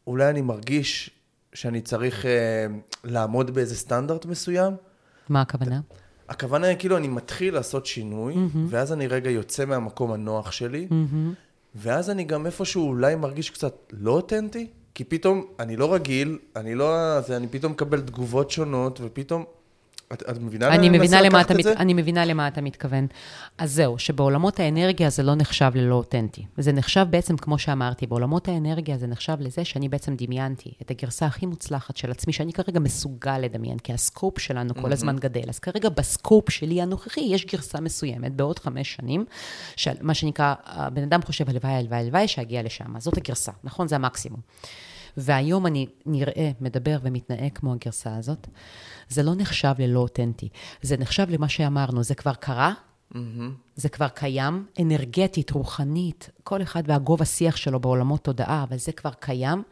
אולי 0.07 0.31
אני 0.31 0.43
מרגיש 0.43 1.11
שאני 1.55 1.81
צריך 1.81 2.27
אה, 2.27 2.67
לעמוד 3.05 3.51
באיזה 3.51 3.77
סטנדרט 3.77 4.27
מסוים. 4.27 4.73
מה 5.29 5.41
הכוונה? 5.41 5.81
הכוונה 6.29 6.67
היא 6.67 6.77
כאילו, 6.79 6.97
אני 6.97 7.09
מתחיל 7.09 7.55
לעשות 7.55 7.87
שינוי, 7.87 8.35
mm-hmm. 8.35 8.59
ואז 8.69 8.93
אני 8.93 9.07
רגע 9.07 9.31
יוצא 9.31 9.65
מהמקום 9.65 10.13
הנוח 10.13 10.53
שלי, 10.53 10.89
mm-hmm. 10.91 11.35
ואז 11.75 12.11
אני 12.11 12.25
גם 12.25 12.47
איפשהו 12.47 12.89
אולי 12.89 13.15
מרגיש 13.15 13.51
קצת 13.51 13.75
לא 13.93 14.11
אותנטי, 14.11 14.71
כי 14.95 15.05
פתאום, 15.05 15.47
אני 15.59 15.77
לא 15.77 15.95
רגיל, 15.95 16.39
אני 16.57 16.75
לא... 16.75 17.21
זה, 17.21 17.37
אני 17.37 17.49
פתאום 17.49 17.73
מקבל 17.73 18.01
תגובות 18.01 18.51
שונות, 18.51 19.01
ופתאום... 19.03 19.45
את, 20.13 20.23
את 20.31 20.39
מבינה 20.39 20.69
אני 20.69 20.89
מבינה, 20.89 21.23
למה 21.23 21.41
אתה 21.41 21.55
את 21.55 21.59
מת... 21.59 21.67
אני 21.67 21.95
מבינה 21.95 22.25
למה 22.25 22.49
אתה 22.49 22.61
מתכוון. 22.61 23.07
אז 23.59 23.73
זהו, 23.73 23.99
שבעולמות 23.99 24.61
האנרגיה 24.61 25.11
זה 25.11 25.23
לא 25.23 25.35
נחשב 25.35 25.71
ללא 25.75 25.95
אותנטי. 25.95 26.47
זה 26.59 26.73
נחשב 26.73 27.07
בעצם, 27.11 27.37
כמו 27.37 27.59
שאמרתי, 27.59 28.07
בעולמות 28.07 28.49
האנרגיה 28.49 28.99
זה 28.99 29.07
נחשב 29.07 29.37
לזה 29.41 29.65
שאני 29.65 29.89
בעצם 29.89 30.15
דמיינתי 30.17 30.73
את 30.83 30.91
הגרסה 30.91 31.27
הכי 31.27 31.47
מוצלחת 31.47 31.97
של 31.97 32.11
עצמי, 32.11 32.33
שאני 32.33 32.53
כרגע 32.53 32.81
מסוגל 32.81 33.39
לדמיין, 33.39 33.79
כי 33.79 33.93
הסקופ 33.93 34.39
שלנו 34.39 34.75
כל 34.75 34.93
הזמן 34.93 35.17
גדל. 35.17 35.49
אז 35.49 35.59
כרגע 35.59 35.89
בסקופ 35.89 36.51
שלי 36.51 36.83
הנוכחי 36.83 37.21
יש 37.21 37.47
גרסה 37.47 37.81
מסוימת 37.81 38.33
בעוד 38.33 38.59
חמש 38.59 38.95
שנים, 38.95 39.25
של 39.77 39.93
מה 40.01 40.15
שנקרא, 40.15 40.55
הבן 40.65 41.03
אדם 41.03 41.23
חושב 41.23 41.51
הלוואי, 41.51 41.73
הלוואי, 41.73 42.01
הלוואי, 42.01 42.29
שיגיע 42.29 42.63
לשם. 42.63 42.99
זאת 42.99 43.17
הגרסה, 43.17 43.53
נכון? 43.65 43.89
זה 43.89 43.97
המקסימום. 43.97 44.41
והיום 45.21 45.67
אני 45.67 45.87
נראה, 46.07 46.51
מדבר 46.61 46.99
ומתנהג 47.03 47.53
כמו 47.55 47.73
הגרסה 47.73 48.17
הזאת, 48.17 48.49
זה 49.09 49.23
לא 49.23 49.35
נחשב 49.35 49.75
ללא 49.79 50.01
אותנטי. 50.01 50.49
זה 50.83 50.97
נחשב 50.97 51.27
למה 51.31 51.49
שאמרנו, 51.49 52.03
זה 52.03 52.15
כבר 52.15 52.35
קרה, 52.35 52.73
mm-hmm. 53.13 53.17
זה 53.77 53.89
כבר 53.89 54.09
קיים, 54.09 54.67
אנרגטית, 54.81 55.51
רוחנית, 55.51 56.31
כל 56.45 56.63
אחד 56.63 56.83
והגובה 56.87 57.25
שיח 57.25 57.57
שלו 57.57 57.81
בעולמות 57.81 58.25
תודעה, 58.25 58.63
אבל 58.63 58.77
זה 58.77 58.93
כבר 58.93 59.13
קיים, 59.21 59.63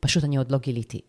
פשוט 0.00 0.24
אני 0.24 0.36
עוד 0.36 0.52
לא 0.52 0.58
גיליתי 0.58 1.00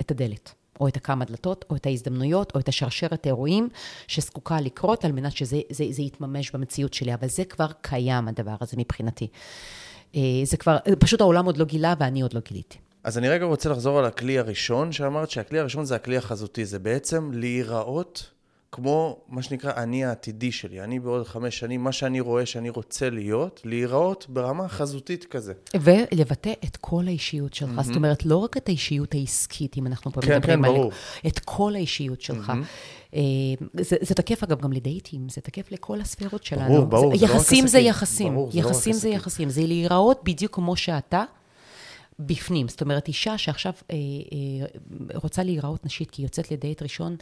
את 0.00 0.10
הדלת. 0.10 0.54
או 0.80 0.88
את 0.88 0.96
הכמה 0.96 1.24
דלתות, 1.24 1.64
או 1.70 1.76
את 1.76 1.86
ההזדמנויות, 1.86 2.54
או 2.54 2.60
את 2.60 2.68
השרשרת 2.68 3.26
אירועים 3.26 3.68
שזקוקה 4.06 4.60
לקרות 4.60 5.04
על 5.04 5.12
מנת 5.12 5.36
שזה 5.36 5.60
זה, 5.70 5.84
זה 5.90 6.02
יתממש 6.02 6.50
במציאות 6.50 6.94
שלי. 6.94 7.14
אבל 7.14 7.28
זה 7.28 7.44
כבר 7.44 7.66
קיים, 7.80 8.28
הדבר 8.28 8.56
הזה 8.60 8.76
מבחינתי. 8.76 9.28
אה, 10.14 10.20
זה 10.44 10.56
כבר, 10.56 10.76
פשוט 10.98 11.20
העולם 11.20 11.44
עוד 11.46 11.56
לא 11.56 11.64
גילה 11.64 11.94
ואני 11.98 12.22
עוד 12.22 12.32
לא 12.32 12.40
גיליתי. 12.48 12.78
אז 13.04 13.18
אני 13.18 13.28
רגע 13.28 13.44
רוצה 13.44 13.68
לחזור 13.68 13.98
על 13.98 14.04
הכלי 14.04 14.38
הראשון, 14.38 14.92
שאמרת 14.92 15.30
שהכלי 15.30 15.58
הראשון 15.58 15.84
זה 15.84 15.94
הכלי 15.94 16.16
החזותי, 16.16 16.64
זה 16.64 16.78
בעצם 16.78 17.30
להיראות 17.32 18.30
כמו 18.72 19.18
מה 19.28 19.42
שנקרא 19.42 19.72
אני 19.76 20.04
העתידי 20.04 20.52
שלי, 20.52 20.80
אני 20.80 21.00
בעוד 21.00 21.26
חמש 21.26 21.58
שנים, 21.58 21.84
מה 21.84 21.92
שאני 21.92 22.20
רואה 22.20 22.46
שאני 22.46 22.70
רוצה 22.70 23.10
להיות, 23.10 23.60
להיראות 23.64 24.26
ברמה 24.28 24.68
חזותית 24.68 25.24
כזה. 25.24 25.52
ולבטא 25.80 26.52
את 26.64 26.76
כל 26.76 27.04
האישיות 27.06 27.54
שלך, 27.54 27.78
mm-hmm. 27.78 27.82
זאת 27.82 27.96
אומרת, 27.96 28.26
לא 28.26 28.36
רק 28.36 28.56
את 28.56 28.68
האישיות 28.68 29.14
העסקית, 29.14 29.76
אם 29.76 29.86
אנחנו 29.86 30.12
פה 30.12 30.20
כן, 30.20 30.36
מדברים 30.36 30.58
כן, 30.58 30.64
על... 30.64 30.70
ברור. 30.70 30.92
את 31.26 31.38
כל 31.38 31.74
האישיות 31.74 32.20
שלך. 32.20 32.50
Mm-hmm. 32.50 33.16
זה, 33.80 33.96
זה 34.00 34.14
תקף 34.14 34.42
אגב 34.42 34.60
גם 34.60 34.72
לדייטים, 34.72 35.28
זה 35.28 35.40
תקף 35.40 35.72
לכל 35.72 36.00
הספירות 36.00 36.44
שלנו. 36.44 36.74
ברור, 36.74 36.86
ברור, 36.86 37.12
זה, 37.12 37.18
זה 37.18 37.26
לא 37.26 37.32
רק 37.32 37.36
יחסים 37.40 37.66
זה. 37.66 37.78
יחסים, 37.78 38.34
ברור, 38.34 38.50
זה 38.52 38.60
לא 38.60 38.66
יחסים 38.66 38.92
זה 38.92 38.98
עסקים. 38.98 39.12
יחסים, 39.12 39.48
זה 39.50 39.62
להיראות 39.66 40.20
בדיוק 40.24 40.54
כמו 40.54 40.76
שאתה. 40.76 41.24
בפנים. 42.18 42.68
זאת 42.68 42.80
אומרת, 42.82 43.08
אישה 43.08 43.38
שעכשיו 43.38 43.72
אה, 43.90 43.96
אה, 43.96 44.66
רוצה 45.14 45.42
להיראות 45.42 45.86
נשית, 45.86 46.10
כי 46.10 46.22
היא 46.22 46.26
יוצאת 46.26 46.50
לדייט 46.50 46.82
ראשון 46.82 47.16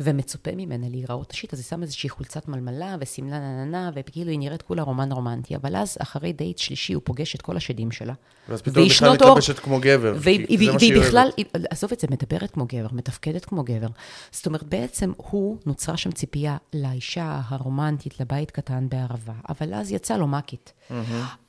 ומצופה 0.00 0.50
ממנה 0.56 0.88
להיראות 0.88 1.32
נשית, 1.32 1.52
אז 1.52 1.58
היא 1.58 1.64
שמה 1.64 1.82
איזושהי 1.82 2.08
חולצת 2.08 2.48
מלמלה 2.48 2.96
ושמלה 3.00 3.38
נננה, 3.38 3.90
וכאילו 3.94 4.30
היא 4.30 4.38
נראית 4.38 4.62
כולה 4.62 4.82
רומן 4.82 5.12
רומנטי. 5.12 5.56
אבל 5.56 5.76
אז, 5.76 5.96
אחרי 6.00 6.32
דייט 6.32 6.58
שלישי, 6.58 6.92
הוא 6.92 7.02
פוגש 7.04 7.34
את 7.34 7.42
כל 7.42 7.56
השדים 7.56 7.90
שלה. 7.90 8.14
ואז 8.48 8.62
פתאום 8.62 8.84
היא 8.84 8.92
בכלל. 8.92 9.12
מתלבשת 9.14 9.58
כמו 9.58 9.78
גבר, 9.82 10.14
והיא, 10.18 10.46
והיא, 10.58 10.70
והיא 10.78 11.00
בכלל. 11.00 11.28
היא- 11.36 11.46
עזוב 11.70 11.92
את 11.92 12.00
זה, 12.00 12.06
מדברת 12.10 12.50
כמו 12.50 12.64
גבר, 12.68 12.86
מתפקדת 12.92 13.44
כמו 13.44 13.62
גבר. 13.64 13.86
זאת 14.30 14.46
אומרת, 14.46 14.62
בעצם 14.62 15.12
הוא, 15.16 15.56
נוצרה 15.66 15.96
שם 15.96 16.12
ציפייה 16.12 16.56
לאישה 16.74 17.40
הרומנטית, 17.48 18.20
לבית 18.20 18.50
קטן 18.50 18.88
בערבה, 18.88 19.32
אבל 19.48 19.74
אז 19.74 19.92
יצא 19.92 20.16
לו 20.16 20.26
מקית. 20.26 20.72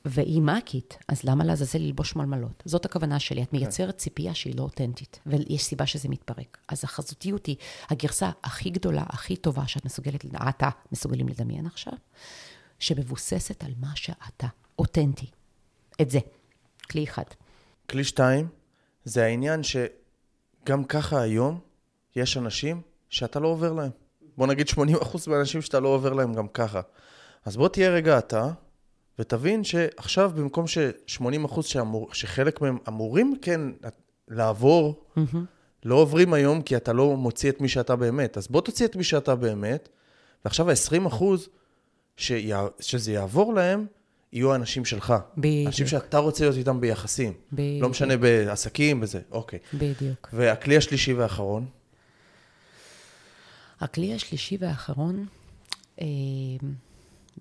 והיא 0.04 0.42
מקית, 0.42 0.98
אז 1.08 1.24
למה 1.24 1.44
לעזאזל 1.44 1.78
ללבוש 1.78 2.16
מלמלות? 2.16 2.62
זאת 2.64 2.84
הכוונה 2.90 3.18
שלי, 3.18 3.42
את 3.42 3.52
מייצרת 3.52 3.98
ציפייה 3.98 4.34
שהיא 4.34 4.54
לא 4.56 4.62
אותנטית, 4.62 5.20
ויש 5.26 5.64
סיבה 5.64 5.86
שזה 5.86 6.08
מתפרק. 6.08 6.58
אז 6.68 6.84
החזותיות 6.84 7.46
היא 7.46 7.56
הגרסה 7.90 8.30
הכי 8.44 8.70
גדולה, 8.70 9.04
הכי 9.08 9.36
טובה 9.36 9.66
שאת 9.66 9.84
מסוגלת, 9.84 10.24
אתה 10.48 10.68
מסוגלים 10.92 11.28
לדמיין 11.28 11.66
עכשיו, 11.66 11.92
שמבוססת 12.78 13.64
על 13.64 13.72
מה 13.80 13.90
שאתה, 13.94 14.46
אותנטי. 14.78 15.26
את 16.00 16.10
זה, 16.10 16.18
כלי 16.90 17.04
אחד. 17.04 17.24
כלי 17.90 18.04
שתיים, 18.04 18.48
זה 19.04 19.24
העניין 19.24 19.60
שגם 19.62 20.84
ככה 20.84 21.20
היום 21.20 21.60
יש 22.16 22.36
אנשים 22.36 22.82
שאתה 23.08 23.40
לא 23.40 23.48
עובר 23.48 23.72
להם. 23.72 23.90
בוא 24.36 24.46
נגיד 24.46 24.66
80% 24.68 24.78
מהאנשים 25.26 25.62
שאתה 25.62 25.80
לא 25.80 25.88
עובר 25.88 26.12
להם 26.12 26.34
גם 26.34 26.48
ככה. 26.48 26.80
אז 27.44 27.56
בוא 27.56 27.68
תהיה 27.68 27.90
רגע 27.90 28.18
אתה, 28.18 28.50
ותבין 29.18 29.64
שעכשיו 29.64 30.32
במקום 30.34 30.66
ש-80% 30.66 31.62
שאמור, 31.62 32.08
שחלק 32.12 32.60
מהם 32.60 32.78
אמורים 32.88 33.34
כן 33.42 33.60
לעבור, 34.28 35.04
mm-hmm. 35.16 35.36
לא 35.84 35.94
עוברים 35.94 36.32
היום 36.32 36.62
כי 36.62 36.76
אתה 36.76 36.92
לא 36.92 37.16
מוציא 37.16 37.50
את 37.50 37.60
מי 37.60 37.68
שאתה 37.68 37.96
באמת. 37.96 38.36
אז 38.36 38.48
בוא 38.48 38.60
תוציא 38.60 38.86
את 38.86 38.96
מי 38.96 39.04
שאתה 39.04 39.34
באמת, 39.34 39.88
ועכשיו 40.44 40.70
ה-20% 40.70 41.24
שיה, 42.16 42.66
שזה 42.80 43.12
יעבור 43.12 43.54
להם, 43.54 43.86
יהיו 44.32 44.52
האנשים 44.52 44.84
שלך. 44.84 45.14
בדיוק. 45.36 45.66
אנשים 45.66 45.86
שאתה 45.86 46.18
רוצה 46.18 46.44
להיות 46.44 46.56
איתם 46.56 46.80
ביחסים. 46.80 47.32
בדיוק. 47.52 47.82
לא 47.82 47.88
משנה 47.88 48.16
בעסקים 48.16 49.02
וזה, 49.02 49.20
אוקיי. 49.30 49.58
בדיוק. 49.74 50.28
והכלי 50.32 50.76
השלישי 50.76 51.12
והאחרון, 51.12 51.66
הכלי 53.80 54.14
השלישי 54.14 54.56
והאחרון, 54.60 55.26
אה, 56.00 56.06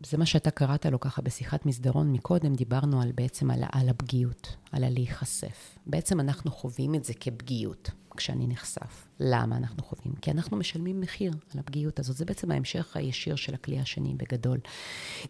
זה 0.05 0.17
מה 0.17 0.25
שאתה 0.25 0.51
קראת 0.51 0.85
לו 0.85 0.99
ככה 0.99 1.21
בשיחת 1.21 1.65
מסדרון 1.65 2.11
מקודם, 2.11 2.55
דיברנו 2.55 3.01
על 3.01 3.11
בעצם 3.11 3.51
על, 3.51 3.63
על 3.71 3.89
הפגיעות, 3.89 4.55
על 4.71 4.83
הלהיחשף. 4.83 5.77
בעצם 5.85 6.19
אנחנו 6.19 6.51
חווים 6.51 6.95
את 6.95 7.03
זה 7.03 7.13
כפגיעות 7.13 7.91
כשאני 8.19 8.47
נחשף. 8.47 9.07
למה 9.19 9.57
אנחנו 9.57 9.83
חווים? 9.83 10.15
כי 10.21 10.31
אנחנו 10.31 10.57
משלמים 10.57 11.01
מחיר 11.01 11.31
על 11.53 11.59
הפגיעות 11.59 11.99
הזאת. 11.99 12.17
זה 12.17 12.25
בעצם 12.25 12.51
ההמשך 12.51 12.97
הישיר 12.97 13.35
של 13.35 13.53
הכלי 13.53 13.79
השני 13.79 14.15
בגדול. 14.17 14.59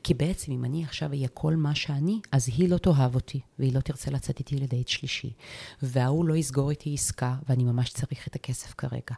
כי 0.03 0.13
בעצם 0.13 0.51
אם 0.51 0.65
אני 0.65 0.83
עכשיו 0.83 1.09
אהיה 1.09 1.27
כל 1.27 1.55
מה 1.55 1.75
שאני, 1.75 2.19
אז 2.31 2.49
היא 2.57 2.69
לא 2.69 2.77
תאהב 2.77 3.15
אותי, 3.15 3.39
והיא 3.59 3.73
לא 3.73 3.79
תרצה 3.79 4.11
לצאת 4.11 4.39
איתי 4.39 4.55
לדייט 4.55 4.87
שלישי. 4.87 5.33
וההוא 5.81 6.25
לא 6.25 6.35
יסגור 6.35 6.69
איתי 6.69 6.93
עסקה, 6.93 7.35
ואני 7.49 7.63
ממש 7.63 7.89
צריך 7.89 8.27
את 8.27 8.35
הכסף 8.35 8.73
כרגע. 8.77 9.15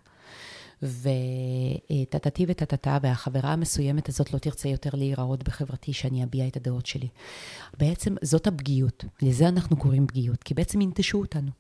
וטטטי 0.83 2.45
וטטטה, 2.47 2.97
והחברה 3.01 3.53
המסוימת 3.53 4.09
הזאת 4.09 4.33
לא 4.33 4.39
תרצה 4.39 4.69
יותר 4.69 4.89
להיראות 4.93 5.43
בחברתי 5.43 5.93
שאני 5.93 6.23
אביע 6.23 6.47
את 6.47 6.57
הדעות 6.57 6.85
שלי. 6.85 7.07
בעצם 7.77 8.15
זאת 8.21 8.47
הפגיעות, 8.47 9.05
לזה 9.21 9.47
אנחנו 9.47 9.77
קוראים 9.77 10.07
פגיעות, 10.07 10.43
כי 10.43 10.53
בעצם 10.53 10.81
ינטשו 10.81 11.19
אותנו. 11.19 11.51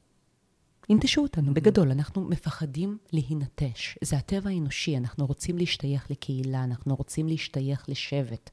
ינטשו 0.89 1.21
אותנו, 1.21 1.53
בגדול, 1.53 1.91
אנחנו 1.91 2.21
מפחדים 2.21 2.97
להינטש. 3.13 3.97
זה 4.01 4.17
הטבע 4.17 4.49
האנושי, 4.49 4.97
אנחנו 4.97 5.25
רוצים 5.25 5.57
להשתייך 5.57 6.11
לקהילה, 6.11 6.63
אנחנו 6.63 6.95
רוצים 6.95 7.27
להשתייך 7.27 7.85
לשבט. 7.87 8.49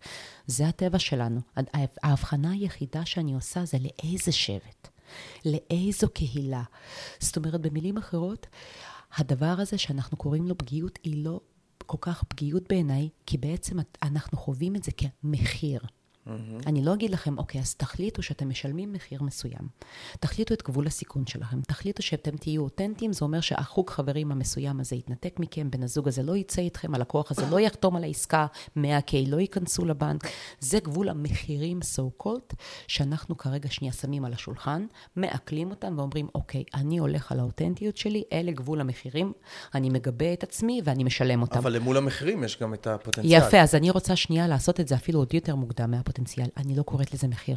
זה 0.46 0.68
הטבע 0.68 0.98
שלנו. 0.98 1.40
ההבחנה 2.02 2.50
היחידה 2.50 3.04
שאני 3.04 3.34
עושה 3.34 3.64
זה 3.64 3.78
לאיזה 3.78 4.32
שבט, 4.32 4.88
לאיזו 5.44 6.08
קהילה. 6.08 6.62
זאת 7.20 7.36
אומרת, 7.36 7.60
במילים 7.60 7.96
אחרות, 7.96 8.46
הדבר 9.16 9.54
הזה 9.58 9.78
שאנחנו 9.78 10.16
קוראים 10.16 10.48
לו 10.48 10.58
פגיעות, 10.58 10.98
היא 11.02 11.24
לא 11.24 11.40
כל 11.86 11.98
כך 12.00 12.24
פגיעות 12.24 12.68
בעיניי, 12.68 13.08
כי 13.26 13.38
בעצם 13.38 13.76
אנחנו 14.02 14.38
חווים 14.38 14.76
את 14.76 14.84
זה 14.84 14.90
כמחיר. 14.92 15.80
Mm-hmm. 16.28 16.66
אני 16.66 16.84
לא 16.84 16.94
אגיד 16.94 17.10
לכם, 17.10 17.38
אוקיי, 17.38 17.60
אז 17.60 17.74
תחליטו 17.74 18.22
שאתם 18.22 18.48
משלמים 18.48 18.92
מחיר 18.92 19.22
מסוים. 19.22 19.68
תחליטו 20.20 20.54
את 20.54 20.62
גבול 20.62 20.86
הסיכון 20.86 21.26
שלכם. 21.26 21.60
תחליטו 21.60 22.02
שאתם 22.02 22.36
תהיו 22.36 22.62
אותנטיים, 22.62 23.12
זה 23.12 23.24
אומר 23.24 23.40
שהחוג 23.40 23.90
חברים 23.90 24.32
המסוים 24.32 24.80
הזה 24.80 24.96
יתנתק 24.96 25.34
מכם, 25.38 25.70
בן 25.70 25.82
הזוג 25.82 26.08
הזה 26.08 26.22
לא 26.22 26.36
יצא 26.36 26.62
איתכם, 26.62 26.94
הלקוח 26.94 27.30
הזה 27.30 27.46
לא 27.50 27.60
יחתום 27.60 27.96
על 27.96 28.04
העסקה, 28.04 28.46
100K 28.78 29.12
לא 29.28 29.40
ייכנסו 29.40 29.84
לבנק. 29.84 30.26
זה 30.60 30.78
גבול 30.80 31.08
המחירים, 31.08 31.80
so 31.82 32.24
called, 32.24 32.54
שאנחנו 32.86 33.36
כרגע 33.36 33.68
שנייה 33.70 33.92
שמים 33.92 34.24
על 34.24 34.32
השולחן, 34.32 34.86
מעכלים 35.16 35.70
אותם 35.70 35.94
ואומרים, 35.98 36.28
אוקיי, 36.34 36.64
אני 36.74 36.98
הולך 36.98 37.32
על 37.32 37.40
האותנטיות 37.40 37.96
שלי, 37.96 38.22
אלה 38.32 38.52
גבול 38.52 38.80
המחירים, 38.80 39.32
אני 39.74 39.90
מגבה 39.90 40.32
את 40.32 40.42
עצמי 40.42 40.80
ואני 40.84 41.04
משלם 41.04 41.42
אותם. 41.42 41.58
אבל 41.58 41.72
למול 41.72 41.96
המחירים 41.96 42.44
יש 42.44 42.58
גם 42.60 42.74
את 42.74 42.86
הפוטנציאל. 42.86 43.42
יפה, 43.42 43.60
אז 43.60 43.74
אני 43.74 43.90
רוצה 43.90 44.16
שנייה 44.16 44.48
לעשות 44.48 44.80
את 44.80 44.88
זה 44.88 44.94
אפילו 44.94 45.18
עוד 45.18 45.34
יותר 45.34 45.54
מוקדם 45.54 45.90
מהפוטנציאל. 45.90 46.17
אני 46.56 46.76
לא 46.76 46.82
קוראת 46.82 47.14
לזה 47.14 47.28
מחיר. 47.28 47.56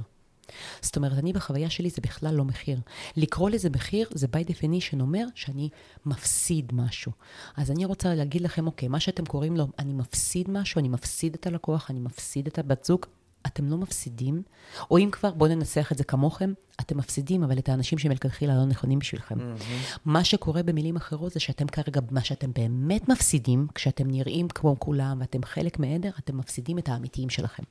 זאת 0.82 0.98
אומרת, 0.98 1.18
אני 1.18 1.34
בחוויה 1.34 1.70
שלי 1.70 1.90
זה 1.90 2.02
בכלל 2.02 2.36
לא 2.36 2.46
מחיר. 2.46 2.80
לקרוא 3.18 3.50
לזה 3.50 3.70
מחיר 3.70 4.10
זה 4.14 4.28
by 4.28 4.50
definition 4.50 5.02
אומר 5.02 5.26
שאני 5.36 5.70
מפסיד 6.06 6.74
משהו. 6.74 7.12
אז 7.58 7.72
אני 7.72 7.86
רוצה 7.86 8.16
להגיד 8.16 8.42
לכם, 8.42 8.68
אוקיי, 8.68 8.88
מה 8.88 9.00
שאתם 9.00 9.26
קוראים 9.26 9.58
לו, 9.58 9.68
אני 9.80 9.94
מפסיד 9.94 10.50
משהו, 10.50 10.80
אני 10.80 10.90
מפסיד 10.90 11.34
את 11.34 11.48
הלקוח, 11.48 11.92
אני 11.92 12.00
מפסיד 12.00 12.48
את 12.48 12.60
הבת 12.60 12.86
זוג, 12.86 13.06
אתם 13.48 13.70
לא 13.70 13.78
מפסידים, 13.78 14.44
או 14.92 14.98
אם 14.98 15.10
כבר, 15.12 15.32
בואו 15.32 15.50
ננסח 15.50 15.92
את 15.92 15.98
זה 15.98 16.04
כמוכם, 16.04 16.54
אתם 16.82 16.98
מפסידים, 16.98 17.44
אבל 17.44 17.58
את 17.58 17.70
האנשים 17.70 17.98
שמלכתחילה 17.98 18.56
לא 18.56 18.66
נכונים 18.66 19.00
בשבילכם. 19.00 19.36
Mm-hmm. 19.40 20.00
מה 20.06 20.24
שקורה 20.24 20.64
במילים 20.64 20.96
אחרות 20.96 21.32
זה 21.32 21.40
שאתם 21.40 21.68
כרגע, 21.68 22.02
מה 22.12 22.22
שאתם 22.22 22.52
באמת 22.54 23.10
מפסידים, 23.10 23.68
כשאתם 23.76 24.12
נראים 24.12 24.48
כמו 24.48 24.76
כולם 24.80 25.18
ואתם 25.20 25.44
חלק 25.44 25.80
מעדר, 25.80 26.12
אתם 26.20 26.38
מפסידים 26.38 26.78
את 26.78 26.90
האמיתיים 26.90 27.30
שלכם. 27.30 27.64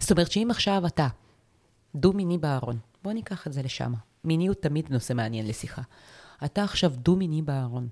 זאת 0.00 0.10
אומרת 0.10 0.30
שאם 0.30 0.48
עכשיו 0.50 0.86
אתה 0.86 1.08
דו-מיני 1.94 2.38
בארון, 2.38 2.78
בואו 3.02 3.14
ניקח 3.14 3.46
את 3.46 3.52
זה 3.52 3.62
לשם. 3.62 3.92
מיניות 4.24 4.62
תמיד 4.62 4.86
נושא 4.90 5.12
מעניין 5.12 5.46
לשיחה. 5.46 5.82
אתה 6.44 6.64
עכשיו 6.64 6.92
דו-מיני 6.96 7.42
בארון. 7.42 7.88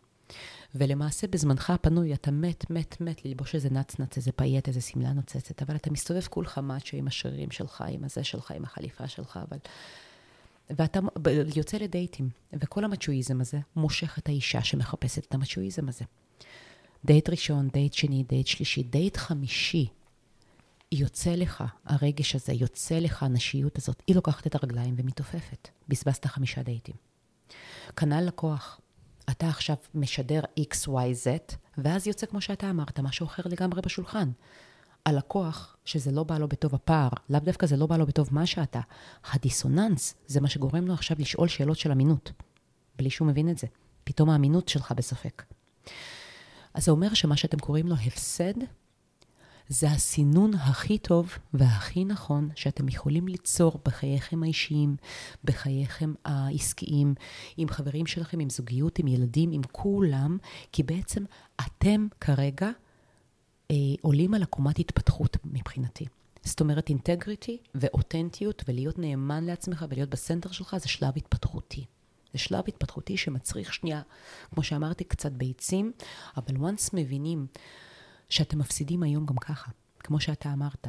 ולמעשה 0.74 1.26
בזמנך 1.26 1.70
הפנוי 1.70 2.14
אתה 2.14 2.30
מת, 2.30 2.70
מת, 2.70 3.00
מת 3.00 3.24
ללבוש 3.24 3.54
איזה 3.54 3.70
נצנץ, 3.70 4.16
איזה 4.16 4.32
פייט, 4.32 4.68
איזה 4.68 4.80
שמלה 4.80 5.12
נוצצת, 5.12 5.62
אבל 5.62 5.76
אתה 5.76 5.90
מסתובב 5.90 6.26
כולך 6.26 6.58
מאצ'ו 6.58 6.96
עם 6.96 7.06
השרירים 7.06 7.50
שלך, 7.50 7.84
עם 7.88 8.04
הזה 8.04 8.24
שלך, 8.24 8.50
עם 8.50 8.64
החליפה 8.64 9.08
שלך, 9.08 9.38
אבל... 9.48 9.58
ואתה 10.70 11.00
יוצא 11.56 11.76
לדייטים, 11.76 12.28
וכל 12.52 12.84
המאצ'ואיזם 12.84 13.40
הזה 13.40 13.58
מושך 13.76 14.18
את 14.18 14.28
האישה 14.28 14.62
שמחפשת 14.62 15.26
את 15.26 15.34
המאצ'ואיזם 15.34 15.88
הזה. 15.88 16.04
דייט 17.04 17.30
ראשון, 17.30 17.68
דייט 17.68 17.92
שני, 17.92 18.24
דייט 18.28 18.46
שלישי, 18.46 18.82
דייט 18.82 19.16
חמישי, 19.16 19.88
יוצא 20.92 21.30
לך 21.30 21.64
הרגש 21.84 22.34
הזה, 22.34 22.52
יוצא 22.52 22.98
לך 22.98 23.22
הנשיות 23.22 23.78
הזאת, 23.78 24.02
היא 24.06 24.16
לוקחת 24.16 24.46
את 24.46 24.54
הרגליים 24.54 24.94
ומתעופפת. 24.98 25.68
בזבזת 25.88 26.26
חמישה 26.26 26.62
דייטים. 26.62 26.94
כנ"ל 27.96 28.20
לקוח. 28.20 28.80
אתה 29.30 29.48
עכשיו 29.48 29.76
משדר 29.94 30.40
XYZ, 30.60 31.54
ואז 31.78 32.06
יוצא 32.06 32.26
כמו 32.26 32.40
שאתה 32.40 32.70
אמרת, 32.70 33.00
משהו 33.00 33.26
אחר 33.26 33.42
לגמרי 33.46 33.80
בשולחן. 33.80 34.30
הלקוח, 35.06 35.76
שזה 35.84 36.10
לא 36.10 36.22
בא 36.24 36.38
לו 36.38 36.48
בטוב 36.48 36.74
הפער, 36.74 37.08
לאו 37.30 37.40
דווקא 37.40 37.66
זה 37.66 37.76
לא 37.76 37.86
בא 37.86 37.96
לו 37.96 38.06
בטוב 38.06 38.28
מה 38.32 38.46
שאתה. 38.46 38.80
הדיסוננס 39.32 40.14
זה 40.26 40.40
מה 40.40 40.48
שגורם 40.48 40.86
לו 40.86 40.94
עכשיו 40.94 41.16
לשאול 41.20 41.48
שאלות 41.48 41.78
של 41.78 41.92
אמינות, 41.92 42.32
בלי 42.98 43.10
שהוא 43.10 43.28
מבין 43.28 43.50
את 43.50 43.58
זה. 43.58 43.66
פתאום 44.04 44.30
האמינות 44.30 44.68
שלך 44.68 44.92
בספק. 44.92 45.42
אז 46.74 46.84
זה 46.84 46.90
אומר 46.90 47.14
שמה 47.14 47.36
שאתם 47.36 47.58
קוראים 47.58 47.86
לו 47.86 47.94
הפסד, 48.06 48.54
זה 49.72 49.90
הסינון 49.90 50.54
הכי 50.54 50.98
טוב 50.98 51.32
והכי 51.54 52.04
נכון 52.04 52.50
שאתם 52.54 52.88
יכולים 52.88 53.28
ליצור 53.28 53.80
בחייכם 53.84 54.42
האישיים, 54.42 54.96
בחייכם 55.44 56.12
העסקיים, 56.24 57.14
עם 57.56 57.68
חברים 57.68 58.06
שלכם, 58.06 58.40
עם 58.40 58.50
זוגיות, 58.50 58.98
עם 58.98 59.08
ילדים, 59.08 59.52
עם 59.52 59.62
כולם, 59.72 60.38
כי 60.72 60.82
בעצם 60.82 61.24
אתם 61.66 62.06
כרגע 62.20 62.70
אה, 63.70 63.76
עולים 64.00 64.34
על 64.34 64.42
עקומת 64.42 64.78
התפתחות 64.78 65.36
מבחינתי. 65.44 66.06
זאת 66.44 66.60
אומרת, 66.60 66.88
אינטגריטי 66.88 67.58
ואותנטיות 67.74 68.62
ולהיות 68.68 68.98
נאמן 68.98 69.44
לעצמך 69.44 69.84
ולהיות 69.88 70.10
בסנטר 70.10 70.50
שלך 70.50 70.76
זה 70.80 70.88
שלב 70.88 71.12
התפתחותי. 71.16 71.84
זה 72.32 72.38
שלב 72.38 72.64
התפתחותי 72.68 73.16
שמצריך 73.16 73.74
שנייה, 73.74 74.02
כמו 74.54 74.62
שאמרתי, 74.62 75.04
קצת 75.04 75.32
ביצים, 75.32 75.92
אבל 76.36 76.56
once 76.56 76.90
מבינים 76.92 77.46
שאתם 78.30 78.58
מפסידים 78.58 79.02
היום 79.02 79.26
גם 79.26 79.36
ככה, 79.36 79.70
כמו 79.98 80.20
שאתה 80.20 80.52
אמרת. 80.52 80.86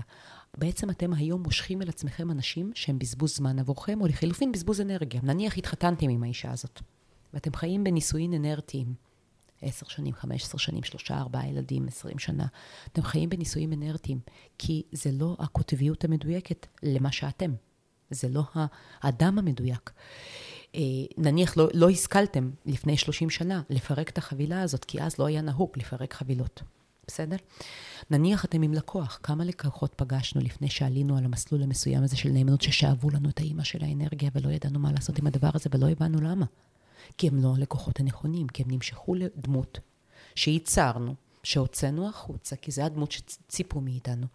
בעצם 0.57 0.89
אתם 0.89 1.13
היום 1.13 1.43
מושכים 1.43 1.81
אל 1.81 1.89
עצמכם 1.89 2.31
אנשים 2.31 2.71
שהם 2.75 2.99
בזבוז 2.99 3.35
זמן 3.35 3.59
עבורכם, 3.59 4.01
או 4.01 4.07
לחילופין 4.07 4.51
בזבוז 4.51 4.81
אנרגיה. 4.81 5.21
נניח 5.23 5.57
התחתנתם 5.57 6.09
עם 6.09 6.23
האישה 6.23 6.51
הזאת, 6.51 6.81
ואתם 7.33 7.53
חיים 7.53 7.83
בנישואין 7.83 8.33
אנרטיים, 8.33 8.93
עשר 9.61 9.85
שנים, 9.87 10.13
חמש 10.13 10.43
עשר 10.43 10.57
שנים, 10.57 10.83
שלושה, 10.83 11.17
ארבעה 11.17 11.47
ילדים, 11.47 11.87
עשרים 11.87 12.19
שנה. 12.19 12.45
אתם 12.91 13.01
חיים 13.01 13.29
בנישואים 13.29 13.73
אנרטיים, 13.73 14.19
כי 14.57 14.83
זה 14.91 15.11
לא 15.11 15.35
הקוטביות 15.39 16.03
המדויקת 16.03 16.67
למה 16.83 17.11
שאתם. 17.11 17.53
זה 18.09 18.29
לא 18.29 18.43
האדם 19.01 19.39
המדויק. 19.39 19.91
אה, 20.75 20.81
נניח 21.17 21.57
לא, 21.57 21.67
לא 21.73 21.89
השכלתם 21.89 22.51
לפני 22.65 22.97
30 22.97 23.29
שנה 23.29 23.61
לפרק 23.69 24.09
את 24.09 24.17
החבילה 24.17 24.61
הזאת, 24.61 24.85
כי 24.85 25.01
אז 25.01 25.17
לא 25.19 25.25
היה 25.25 25.41
נהוג 25.41 25.69
לפרק 25.75 26.13
חבילות. 26.13 26.61
בסדר? 27.11 27.35
נניח 28.09 28.45
אתם 28.45 28.61
עם 28.61 28.73
לקוח, 28.73 29.19
כמה 29.23 29.43
לקוחות 29.43 29.93
פגשנו 29.95 30.41
לפני 30.41 30.69
שעלינו 30.69 31.17
על 31.17 31.25
המסלול 31.25 31.63
המסוים 31.63 32.03
הזה 32.03 32.17
של 32.17 32.29
נאמנות, 32.29 32.61
ששאבו 32.61 33.09
לנו 33.09 33.29
את 33.29 33.39
האימא 33.39 33.63
של 33.63 33.83
האנרגיה 33.83 34.29
ולא 34.33 34.49
ידענו 34.49 34.79
מה 34.79 34.91
לעשות 34.91 35.19
עם 35.19 35.27
הדבר 35.27 35.49
הזה 35.53 35.69
ולא 35.73 35.89
הבנו 35.89 36.21
למה. 36.21 36.45
כי 37.17 37.27
הם 37.27 37.43
לא 37.43 37.55
הלקוחות 37.55 37.99
הנכונים, 37.99 38.47
כי 38.47 38.63
הם 38.63 38.71
נמשכו 38.71 39.15
לדמות 39.15 39.79
שייצרנו, 40.35 41.15
שהוצאנו 41.43 42.09
החוצה, 42.09 42.55
כי 42.55 42.71
זו 42.71 42.81
הדמות 42.81 43.11
שציפו 43.11 43.81
מאיתנו. 43.81 44.27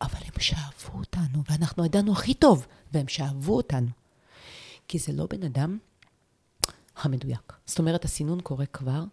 אבל 0.00 0.20
הם 0.24 0.40
שאבו 0.40 0.98
אותנו, 0.98 1.42
ואנחנו 1.50 1.84
ידענו 1.84 2.12
הכי 2.12 2.34
טוב, 2.34 2.66
והם 2.92 3.08
שאבו 3.08 3.56
אותנו. 3.56 3.88
כי 4.88 4.98
זה 4.98 5.12
לא 5.12 5.26
בן 5.30 5.42
אדם 5.42 5.78
המדויק. 6.96 7.52
זאת 7.66 7.78
אומרת, 7.78 8.04
הסינון 8.04 8.40
קורה 8.40 8.66
כבר 8.66 9.04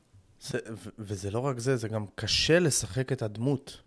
זה, 0.42 0.58
וזה 1.00 1.32
לא 1.32 1.40
רק 1.40 1.60
זה, 1.60 1.78
זה 1.78 1.88
גם 1.88 2.06
קשה 2.16 2.60
לשחק 2.60 3.12
את 3.12 3.22
הדמות. 3.22 3.78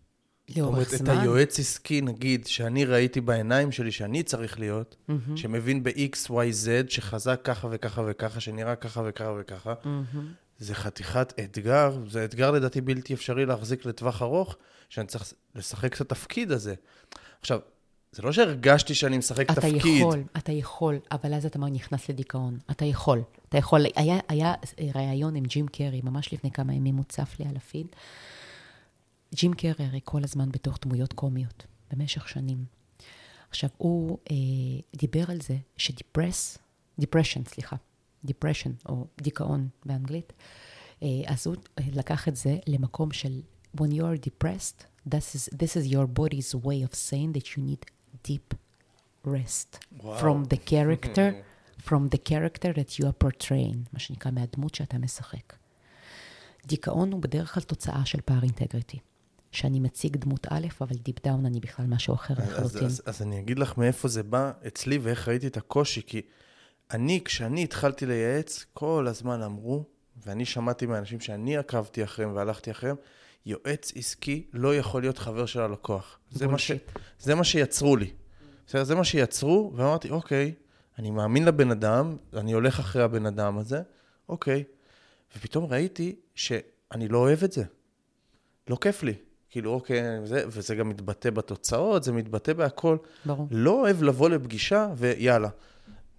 לאורך 0.57 0.89
זמן. 0.89 0.99
זאת 0.99 1.01
אומרת, 1.01 1.19
את 1.19 1.23
היועץ 1.23 1.59
עסקי, 1.59 2.01
נגיד, 2.01 2.47
שאני 2.47 2.85
ראיתי 2.85 3.21
בעיניים 3.21 3.73
שלי 3.73 3.93
שאני 3.93 4.23
צריך 4.23 4.61
להיות, 4.61 4.97
mm-hmm. 5.09 5.37
שמבין 5.37 5.83
ב-X, 5.83 6.31
Y, 6.31 6.31
Z, 6.31 6.91
שחזק 6.91 7.41
ככה 7.45 7.69
וככה 7.71 8.03
וככה, 8.07 8.41
שנראה 8.41 8.77
ככה 8.77 9.03
וככה 9.07 9.33
וככה, 9.41 9.75
mm-hmm. 9.83 10.19
זה 10.59 10.75
חתיכת 10.75 11.33
אתגר, 11.41 11.99
זה 12.09 12.25
אתגר 12.25 12.51
לדעתי 12.51 12.81
בלתי 12.81 13.15
אפשרי 13.15 13.47
להחזיק 13.47 13.87
לטווח 13.87 14.23
ארוך, 14.23 14.57
שאני 14.89 15.07
צריך 15.07 15.33
לשחק 15.55 15.95
את 15.97 16.01
התפקיד 16.01 16.53
הזה. 16.53 16.75
עכשיו, 17.41 17.61
זה 18.13 18.23
לא 18.23 18.33
שהרגשתי 18.33 18.95
שאני 18.95 19.19
משחק 19.19 19.51
אתה 19.51 19.55
תפקיד. 19.55 19.77
אתה 19.77 19.89
יכול, 19.89 20.23
אתה 20.37 20.53
יכול, 20.53 20.99
אבל 21.13 21.35
אז 21.35 21.47
אתה 21.47 21.59
נכנס 21.59 22.09
לדיכאון. 22.09 22.59
אתה 22.71 22.85
יכול. 22.85 23.23
אתה 23.53 23.59
יכול. 23.59 23.81
היה, 23.97 24.19
היה 24.29 24.55
ראיון 24.95 25.37
עם 25.37 25.45
ג'ים 25.45 25.69
קרי, 25.69 26.01
ממש 26.05 26.33
לפני 26.33 26.51
כמה 26.51 26.75
ימים 26.75 26.95
מוצף 26.95 27.37
לי 27.39 27.49
על 27.49 27.57
הפיד. 27.57 27.87
ג'ים 29.35 29.55
קרי 29.55 29.87
הרי 29.87 30.01
כל 30.05 30.25
הזמן 30.25 30.49
בתוך 30.49 30.79
דמויות 30.83 31.13
קומיות, 31.13 31.67
במשך 31.91 32.29
שנים. 32.29 32.65
עכשיו, 33.51 33.71
הוא 33.77 34.19
אה, 34.31 34.37
דיבר 34.97 35.31
על 35.31 35.41
זה 35.41 35.57
שדיפרס, 35.77 36.59
depression, 36.99 37.45
סליחה, 37.45 37.77
depression, 38.25 38.71
או 38.89 39.07
דיכאון 39.21 39.69
באנגלית, 39.87 40.33
אה, 41.03 41.09
אז 41.27 41.47
הוא 41.47 41.57
לקח 41.93 42.29
את 42.29 42.37
זה 42.37 42.59
למקום 42.67 43.13
של 43.13 43.41
when 43.77 43.91
you 43.93 44.03
are 44.03 44.17
depressed, 44.17 44.87
this 45.07 45.35
is, 45.35 45.49
this 45.53 45.77
is 45.77 45.87
your 45.87 46.07
body's 46.07 46.55
way 46.55 46.83
of 46.83 46.95
saying 46.95 47.33
that 47.33 47.57
you 47.57 47.63
need 47.63 47.85
deep 48.23 48.55
rest 49.25 49.79
wow. 50.03 50.17
from 50.17 50.45
the 50.45 50.57
character, 50.57 51.35
from 51.87 52.15
the 52.15 52.19
character 52.29 52.73
that 52.75 52.99
you 52.99 53.05
are 53.05 53.25
portraying, 53.25 53.77
מה 53.93 53.99
שנקרא, 53.99 54.31
מהדמות 54.31 54.75
שאתה 54.75 54.99
משחק. 54.99 55.53
דיכאון 56.67 57.13
הוא 57.13 57.23
בדרך 57.23 57.55
כלל 57.55 57.63
תוצאה 57.63 58.07
של 58.07 58.21
פער 58.21 58.43
integrity. 58.43 58.99
שאני 59.53 59.81
מציג 59.81 60.17
דמות 60.17 60.47
א', 60.51 60.67
אבל 60.81 60.97
deep 60.97 61.27
down 61.27 61.47
אני 61.47 61.61
בכלל 61.61 61.87
משהו 61.87 62.15
אחר 62.15 62.35
לחלוטין. 62.35 62.61
אז, 62.61 62.77
אז, 62.85 63.03
אז 63.07 63.23
אני 63.23 63.41
אגיד 63.41 63.59
לך 63.59 63.79
מאיפה 63.79 64.09
זה 64.09 64.23
בא 64.23 64.53
אצלי 64.67 64.99
ואיך 64.99 65.29
ראיתי 65.29 65.47
את 65.47 65.57
הקושי, 65.57 66.03
כי 66.07 66.23
אני, 66.91 67.21
כשאני 67.25 67.65
התחלתי 67.65 68.07
לייעץ, 68.07 68.65
כל 68.73 69.07
הזמן 69.09 69.43
אמרו, 69.43 69.85
ואני 70.27 70.45
שמעתי 70.45 70.87
מאנשים 70.87 71.21
שאני 71.21 71.57
עקבתי 71.57 72.05
אחריהם 72.05 72.37
והלכתי 72.37 72.71
אחריהם, 72.71 72.97
יועץ 73.47 73.93
עסקי 73.97 74.47
לא 74.53 74.77
יכול 74.77 75.03
להיות 75.03 75.19
חבר 75.19 75.47
של 75.47 75.61
הלקוח. 75.61 76.19
זה 76.31 76.47
מה, 76.47 76.59
ש... 76.59 76.73
זה 77.19 77.35
מה 77.35 77.45
שיצרו 77.45 77.97
לי. 77.97 78.11
בסדר? 78.67 78.85
זה 78.85 78.95
מה 78.95 79.05
שיצרו, 79.05 79.73
ואמרתי, 79.77 80.11
אוקיי, 80.11 80.55
אני 80.99 81.11
מאמין 81.11 81.45
לבן 81.45 81.71
אדם, 81.71 82.17
אני 82.37 82.53
הולך 82.53 82.79
אחרי 82.81 83.03
הבן 83.03 83.27
אדם 83.27 83.59
הזה, 83.59 83.83
אוקיי. 84.29 84.65
ופתאום 85.37 85.65
ראיתי 85.65 86.17
שאני 86.35 87.09
לא 87.09 87.19
אוהב 87.19 87.45
את 87.45 87.53
זה. 87.53 87.65
לא 88.69 88.77
כיף 88.81 89.03
לי. 89.03 89.15
כאילו, 89.51 89.71
אוקיי, 89.71 90.03
זה, 90.25 90.45
וזה 90.47 90.75
גם 90.75 90.89
מתבטא 90.89 91.31
בתוצאות, 91.31 92.05
זה 92.05 92.13
מתבטא 92.13 92.53
בהכל. 92.53 92.97
ברור. 93.27 93.49
לא 93.51 93.71
אוהב 93.71 94.03
לבוא 94.03 94.29
לפגישה 94.29 94.89
ויאללה. 94.97 95.49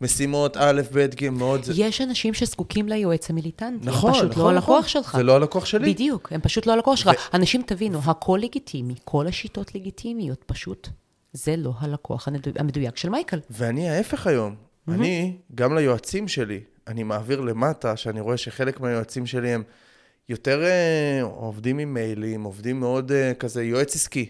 משימות 0.02 0.58
א', 0.58 0.82
ב', 0.94 1.06
ג', 1.06 1.30
מאוד... 1.30 1.62
יש 1.76 2.02
אנשים 2.02 2.34
שזקוקים 2.34 2.88
ליועץ 2.88 3.30
המיליטנטי. 3.30 3.86
נכון, 3.86 4.10
הם 4.10 4.16
פשוט 4.16 4.32
נכון, 4.32 4.44
לא 4.44 4.50
הלקוח 4.50 4.70
נכון. 4.70 4.90
שלך. 4.90 5.16
זה 5.18 5.24
לא 5.24 5.36
הלקוח 5.36 5.66
שלי. 5.66 5.94
בדיוק, 5.94 6.32
הם 6.34 6.42
פשוט 6.42 6.66
לא 6.66 6.74
הלקוח 6.74 6.96
שלך. 6.96 7.30
אנשים, 7.34 7.62
תבינו, 7.62 8.00
הכל 8.06 8.40
לגיטימי, 8.42 8.96
כל 9.04 9.28
השיטות 9.28 9.76
לגיטימיות, 9.76 10.44
פשוט 10.46 10.88
זה 11.34 11.56
לא 11.56 11.74
הלקוח 11.80 12.28
המדו- 12.28 12.52
המדויק 12.56 12.98
של 12.98 13.10
מייקל. 13.10 13.40
ואני 13.50 13.90
ההפך 13.90 14.28
היום. 14.28 14.56
אני, 14.88 15.38
גם 15.56 15.76
ליועצים 15.76 16.28
שלי, 16.28 16.60
אני 16.88 17.04
מעביר 17.04 17.42
למטה, 17.42 17.98
שאני 17.98 18.22
רואה 18.22 18.38
שחלק 18.38 18.80
מהיועצים 18.80 19.26
שלי 19.26 19.50
הם 19.50 19.64
יותר 20.30 20.64
אה, 20.64 21.22
עובדים 21.24 21.78
עם 21.80 21.94
מיילים, 21.94 22.44
עובדים 22.44 22.80
מאוד 22.80 23.12
אה, 23.12 23.34
כזה 23.34 23.64
יועץ 23.64 23.96
עסקי. 23.96 24.30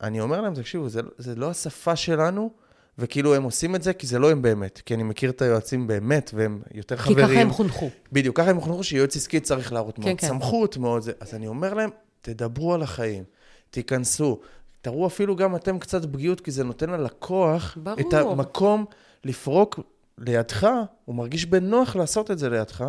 אני 0.00 0.20
אומר 0.20 0.40
להם, 0.40 0.54
תקשיבו, 0.54 0.88
זה, 0.88 1.00
זה 1.18 1.34
לא 1.34 1.50
השפה 1.50 1.96
שלנו, 1.96 2.50
וכאילו 2.98 3.34
הם 3.34 3.42
עושים 3.42 3.74
את 3.74 3.82
זה 3.82 3.92
כי 3.92 4.06
זה 4.06 4.18
לא 4.18 4.30
הם 4.30 4.42
באמת. 4.42 4.82
כי 4.86 4.94
אני 4.94 5.02
מכיר 5.02 5.30
את 5.30 5.42
היועצים 5.42 5.86
באמת, 5.86 6.30
והם 6.34 6.62
יותר 6.74 6.96
כי 6.96 7.02
חברים. 7.02 7.26
ככה 7.28 7.40
הם 7.40 7.50
חונכו. 7.50 7.90
בדיוק, 8.12 8.36
ככה 8.36 8.50
הם 8.50 8.60
חונכו 8.60 8.84
שיועץ 8.84 9.16
עסקי 9.16 9.40
צריך 9.40 9.72
להראות 9.72 9.96
כן, 9.96 10.02
מאוד 10.02 10.20
כן. 10.20 10.26
סמכות, 10.28 10.76
מאוד 10.76 11.02
זה. 11.02 11.12
אז 11.20 11.34
אני 11.34 11.46
אומר 11.46 11.74
להם, 11.74 11.90
תדברו 12.22 12.74
על 12.74 12.82
החיים, 12.82 13.24
תיכנסו, 13.70 14.40
תראו 14.82 15.06
אפילו 15.06 15.36
גם 15.36 15.56
אתם 15.56 15.78
קצת 15.78 16.04
פגיעות, 16.12 16.40
כי 16.40 16.50
זה 16.50 16.64
נותן 16.64 16.90
ללקוח 16.90 17.78
ברור. 17.82 18.00
את 18.00 18.12
המקום 18.14 18.84
לפרוק 19.24 19.80
לידך, 20.18 20.68
הוא 21.04 21.14
מרגיש 21.14 21.46
בנוח 21.46 21.96
לעשות 21.96 22.30
את 22.30 22.38
זה 22.38 22.48
לידך, 22.50 22.84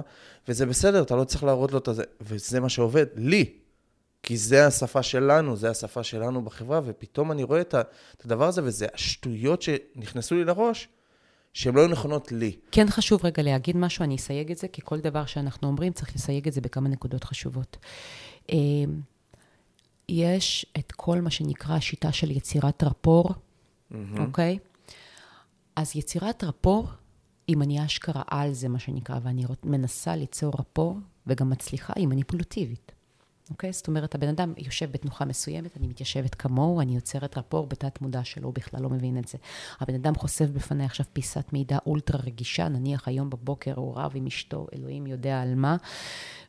וזה 0.48 0.66
בסדר, 0.66 1.02
אתה 1.02 1.16
לא 1.16 1.24
צריך 1.24 1.44
להראות 1.44 1.72
לו 1.72 1.78
את 1.78 1.88
זה, 1.92 2.04
וזה 2.22 2.60
מה 2.60 2.70
שעובד 2.70 3.06
לי. 3.16 3.54
כי 4.24 4.38
זה 4.38 4.68
השפה 4.68 5.04
שלנו, 5.04 5.56
זה 5.56 5.70
השפה 5.70 6.04
שלנו 6.04 6.42
בחברה, 6.46 6.82
ופתאום 6.86 7.32
אני 7.32 7.44
רואה 7.44 7.62
את 7.62 7.74
ה- 7.74 7.82
את 8.18 8.26
הדבר 8.26 8.48
הזה, 8.48 8.62
וזה 8.64 8.88
השטויות 8.94 9.62
שנכנסו 9.62 10.36
לי 10.36 10.44
לראש, 10.44 10.88
שהן 11.54 11.76
לא 11.76 11.82
היו 11.82 11.88
נכונות 11.88 12.32
לי. 12.32 12.56
כן 12.72 12.86
חשוב 12.90 13.26
רגע 13.26 13.44
להגיד 13.44 13.78
משהו, 13.78 14.04
אני 14.04 14.16
אסייג 14.16 14.52
את 14.52 14.58
זה, 14.58 14.68
כי 14.68 14.82
כל 14.86 15.00
דבר 15.00 15.26
שאנחנו 15.26 15.68
אומרים, 15.68 15.94
צריך 15.94 16.16
לסייג 16.16 16.48
את 16.48 16.54
זה 16.54 16.62
בכמה 16.62 16.90
נקודות 16.90 17.24
חשובות. 17.24 17.78
יש 20.12 20.66
את 20.80 20.92
כל 20.92 21.22
מה 21.22 21.30
שנקרא 21.30 21.76
השיטה 21.76 22.12
של 22.12 22.32
יצירת 22.32 22.84
רפור, 22.84 23.30
אוקיי? 24.20 24.60
אז 25.76 25.96
יצירת 25.96 26.44
רפור, 26.44 26.88
אם 27.50 27.62
אני 27.62 27.86
אשכרה 27.86 28.22
על 28.28 28.54
זה, 28.54 28.70
מה 28.70 28.80
שנקרא, 28.80 29.20
ואני 29.24 29.46
מנסה 29.64 30.16
ליצור 30.16 30.54
רפור, 30.60 30.98
וגם 31.28 31.50
מצליחה, 31.50 31.94
היא 31.96 32.08
מניפולטיבית. 32.08 32.92
אוקיי? 33.50 33.74
זאת 33.74 33.88
אומרת, 33.88 34.16
הבן 34.16 34.28
אדם 34.28 34.54
יושב 34.58 34.92
בתנוחה 34.92 35.26
מסוימת, 35.26 35.78
אני 35.78 35.88
מתיישבת 35.88 36.36
כמוהו, 36.36 36.82
אני 36.82 36.96
יוצרת 36.96 37.38
רפור 37.38 37.68
בתת 37.68 38.02
מודע 38.02 38.24
שלו, 38.24 38.46
הוא 38.46 38.54
בכלל 38.54 38.82
לא 38.82 38.90
מבין 38.90 39.18
את 39.18 39.28
זה. 39.28 39.38
הבן 39.80 39.96
אדם 39.96 40.16
חושף 40.16 40.46
בפניי 40.46 40.86
עכשיו 40.86 41.06
פיסת 41.14 41.54
מידע 41.54 41.78
אולטרה 41.86 42.22
רגישה, 42.22 42.68
נניח 42.68 43.08
היום 43.08 43.30
בבוקר 43.30 43.74
הוא 43.76 43.96
רב 43.96 44.12
עם 44.16 44.28
אשתו, 44.28 44.68
אלוהים 44.74 45.08
יודע 45.08 45.42
על 45.42 45.56
מה, 45.56 45.78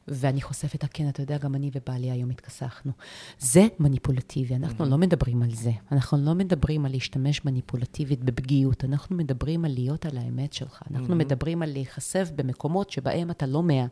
ואני 0.09 0.41
חושפת, 0.41 0.85
"אה, 0.85 0.89
כן, 0.89 1.09
אתה 1.09 1.23
יודע, 1.23 1.39
גם 1.39 1.55
אני 1.55 1.71
ובעלי 1.75 2.11
היום 2.11 2.31
התכסחנו. 2.31 2.93
זה 3.39 3.67
מניפולטיבי, 3.79 4.55
אנחנו 4.55 4.85
לא 4.85 4.99
מדברים 4.99 5.43
על 5.43 5.51
זה. 5.55 5.71
אנחנו 5.93 6.19
לא 6.19 6.35
מדברים 6.35 6.85
על 6.85 6.91
להשתמש 6.91 7.45
מניפולטיבית 7.45 8.25
בפגיעות, 8.25 8.85
אנחנו 8.85 9.17
מדברים 9.17 9.65
על 9.65 9.73
להיות 9.75 10.07
על 10.07 10.19
האמת 10.19 10.53
שלך. 10.53 10.83
אנחנו 10.91 11.17
מדברים 11.17 11.63
על 11.63 11.73
להיחשף 11.73 12.31
במקומות 12.37 12.91
שבהם 12.91 13.31
אתה 13.31 13.47
לא 13.47 13.63
מאה, 13.63 13.87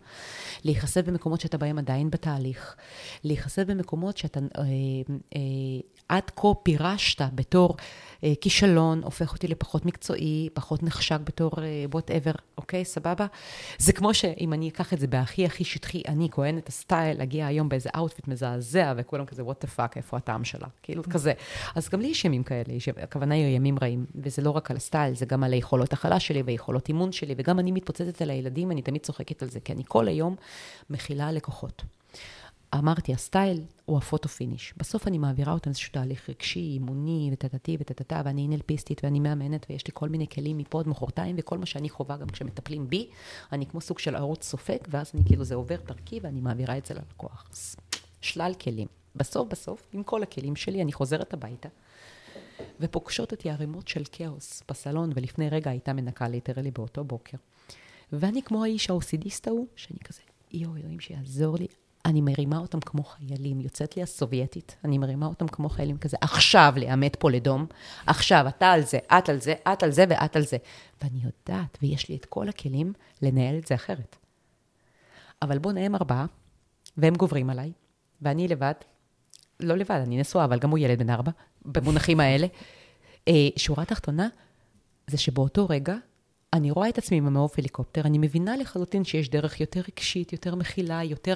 להיחשף 0.65 1.03
במקומות 1.07 1.41
שאתה 1.41 1.59
בהם 1.59 1.79
עדיין 1.79 2.11
בתהליך, 2.11 2.77
להיחשף 3.25 3.65
במקומות 3.67 4.17
שאתה 4.17 4.41
אה, 4.59 4.65
אה, 5.37 5.41
עד 6.11 6.31
כה 6.37 6.49
פירשת 6.63 7.23
בתור 7.35 7.77
אה, 8.25 8.33
כישלון, 8.41 9.03
הופך 9.05 9.33
אותי 9.33 9.49
לפחות 9.49 9.87
מקצועי, 9.87 10.49
פחות 10.55 10.83
נחשק 10.83 11.19
בתור 11.25 11.51
whatever, 11.93 12.31
אוקיי, 12.59 12.85
סבבה? 12.85 13.27
זה 13.79 13.93
כמו 13.93 14.15
שאם 14.15 14.53
אני 14.53 14.69
אקח 14.69 14.93
את 14.93 14.99
זה 14.99 15.07
בהכי 15.07 15.47
הכי 15.47 15.65
שטחי, 15.65 16.03
אני 16.09 16.29
כהנת 16.31 16.69
הסטייל, 16.69 17.21
אגיע 17.21 17.47
היום 17.47 17.69
באיזה 17.69 17.91
outfit 17.97 18.29
מזעזע, 18.29 18.93
וכולם 18.97 19.25
כזה, 19.25 19.45
what 19.45 19.61
the 19.65 19.71
fuck, 19.71 19.97
איפה 19.97 20.17
הטעם 20.17 20.45
שלה? 20.45 20.67
כאילו, 20.83 21.03
כזה. 21.03 21.33
אז 21.75 21.89
גם 21.89 22.01
לי 22.01 22.09
יש 22.09 22.25
ימים 22.25 22.43
כאלה, 22.43 22.73
יש- 22.75 22.89
הכוונה 22.89 23.35
היא 23.35 23.57
ימים 23.57 23.77
רעים, 23.83 24.07
וזה 24.15 24.43
לא 24.43 24.51
רק 24.51 24.71
על 24.71 24.77
הסטייל, 24.77 25.15
זה 25.15 25.27
גם 25.27 25.45
על 25.45 25.53
היכולות 25.53 25.93
הכלה 25.93 26.21
שלי 26.21 26.43
ויכולות 26.43 26.89
אימון 26.89 27.13
שלי, 27.13 27.35
וגם 27.39 27.59
אני 27.59 27.73
מתפוצצת 27.73 28.23
על 28.23 28.31
הילדים, 28.31 28.71
אני 28.71 28.83
תמיד 28.83 29.03
צוחקת 29.03 29.43
על 29.43 29.49
זה, 29.49 29.61
כי 29.61 29.73
אני 29.73 29.83
כל 29.89 30.09
היום 30.09 30.37
מכילה 30.91 31.33
לקוחות. 31.33 31.83
אמרתי, 32.75 33.15
הסטייל 33.15 33.63
הוא 33.85 33.99
ה 33.99 34.04
photo 34.04 34.29
finish. 34.29 34.75
בסוף 34.77 35.07
אני 35.07 35.19
מעבירה 35.19 35.53
אותם 35.53 35.71
איזשהו 35.71 35.93
תהליך 35.93 36.31
רגשי, 36.31 36.61
אימוני, 36.61 37.31
וטטטי 37.33 37.77
וטטטה, 37.81 38.23
ואני 38.25 38.49
NLPיסטית 38.49 39.05
ואני 39.05 39.21
מאמנת, 39.21 39.67
ויש 39.71 39.87
לי 39.87 39.93
כל 39.95 40.09
מיני 40.09 40.29
כלים 40.29 40.59
מפה 40.59 40.81
עד 40.81 40.89
מחרתיים, 40.89 41.37
וכל 41.39 41.59
מה 41.59 41.67
שאני 41.67 41.89
חווה 41.89 42.17
גם 42.17 42.27
כשמטפלים 42.27 42.89
בי, 42.89 43.11
אני 43.53 43.67
כמו 43.67 43.81
סוג 43.81 43.99
של 43.99 44.15
ערוץ 44.17 44.45
סופג, 44.45 44.79
ואז 44.89 45.11
אני 45.15 45.25
כאילו, 45.25 45.45
זה 45.45 45.55
עובר 45.55 45.77
דרכי 45.87 46.21
ואני 46.23 46.41
מעבירה 46.41 46.79
את 46.79 46.87
זה 46.87 46.95
ללקוח. 46.95 47.51
שלל 48.21 48.53
כלים. 48.61 48.89
בסוף, 49.17 49.49
בסוף, 49.49 49.89
עם 49.93 50.03
כל 50.03 50.23
הכלים 50.23 50.57
שלי, 50.57 50.83
אני 50.83 50.93
חוזרת 50.93 51.35
הביתה, 51.35 51.69
ופוגשות 52.81 53.33
אותי 53.33 53.51
ערימות 53.51 53.89
של 53.89 54.03
כאוס 54.13 54.63
בסלון, 54.69 55.11
ולפני 55.15 55.49
רגע 55.49 55.71
הייתה 55.71 55.93
מנקה 55.93 56.29
literally 56.29 56.71
באותו 56.71 57.05
בוקר. 57.05 57.39
ואני 58.13 58.43
כמו 58.43 58.65
האיש 58.65 58.91
ה-OCDיסט 58.91 59.49
ההוא, 59.49 59.67
שאני 59.77 59.99
כזה, 60.05 60.21
יואו, 60.53 60.77
אלוהים 60.77 61.01
שיעזור 61.01 61.57
לי. 61.57 61.67
אני 62.07 62.21
מרימה 62.21 62.59
אותם 62.59 62.81
כמו 62.81 63.03
חיילים, 63.03 63.61
יוצאת 63.61 63.97
לי 63.97 64.03
הסובייטית, 64.03 64.77
אני 64.85 64.99
מרימה 64.99 65.27
אותם 65.27 65.49
כמו 65.49 65.69
חיילים 65.69 65.99
כזה, 65.99 66.17
עכשיו 66.21 66.75
לעמוד 66.77 67.17
פה 67.17 67.31
לדום, 67.31 67.67
עכשיו, 68.07 68.49
אתה 68.49 68.73
על 68.73 68.83
זה, 68.83 68.99
את 68.99 69.29
על 69.29 69.41
זה, 69.41 69.55
את 69.73 69.83
על 69.83 69.91
זה 69.91 70.05
ואת 70.09 70.37
על 70.37 70.43
זה. 70.43 70.57
ואני 71.03 71.19
יודעת, 71.19 71.79
ויש 71.83 72.09
לי 72.09 72.17
את 72.17 72.25
כל 72.25 72.49
הכלים 72.49 72.93
לנהל 73.23 73.59
את 73.59 73.67
זה 73.67 73.75
אחרת. 73.75 74.17
אבל 75.43 75.59
בואו 75.59 75.75
נהם 75.75 75.95
ארבעה, 75.95 76.27
והם 76.97 77.15
גוברים 77.15 77.51
עליי, 77.51 77.73
ואני 78.23 78.49
לבד, 78.49 78.75
לא 79.61 79.77
לבד, 79.77 80.01
אני 80.07 80.21
נשואה, 80.21 80.45
אבל 80.45 80.59
גם 80.59 80.71
הוא 80.71 80.79
ילד 80.79 80.99
בן 80.99 81.11
ארבע, 81.11 81.31
במונחים 81.65 82.21
האלה. 82.21 82.47
אה, 83.29 83.49
שורה 83.57 83.85
תחתונה, 83.85 84.29
זה 85.07 85.19
שבאותו 85.19 85.67
רגע, 85.71 85.95
אני 86.53 86.71
רואה 86.71 86.89
את 86.89 86.99
עצמי 86.99 87.17
עם 87.17 87.27
המעוף 87.27 87.59
הליקופטר, 87.59 88.01
אני 88.01 88.19
מבינה 88.19 88.57
לחלוטין 88.57 89.05
שיש 89.05 89.29
דרך 89.29 89.61
יותר 89.61 89.81
רגשית, 89.93 90.33
יותר 90.33 90.55
מכילה, 90.55 91.05
יותר 91.05 91.35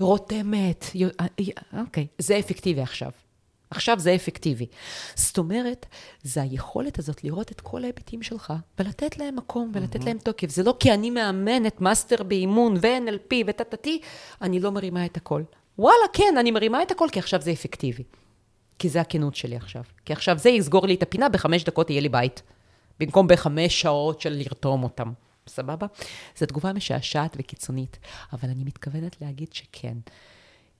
רותמת. 0.00 0.84
יו- 0.94 1.08
אה, 1.20 1.26
אה, 1.74 1.80
אוקיי, 1.80 2.06
זה 2.18 2.38
אפקטיבי 2.38 2.80
עכשיו. 2.80 3.10
עכשיו 3.70 3.98
זה 3.98 4.14
אפקטיבי. 4.14 4.66
זאת 5.14 5.38
אומרת, 5.38 5.86
זה 6.22 6.42
היכולת 6.42 6.98
הזאת 6.98 7.24
לראות 7.24 7.52
את 7.52 7.60
כל 7.60 7.82
ההיבטים 7.82 8.22
שלך, 8.22 8.52
ולתת 8.78 9.18
להם 9.18 9.36
מקום, 9.36 9.70
ולתת 9.74 10.04
להם 10.04 10.18
תוקף. 10.18 10.50
זה 10.50 10.62
לא 10.62 10.74
כי 10.80 10.92
אני 10.94 11.10
מאמנת 11.10 11.80
מאסטר 11.80 12.22
באימון 12.22 12.76
ו-NLP 12.82 13.34
וטטטי, 13.46 14.00
אני 14.42 14.60
לא 14.60 14.72
מרימה 14.72 15.04
את 15.06 15.16
הכל. 15.16 15.42
וואלה, 15.78 16.04
כן, 16.12 16.34
אני 16.38 16.50
מרימה 16.50 16.82
את 16.82 16.90
הכל, 16.90 17.08
כי 17.12 17.18
עכשיו 17.18 17.40
זה 17.40 17.52
אפקטיבי. 17.52 18.02
כי 18.78 18.88
זה 18.88 19.00
הכנות 19.00 19.34
שלי 19.34 19.56
עכשיו. 19.56 19.82
כי 20.04 20.12
עכשיו 20.12 20.38
זה 20.38 20.50
יסגור 20.50 20.86
לי 20.86 20.94
את 20.94 21.02
הפינה, 21.02 21.28
בחמש 21.28 21.64
דקות 21.64 21.90
יהיה 21.90 22.00
לי 22.00 22.08
בית. 22.08 22.42
במקום 23.02 23.28
בחמש 23.28 23.80
שעות 23.80 24.20
של 24.20 24.30
לרתום 24.30 24.82
אותם. 24.82 25.12
סבבה? 25.48 25.86
זו 26.38 26.46
תגובה 26.46 26.72
משעשעת 26.72 27.36
וקיצונית, 27.38 27.98
אבל 28.32 28.48
אני 28.48 28.64
מתכוונת 28.64 29.20
להגיד 29.20 29.52
שכן. 29.52 29.96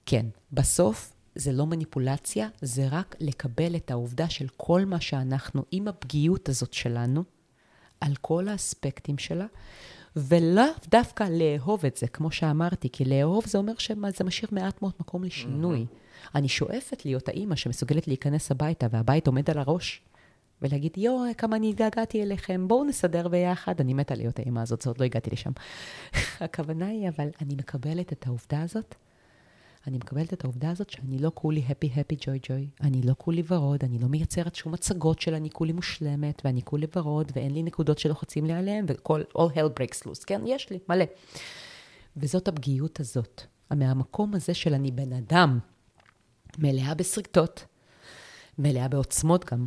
כן, 0.06 0.26
בסוף 0.52 1.12
זה 1.34 1.52
לא 1.52 1.66
מניפולציה, 1.66 2.48
זה 2.60 2.86
רק 2.90 3.16
לקבל 3.20 3.76
את 3.76 3.90
העובדה 3.90 4.28
של 4.28 4.46
כל 4.56 4.84
מה 4.84 5.00
שאנחנו, 5.00 5.64
עם 5.70 5.88
הפגיעות 5.88 6.48
הזאת 6.48 6.72
שלנו, 6.72 7.24
על 8.00 8.14
כל 8.20 8.48
האספקטים 8.48 9.18
שלה, 9.18 9.46
ולאו 10.16 10.64
דווקא 10.90 11.24
לאהוב 11.30 11.86
את 11.86 11.96
זה, 11.96 12.06
כמו 12.06 12.30
שאמרתי, 12.30 12.88
כי 12.92 13.04
לאהוב 13.04 13.46
זה 13.46 13.58
אומר 13.58 13.72
שזה 13.78 14.24
משאיר 14.24 14.48
מעט 14.52 14.82
מאוד 14.82 14.92
מקום 15.00 15.24
לשינוי. 15.24 15.86
אני 16.34 16.48
שואפת 16.48 17.04
להיות 17.04 17.28
האימא 17.28 17.56
שמסוגלת 17.56 18.08
להיכנס 18.08 18.50
הביתה, 18.50 18.86
והבית 18.90 19.26
עומד 19.26 19.50
על 19.50 19.58
הראש, 19.58 20.02
ולהגיד, 20.62 20.98
יואו, 20.98 21.24
כמה 21.39 21.56
אני 21.56 21.70
התגעגעתי 21.70 22.22
אליכם, 22.22 22.68
בואו 22.68 22.84
נסדר 22.84 23.28
ביחד. 23.28 23.80
אני 23.80 23.94
מתה 23.94 24.14
להיות 24.14 24.39
האימא 24.39 24.60
הזאת, 24.60 24.86
עוד 24.86 24.98
לא 25.01 25.05
הגעתי 25.05 25.30
לשם. 25.30 25.51
הכוונה 26.40 26.86
היא, 26.86 27.09
אבל 27.09 27.28
אני 27.40 27.55
מקבלת 27.55 28.12
את 28.12 28.26
העובדה 28.26 28.62
הזאת. 28.62 28.94
אני 29.86 29.97
מקבלת 29.97 30.32
את 30.32 30.44
העובדה 30.44 30.70
הזאת 30.70 30.90
שאני 30.90 31.18
לא 31.18 31.30
כולי 31.34 31.62
happy 31.68 31.89
happy 31.89 32.16
joy 32.16 32.47
joy, 32.47 32.82
אני 32.86 33.02
לא 33.02 33.14
כולי 33.18 33.43
ורוד, 33.48 33.84
אני 33.84 33.98
לא 33.98 34.09
מייצרת 34.09 34.55
שום 34.55 34.74
הצגות 34.74 35.20
של 35.20 35.34
אני 35.34 35.51
כולי 35.51 35.72
מושלמת, 35.72 36.43
ואני 36.44 36.62
כולי 36.62 36.86
ורוד, 36.97 37.32
ואין 37.36 37.55
לי 37.55 37.62
נקודות 37.62 37.98
שלוחצים 37.98 38.47
לי 38.47 38.52
עליהן, 38.52 38.84
וכל, 38.89 39.22
all 39.39 39.56
hell 39.56 39.80
breaks 39.80 40.06
loose, 40.06 40.24
כן? 40.26 40.40
יש 40.47 40.70
לי, 40.70 40.78
מלא. 40.89 41.05
וזאת 42.16 42.48
הפגיעות 42.48 43.01
הזאת. 43.01 43.43
מהמקום 43.70 44.34
הזה 44.34 44.55
של 44.55 44.74
אני 44.74 44.90
בן 44.90 45.12
אדם, 45.12 45.59
מלאה 46.59 46.94
בשריטות, 46.94 47.64
מלאה 48.59 48.89
בעוצמות 48.89 49.44
גם, 49.52 49.66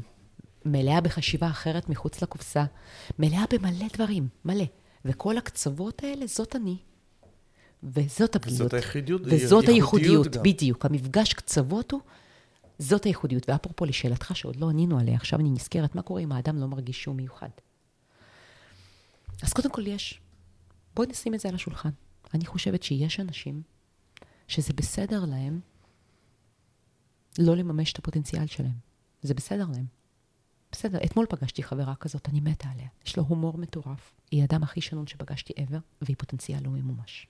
מלאה 0.66 1.02
בחשיבה 1.02 1.48
אחרת 1.50 1.90
מחוץ 1.90 2.22
לקופסה, 2.22 2.66
מלאה 3.20 3.44
במלא 3.54 3.86
דברים, 3.94 4.28
מלא. 4.46 4.64
וכל 5.06 5.38
הקצוות 5.38 6.04
האלה, 6.04 6.28
זאת 6.28 6.56
אני. 6.56 6.78
וזאת 7.84 8.36
הפגיעות. 8.36 8.62
וזאת 8.62 8.74
היחידות- 8.74 9.22
וזאת 9.26 9.68
הייחודיות. 9.68 10.28
בדיוק. 10.44 10.86
המפגש 10.86 11.34
קצוות 11.34 11.92
הוא 11.92 12.02
זאת 12.80 13.04
הייחודיות. 13.04 13.50
ואפרופו 13.50 13.86
לשאלתך 13.86 14.32
שעוד 14.36 14.56
לא 14.56 14.70
ענינו 14.70 15.00
עליה, 15.00 15.16
עכשיו 15.16 15.40
אני 15.40 15.50
נזכרת, 15.50 15.96
מה 15.96 16.02
קורה 16.02 16.22
אם 16.22 16.32
האדם 16.32 16.58
לא 16.58 16.68
מרגיש 16.68 17.04
שהוא 17.04 17.16
מיוחד? 17.16 17.50
אז 19.44 19.54
קודם 19.54 19.72
כל 19.72 19.88
יש. 19.88 20.22
בואי 20.96 21.08
נשים 21.08 21.34
את 21.34 21.40
זה 21.40 21.50
על 21.50 21.56
השולחן. 21.56 21.90
אני 22.34 22.46
חושבת 22.46 22.84
שיש 22.84 23.20
אנשים 23.20 23.62
שזה 24.48 24.74
בסדר 24.74 25.26
להם 25.26 25.60
לא 27.40 27.56
לממש 27.56 27.94
את 27.94 27.98
הפוטנציאל 28.00 28.48
שלהם. 28.48 28.86
זה 29.22 29.34
בסדר 29.34 29.66
להם. 29.76 29.86
בסדר, 30.76 31.00
אתמול 31.06 31.26
פגשתי 31.30 31.64
חברה 31.64 31.96
כזאת, 31.96 32.30
אני 32.30 32.40
מתה 32.40 32.70
עליה. 32.70 32.88
יש 33.06 33.18
לו 33.18 33.24
הומור 33.24 33.58
מטורף. 33.58 34.14
היא 34.32 34.42
האדם 34.42 34.64
הכי 34.64 34.82
שנון 34.82 35.08
שפגשתי 35.08 35.54
ever, 35.54 35.78
והיא 36.02 36.16
פוטנציאל 36.20 36.60
לא 36.64 36.70
ממומש. 36.70 37.28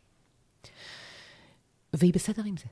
והיא 1.93 2.13
בסדר 2.13 2.43
עם 2.45 2.57
זה. 2.57 2.65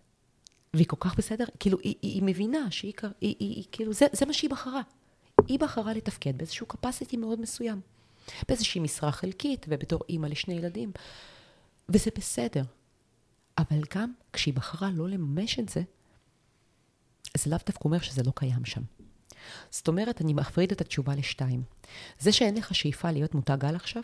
והיא 0.74 0.88
כל 0.88 0.98
כך 1.00 1.18
בסדר, 1.18 1.46
כאילו, 1.60 1.80
היא, 1.80 1.96
היא, 2.02 2.12
היא 2.14 2.24
מבינה 2.24 2.72
שהיא, 2.72 2.94
היא, 3.02 3.10
היא, 3.22 3.36
היא, 3.40 3.64
כאילו, 3.72 3.94
זה, 3.94 4.06
זה 4.12 4.26
מה 4.26 4.34
שהיא 4.34 4.50
בחרה. 4.50 4.82
היא 5.48 5.60
בחרה 5.60 5.94
לתפקד 5.94 6.38
באיזשהו 6.38 6.68
capacity 6.74 7.18
מאוד 7.18 7.42
מסוים. 7.42 7.82
באיזושהי 8.48 8.82
משרה 8.82 9.12
חלקית, 9.12 9.66
ובתור 9.70 10.00
אימא 10.10 10.28
לשני 10.28 10.54
ילדים. 10.54 10.92
וזה 11.90 12.12
בסדר. 12.18 12.64
אבל 13.58 13.82
גם 13.96 14.14
כשהיא 14.34 14.54
בחרה 14.54 14.92
לא 14.92 15.10
לממש 15.10 15.60
את 15.60 15.70
זה, 15.70 15.82
זה 17.38 17.50
לאו 17.50 17.60
דווקא 17.66 17.86
אומר 17.86 18.00
שזה 18.00 18.24
לא 18.24 18.32
קיים 18.36 18.66
שם. 18.66 18.82
זאת 19.72 19.88
אומרת, 19.88 20.22
אני 20.22 20.34
מפריד 20.34 20.72
את 20.72 20.82
התשובה 20.82 21.16
לשתיים. 21.16 21.64
זה 22.20 22.32
שאין 22.32 22.58
לך 22.58 22.76
שאיפה 22.76 23.12
להיות 23.12 23.36
מותג 23.36 23.66
על 23.66 23.76
עכשיו, 23.76 24.04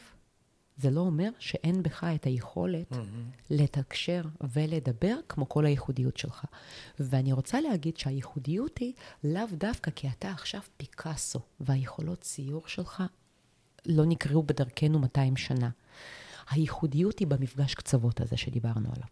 זה 0.77 0.89
לא 0.89 1.01
אומר 1.01 1.29
שאין 1.39 1.83
בך 1.83 2.03
את 2.15 2.25
היכולת 2.25 2.91
mm-hmm. 2.91 2.95
לתקשר 3.49 4.21
ולדבר 4.53 5.15
כמו 5.29 5.49
כל 5.49 5.65
הייחודיות 5.65 6.17
שלך. 6.17 6.45
ואני 6.99 7.33
רוצה 7.33 7.61
להגיד 7.61 7.97
שהייחודיות 7.97 8.77
היא 8.77 8.93
לאו 9.23 9.45
דווקא 9.53 9.91
כי 9.91 10.07
אתה 10.07 10.31
עכשיו 10.31 10.61
פיקאסו, 10.77 11.39
והיכולות 11.59 12.21
ציור 12.21 12.63
שלך 12.67 13.03
לא 13.85 14.05
נראו 14.05 14.43
בדרכנו 14.43 14.99
200 14.99 15.37
שנה. 15.37 15.69
הייחודיות 16.49 17.19
היא 17.19 17.27
במפגש 17.27 17.73
קצוות 17.73 18.21
הזה 18.21 18.37
שדיברנו 18.37 18.89
עליו. 18.95 19.07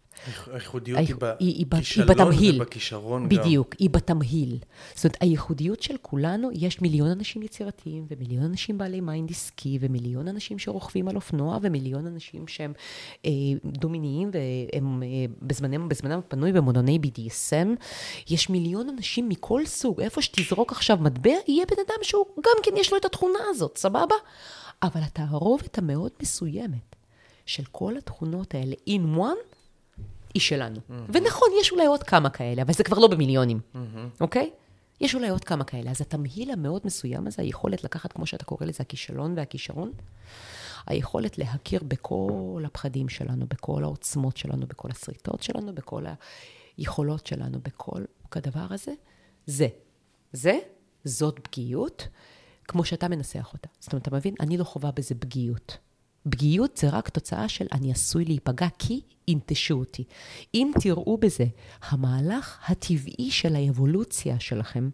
הייחודיות 0.53 0.99
היא, 0.99 1.15
היא, 1.39 1.65
בכישלון 1.69 2.07
ובכישרון 2.55 3.29
גם. 3.29 3.29
בדיוק, 3.29 3.75
היא 3.79 3.89
בתמהיל. 3.89 4.57
זאת 4.95 5.05
אומרת, 5.05 5.17
הייחודיות 5.21 5.81
של 5.81 5.95
כולנו, 6.01 6.49
יש 6.53 6.81
מיליון 6.81 7.07
אנשים 7.07 7.41
יצירתיים, 7.41 8.05
ומיליון 8.09 8.43
אנשים 8.43 8.77
בעלי 8.77 9.01
mind 9.01 9.31
עסקי, 9.31 9.77
ומיליון 9.81 10.27
אנשים 10.27 10.59
שרוכבים 10.59 11.07
על 11.07 11.15
אופנוע, 11.15 11.57
ומיליון 11.61 12.07
אנשים 12.07 12.47
שהם 12.47 12.73
אה, 13.25 13.31
דומיניים, 13.65 14.31
והם 14.33 15.03
אה, 15.03 15.07
בזמנם, 15.41 15.89
בזמנם 15.89 16.19
הפנוי 16.19 16.51
במועדוני 16.51 16.99
BDSM. 17.03 17.67
יש 18.29 18.49
מיליון 18.49 18.89
אנשים 18.89 19.29
מכל 19.29 19.65
סוג, 19.65 20.01
איפה 20.01 20.21
שתזרוק 20.21 20.71
עכשיו 20.71 20.97
מטבע, 21.01 21.33
יהיה 21.47 21.65
בן 21.65 21.81
אדם 21.87 22.03
שהוא 22.03 22.25
גם 22.37 22.63
כן 22.63 22.71
יש 22.77 22.91
לו 22.91 22.97
את 22.97 23.05
התכונה 23.05 23.39
הזאת, 23.49 23.77
סבבה? 23.77 24.15
אבל 24.83 25.01
התערובת 25.01 25.77
המאוד 25.77 26.11
מסוימת 26.21 26.96
של 27.47 27.63
כל 27.71 27.97
התכונות 27.97 28.55
האלה 28.55 28.75
in 28.89 29.17
one, 29.17 29.57
היא 30.33 30.41
שלנו. 30.41 30.75
Mm-hmm. 30.75 30.93
ונכון, 31.13 31.49
יש 31.61 31.71
אולי 31.71 31.85
עוד 31.85 32.03
כמה 32.03 32.29
כאלה, 32.29 32.61
אבל 32.61 32.73
זה 32.73 32.83
כבר 32.83 32.99
לא 32.99 33.07
במיליונים, 33.07 33.59
mm-hmm. 33.59 33.77
אוקיי? 34.21 34.51
יש 35.01 35.15
אולי 35.15 35.29
עוד 35.29 35.43
כמה 35.43 35.63
כאלה. 35.63 35.91
אז 35.91 36.01
התמהיל 36.01 36.51
המאוד 36.51 36.81
מסוים 36.85 37.27
הזה, 37.27 37.41
היכולת 37.41 37.83
לקחת, 37.83 38.13
כמו 38.13 38.25
שאתה 38.25 38.45
קורא 38.45 38.65
לזה, 38.65 38.77
הכישלון 38.79 39.33
והכישרון, 39.37 39.91
היכולת 40.85 41.37
להכיר 41.37 41.83
בכל 41.83 42.63
הפחדים 42.65 43.09
שלנו, 43.09 43.45
בכל 43.47 43.83
העוצמות 43.83 44.37
שלנו, 44.37 44.67
בכל 44.67 44.89
השריטות 44.91 45.43
שלנו, 45.43 45.75
בכל 45.75 46.03
היכולות 46.77 47.27
שלנו, 47.27 47.59
בכל 47.63 48.03
כדבר 48.31 48.67
הזה, 48.69 48.93
זה. 49.45 49.67
זה, 50.33 50.59
זאת 51.03 51.39
פגיעות, 51.39 52.07
כמו 52.67 52.85
שאתה 52.85 53.07
מנסח 53.07 53.49
אותה. 53.53 53.69
זאת 53.79 53.93
אומרת, 53.93 54.07
אתה 54.07 54.15
מבין? 54.15 54.33
אני 54.39 54.57
לא 54.57 54.63
חווה 54.63 54.91
בזה 54.91 55.15
פגיעות. 55.15 55.77
פגיעות 56.29 56.77
זה 56.77 56.89
רק 56.89 57.09
תוצאה 57.09 57.49
של 57.49 57.65
אני 57.71 57.91
עשוי 57.91 58.25
להיפגע 58.25 58.67
כי 58.79 59.01
ינטשו 59.27 59.73
אותי. 59.73 60.03
אם 60.53 60.71
תראו 60.81 61.17
בזה 61.17 61.45
המהלך 61.81 62.59
הטבעי 62.67 63.31
של 63.31 63.55
האבולוציה 63.55 64.39
שלכם, 64.39 64.89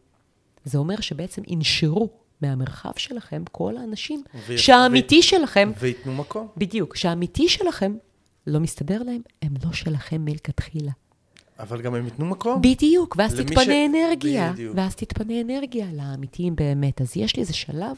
זה 0.66 0.78
אומר 0.78 1.02
שבעצם 1.02 1.42
ינשרו 1.48 2.10
מהמרחב 2.42 2.92
שלכם 2.98 3.44
כל 3.52 3.78
האנשים 3.78 4.24
ו- 4.48 4.58
שהאמיתי 4.58 5.20
ו- 5.20 5.24
שלכם... 5.24 5.72
וייתנו 5.80 6.16
מקום. 6.16 6.48
בדיוק, 6.58 6.96
שהאמיתי 6.96 7.50
שלכם 7.50 7.96
לא 8.48 8.60
מסתדר 8.60 9.04
להם, 9.04 9.22
הם 9.42 9.54
לא 9.66 9.74
שלכם 9.74 10.26
מלכתחילה. 10.26 10.92
אבל 11.60 11.82
גם 11.82 11.96
הם 11.96 12.06
ייתנו 12.06 12.26
מקום. 12.26 12.62
בדיוק, 12.62 13.16
ואז 13.20 13.36
תתפנה 13.36 13.64
ש... 13.64 13.68
אנרגיה. 13.90 14.52
בדיוק. 14.52 14.78
ואז 14.78 14.96
תתפנה 14.96 15.42
אנרגיה 15.42 15.88
לאמיתיים 15.94 16.56
באמת. 16.56 17.02
אז 17.02 17.18
יש 17.18 17.36
לי 17.36 17.42
איזה 17.42 17.54
שלב, 17.54 17.98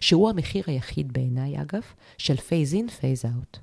שהוא 0.00 0.30
המחיר 0.30 0.64
היחיד 0.66 1.12
בעיניי, 1.12 1.60
אגב, 1.60 1.82
של 2.18 2.34
phase 2.34 2.74
in, 2.74 2.90
phase 3.00 3.24
out. 3.24 3.58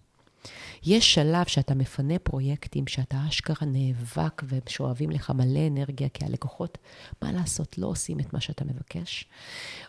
יש 0.86 1.14
שלב 1.14 1.46
שאתה 1.48 1.76
מפנה 1.76 2.20
פרויקטים, 2.20 2.88
שאתה 2.88 3.18
אשכרה 3.30 3.68
נאבק 3.68 4.42
ושואבים 4.48 5.12
לך 5.12 5.30
מלא 5.30 5.68
אנרגיה, 5.68 6.10
כי 6.10 6.26
הלקוחות, 6.26 6.78
מה 7.22 7.32
לעשות, 7.32 7.78
לא 7.78 7.88
עושים 7.88 8.20
את 8.20 8.34
מה 8.34 8.42
שאתה 8.42 8.66
מבקש. 8.66 9.26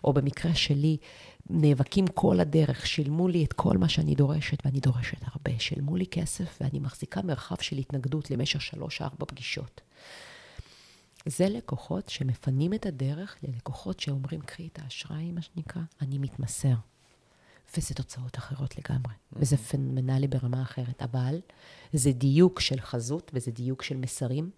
או 0.05 0.13
במקרה 0.13 0.55
שלי, 0.55 0.97
נאבקים 1.51 2.07
כל 2.07 2.41
הדרך, 2.41 2.87
שילמו 2.87 3.29
לי 3.29 3.45
את 3.45 3.53
כל 3.53 3.79
מה 3.79 3.89
שאני 3.89 4.15
דורשת, 4.15 4.67
ואני 4.67 4.81
דורשת 4.81 5.19
הרבה. 5.23 5.59
שילמו 5.59 5.97
לי 5.97 6.07
כסף, 6.07 6.59
ואני 6.61 6.79
מחזיקה 6.79 7.23
מרחב 7.23 7.57
של 7.61 7.79
התנגדות 7.79 8.31
למשך 8.31 8.61
שלוש-ארבע 8.61 9.27
פגישות. 9.27 9.81
זה 11.27 11.49
לקוחות 11.49 12.09
שמפנים 12.09 12.75
את 12.75 12.87
הדרך 12.87 13.37
ללקוחות 13.43 14.01
שאומרים, 14.01 14.41
קחי 14.41 14.69
את 14.73 14.79
האשראי, 14.83 15.33
מה 15.33 15.43
שנקרא, 15.43 15.83
אני 16.03 16.19
מתמסר. 16.19 16.75
וזה 17.77 17.95
תוצאות 17.95 18.39
אחרות 18.39 18.75
לגמרי, 18.79 19.13
mm-hmm. 19.13 19.37
וזה 19.37 19.57
פנומנלי 19.57 20.29
ברמה 20.29 20.63
אחרת. 20.63 21.03
אבל 21.03 21.41
זה 21.93 22.13
דיוק 22.13 22.61
של 22.61 22.81
חזות 22.81 23.31
וזה 23.35 23.51
דיוק 23.51 23.83
של 23.83 23.97
מסרים, 23.97 24.51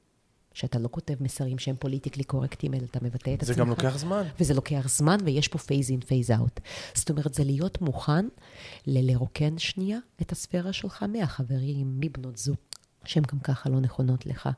שאתה 0.54 0.78
לא 0.78 0.88
כותב 0.90 1.14
מסרים 1.20 1.58
שהם 1.58 1.76
politically 1.78 2.24
correctים, 2.24 2.74
אלא 2.74 2.84
אתה 2.90 2.98
מבטא 3.02 3.16
את 3.16 3.24
זה 3.24 3.32
עצמך. 3.32 3.46
זה 3.46 3.54
גם 3.54 3.68
לוקח 3.68 3.98
זמן. 3.98 4.22
וזה 4.40 4.54
לוקח 4.54 4.88
זמן, 4.88 5.18
ויש 5.24 5.48
פה 5.48 5.58
phase 5.58 5.90
in, 5.90 6.00
phase 6.00 6.30
out. 6.30 6.60
זאת 6.94 7.10
אומרת, 7.10 7.34
זה 7.34 7.44
להיות 7.44 7.80
מוכן 7.80 8.26
לרוקן 8.86 9.58
שנייה 9.58 9.98
את 10.22 10.32
הספירה 10.32 10.72
שלך 10.72 11.02
מהחברים, 11.02 12.00
מבנות 12.00 12.36
זוג, 12.36 12.56
שהן 13.04 13.22
גם 13.32 13.40
ככה 13.40 13.70
לא 13.70 13.80
נכונות 13.80 14.26
לך, 14.26 14.48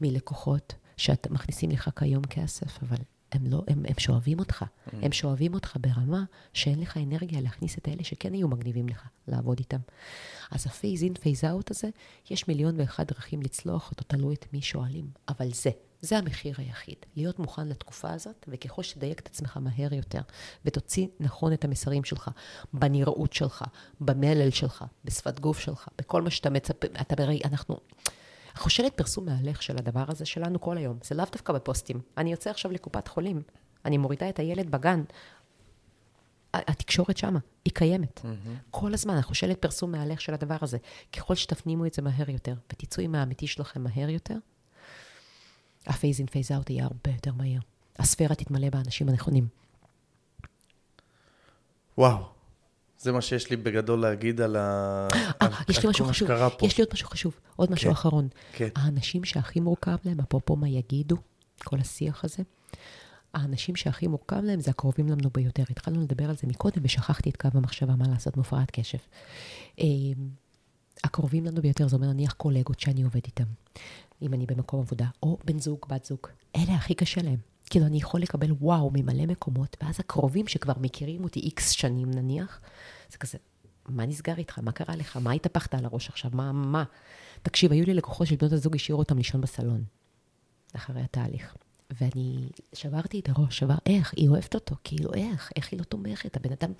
מלקוחות 0.00 0.74
שאתם 0.96 1.34
מכניסים 1.34 1.70
לך 1.70 1.90
כיום 1.96 2.24
כסף, 2.24 2.82
אבל 2.82 2.96
הם, 3.36 3.46
לא, 3.46 3.62
הם, 3.68 3.84
הם 3.88 3.94
שואבים 3.98 4.38
אותך. 4.38 4.62
Mm. 4.62 4.90
הם 5.02 5.12
שואבים 5.12 5.54
אותך 5.54 5.76
ברמה 5.80 6.24
שאין 6.52 6.80
לך 6.80 6.96
אנרגיה 6.96 7.40
להכניס 7.40 7.78
את 7.78 7.88
האלה 7.88 8.04
שכן 8.04 8.32
היו 8.32 8.48
מגניבים 8.48 8.88
לך, 8.88 9.08
לעבוד 9.28 9.58
איתם. 9.58 9.80
אז 10.50 10.66
ה 10.66 10.72
phase 10.72 11.02
in, 11.02 11.14
phase 11.14 11.44
out 11.44 11.70
הזה, 11.70 11.88
יש 12.30 12.48
מיליון 12.48 12.80
ואחד 12.80 13.06
דרכים 13.06 13.42
לצלוח 13.42 13.90
אותו, 13.90 14.04
תלוי 14.04 14.34
את 14.34 14.46
מי 14.52 14.62
שואלים. 14.62 15.10
אבל 15.28 15.52
זה, 15.52 15.70
זה 16.00 16.18
המחיר 16.18 16.54
היחיד. 16.58 16.96
להיות 17.16 17.38
מוכן 17.38 17.68
לתקופה 17.68 18.10
הזאת, 18.10 18.46
וככל 18.48 18.82
שתדייק 18.82 19.20
את 19.20 19.26
עצמך 19.26 19.56
מהר 19.56 19.94
יותר, 19.94 20.20
ותוציא 20.64 21.06
נכון 21.20 21.52
את 21.52 21.64
המסרים 21.64 22.04
שלך, 22.04 22.30
בנראות 22.72 23.32
שלך, 23.32 23.64
במלל 24.00 24.50
שלך, 24.50 24.84
בשפת 25.04 25.40
גוף 25.40 25.58
שלך, 25.58 25.88
בכל 25.98 26.22
מה 26.22 26.30
שאתה 26.30 26.50
מצפה, 26.50 26.86
אתה 27.00 27.16
ברי, 27.16 27.40
אנחנו... 27.44 27.76
שלט 28.56 28.94
פרסום 28.94 29.24
מהלך 29.24 29.62
של 29.62 29.76
הדבר 29.78 30.04
הזה 30.08 30.26
שלנו 30.26 30.60
כל 30.60 30.78
היום. 30.78 30.98
זה 31.02 31.14
לאו 31.14 31.24
דווקא 31.32 31.52
בפוסטים. 31.52 32.00
אני 32.16 32.30
יוצא 32.30 32.50
עכשיו 32.50 32.72
לקופת 32.72 33.08
חולים, 33.08 33.42
אני 33.84 33.98
מורידה 33.98 34.28
את 34.28 34.38
הילד 34.38 34.70
בגן. 34.70 35.02
התקשורת 36.54 37.16
שמה, 37.16 37.38
היא 37.64 37.74
קיימת. 37.74 38.20
Mm-hmm. 38.24 38.48
כל 38.70 38.94
הזמן, 38.94 39.14
אנחנו 39.14 39.28
שלט 39.28 39.62
פרסום 39.62 39.92
מהלך 39.92 40.20
של 40.20 40.34
הדבר 40.34 40.56
הזה. 40.62 40.78
ככל 41.12 41.34
שתפנימו 41.34 41.86
את 41.86 41.94
זה 41.94 42.02
מהר 42.02 42.30
יותר, 42.30 42.54
ותצאו 42.72 43.02
עם 43.02 43.14
האמיתי 43.14 43.46
שלכם 43.46 43.82
מהר 43.82 44.08
יותר, 44.08 44.36
ה 45.86 45.91
phase 45.91 46.18
in 46.18 46.26
phase 46.26 46.52
out 46.52 46.70
יהיה 46.70 46.84
הרבה 46.84 47.10
יותר 47.10 47.32
מהיר. 47.32 47.60
הספירה 47.98 48.34
תתמלא 48.34 48.70
באנשים 48.70 49.08
הנכונים. 49.08 49.48
וואו. 51.98 52.35
זה 53.06 53.12
מה 53.12 53.20
שיש 53.20 53.50
לי 53.50 53.56
בגדול 53.56 54.00
להגיד 54.00 54.40
על, 54.40 54.56
ה... 54.56 55.08
아, 55.12 55.16
על, 55.40 55.52
יש 55.68 55.82
לי 55.84 55.90
משהו 55.90 56.06
חשוב, 56.06 56.28
יש 56.62 56.78
לי 56.78 56.84
עוד 56.84 56.92
משהו 56.92 57.08
חשוב, 57.08 57.40
עוד 57.56 57.70
משהו 57.70 57.86
כן, 57.86 57.92
אחרון. 57.92 58.28
כן. 58.52 58.68
האנשים 58.76 59.24
שהכי 59.24 59.60
מורכב 59.60 59.96
להם, 60.04 60.20
אפרופו 60.20 60.56
מה 60.56 60.68
יגידו, 60.68 61.16
כל 61.64 61.78
השיח 61.80 62.24
הזה, 62.24 62.42
האנשים 63.34 63.76
שהכי 63.76 64.06
מורכב 64.06 64.40
להם 64.42 64.60
זה 64.60 64.70
הקרובים 64.70 65.08
לנו 65.08 65.30
ביותר. 65.32 65.62
התחלנו 65.70 66.00
לדבר 66.00 66.24
על 66.24 66.36
זה 66.36 66.46
מקודם 66.46 66.82
ושכחתי 66.82 67.30
את 67.30 67.36
קו 67.36 67.48
המחשבה, 67.54 67.96
מה 67.96 68.04
לעשות, 68.08 68.36
מופרעת 68.36 68.70
קשב. 68.70 68.98
אמ, 69.78 70.14
הקרובים 71.04 71.44
לנו 71.46 71.62
ביותר, 71.62 71.88
זה 71.88 71.96
אומר 71.96 72.06
נניח 72.06 72.32
קולגות 72.32 72.80
שאני 72.80 73.02
עובד 73.02 73.20
איתם, 73.26 73.44
אם 74.22 74.34
אני 74.34 74.46
במקום 74.46 74.80
עבודה, 74.80 75.06
או 75.22 75.38
בן 75.44 75.58
זוג, 75.58 75.78
בת 75.88 76.04
זוג. 76.04 76.20
אלה 76.56 76.74
הכי 76.74 76.94
קשה 76.94 77.22
להם. 77.22 77.38
כאילו, 77.70 77.86
אני 77.86 77.96
יכול 77.96 78.20
לקבל 78.20 78.52
וואו 78.52 78.90
ממלא 78.94 79.26
מקומות, 79.26 79.76
ואז 79.82 80.00
הקרובים 80.00 80.48
שכבר 80.48 80.74
מכירים 80.80 81.24
אותי 81.24 81.40
איקס 81.40 81.70
שנים 81.70 82.10
נניח, 82.10 82.60
זה 83.10 83.18
כזה, 83.18 83.38
מה 83.88 84.06
נסגר 84.06 84.38
איתך? 84.38 84.58
מה 84.58 84.72
קרה 84.72 84.96
לך? 84.96 85.16
מה 85.16 85.32
התהפכת 85.32 85.74
על 85.74 85.84
הראש 85.84 86.08
עכשיו? 86.08 86.30
מה, 86.34 86.52
מה? 86.52 86.84
תקשיב, 87.42 87.72
היו 87.72 87.86
לי 87.86 87.94
לקוחות 87.94 88.26
של 88.26 88.36
בנות 88.36 88.52
הזוג, 88.52 88.76
השאירו 88.76 88.98
אותם 88.98 89.16
לישון 89.18 89.40
בסלון, 89.40 89.84
אחרי 90.76 91.00
התהליך. 91.00 91.54
ואני 92.00 92.48
שברתי 92.72 93.20
את 93.20 93.28
הראש, 93.28 93.58
שבר, 93.58 93.74
איך? 93.86 94.14
היא 94.16 94.28
אוהבת 94.28 94.54
אותו, 94.54 94.74
כאילו, 94.84 95.14
איך? 95.14 95.52
איך 95.56 95.72
היא 95.72 95.78
לא 95.78 95.84
תומכת? 95.84 96.36
הבן 96.36 96.52
אדם 96.52 96.72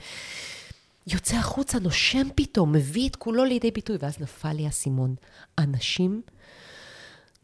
יוצא 1.06 1.36
החוצה, 1.36 1.78
נושם 1.78 2.26
פתאום, 2.34 2.72
מביא 2.72 3.08
את 3.08 3.16
כולו 3.16 3.44
לידי 3.44 3.70
ביטוי, 3.70 3.96
ואז 4.00 4.20
נפל 4.20 4.52
לי 4.52 4.66
האסימון. 4.66 5.14
אנשים 5.58 6.22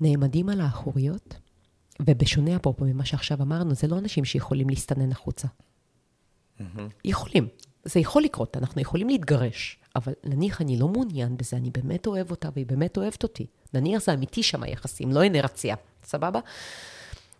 נעמדים 0.00 0.48
על 0.48 0.60
האחוריות, 0.60 1.34
ובשונה 2.00 2.56
אפרופו 2.56 2.84
ממה 2.84 3.04
שעכשיו 3.04 3.42
אמרנו, 3.42 3.74
זה 3.74 3.86
לא 3.86 3.98
אנשים 3.98 4.24
שיכולים 4.24 4.68
להסתנן 4.68 5.12
החוצה. 5.12 5.48
יכולים, 7.04 7.48
זה 7.84 8.00
יכול 8.00 8.22
לקרות, 8.22 8.56
אנחנו 8.56 8.80
יכולים 8.80 9.08
להתגרש, 9.08 9.78
אבל 9.96 10.12
נניח 10.24 10.60
אני 10.60 10.78
לא 10.78 10.88
מעוניין 10.88 11.36
בזה, 11.36 11.56
אני 11.56 11.70
באמת 11.70 12.06
אוהב 12.06 12.30
אותה 12.30 12.48
והיא 12.54 12.66
באמת 12.66 12.96
אוהבת 12.96 13.22
אותי. 13.22 13.46
נניח 13.74 14.02
זה 14.02 14.14
אמיתי 14.14 14.42
שם 14.42 14.62
היחסים, 14.62 15.12
לא 15.12 15.22
אינרציה, 15.22 15.76
סבבה? 16.04 16.40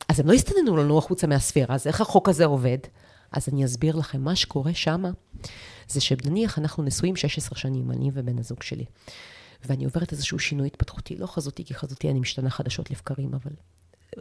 אז 0.08 0.20
הם 0.20 0.26
לא 0.26 0.32
הסתננו 0.32 0.76
לנו 0.76 0.98
החוצה 0.98 1.26
מהספירה, 1.26 1.74
אז 1.74 1.86
איך 1.86 2.00
החוק 2.00 2.28
הזה 2.28 2.44
עובד? 2.44 2.78
אז 3.32 3.48
אני 3.48 3.64
אסביר 3.64 3.96
לכם, 3.96 4.20
מה 4.20 4.36
שקורה 4.36 4.74
שם, 4.74 5.02
זה 5.88 6.00
שנניח 6.00 6.58
אנחנו 6.58 6.82
נשואים 6.82 7.16
16 7.16 7.58
שנים, 7.58 7.90
אני 7.90 8.10
ובן 8.14 8.38
הזוג 8.38 8.62
שלי, 8.62 8.84
ואני 9.64 9.84
עוברת 9.84 10.12
איזשהו 10.12 10.38
שינוי 10.38 10.66
התפתחותי, 10.66 11.16
לא 11.16 11.26
חזותי, 11.26 11.64
כי 11.64 11.74
חזותי 11.74 12.10
אני 12.10 12.20
משתנה 12.20 12.50
חדשות 12.50 12.90
לבקרים, 12.90 13.34
אבל 13.34 13.52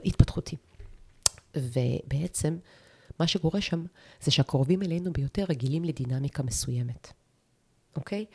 התפתחותי. 0.05 0.55
ובעצם, 1.55 2.57
מה 3.21 3.27
שקורה 3.27 3.61
שם, 3.61 3.85
זה 4.21 4.31
שהקרובים 4.31 4.81
אלינו 4.81 5.13
ביותר 5.13 5.43
רגילים 5.49 5.83
לדינמיקה 5.83 6.43
מסוימת, 6.43 7.13
אוקיי? 7.95 8.25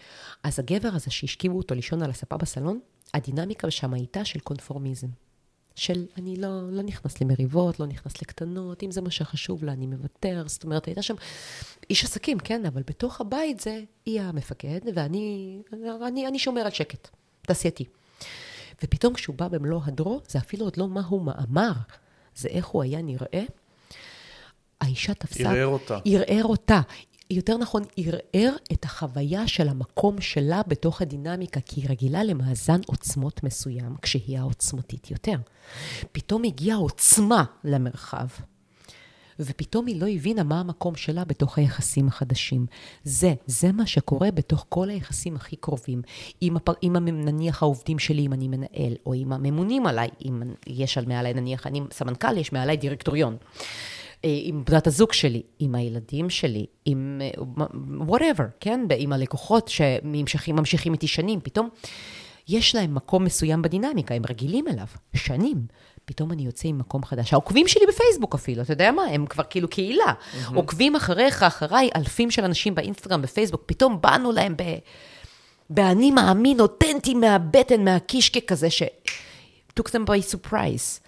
אז 0.42 0.58
הגבר 0.58 0.88
הזה 0.88 1.10
שהשכיבו 1.10 1.56
אותו 1.56 1.74
לישון 1.74 2.02
על 2.02 2.10
הספה 2.10 2.36
בסלון, 2.36 2.80
הדינמיקה 3.14 3.70
שם 3.70 3.94
הייתה 3.94 4.24
של 4.24 4.40
קונפורמיזם. 4.40 5.08
של 5.74 6.06
אני 6.16 6.36
לא, 6.36 6.70
לא 6.72 6.82
נכנס 6.82 7.20
למריבות, 7.20 7.80
לא 7.80 7.86
נכנס 7.86 8.22
לקטנות, 8.22 8.82
אם 8.82 8.90
זה 8.90 9.00
מה 9.00 9.10
שחשוב 9.10 9.64
לה, 9.64 9.72
אני 9.72 9.86
מוותר. 9.86 10.44
זאת 10.46 10.64
אומרת, 10.64 10.86
הייתה 10.86 11.02
שם 11.02 11.14
איש 11.90 12.04
עסקים, 12.04 12.38
כן, 12.38 12.66
אבל 12.66 12.82
בתוך 12.86 13.20
הבית 13.20 13.60
זה 13.60 13.82
היא 14.06 14.20
המפקד, 14.20 14.80
ואני 14.94 15.58
אני, 16.06 16.28
אני 16.28 16.38
שומר 16.38 16.60
על 16.60 16.70
שקט, 16.70 17.08
תעשייתי. 17.42 17.84
ופתאום 18.82 19.14
כשהוא 19.14 19.36
בא 19.36 19.48
במלוא 19.48 19.80
הדרו, 19.84 20.20
זה 20.28 20.38
אפילו 20.38 20.66
עוד 20.66 20.76
לא 20.76 20.88
מה 20.88 21.06
הוא 21.06 21.32
אמר, 21.48 21.72
זה 22.34 22.48
איך 22.48 22.66
הוא 22.66 22.82
היה 22.82 23.02
נראה. 23.02 23.44
האישה 24.80 25.14
תפסה... 25.14 25.50
ערער 25.50 25.66
אותה. 25.66 25.98
ערער 26.04 26.44
אותה. 26.44 26.80
יותר 27.30 27.56
נכון, 27.56 27.82
ערער 27.96 28.56
את 28.72 28.84
החוויה 28.84 29.48
של 29.48 29.68
המקום 29.68 30.20
שלה 30.20 30.60
בתוך 30.66 31.02
הדינמיקה, 31.02 31.60
כי 31.60 31.80
היא 31.80 31.90
רגילה 31.90 32.24
למאזן 32.24 32.80
עוצמות 32.86 33.44
מסוים, 33.44 33.96
כשהיא 34.02 34.38
העוצמתית 34.38 35.10
יותר. 35.10 35.36
פתאום 36.12 36.44
הגיעה 36.44 36.76
עוצמה 36.76 37.44
למרחב, 37.64 38.26
ופתאום 39.40 39.86
היא 39.86 40.00
לא 40.00 40.06
הבינה 40.08 40.42
מה 40.42 40.60
המקום 40.60 40.96
שלה 40.96 41.24
בתוך 41.24 41.58
היחסים 41.58 42.08
החדשים. 42.08 42.66
זה, 43.04 43.34
זה 43.46 43.72
מה 43.72 43.86
שקורה 43.86 44.30
בתוך 44.30 44.66
כל 44.68 44.90
היחסים 44.90 45.36
הכי 45.36 45.56
קרובים. 45.56 46.02
עם, 46.40 46.56
הפר, 46.56 46.72
עם 46.82 46.96
נניח 46.96 47.62
העובדים 47.62 47.98
שלי, 47.98 48.26
אם 48.26 48.32
אני 48.32 48.48
מנהל, 48.48 48.94
או 49.06 49.14
עם 49.14 49.32
הממונים 49.32 49.86
עליי, 49.86 50.08
אם 50.24 50.42
יש 50.66 50.98
על 50.98 51.06
מעליי, 51.06 51.34
נניח 51.34 51.66
אני 51.66 51.80
סמנכ"ל, 51.92 52.36
יש 52.36 52.52
מעליי 52.52 52.76
דירקטוריון. 52.76 53.36
אה, 54.26 54.38
עם 54.42 54.64
בנת 54.64 54.86
הזוג 54.86 55.12
שלי, 55.12 55.42
עם 55.58 55.74
הילדים 55.74 56.30
שלי, 56.30 56.66
עם 56.84 57.22
אה, 57.24 57.64
whatever, 58.08 58.42
כן? 58.60 58.80
עם 58.96 59.12
הלקוחות 59.12 59.68
שממשיכים 59.68 60.92
איתי 60.92 61.06
שנים, 61.06 61.40
פתאום 61.40 61.68
יש 62.48 62.74
להם 62.74 62.94
מקום 62.94 63.24
מסוים 63.24 63.62
בדינמיקה, 63.62 64.14
הם 64.14 64.22
רגילים 64.28 64.68
אליו, 64.68 64.86
שנים. 65.14 65.66
פתאום 66.04 66.32
אני 66.32 66.42
יוצא 66.42 66.68
עם 66.68 66.78
מקום 66.78 67.04
חדש. 67.04 67.32
העוקבים 67.32 67.68
שלי 67.68 67.86
בפייסבוק 67.88 68.34
אפילו, 68.34 68.62
אתה 68.62 68.72
יודע 68.72 68.92
מה? 68.92 69.02
הם 69.02 69.26
כבר 69.26 69.44
כאילו 69.50 69.68
קהילה. 69.68 70.04
Mm-hmm. 70.04 70.54
עוקבים 70.54 70.96
אחריך, 70.96 71.42
אחריי, 71.42 71.90
אלפים 71.96 72.30
של 72.30 72.44
אנשים 72.44 72.74
באינסטגרם, 72.74 73.22
בפייסבוק, 73.22 73.62
פתאום 73.66 74.00
באנו 74.00 74.32
להם 74.32 74.54
ב... 74.56 74.62
באני 75.70 76.10
מאמין, 76.10 76.60
אותנטי 76.60 77.14
מהבטן, 77.14 77.84
מהקישקע 77.84 78.40
כזה, 78.40 78.70
ש... 78.70 78.82
took 79.80 79.88
them 79.88 80.04
by 80.06 80.20
surprise. 80.34 81.05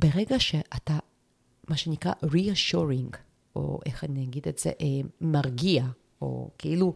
ברגע 0.00 0.40
שאתה, 0.40 0.98
מה 1.68 1.76
שנקרא 1.76 2.12
reassuring, 2.24 3.16
או 3.56 3.80
איך 3.86 4.04
אני 4.04 4.24
אגיד 4.24 4.48
את 4.48 4.58
זה, 4.58 4.70
אה, 4.80 4.86
מרגיע, 5.20 5.84
או 6.22 6.50
כאילו 6.58 6.94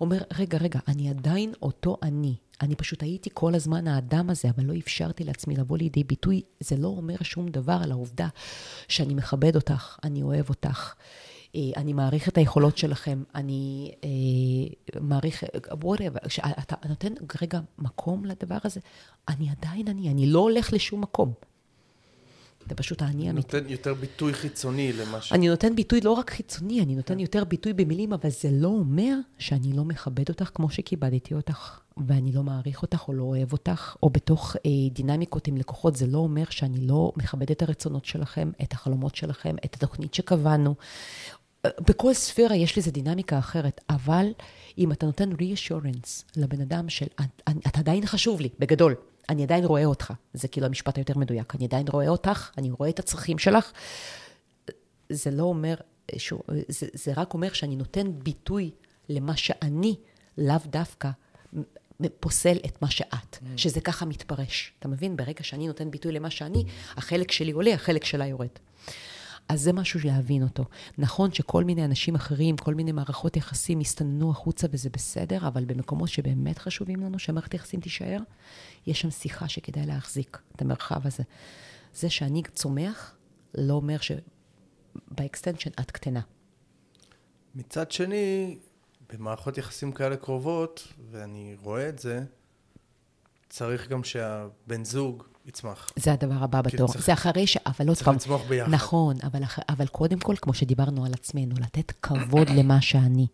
אומר, 0.00 0.18
רגע, 0.38 0.58
רגע, 0.58 0.80
אני 0.88 1.10
עדיין 1.10 1.52
אותו 1.62 1.96
אני. 2.02 2.34
אני 2.60 2.76
פשוט 2.76 3.02
הייתי 3.02 3.30
כל 3.32 3.54
הזמן 3.54 3.88
האדם 3.88 4.30
הזה, 4.30 4.50
אבל 4.50 4.64
לא 4.64 4.74
אפשרתי 4.78 5.24
לעצמי 5.24 5.56
לבוא 5.56 5.78
לידי 5.78 6.04
ביטוי. 6.04 6.42
זה 6.60 6.76
לא 6.76 6.88
אומר 6.88 7.16
שום 7.22 7.48
דבר 7.48 7.78
על 7.82 7.90
העובדה 7.90 8.28
שאני 8.88 9.14
מכבד 9.14 9.56
אותך, 9.56 9.98
אני 10.04 10.22
אוהב 10.22 10.48
אותך. 10.48 10.94
אה, 11.56 11.60
אני 11.76 11.92
מעריך 11.92 12.28
את 12.28 12.38
היכולות 12.38 12.78
שלכם, 12.78 13.22
אני 13.34 13.92
אה, 14.04 15.00
מעריך, 15.00 15.44
whatever, 15.70 16.28
כשאתה 16.28 16.88
נותן 16.88 17.12
רגע 17.42 17.60
מקום 17.78 18.24
לדבר 18.24 18.58
הזה, 18.64 18.80
אני 19.28 19.50
עדיין 19.50 19.88
אני, 19.88 20.10
אני 20.10 20.26
לא 20.26 20.38
הולך 20.38 20.72
לשום 20.72 21.00
מקום. 21.00 21.32
זה 22.68 22.74
פשוט 22.74 23.02
האני 23.02 23.28
האמיתי. 23.28 23.56
נותן 23.56 23.70
יותר 23.70 23.94
ביטוי 23.94 24.34
חיצוני 24.34 24.92
למה 24.92 25.20
ש... 25.20 25.32
אני 25.32 25.48
נותן 25.48 25.76
ביטוי 25.76 26.00
לא 26.00 26.10
רק 26.10 26.30
חיצוני, 26.30 26.82
אני 26.82 26.94
נותן 26.94 27.18
יותר 27.18 27.44
ביטוי 27.44 27.72
במילים, 27.72 28.12
אבל 28.12 28.30
זה 28.30 28.48
לא 28.52 28.68
אומר 28.68 29.14
שאני 29.38 29.72
לא 29.72 29.84
מכבד 29.84 30.28
אותך 30.28 30.50
כמו 30.54 30.70
שכיבדתי 30.70 31.34
אותך, 31.34 31.80
ואני 32.06 32.32
לא 32.32 32.42
מעריך 32.42 32.82
אותך 32.82 33.08
או 33.08 33.12
לא 33.12 33.22
אוהב 33.22 33.52
אותך, 33.52 33.96
או 34.02 34.10
בתוך 34.10 34.56
אה, 34.56 34.70
דינמיקות 34.92 35.46
עם 35.46 35.56
לקוחות, 35.56 35.96
זה 35.96 36.06
לא 36.06 36.18
אומר 36.18 36.44
שאני 36.50 36.86
לא 36.86 37.12
מכבד 37.16 37.50
את 37.50 37.62
הרצונות 37.62 38.04
שלכם, 38.04 38.50
את 38.62 38.72
החלומות 38.72 39.14
שלכם, 39.14 39.56
את 39.64 39.74
התוכנית 39.74 40.14
שקבענו. 40.14 40.74
בכל 41.64 42.14
ספירה 42.14 42.56
יש 42.56 42.78
לזה 42.78 42.90
דינמיקה 42.90 43.38
אחרת, 43.38 43.80
אבל 43.90 44.26
אם 44.78 44.92
אתה 44.92 45.06
נותן 45.06 45.32
reassurance 45.32 46.24
לבן 46.36 46.60
אדם 46.60 46.88
של, 46.88 47.06
אתה 47.66 47.78
עדיין 47.78 48.06
חשוב 48.06 48.40
לי, 48.40 48.48
בגדול. 48.58 48.94
אני 49.28 49.42
עדיין 49.42 49.64
רואה 49.64 49.84
אותך. 49.84 50.12
זה 50.34 50.48
כאילו 50.48 50.66
המשפט 50.66 50.96
היותר 50.96 51.18
מדויק. 51.18 51.54
אני 51.54 51.64
עדיין 51.64 51.86
רואה 51.88 52.08
אותך, 52.08 52.50
אני 52.58 52.70
רואה 52.70 52.88
את 52.88 52.98
הצרכים 52.98 53.38
שלך. 53.38 53.72
זה 55.08 55.30
לא 55.30 55.42
אומר, 55.42 55.74
שהוא, 56.16 56.40
זה, 56.68 56.86
זה 56.92 57.12
רק 57.16 57.34
אומר 57.34 57.52
שאני 57.52 57.76
נותן 57.76 58.12
ביטוי 58.18 58.70
למה 59.08 59.36
שאני, 59.36 59.96
לאו 60.38 60.56
דווקא 60.66 61.10
פוסל 62.20 62.56
את 62.66 62.82
מה 62.82 62.90
שאת, 62.90 63.36
mm. 63.36 63.46
שזה 63.56 63.80
ככה 63.80 64.06
מתפרש. 64.06 64.72
אתה 64.78 64.88
מבין? 64.88 65.16
ברגע 65.16 65.42
שאני 65.42 65.66
נותן 65.66 65.90
ביטוי 65.90 66.12
למה 66.12 66.30
שאני, 66.30 66.64
החלק 66.96 67.30
שלי 67.30 67.52
עולה, 67.52 67.74
החלק 67.74 68.04
שלה 68.04 68.26
יורד. 68.26 68.48
אז 69.48 69.60
זה 69.60 69.72
משהו 69.72 70.00
להבין 70.04 70.42
אותו. 70.42 70.64
נכון 70.98 71.32
שכל 71.32 71.64
מיני 71.64 71.84
אנשים 71.84 72.14
אחרים, 72.14 72.56
כל 72.56 72.74
מיני 72.74 72.92
מערכות 72.92 73.36
יחסים 73.36 73.80
הסתננו 73.80 74.30
החוצה 74.30 74.66
וזה 74.70 74.90
בסדר, 74.90 75.48
אבל 75.48 75.64
במקומות 75.64 76.08
שבאמת 76.08 76.58
חשובים 76.58 77.00
לנו 77.00 77.18
שהמערכת 77.18 77.54
יחסים 77.54 77.80
תישאר, 77.80 78.18
יש 78.86 79.00
שם 79.00 79.10
שיחה 79.10 79.48
שכדאי 79.48 79.86
להחזיק 79.86 80.38
את 80.56 80.62
המרחב 80.62 81.06
הזה. 81.06 81.22
זה 81.94 82.10
שאני 82.10 82.42
צומח, 82.54 83.16
לא 83.54 83.74
אומר 83.74 83.96
שב 84.00 84.43
extension 84.43 85.70
את 85.80 85.90
קטנה. 85.90 86.20
מצד 87.54 87.90
שני, 87.90 88.58
במערכות 89.12 89.58
יחסים 89.58 89.92
כאלה 89.92 90.16
קרובות, 90.16 90.88
ואני 91.10 91.56
רואה 91.62 91.88
את 91.88 91.98
זה, 91.98 92.20
צריך 93.48 93.88
גם 93.88 94.04
שהבן 94.04 94.84
זוג 94.84 95.24
יצמח. 95.46 95.90
זה 95.96 96.12
הדבר 96.12 96.44
הבא 96.44 96.62
בתור. 96.62 96.92
צריך, 96.92 97.06
זה 97.06 97.12
אחרי 97.12 97.46
ש... 97.46 97.56
אבל 97.56 97.86
לא 97.86 97.94
צריך 97.94 98.08
לצמוח 98.08 98.42
ביחד. 98.48 98.70
נכון, 98.70 99.16
אבל, 99.22 99.42
אבל 99.68 99.86
קודם 99.86 100.18
כל, 100.18 100.36
כמו 100.36 100.54
שדיברנו 100.54 101.04
על 101.04 101.12
עצמנו, 101.12 101.54
לתת 101.60 101.92
כבוד 102.02 102.50
למה 102.58 102.80
שאני. 102.80 103.26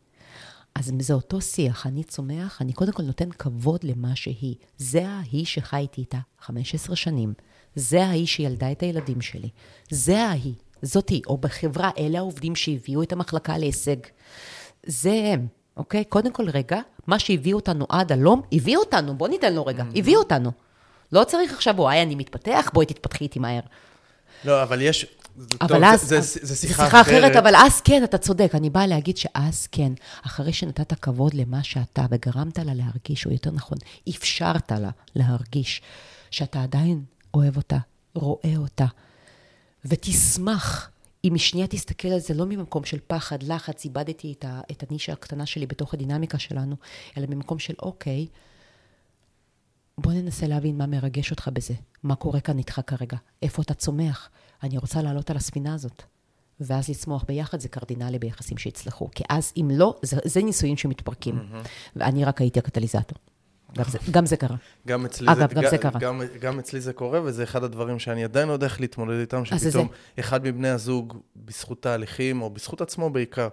אז 0.74 0.92
זה 1.00 1.14
אותו 1.14 1.40
שיח, 1.40 1.86
אני 1.86 2.04
צומח, 2.04 2.62
אני 2.62 2.72
קודם 2.72 2.92
כל 2.92 3.02
נותן 3.02 3.30
כבוד 3.30 3.84
למה 3.84 4.16
שהיא. 4.16 4.54
זה 4.78 5.08
ההיא 5.08 5.46
שחייתי 5.46 6.00
איתה 6.00 6.18
15 6.40 6.96
שנים. 6.96 7.34
זה 7.74 8.04
ההיא 8.04 8.26
שילדה 8.26 8.72
את 8.72 8.82
הילדים 8.82 9.20
שלי. 9.20 9.48
זה 9.90 10.22
ההיא, 10.22 10.54
זאתי. 10.82 11.22
או 11.26 11.38
בחברה, 11.38 11.90
אלה 11.98 12.18
העובדים 12.18 12.56
שהביאו 12.56 13.02
את 13.02 13.12
המחלקה 13.12 13.58
להישג. 13.58 13.96
זה 14.86 15.30
הם, 15.32 15.46
אוקיי? 15.76 16.04
קודם 16.04 16.32
כל, 16.32 16.48
רגע, 16.48 16.80
מה 17.06 17.18
שהביא 17.18 17.54
אותנו 17.54 17.86
עד 17.88 18.12
הלום, 18.12 18.42
הביא 18.52 18.76
אותנו, 18.76 19.18
בוא 19.18 19.28
ניתן 19.28 19.54
לו 19.54 19.66
רגע, 19.66 19.84
הביא 19.96 20.16
אותנו. 20.16 20.50
לא 21.12 21.24
צריך 21.24 21.52
עכשיו, 21.52 21.74
וואי, 21.76 22.02
אני 22.02 22.14
מתפתח, 22.14 22.70
בואי 22.74 22.86
תתפתחי 22.86 23.24
איתי 23.24 23.38
מהר. 23.38 23.60
לא, 24.44 24.62
אבל 24.62 24.82
יש... 24.82 25.06
אבל 25.60 25.68
טוב, 25.68 25.84
אז, 25.84 26.02
זה, 26.02 26.20
זה, 26.20 26.40
זה 26.42 26.56
שיחה, 26.56 26.84
שיחה 26.84 27.00
אחרת. 27.00 27.24
אחרת, 27.24 27.36
אבל 27.36 27.56
אז 27.56 27.80
כן, 27.80 28.04
אתה 28.04 28.18
צודק. 28.18 28.50
אני 28.54 28.70
באה 28.70 28.86
להגיד 28.86 29.16
שאז 29.16 29.66
כן, 29.66 29.92
אחרי 30.26 30.52
שנתת 30.52 30.92
כבוד 30.92 31.34
למה 31.34 31.62
שאתה, 31.62 32.06
וגרמת 32.10 32.58
לה 32.58 32.74
להרגיש, 32.74 33.26
או 33.26 33.30
יותר 33.30 33.50
נכון, 33.50 33.78
אפשרת 34.08 34.72
לה 34.72 34.90
להרגיש 35.14 35.82
שאתה 36.30 36.62
עדיין 36.62 37.04
אוהב 37.34 37.56
אותה, 37.56 37.78
רואה 38.14 38.56
אותה, 38.56 38.86
ותשמח 39.84 40.90
אם 41.24 41.30
משנייה 41.34 41.66
תסתכל 41.66 42.08
על 42.08 42.18
זה 42.18 42.34
לא 42.34 42.46
ממקום 42.46 42.84
של 42.84 42.98
פחד, 43.06 43.42
לחץ, 43.42 43.84
איבדתי 43.84 44.34
את, 44.38 44.44
ה, 44.44 44.60
את 44.70 44.84
הנישה 44.88 45.12
הקטנה 45.12 45.46
שלי 45.46 45.66
בתוך 45.66 45.94
הדינמיקה 45.94 46.38
שלנו, 46.38 46.76
אלא 47.18 47.26
ממקום 47.26 47.58
של 47.58 47.74
אוקיי, 47.82 48.26
בוא 50.00 50.12
ננסה 50.12 50.46
להבין 50.46 50.78
מה 50.78 50.86
מרגש 50.86 51.30
אותך 51.30 51.48
בזה, 51.52 51.74
מה 52.02 52.14
קורה 52.14 52.40
כאן 52.40 52.58
איתך 52.58 52.80
כרגע, 52.86 53.16
איפה 53.42 53.62
אתה 53.62 53.74
צומח. 53.74 54.30
אני 54.62 54.78
רוצה 54.78 55.02
לעלות 55.02 55.30
על 55.30 55.36
הספינה 55.36 55.74
הזאת. 55.74 56.02
ואז 56.60 56.88
לצמוח 56.88 57.24
ביחד 57.28 57.60
זה 57.60 57.68
קרדינלי 57.68 58.18
ביחסים 58.18 58.58
שיצלחו. 58.58 59.08
כי 59.14 59.24
אז, 59.28 59.52
אם 59.56 59.70
לא, 59.74 59.98
זה, 60.02 60.16
זה 60.24 60.42
נישואים 60.42 60.76
שמתפרקים. 60.76 61.38
Mm-hmm. 61.38 61.68
ואני 61.96 62.24
רק 62.24 62.40
הייתי 62.40 62.58
הקטליזטור. 62.58 63.18
גם 63.76 63.84
זה, 63.84 63.98
גם 64.10 64.26
זה 64.26 64.36
קרה. 64.36 64.56
גם 64.86 65.04
אצלי 65.04 65.32
אגב, 65.32 65.48
זה, 65.48 65.54
גם 65.54 65.70
זה 65.70 65.78
קרה. 65.78 66.00
גם, 66.00 66.22
גם 66.40 66.58
אצלי 66.58 66.80
זה 66.80 66.92
קורה, 66.92 67.22
וזה 67.22 67.42
אחד 67.42 67.64
הדברים 67.64 67.98
שאני 67.98 68.24
עדיין 68.24 68.48
לא 68.48 68.52
יודע 68.52 68.66
איך 68.66 68.80
להתמודד 68.80 69.20
איתם, 69.20 69.42
זה 69.58 69.70
שפתאום 69.70 69.88
אחד 70.20 70.44
מבני 70.44 70.68
הזוג, 70.68 71.18
בזכות 71.36 71.82
תהליכים, 71.82 72.42
או 72.42 72.50
בזכות 72.50 72.80
עצמו 72.80 73.10
בעיקר, 73.10 73.48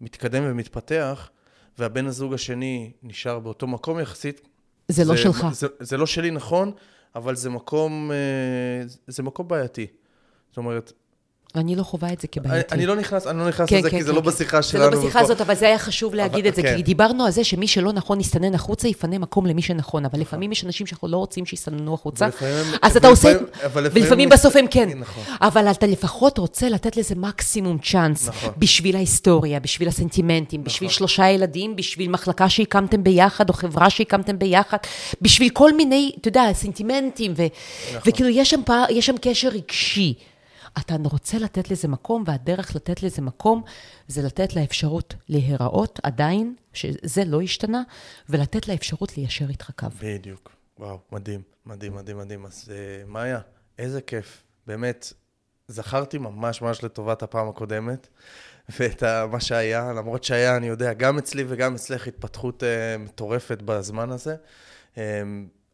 מתקדם 0.00 0.42
ומתפתח, 0.46 1.30
והבן 1.78 2.06
הזוג 2.06 2.34
השני 2.34 2.92
נשאר 3.02 3.38
באותו 3.38 3.66
מקום 3.66 4.00
יחסית. 4.00 4.48
זה 4.88 5.04
לא 5.04 5.16
שלך. 5.16 5.46
זה, 5.52 5.66
זה 5.80 5.96
לא 5.96 6.06
שלי, 6.06 6.30
נכון, 6.30 6.72
אבל 7.14 7.36
זה 7.36 7.50
מקום, 7.50 8.10
אה, 8.12 8.86
זה 9.06 9.22
מקום 9.22 9.48
בעייתי. 9.48 9.86
זאת 10.50 10.56
אומרת, 10.56 10.92
אני 11.56 11.76
לא 11.76 11.82
חווה 11.82 12.12
את 12.12 12.20
זה 12.20 12.28
כבעייתי. 12.28 12.74
אני 12.74 12.86
לא 12.86 12.96
נכנס, 12.96 13.26
אני 13.26 13.38
לא 13.38 13.48
נכנס 13.48 13.68
כן, 13.68 13.78
לזה, 13.78 13.90
כן, 13.90 13.96
כי 13.98 14.02
זה 14.04 14.10
כן, 14.10 14.16
לא 14.16 14.20
כן. 14.20 14.26
בשיחה 14.26 14.62
זה 14.62 14.68
שלנו. 14.68 14.90
לא 14.90 14.98
בשיחה 14.98 15.08
ופה- 15.18 15.20
הזאת, 15.20 15.40
אבל 15.40 15.54
זה 15.54 15.66
היה 15.66 15.78
חשוב 15.78 16.14
להגיד 16.14 16.38
אבל- 16.46 16.48
את 16.48 16.54
זה, 16.54 16.62
כן. 16.62 16.76
כי 16.76 16.82
דיברנו 16.82 17.24
על 17.24 17.30
זה 17.30 17.44
שמי 17.44 17.68
שלא 17.68 17.92
נכון 17.92 18.20
יסתנן 18.20 18.54
החוצה, 18.54 18.88
יפנה 18.88 19.18
מקום 19.18 19.46
למי 19.46 19.62
שנכון, 19.62 20.04
אבל 20.04 20.20
לפעמים 20.20 20.52
יש 20.52 20.64
אנשים 20.64 20.86
שאנחנו 20.86 21.08
לא 21.08 21.16
רוצים 21.16 21.46
שיסתננו 21.46 21.94
החוצה, 21.94 22.28
אז 22.82 22.96
אתה 22.96 23.08
עושה, 23.08 23.32
ולפעמים- 23.72 24.28
בסוף 24.28 24.56
הם 24.56 24.66
כן. 24.70 24.88
נכון. 24.98 25.24
אבל 25.40 25.70
אתה 25.70 25.86
לפחות 25.86 26.38
רוצה 26.38 26.68
לתת 26.68 26.96
לזה 26.96 27.14
מקסימום 27.14 27.78
צ'אנס, 27.78 28.28
נכון. 28.28 28.52
בשביל 28.58 28.96
ההיסטוריה, 28.96 29.60
בשביל 29.60 29.88
הסנטימנטים, 29.88 30.64
בשביל 30.64 30.90
שלושה 30.90 31.28
ילדים, 31.30 31.76
בשביל 31.76 32.10
מחלקה 32.10 32.48
שהקמתם 32.48 33.04
ביחד, 33.04 33.48
או 33.48 33.54
חברה 33.54 33.90
שהקמתם 33.90 34.38
ביחד, 34.38 34.78
בשביל 35.22 35.48
כל 35.50 35.72
מיני, 35.76 36.12
אתה 36.20 36.28
יודע, 36.28 36.44
סנטימנטים, 36.52 37.32
ו- 37.36 37.46
נכון. 37.96 38.00
וכאילו 38.12 38.28
יש 38.28 38.50
שם 38.50 38.60
פער- 38.64 38.84
יש 38.90 39.06
שם 39.06 39.14
קשר 39.20 39.48
רגשי. 39.48 40.14
אתה 40.78 40.94
רוצה 41.04 41.38
לתת 41.38 41.70
לזה 41.70 41.88
מקום, 41.88 42.24
והדרך 42.26 42.76
לתת 42.76 43.02
לזה 43.02 43.22
מקום 43.22 43.62
זה 44.08 44.22
לתת 44.22 44.56
לה 44.56 44.64
אפשרות 44.64 45.14
להיראות 45.28 46.00
עדיין, 46.02 46.54
שזה 46.72 47.24
לא 47.26 47.40
השתנה, 47.40 47.82
ולתת 48.28 48.68
לה 48.68 48.74
אפשרות 48.74 49.16
ליישר 49.16 49.48
איתך 49.48 49.70
קו. 49.76 49.86
בדיוק. 50.02 50.52
וואו, 50.78 50.98
מדהים, 51.12 51.42
מדהים, 51.66 51.94
מדהים, 51.94 52.18
מדהים. 52.18 52.46
אז 52.46 52.64
uh, 52.68 53.10
מאיה, 53.10 53.40
איזה 53.78 54.00
כיף. 54.00 54.42
באמת, 54.66 55.12
זכרתי 55.68 56.18
ממש 56.18 56.62
ממש 56.62 56.84
לטובת 56.84 57.22
הפעם 57.22 57.48
הקודמת, 57.48 58.08
ואת 58.78 59.02
ה- 59.02 59.26
מה 59.26 59.40
שהיה, 59.40 59.92
למרות 59.92 60.24
שהיה, 60.24 60.56
אני 60.56 60.66
יודע, 60.66 60.92
גם 60.92 61.18
אצלי 61.18 61.44
וגם 61.48 61.74
אצלך 61.74 62.06
התפתחות 62.06 62.62
uh, 62.62 62.98
מטורפת 62.98 63.62
בזמן 63.62 64.10
הזה. 64.10 64.36
Um, 64.94 64.98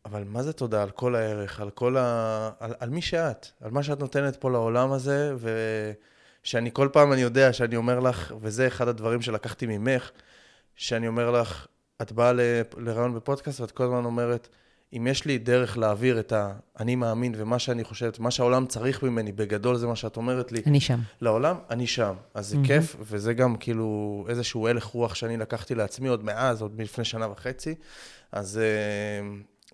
אבל 0.05 0.25
מה 0.25 0.43
זה 0.43 0.53
תודה 0.53 0.83
על 0.83 0.91
כל 0.91 1.15
הערך, 1.15 1.61
על 1.61 1.71
כל 1.71 1.97
ה... 1.97 2.51
על, 2.61 2.75
על 2.81 2.91
מי 2.91 3.03
שאת, 3.03 3.47
על 3.61 3.71
מה 3.71 3.83
שאת 3.83 4.01
נותנת 4.01 4.37
פה 4.37 4.51
לעולם 4.51 4.93
הזה, 4.93 5.35
ושאני 6.43 6.71
כל 6.73 6.89
פעם, 6.93 7.13
אני 7.13 7.21
יודע 7.21 7.53
שאני 7.53 7.77
אומר 7.77 8.01
לך, 8.01 8.35
וזה 8.41 8.67
אחד 8.67 8.89
הדברים 8.89 9.23
שלקחתי 9.23 9.67
ממך, 9.67 10.11
שאני 10.77 11.09
אומר 11.09 11.31
לך, 11.31 11.67
את 12.03 12.13
באה 12.13 12.33
ל- 12.33 12.41
לרעיון 12.77 13.15
בפודקאסט 13.15 13.61
ואת 13.61 13.71
כל 13.71 13.85
הזמן 13.85 14.05
אומרת, 14.05 14.49
אם 14.97 15.07
יש 15.07 15.25
לי 15.25 15.39
דרך 15.39 15.79
להעביר 15.79 16.21
את 16.21 16.33
האני 16.37 16.97
מאמין 16.97 17.35
ומה 17.37 17.59
שאני 17.59 17.85
חושבת, 17.85 18.19
מה 18.19 18.31
שהעולם 18.31 18.67
צריך 18.67 19.03
ממני, 19.03 19.33
בגדול 19.33 19.77
זה 19.77 19.87
מה 19.87 19.97
שאת 19.97 20.17
אומרת 20.17 20.53
לי, 20.53 20.63
אני 20.67 20.81
שם. 20.81 20.99
לעולם, 21.21 21.57
אני 21.71 21.87
שם. 21.87 22.15
אז 22.35 22.47
זה 22.49 22.57
כיף, 22.65 22.97
וזה 23.01 23.35
גם 23.35 23.57
כאילו 23.57 24.25
איזשהו 24.29 24.69
הלך 24.69 24.85
רוח 24.85 25.15
שאני 25.15 25.37
לקחתי 25.37 25.75
לעצמי 25.75 26.09
עוד 26.09 26.25
מאז, 26.25 26.63
עוד 26.63 26.77
מלפני 26.77 27.05
שנה 27.05 27.31
וחצי. 27.31 27.75
אז 28.33 28.59
אה, 28.59 29.29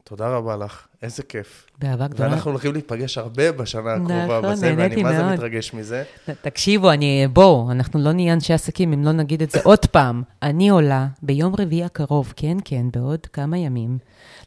תודה 0.09 0.29
רבה 0.29 0.57
לך, 0.57 0.87
איזה 1.03 1.23
כיף. 1.23 1.67
באהבה 1.79 2.09
גדולה. 2.09 2.31
ואנחנו 2.31 2.51
הולכים 2.51 2.73
להיפגש 2.73 3.19
הרבה 3.19 3.53
בשנה 3.53 3.95
הקרובה 3.95 4.39
נכון, 4.39 4.53
בזה, 4.53 4.75
ואני 4.77 5.03
מה 5.03 5.13
זה. 5.17 5.25
מתרגש 5.25 5.75
מזה. 5.75 6.03
תקשיבו, 6.43 6.91
אני, 6.91 7.27
בואו, 7.33 7.71
אנחנו 7.71 8.01
לא 8.01 8.13
נהיה 8.13 8.33
אנשי 8.33 8.53
עסקים 8.53 8.93
אם 8.93 9.05
לא 9.05 9.13
נגיד 9.13 9.43
את 9.43 9.51
זה 9.51 9.59
עוד 9.65 9.87
פעם. 9.87 10.23
אני 10.43 10.69
עולה 10.69 11.07
ביום 11.23 11.55
רביעי 11.59 11.85
הקרוב, 11.85 12.33
כן, 12.37 12.57
כן, 12.65 12.87
בעוד 12.93 13.27
כמה 13.27 13.59
ימים. 13.59 13.99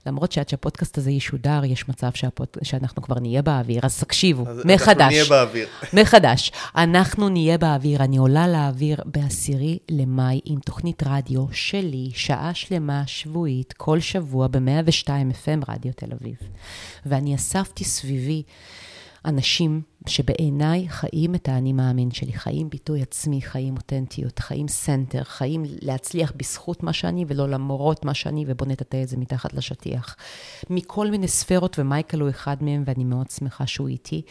למרות 0.05 0.31
שעד 0.31 0.49
שהפודקאסט 0.49 0.97
הזה 0.97 1.11
ישודר, 1.11 1.61
יש 1.65 1.89
מצב 1.89 2.09
שהפוד... 2.13 2.47
שאנחנו 2.63 3.01
כבר 3.01 3.19
נהיה 3.19 3.41
באוויר, 3.41 3.80
אז 3.84 3.99
תקשיבו, 3.99 4.47
אז 4.47 4.61
מחדש. 4.65 5.01
אנחנו 5.01 5.07
נהיה 5.07 5.26
באוויר. 5.30 5.67
מחדש. 6.01 6.51
אנחנו 6.76 7.30
נהיה 7.30 7.57
באוויר, 7.57 8.03
אני 8.03 8.17
עולה 8.17 8.47
לאוויר 8.47 8.97
בעשירי 9.05 9.80
למאי 9.91 10.39
עם 10.45 10.59
תוכנית 10.59 11.03
רדיו 11.05 11.45
שלי, 11.51 12.09
שעה 12.13 12.53
שלמה, 12.53 13.03
שבועית, 13.05 13.73
כל 13.77 13.99
שבוע 13.99 14.47
ב-102 14.47 15.07
FM 15.07 15.71
רדיו 15.71 15.91
תל 15.95 16.09
אביב. 16.21 16.35
ואני 17.06 17.36
אספתי 17.36 17.84
סביבי 17.84 18.44
אנשים 19.26 19.82
שבעיניי 20.07 20.90
חיים 20.90 21.36
את 21.36 21.49
האני 21.49 21.74
מאמין 21.74 22.11
שלי, 22.11 22.34
חיים 22.34 22.70
ביטוי 22.70 23.02
עצמי, 23.02 23.41
חיים 23.41 23.78
אותנטיות, 23.78 24.40
חיים 24.40 24.68
center, 24.68 25.23
חיים 25.24 25.64
להצליח 25.82 26.34
בזכות 26.36 26.84
מה 26.84 26.94
שאני 26.94 27.26
ולא 27.28 27.49
למרות 27.49 28.06
מה 28.06 28.14
שאני, 28.14 28.45
ובוא 28.48 28.68
נטאטא 28.68 29.03
את 29.03 29.07
זה 29.07 29.18
מתחת 29.18 29.53
לשטיח. 29.53 30.16
מכל 30.70 31.11
מיני 31.11 31.28
ספירות, 31.27 31.80
ומייקל 31.80 32.20
הוא 32.20 32.30
אחד 32.30 32.64
מהם, 32.64 32.84
ואני 32.86 33.03
מאוד 33.03 33.30
שמחה 33.30 33.68
שהוא 33.68 33.88
איתי. 33.88 34.22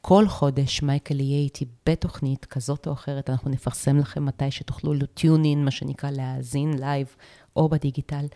כל 0.00 0.28
חודש 0.28 0.82
מייקל 0.82 1.20
יהיה 1.20 1.38
איתי 1.38 1.64
בתוכנית 1.86 2.44
כזאת 2.44 2.86
או 2.86 2.92
אחרת, 2.92 3.30
אנחנו 3.30 3.50
נפרסם 3.50 3.98
לכם 3.98 4.24
מתי 4.24 4.50
שתוכלו 4.50 4.94
ל 4.94 5.03
tune 5.03 5.38
in, 5.38 5.64
מה 5.64 5.70
שנקרא 5.70 6.10
להאזין 6.10 6.78
live 6.78 7.16
או 7.56 7.68
בדיגיטל. 7.68 8.26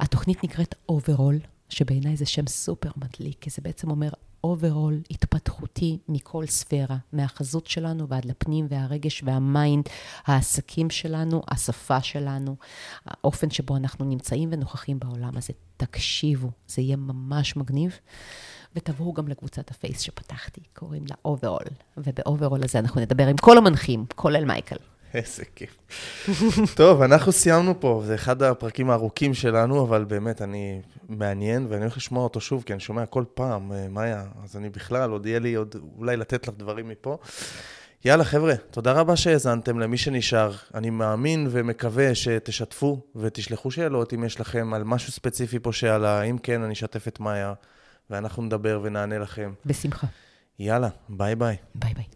התוכנית 0.00 0.44
נקראת 0.44 0.74
overall, 0.88 1.38
שבעיניי 1.68 2.16
זה 2.16 2.26
שם 2.26 2.46
סופר 2.46 2.90
מדליק, 2.96 3.36
כי 3.40 3.50
זה 3.50 3.62
בעצם 3.62 3.90
אומר 3.90 4.08
overall 4.44 5.00
התפתחותי 5.10 5.98
מכל 6.08 6.46
ספירה, 6.46 6.96
מהחזות 7.12 7.66
שלנו 7.66 8.08
ועד 8.08 8.24
לפנים 8.24 8.66
והרגש 8.70 9.22
וה 9.26 9.44
mind, 9.44 9.88
העסקים 10.26 10.90
שלנו, 10.90 11.42
השפה 11.48 12.02
שלנו, 12.02 12.56
האופן 13.06 13.50
שבו 13.50 13.76
אנחנו 13.76 14.04
נמצאים 14.04 14.48
ונוכחים 14.52 14.98
בעולם 14.98 15.36
הזה. 15.36 15.52
תקשיבו, 15.76 16.50
זה 16.68 16.82
יהיה 16.82 16.96
ממש 16.96 17.56
מגניב. 17.56 17.98
ותבואו 18.76 19.12
גם 19.12 19.28
לקבוצת 19.28 19.70
הפייס 19.70 20.00
שפתחתי, 20.00 20.60
קוראים 20.72 21.04
לה 21.10 21.16
overall, 21.24 21.64
וב 21.96 22.11
overall 22.11 22.64
הזה 22.64 22.78
אנחנו 22.78 23.00
נדבר 23.00 23.26
עם 23.26 23.36
כל 23.36 23.58
המנחים, 23.58 24.04
כולל 24.14 24.44
מייקל. 24.44 24.76
איזה 25.14 25.44
כיף. 25.54 25.76
טוב, 26.74 27.02
אנחנו 27.02 27.32
סיימנו 27.32 27.80
פה, 27.80 28.02
זה 28.06 28.14
אחד 28.14 28.42
הפרקים 28.42 28.90
הארוכים 28.90 29.34
שלנו, 29.34 29.82
אבל 29.82 30.04
באמת, 30.04 30.42
אני 30.42 30.80
מעניין, 31.08 31.66
ואני 31.68 31.80
הולך 31.80 31.96
לשמוע 31.96 32.24
אותו 32.24 32.40
שוב, 32.40 32.62
כי 32.66 32.72
אני 32.72 32.80
שומע 32.80 33.06
כל 33.06 33.24
פעם, 33.34 33.72
אה, 33.72 33.88
מאיה, 33.88 34.24
אז 34.44 34.56
אני 34.56 34.70
בכלל, 34.70 35.10
עוד 35.10 35.26
יהיה 35.26 35.38
לי 35.38 35.54
עוד, 35.54 35.76
אולי 35.98 36.16
לתת 36.16 36.48
לך 36.48 36.54
דברים 36.58 36.88
מפה. 36.88 37.18
יאללה, 38.04 38.24
חבר'ה, 38.24 38.54
תודה 38.70 38.92
רבה 38.92 39.16
שהאזנתם 39.16 39.78
למי 39.78 39.96
שנשאר. 39.96 40.52
אני 40.74 40.90
מאמין 40.90 41.46
ומקווה 41.50 42.14
שתשתפו 42.14 43.00
ותשלחו 43.16 43.70
שאלות 43.70 44.14
אם 44.14 44.24
יש 44.24 44.40
לכם 44.40 44.74
על 44.74 44.84
משהו 44.84 45.12
ספציפי 45.12 45.58
פה 45.58 45.72
שעלה. 45.72 46.22
אם 46.22 46.38
כן, 46.38 46.62
אני 46.62 46.72
אשתף 46.72 47.08
את 47.08 47.20
מאיה, 47.20 47.54
ואנחנו 48.10 48.42
נדבר 48.42 48.80
ונענה 48.82 49.18
לכם. 49.18 49.52
בשמחה. 49.66 50.06
יאללה, 50.58 50.88
ביי 51.08 51.34
ביי. 51.34 51.56
ביי 51.74 51.94
ביי. 51.94 52.14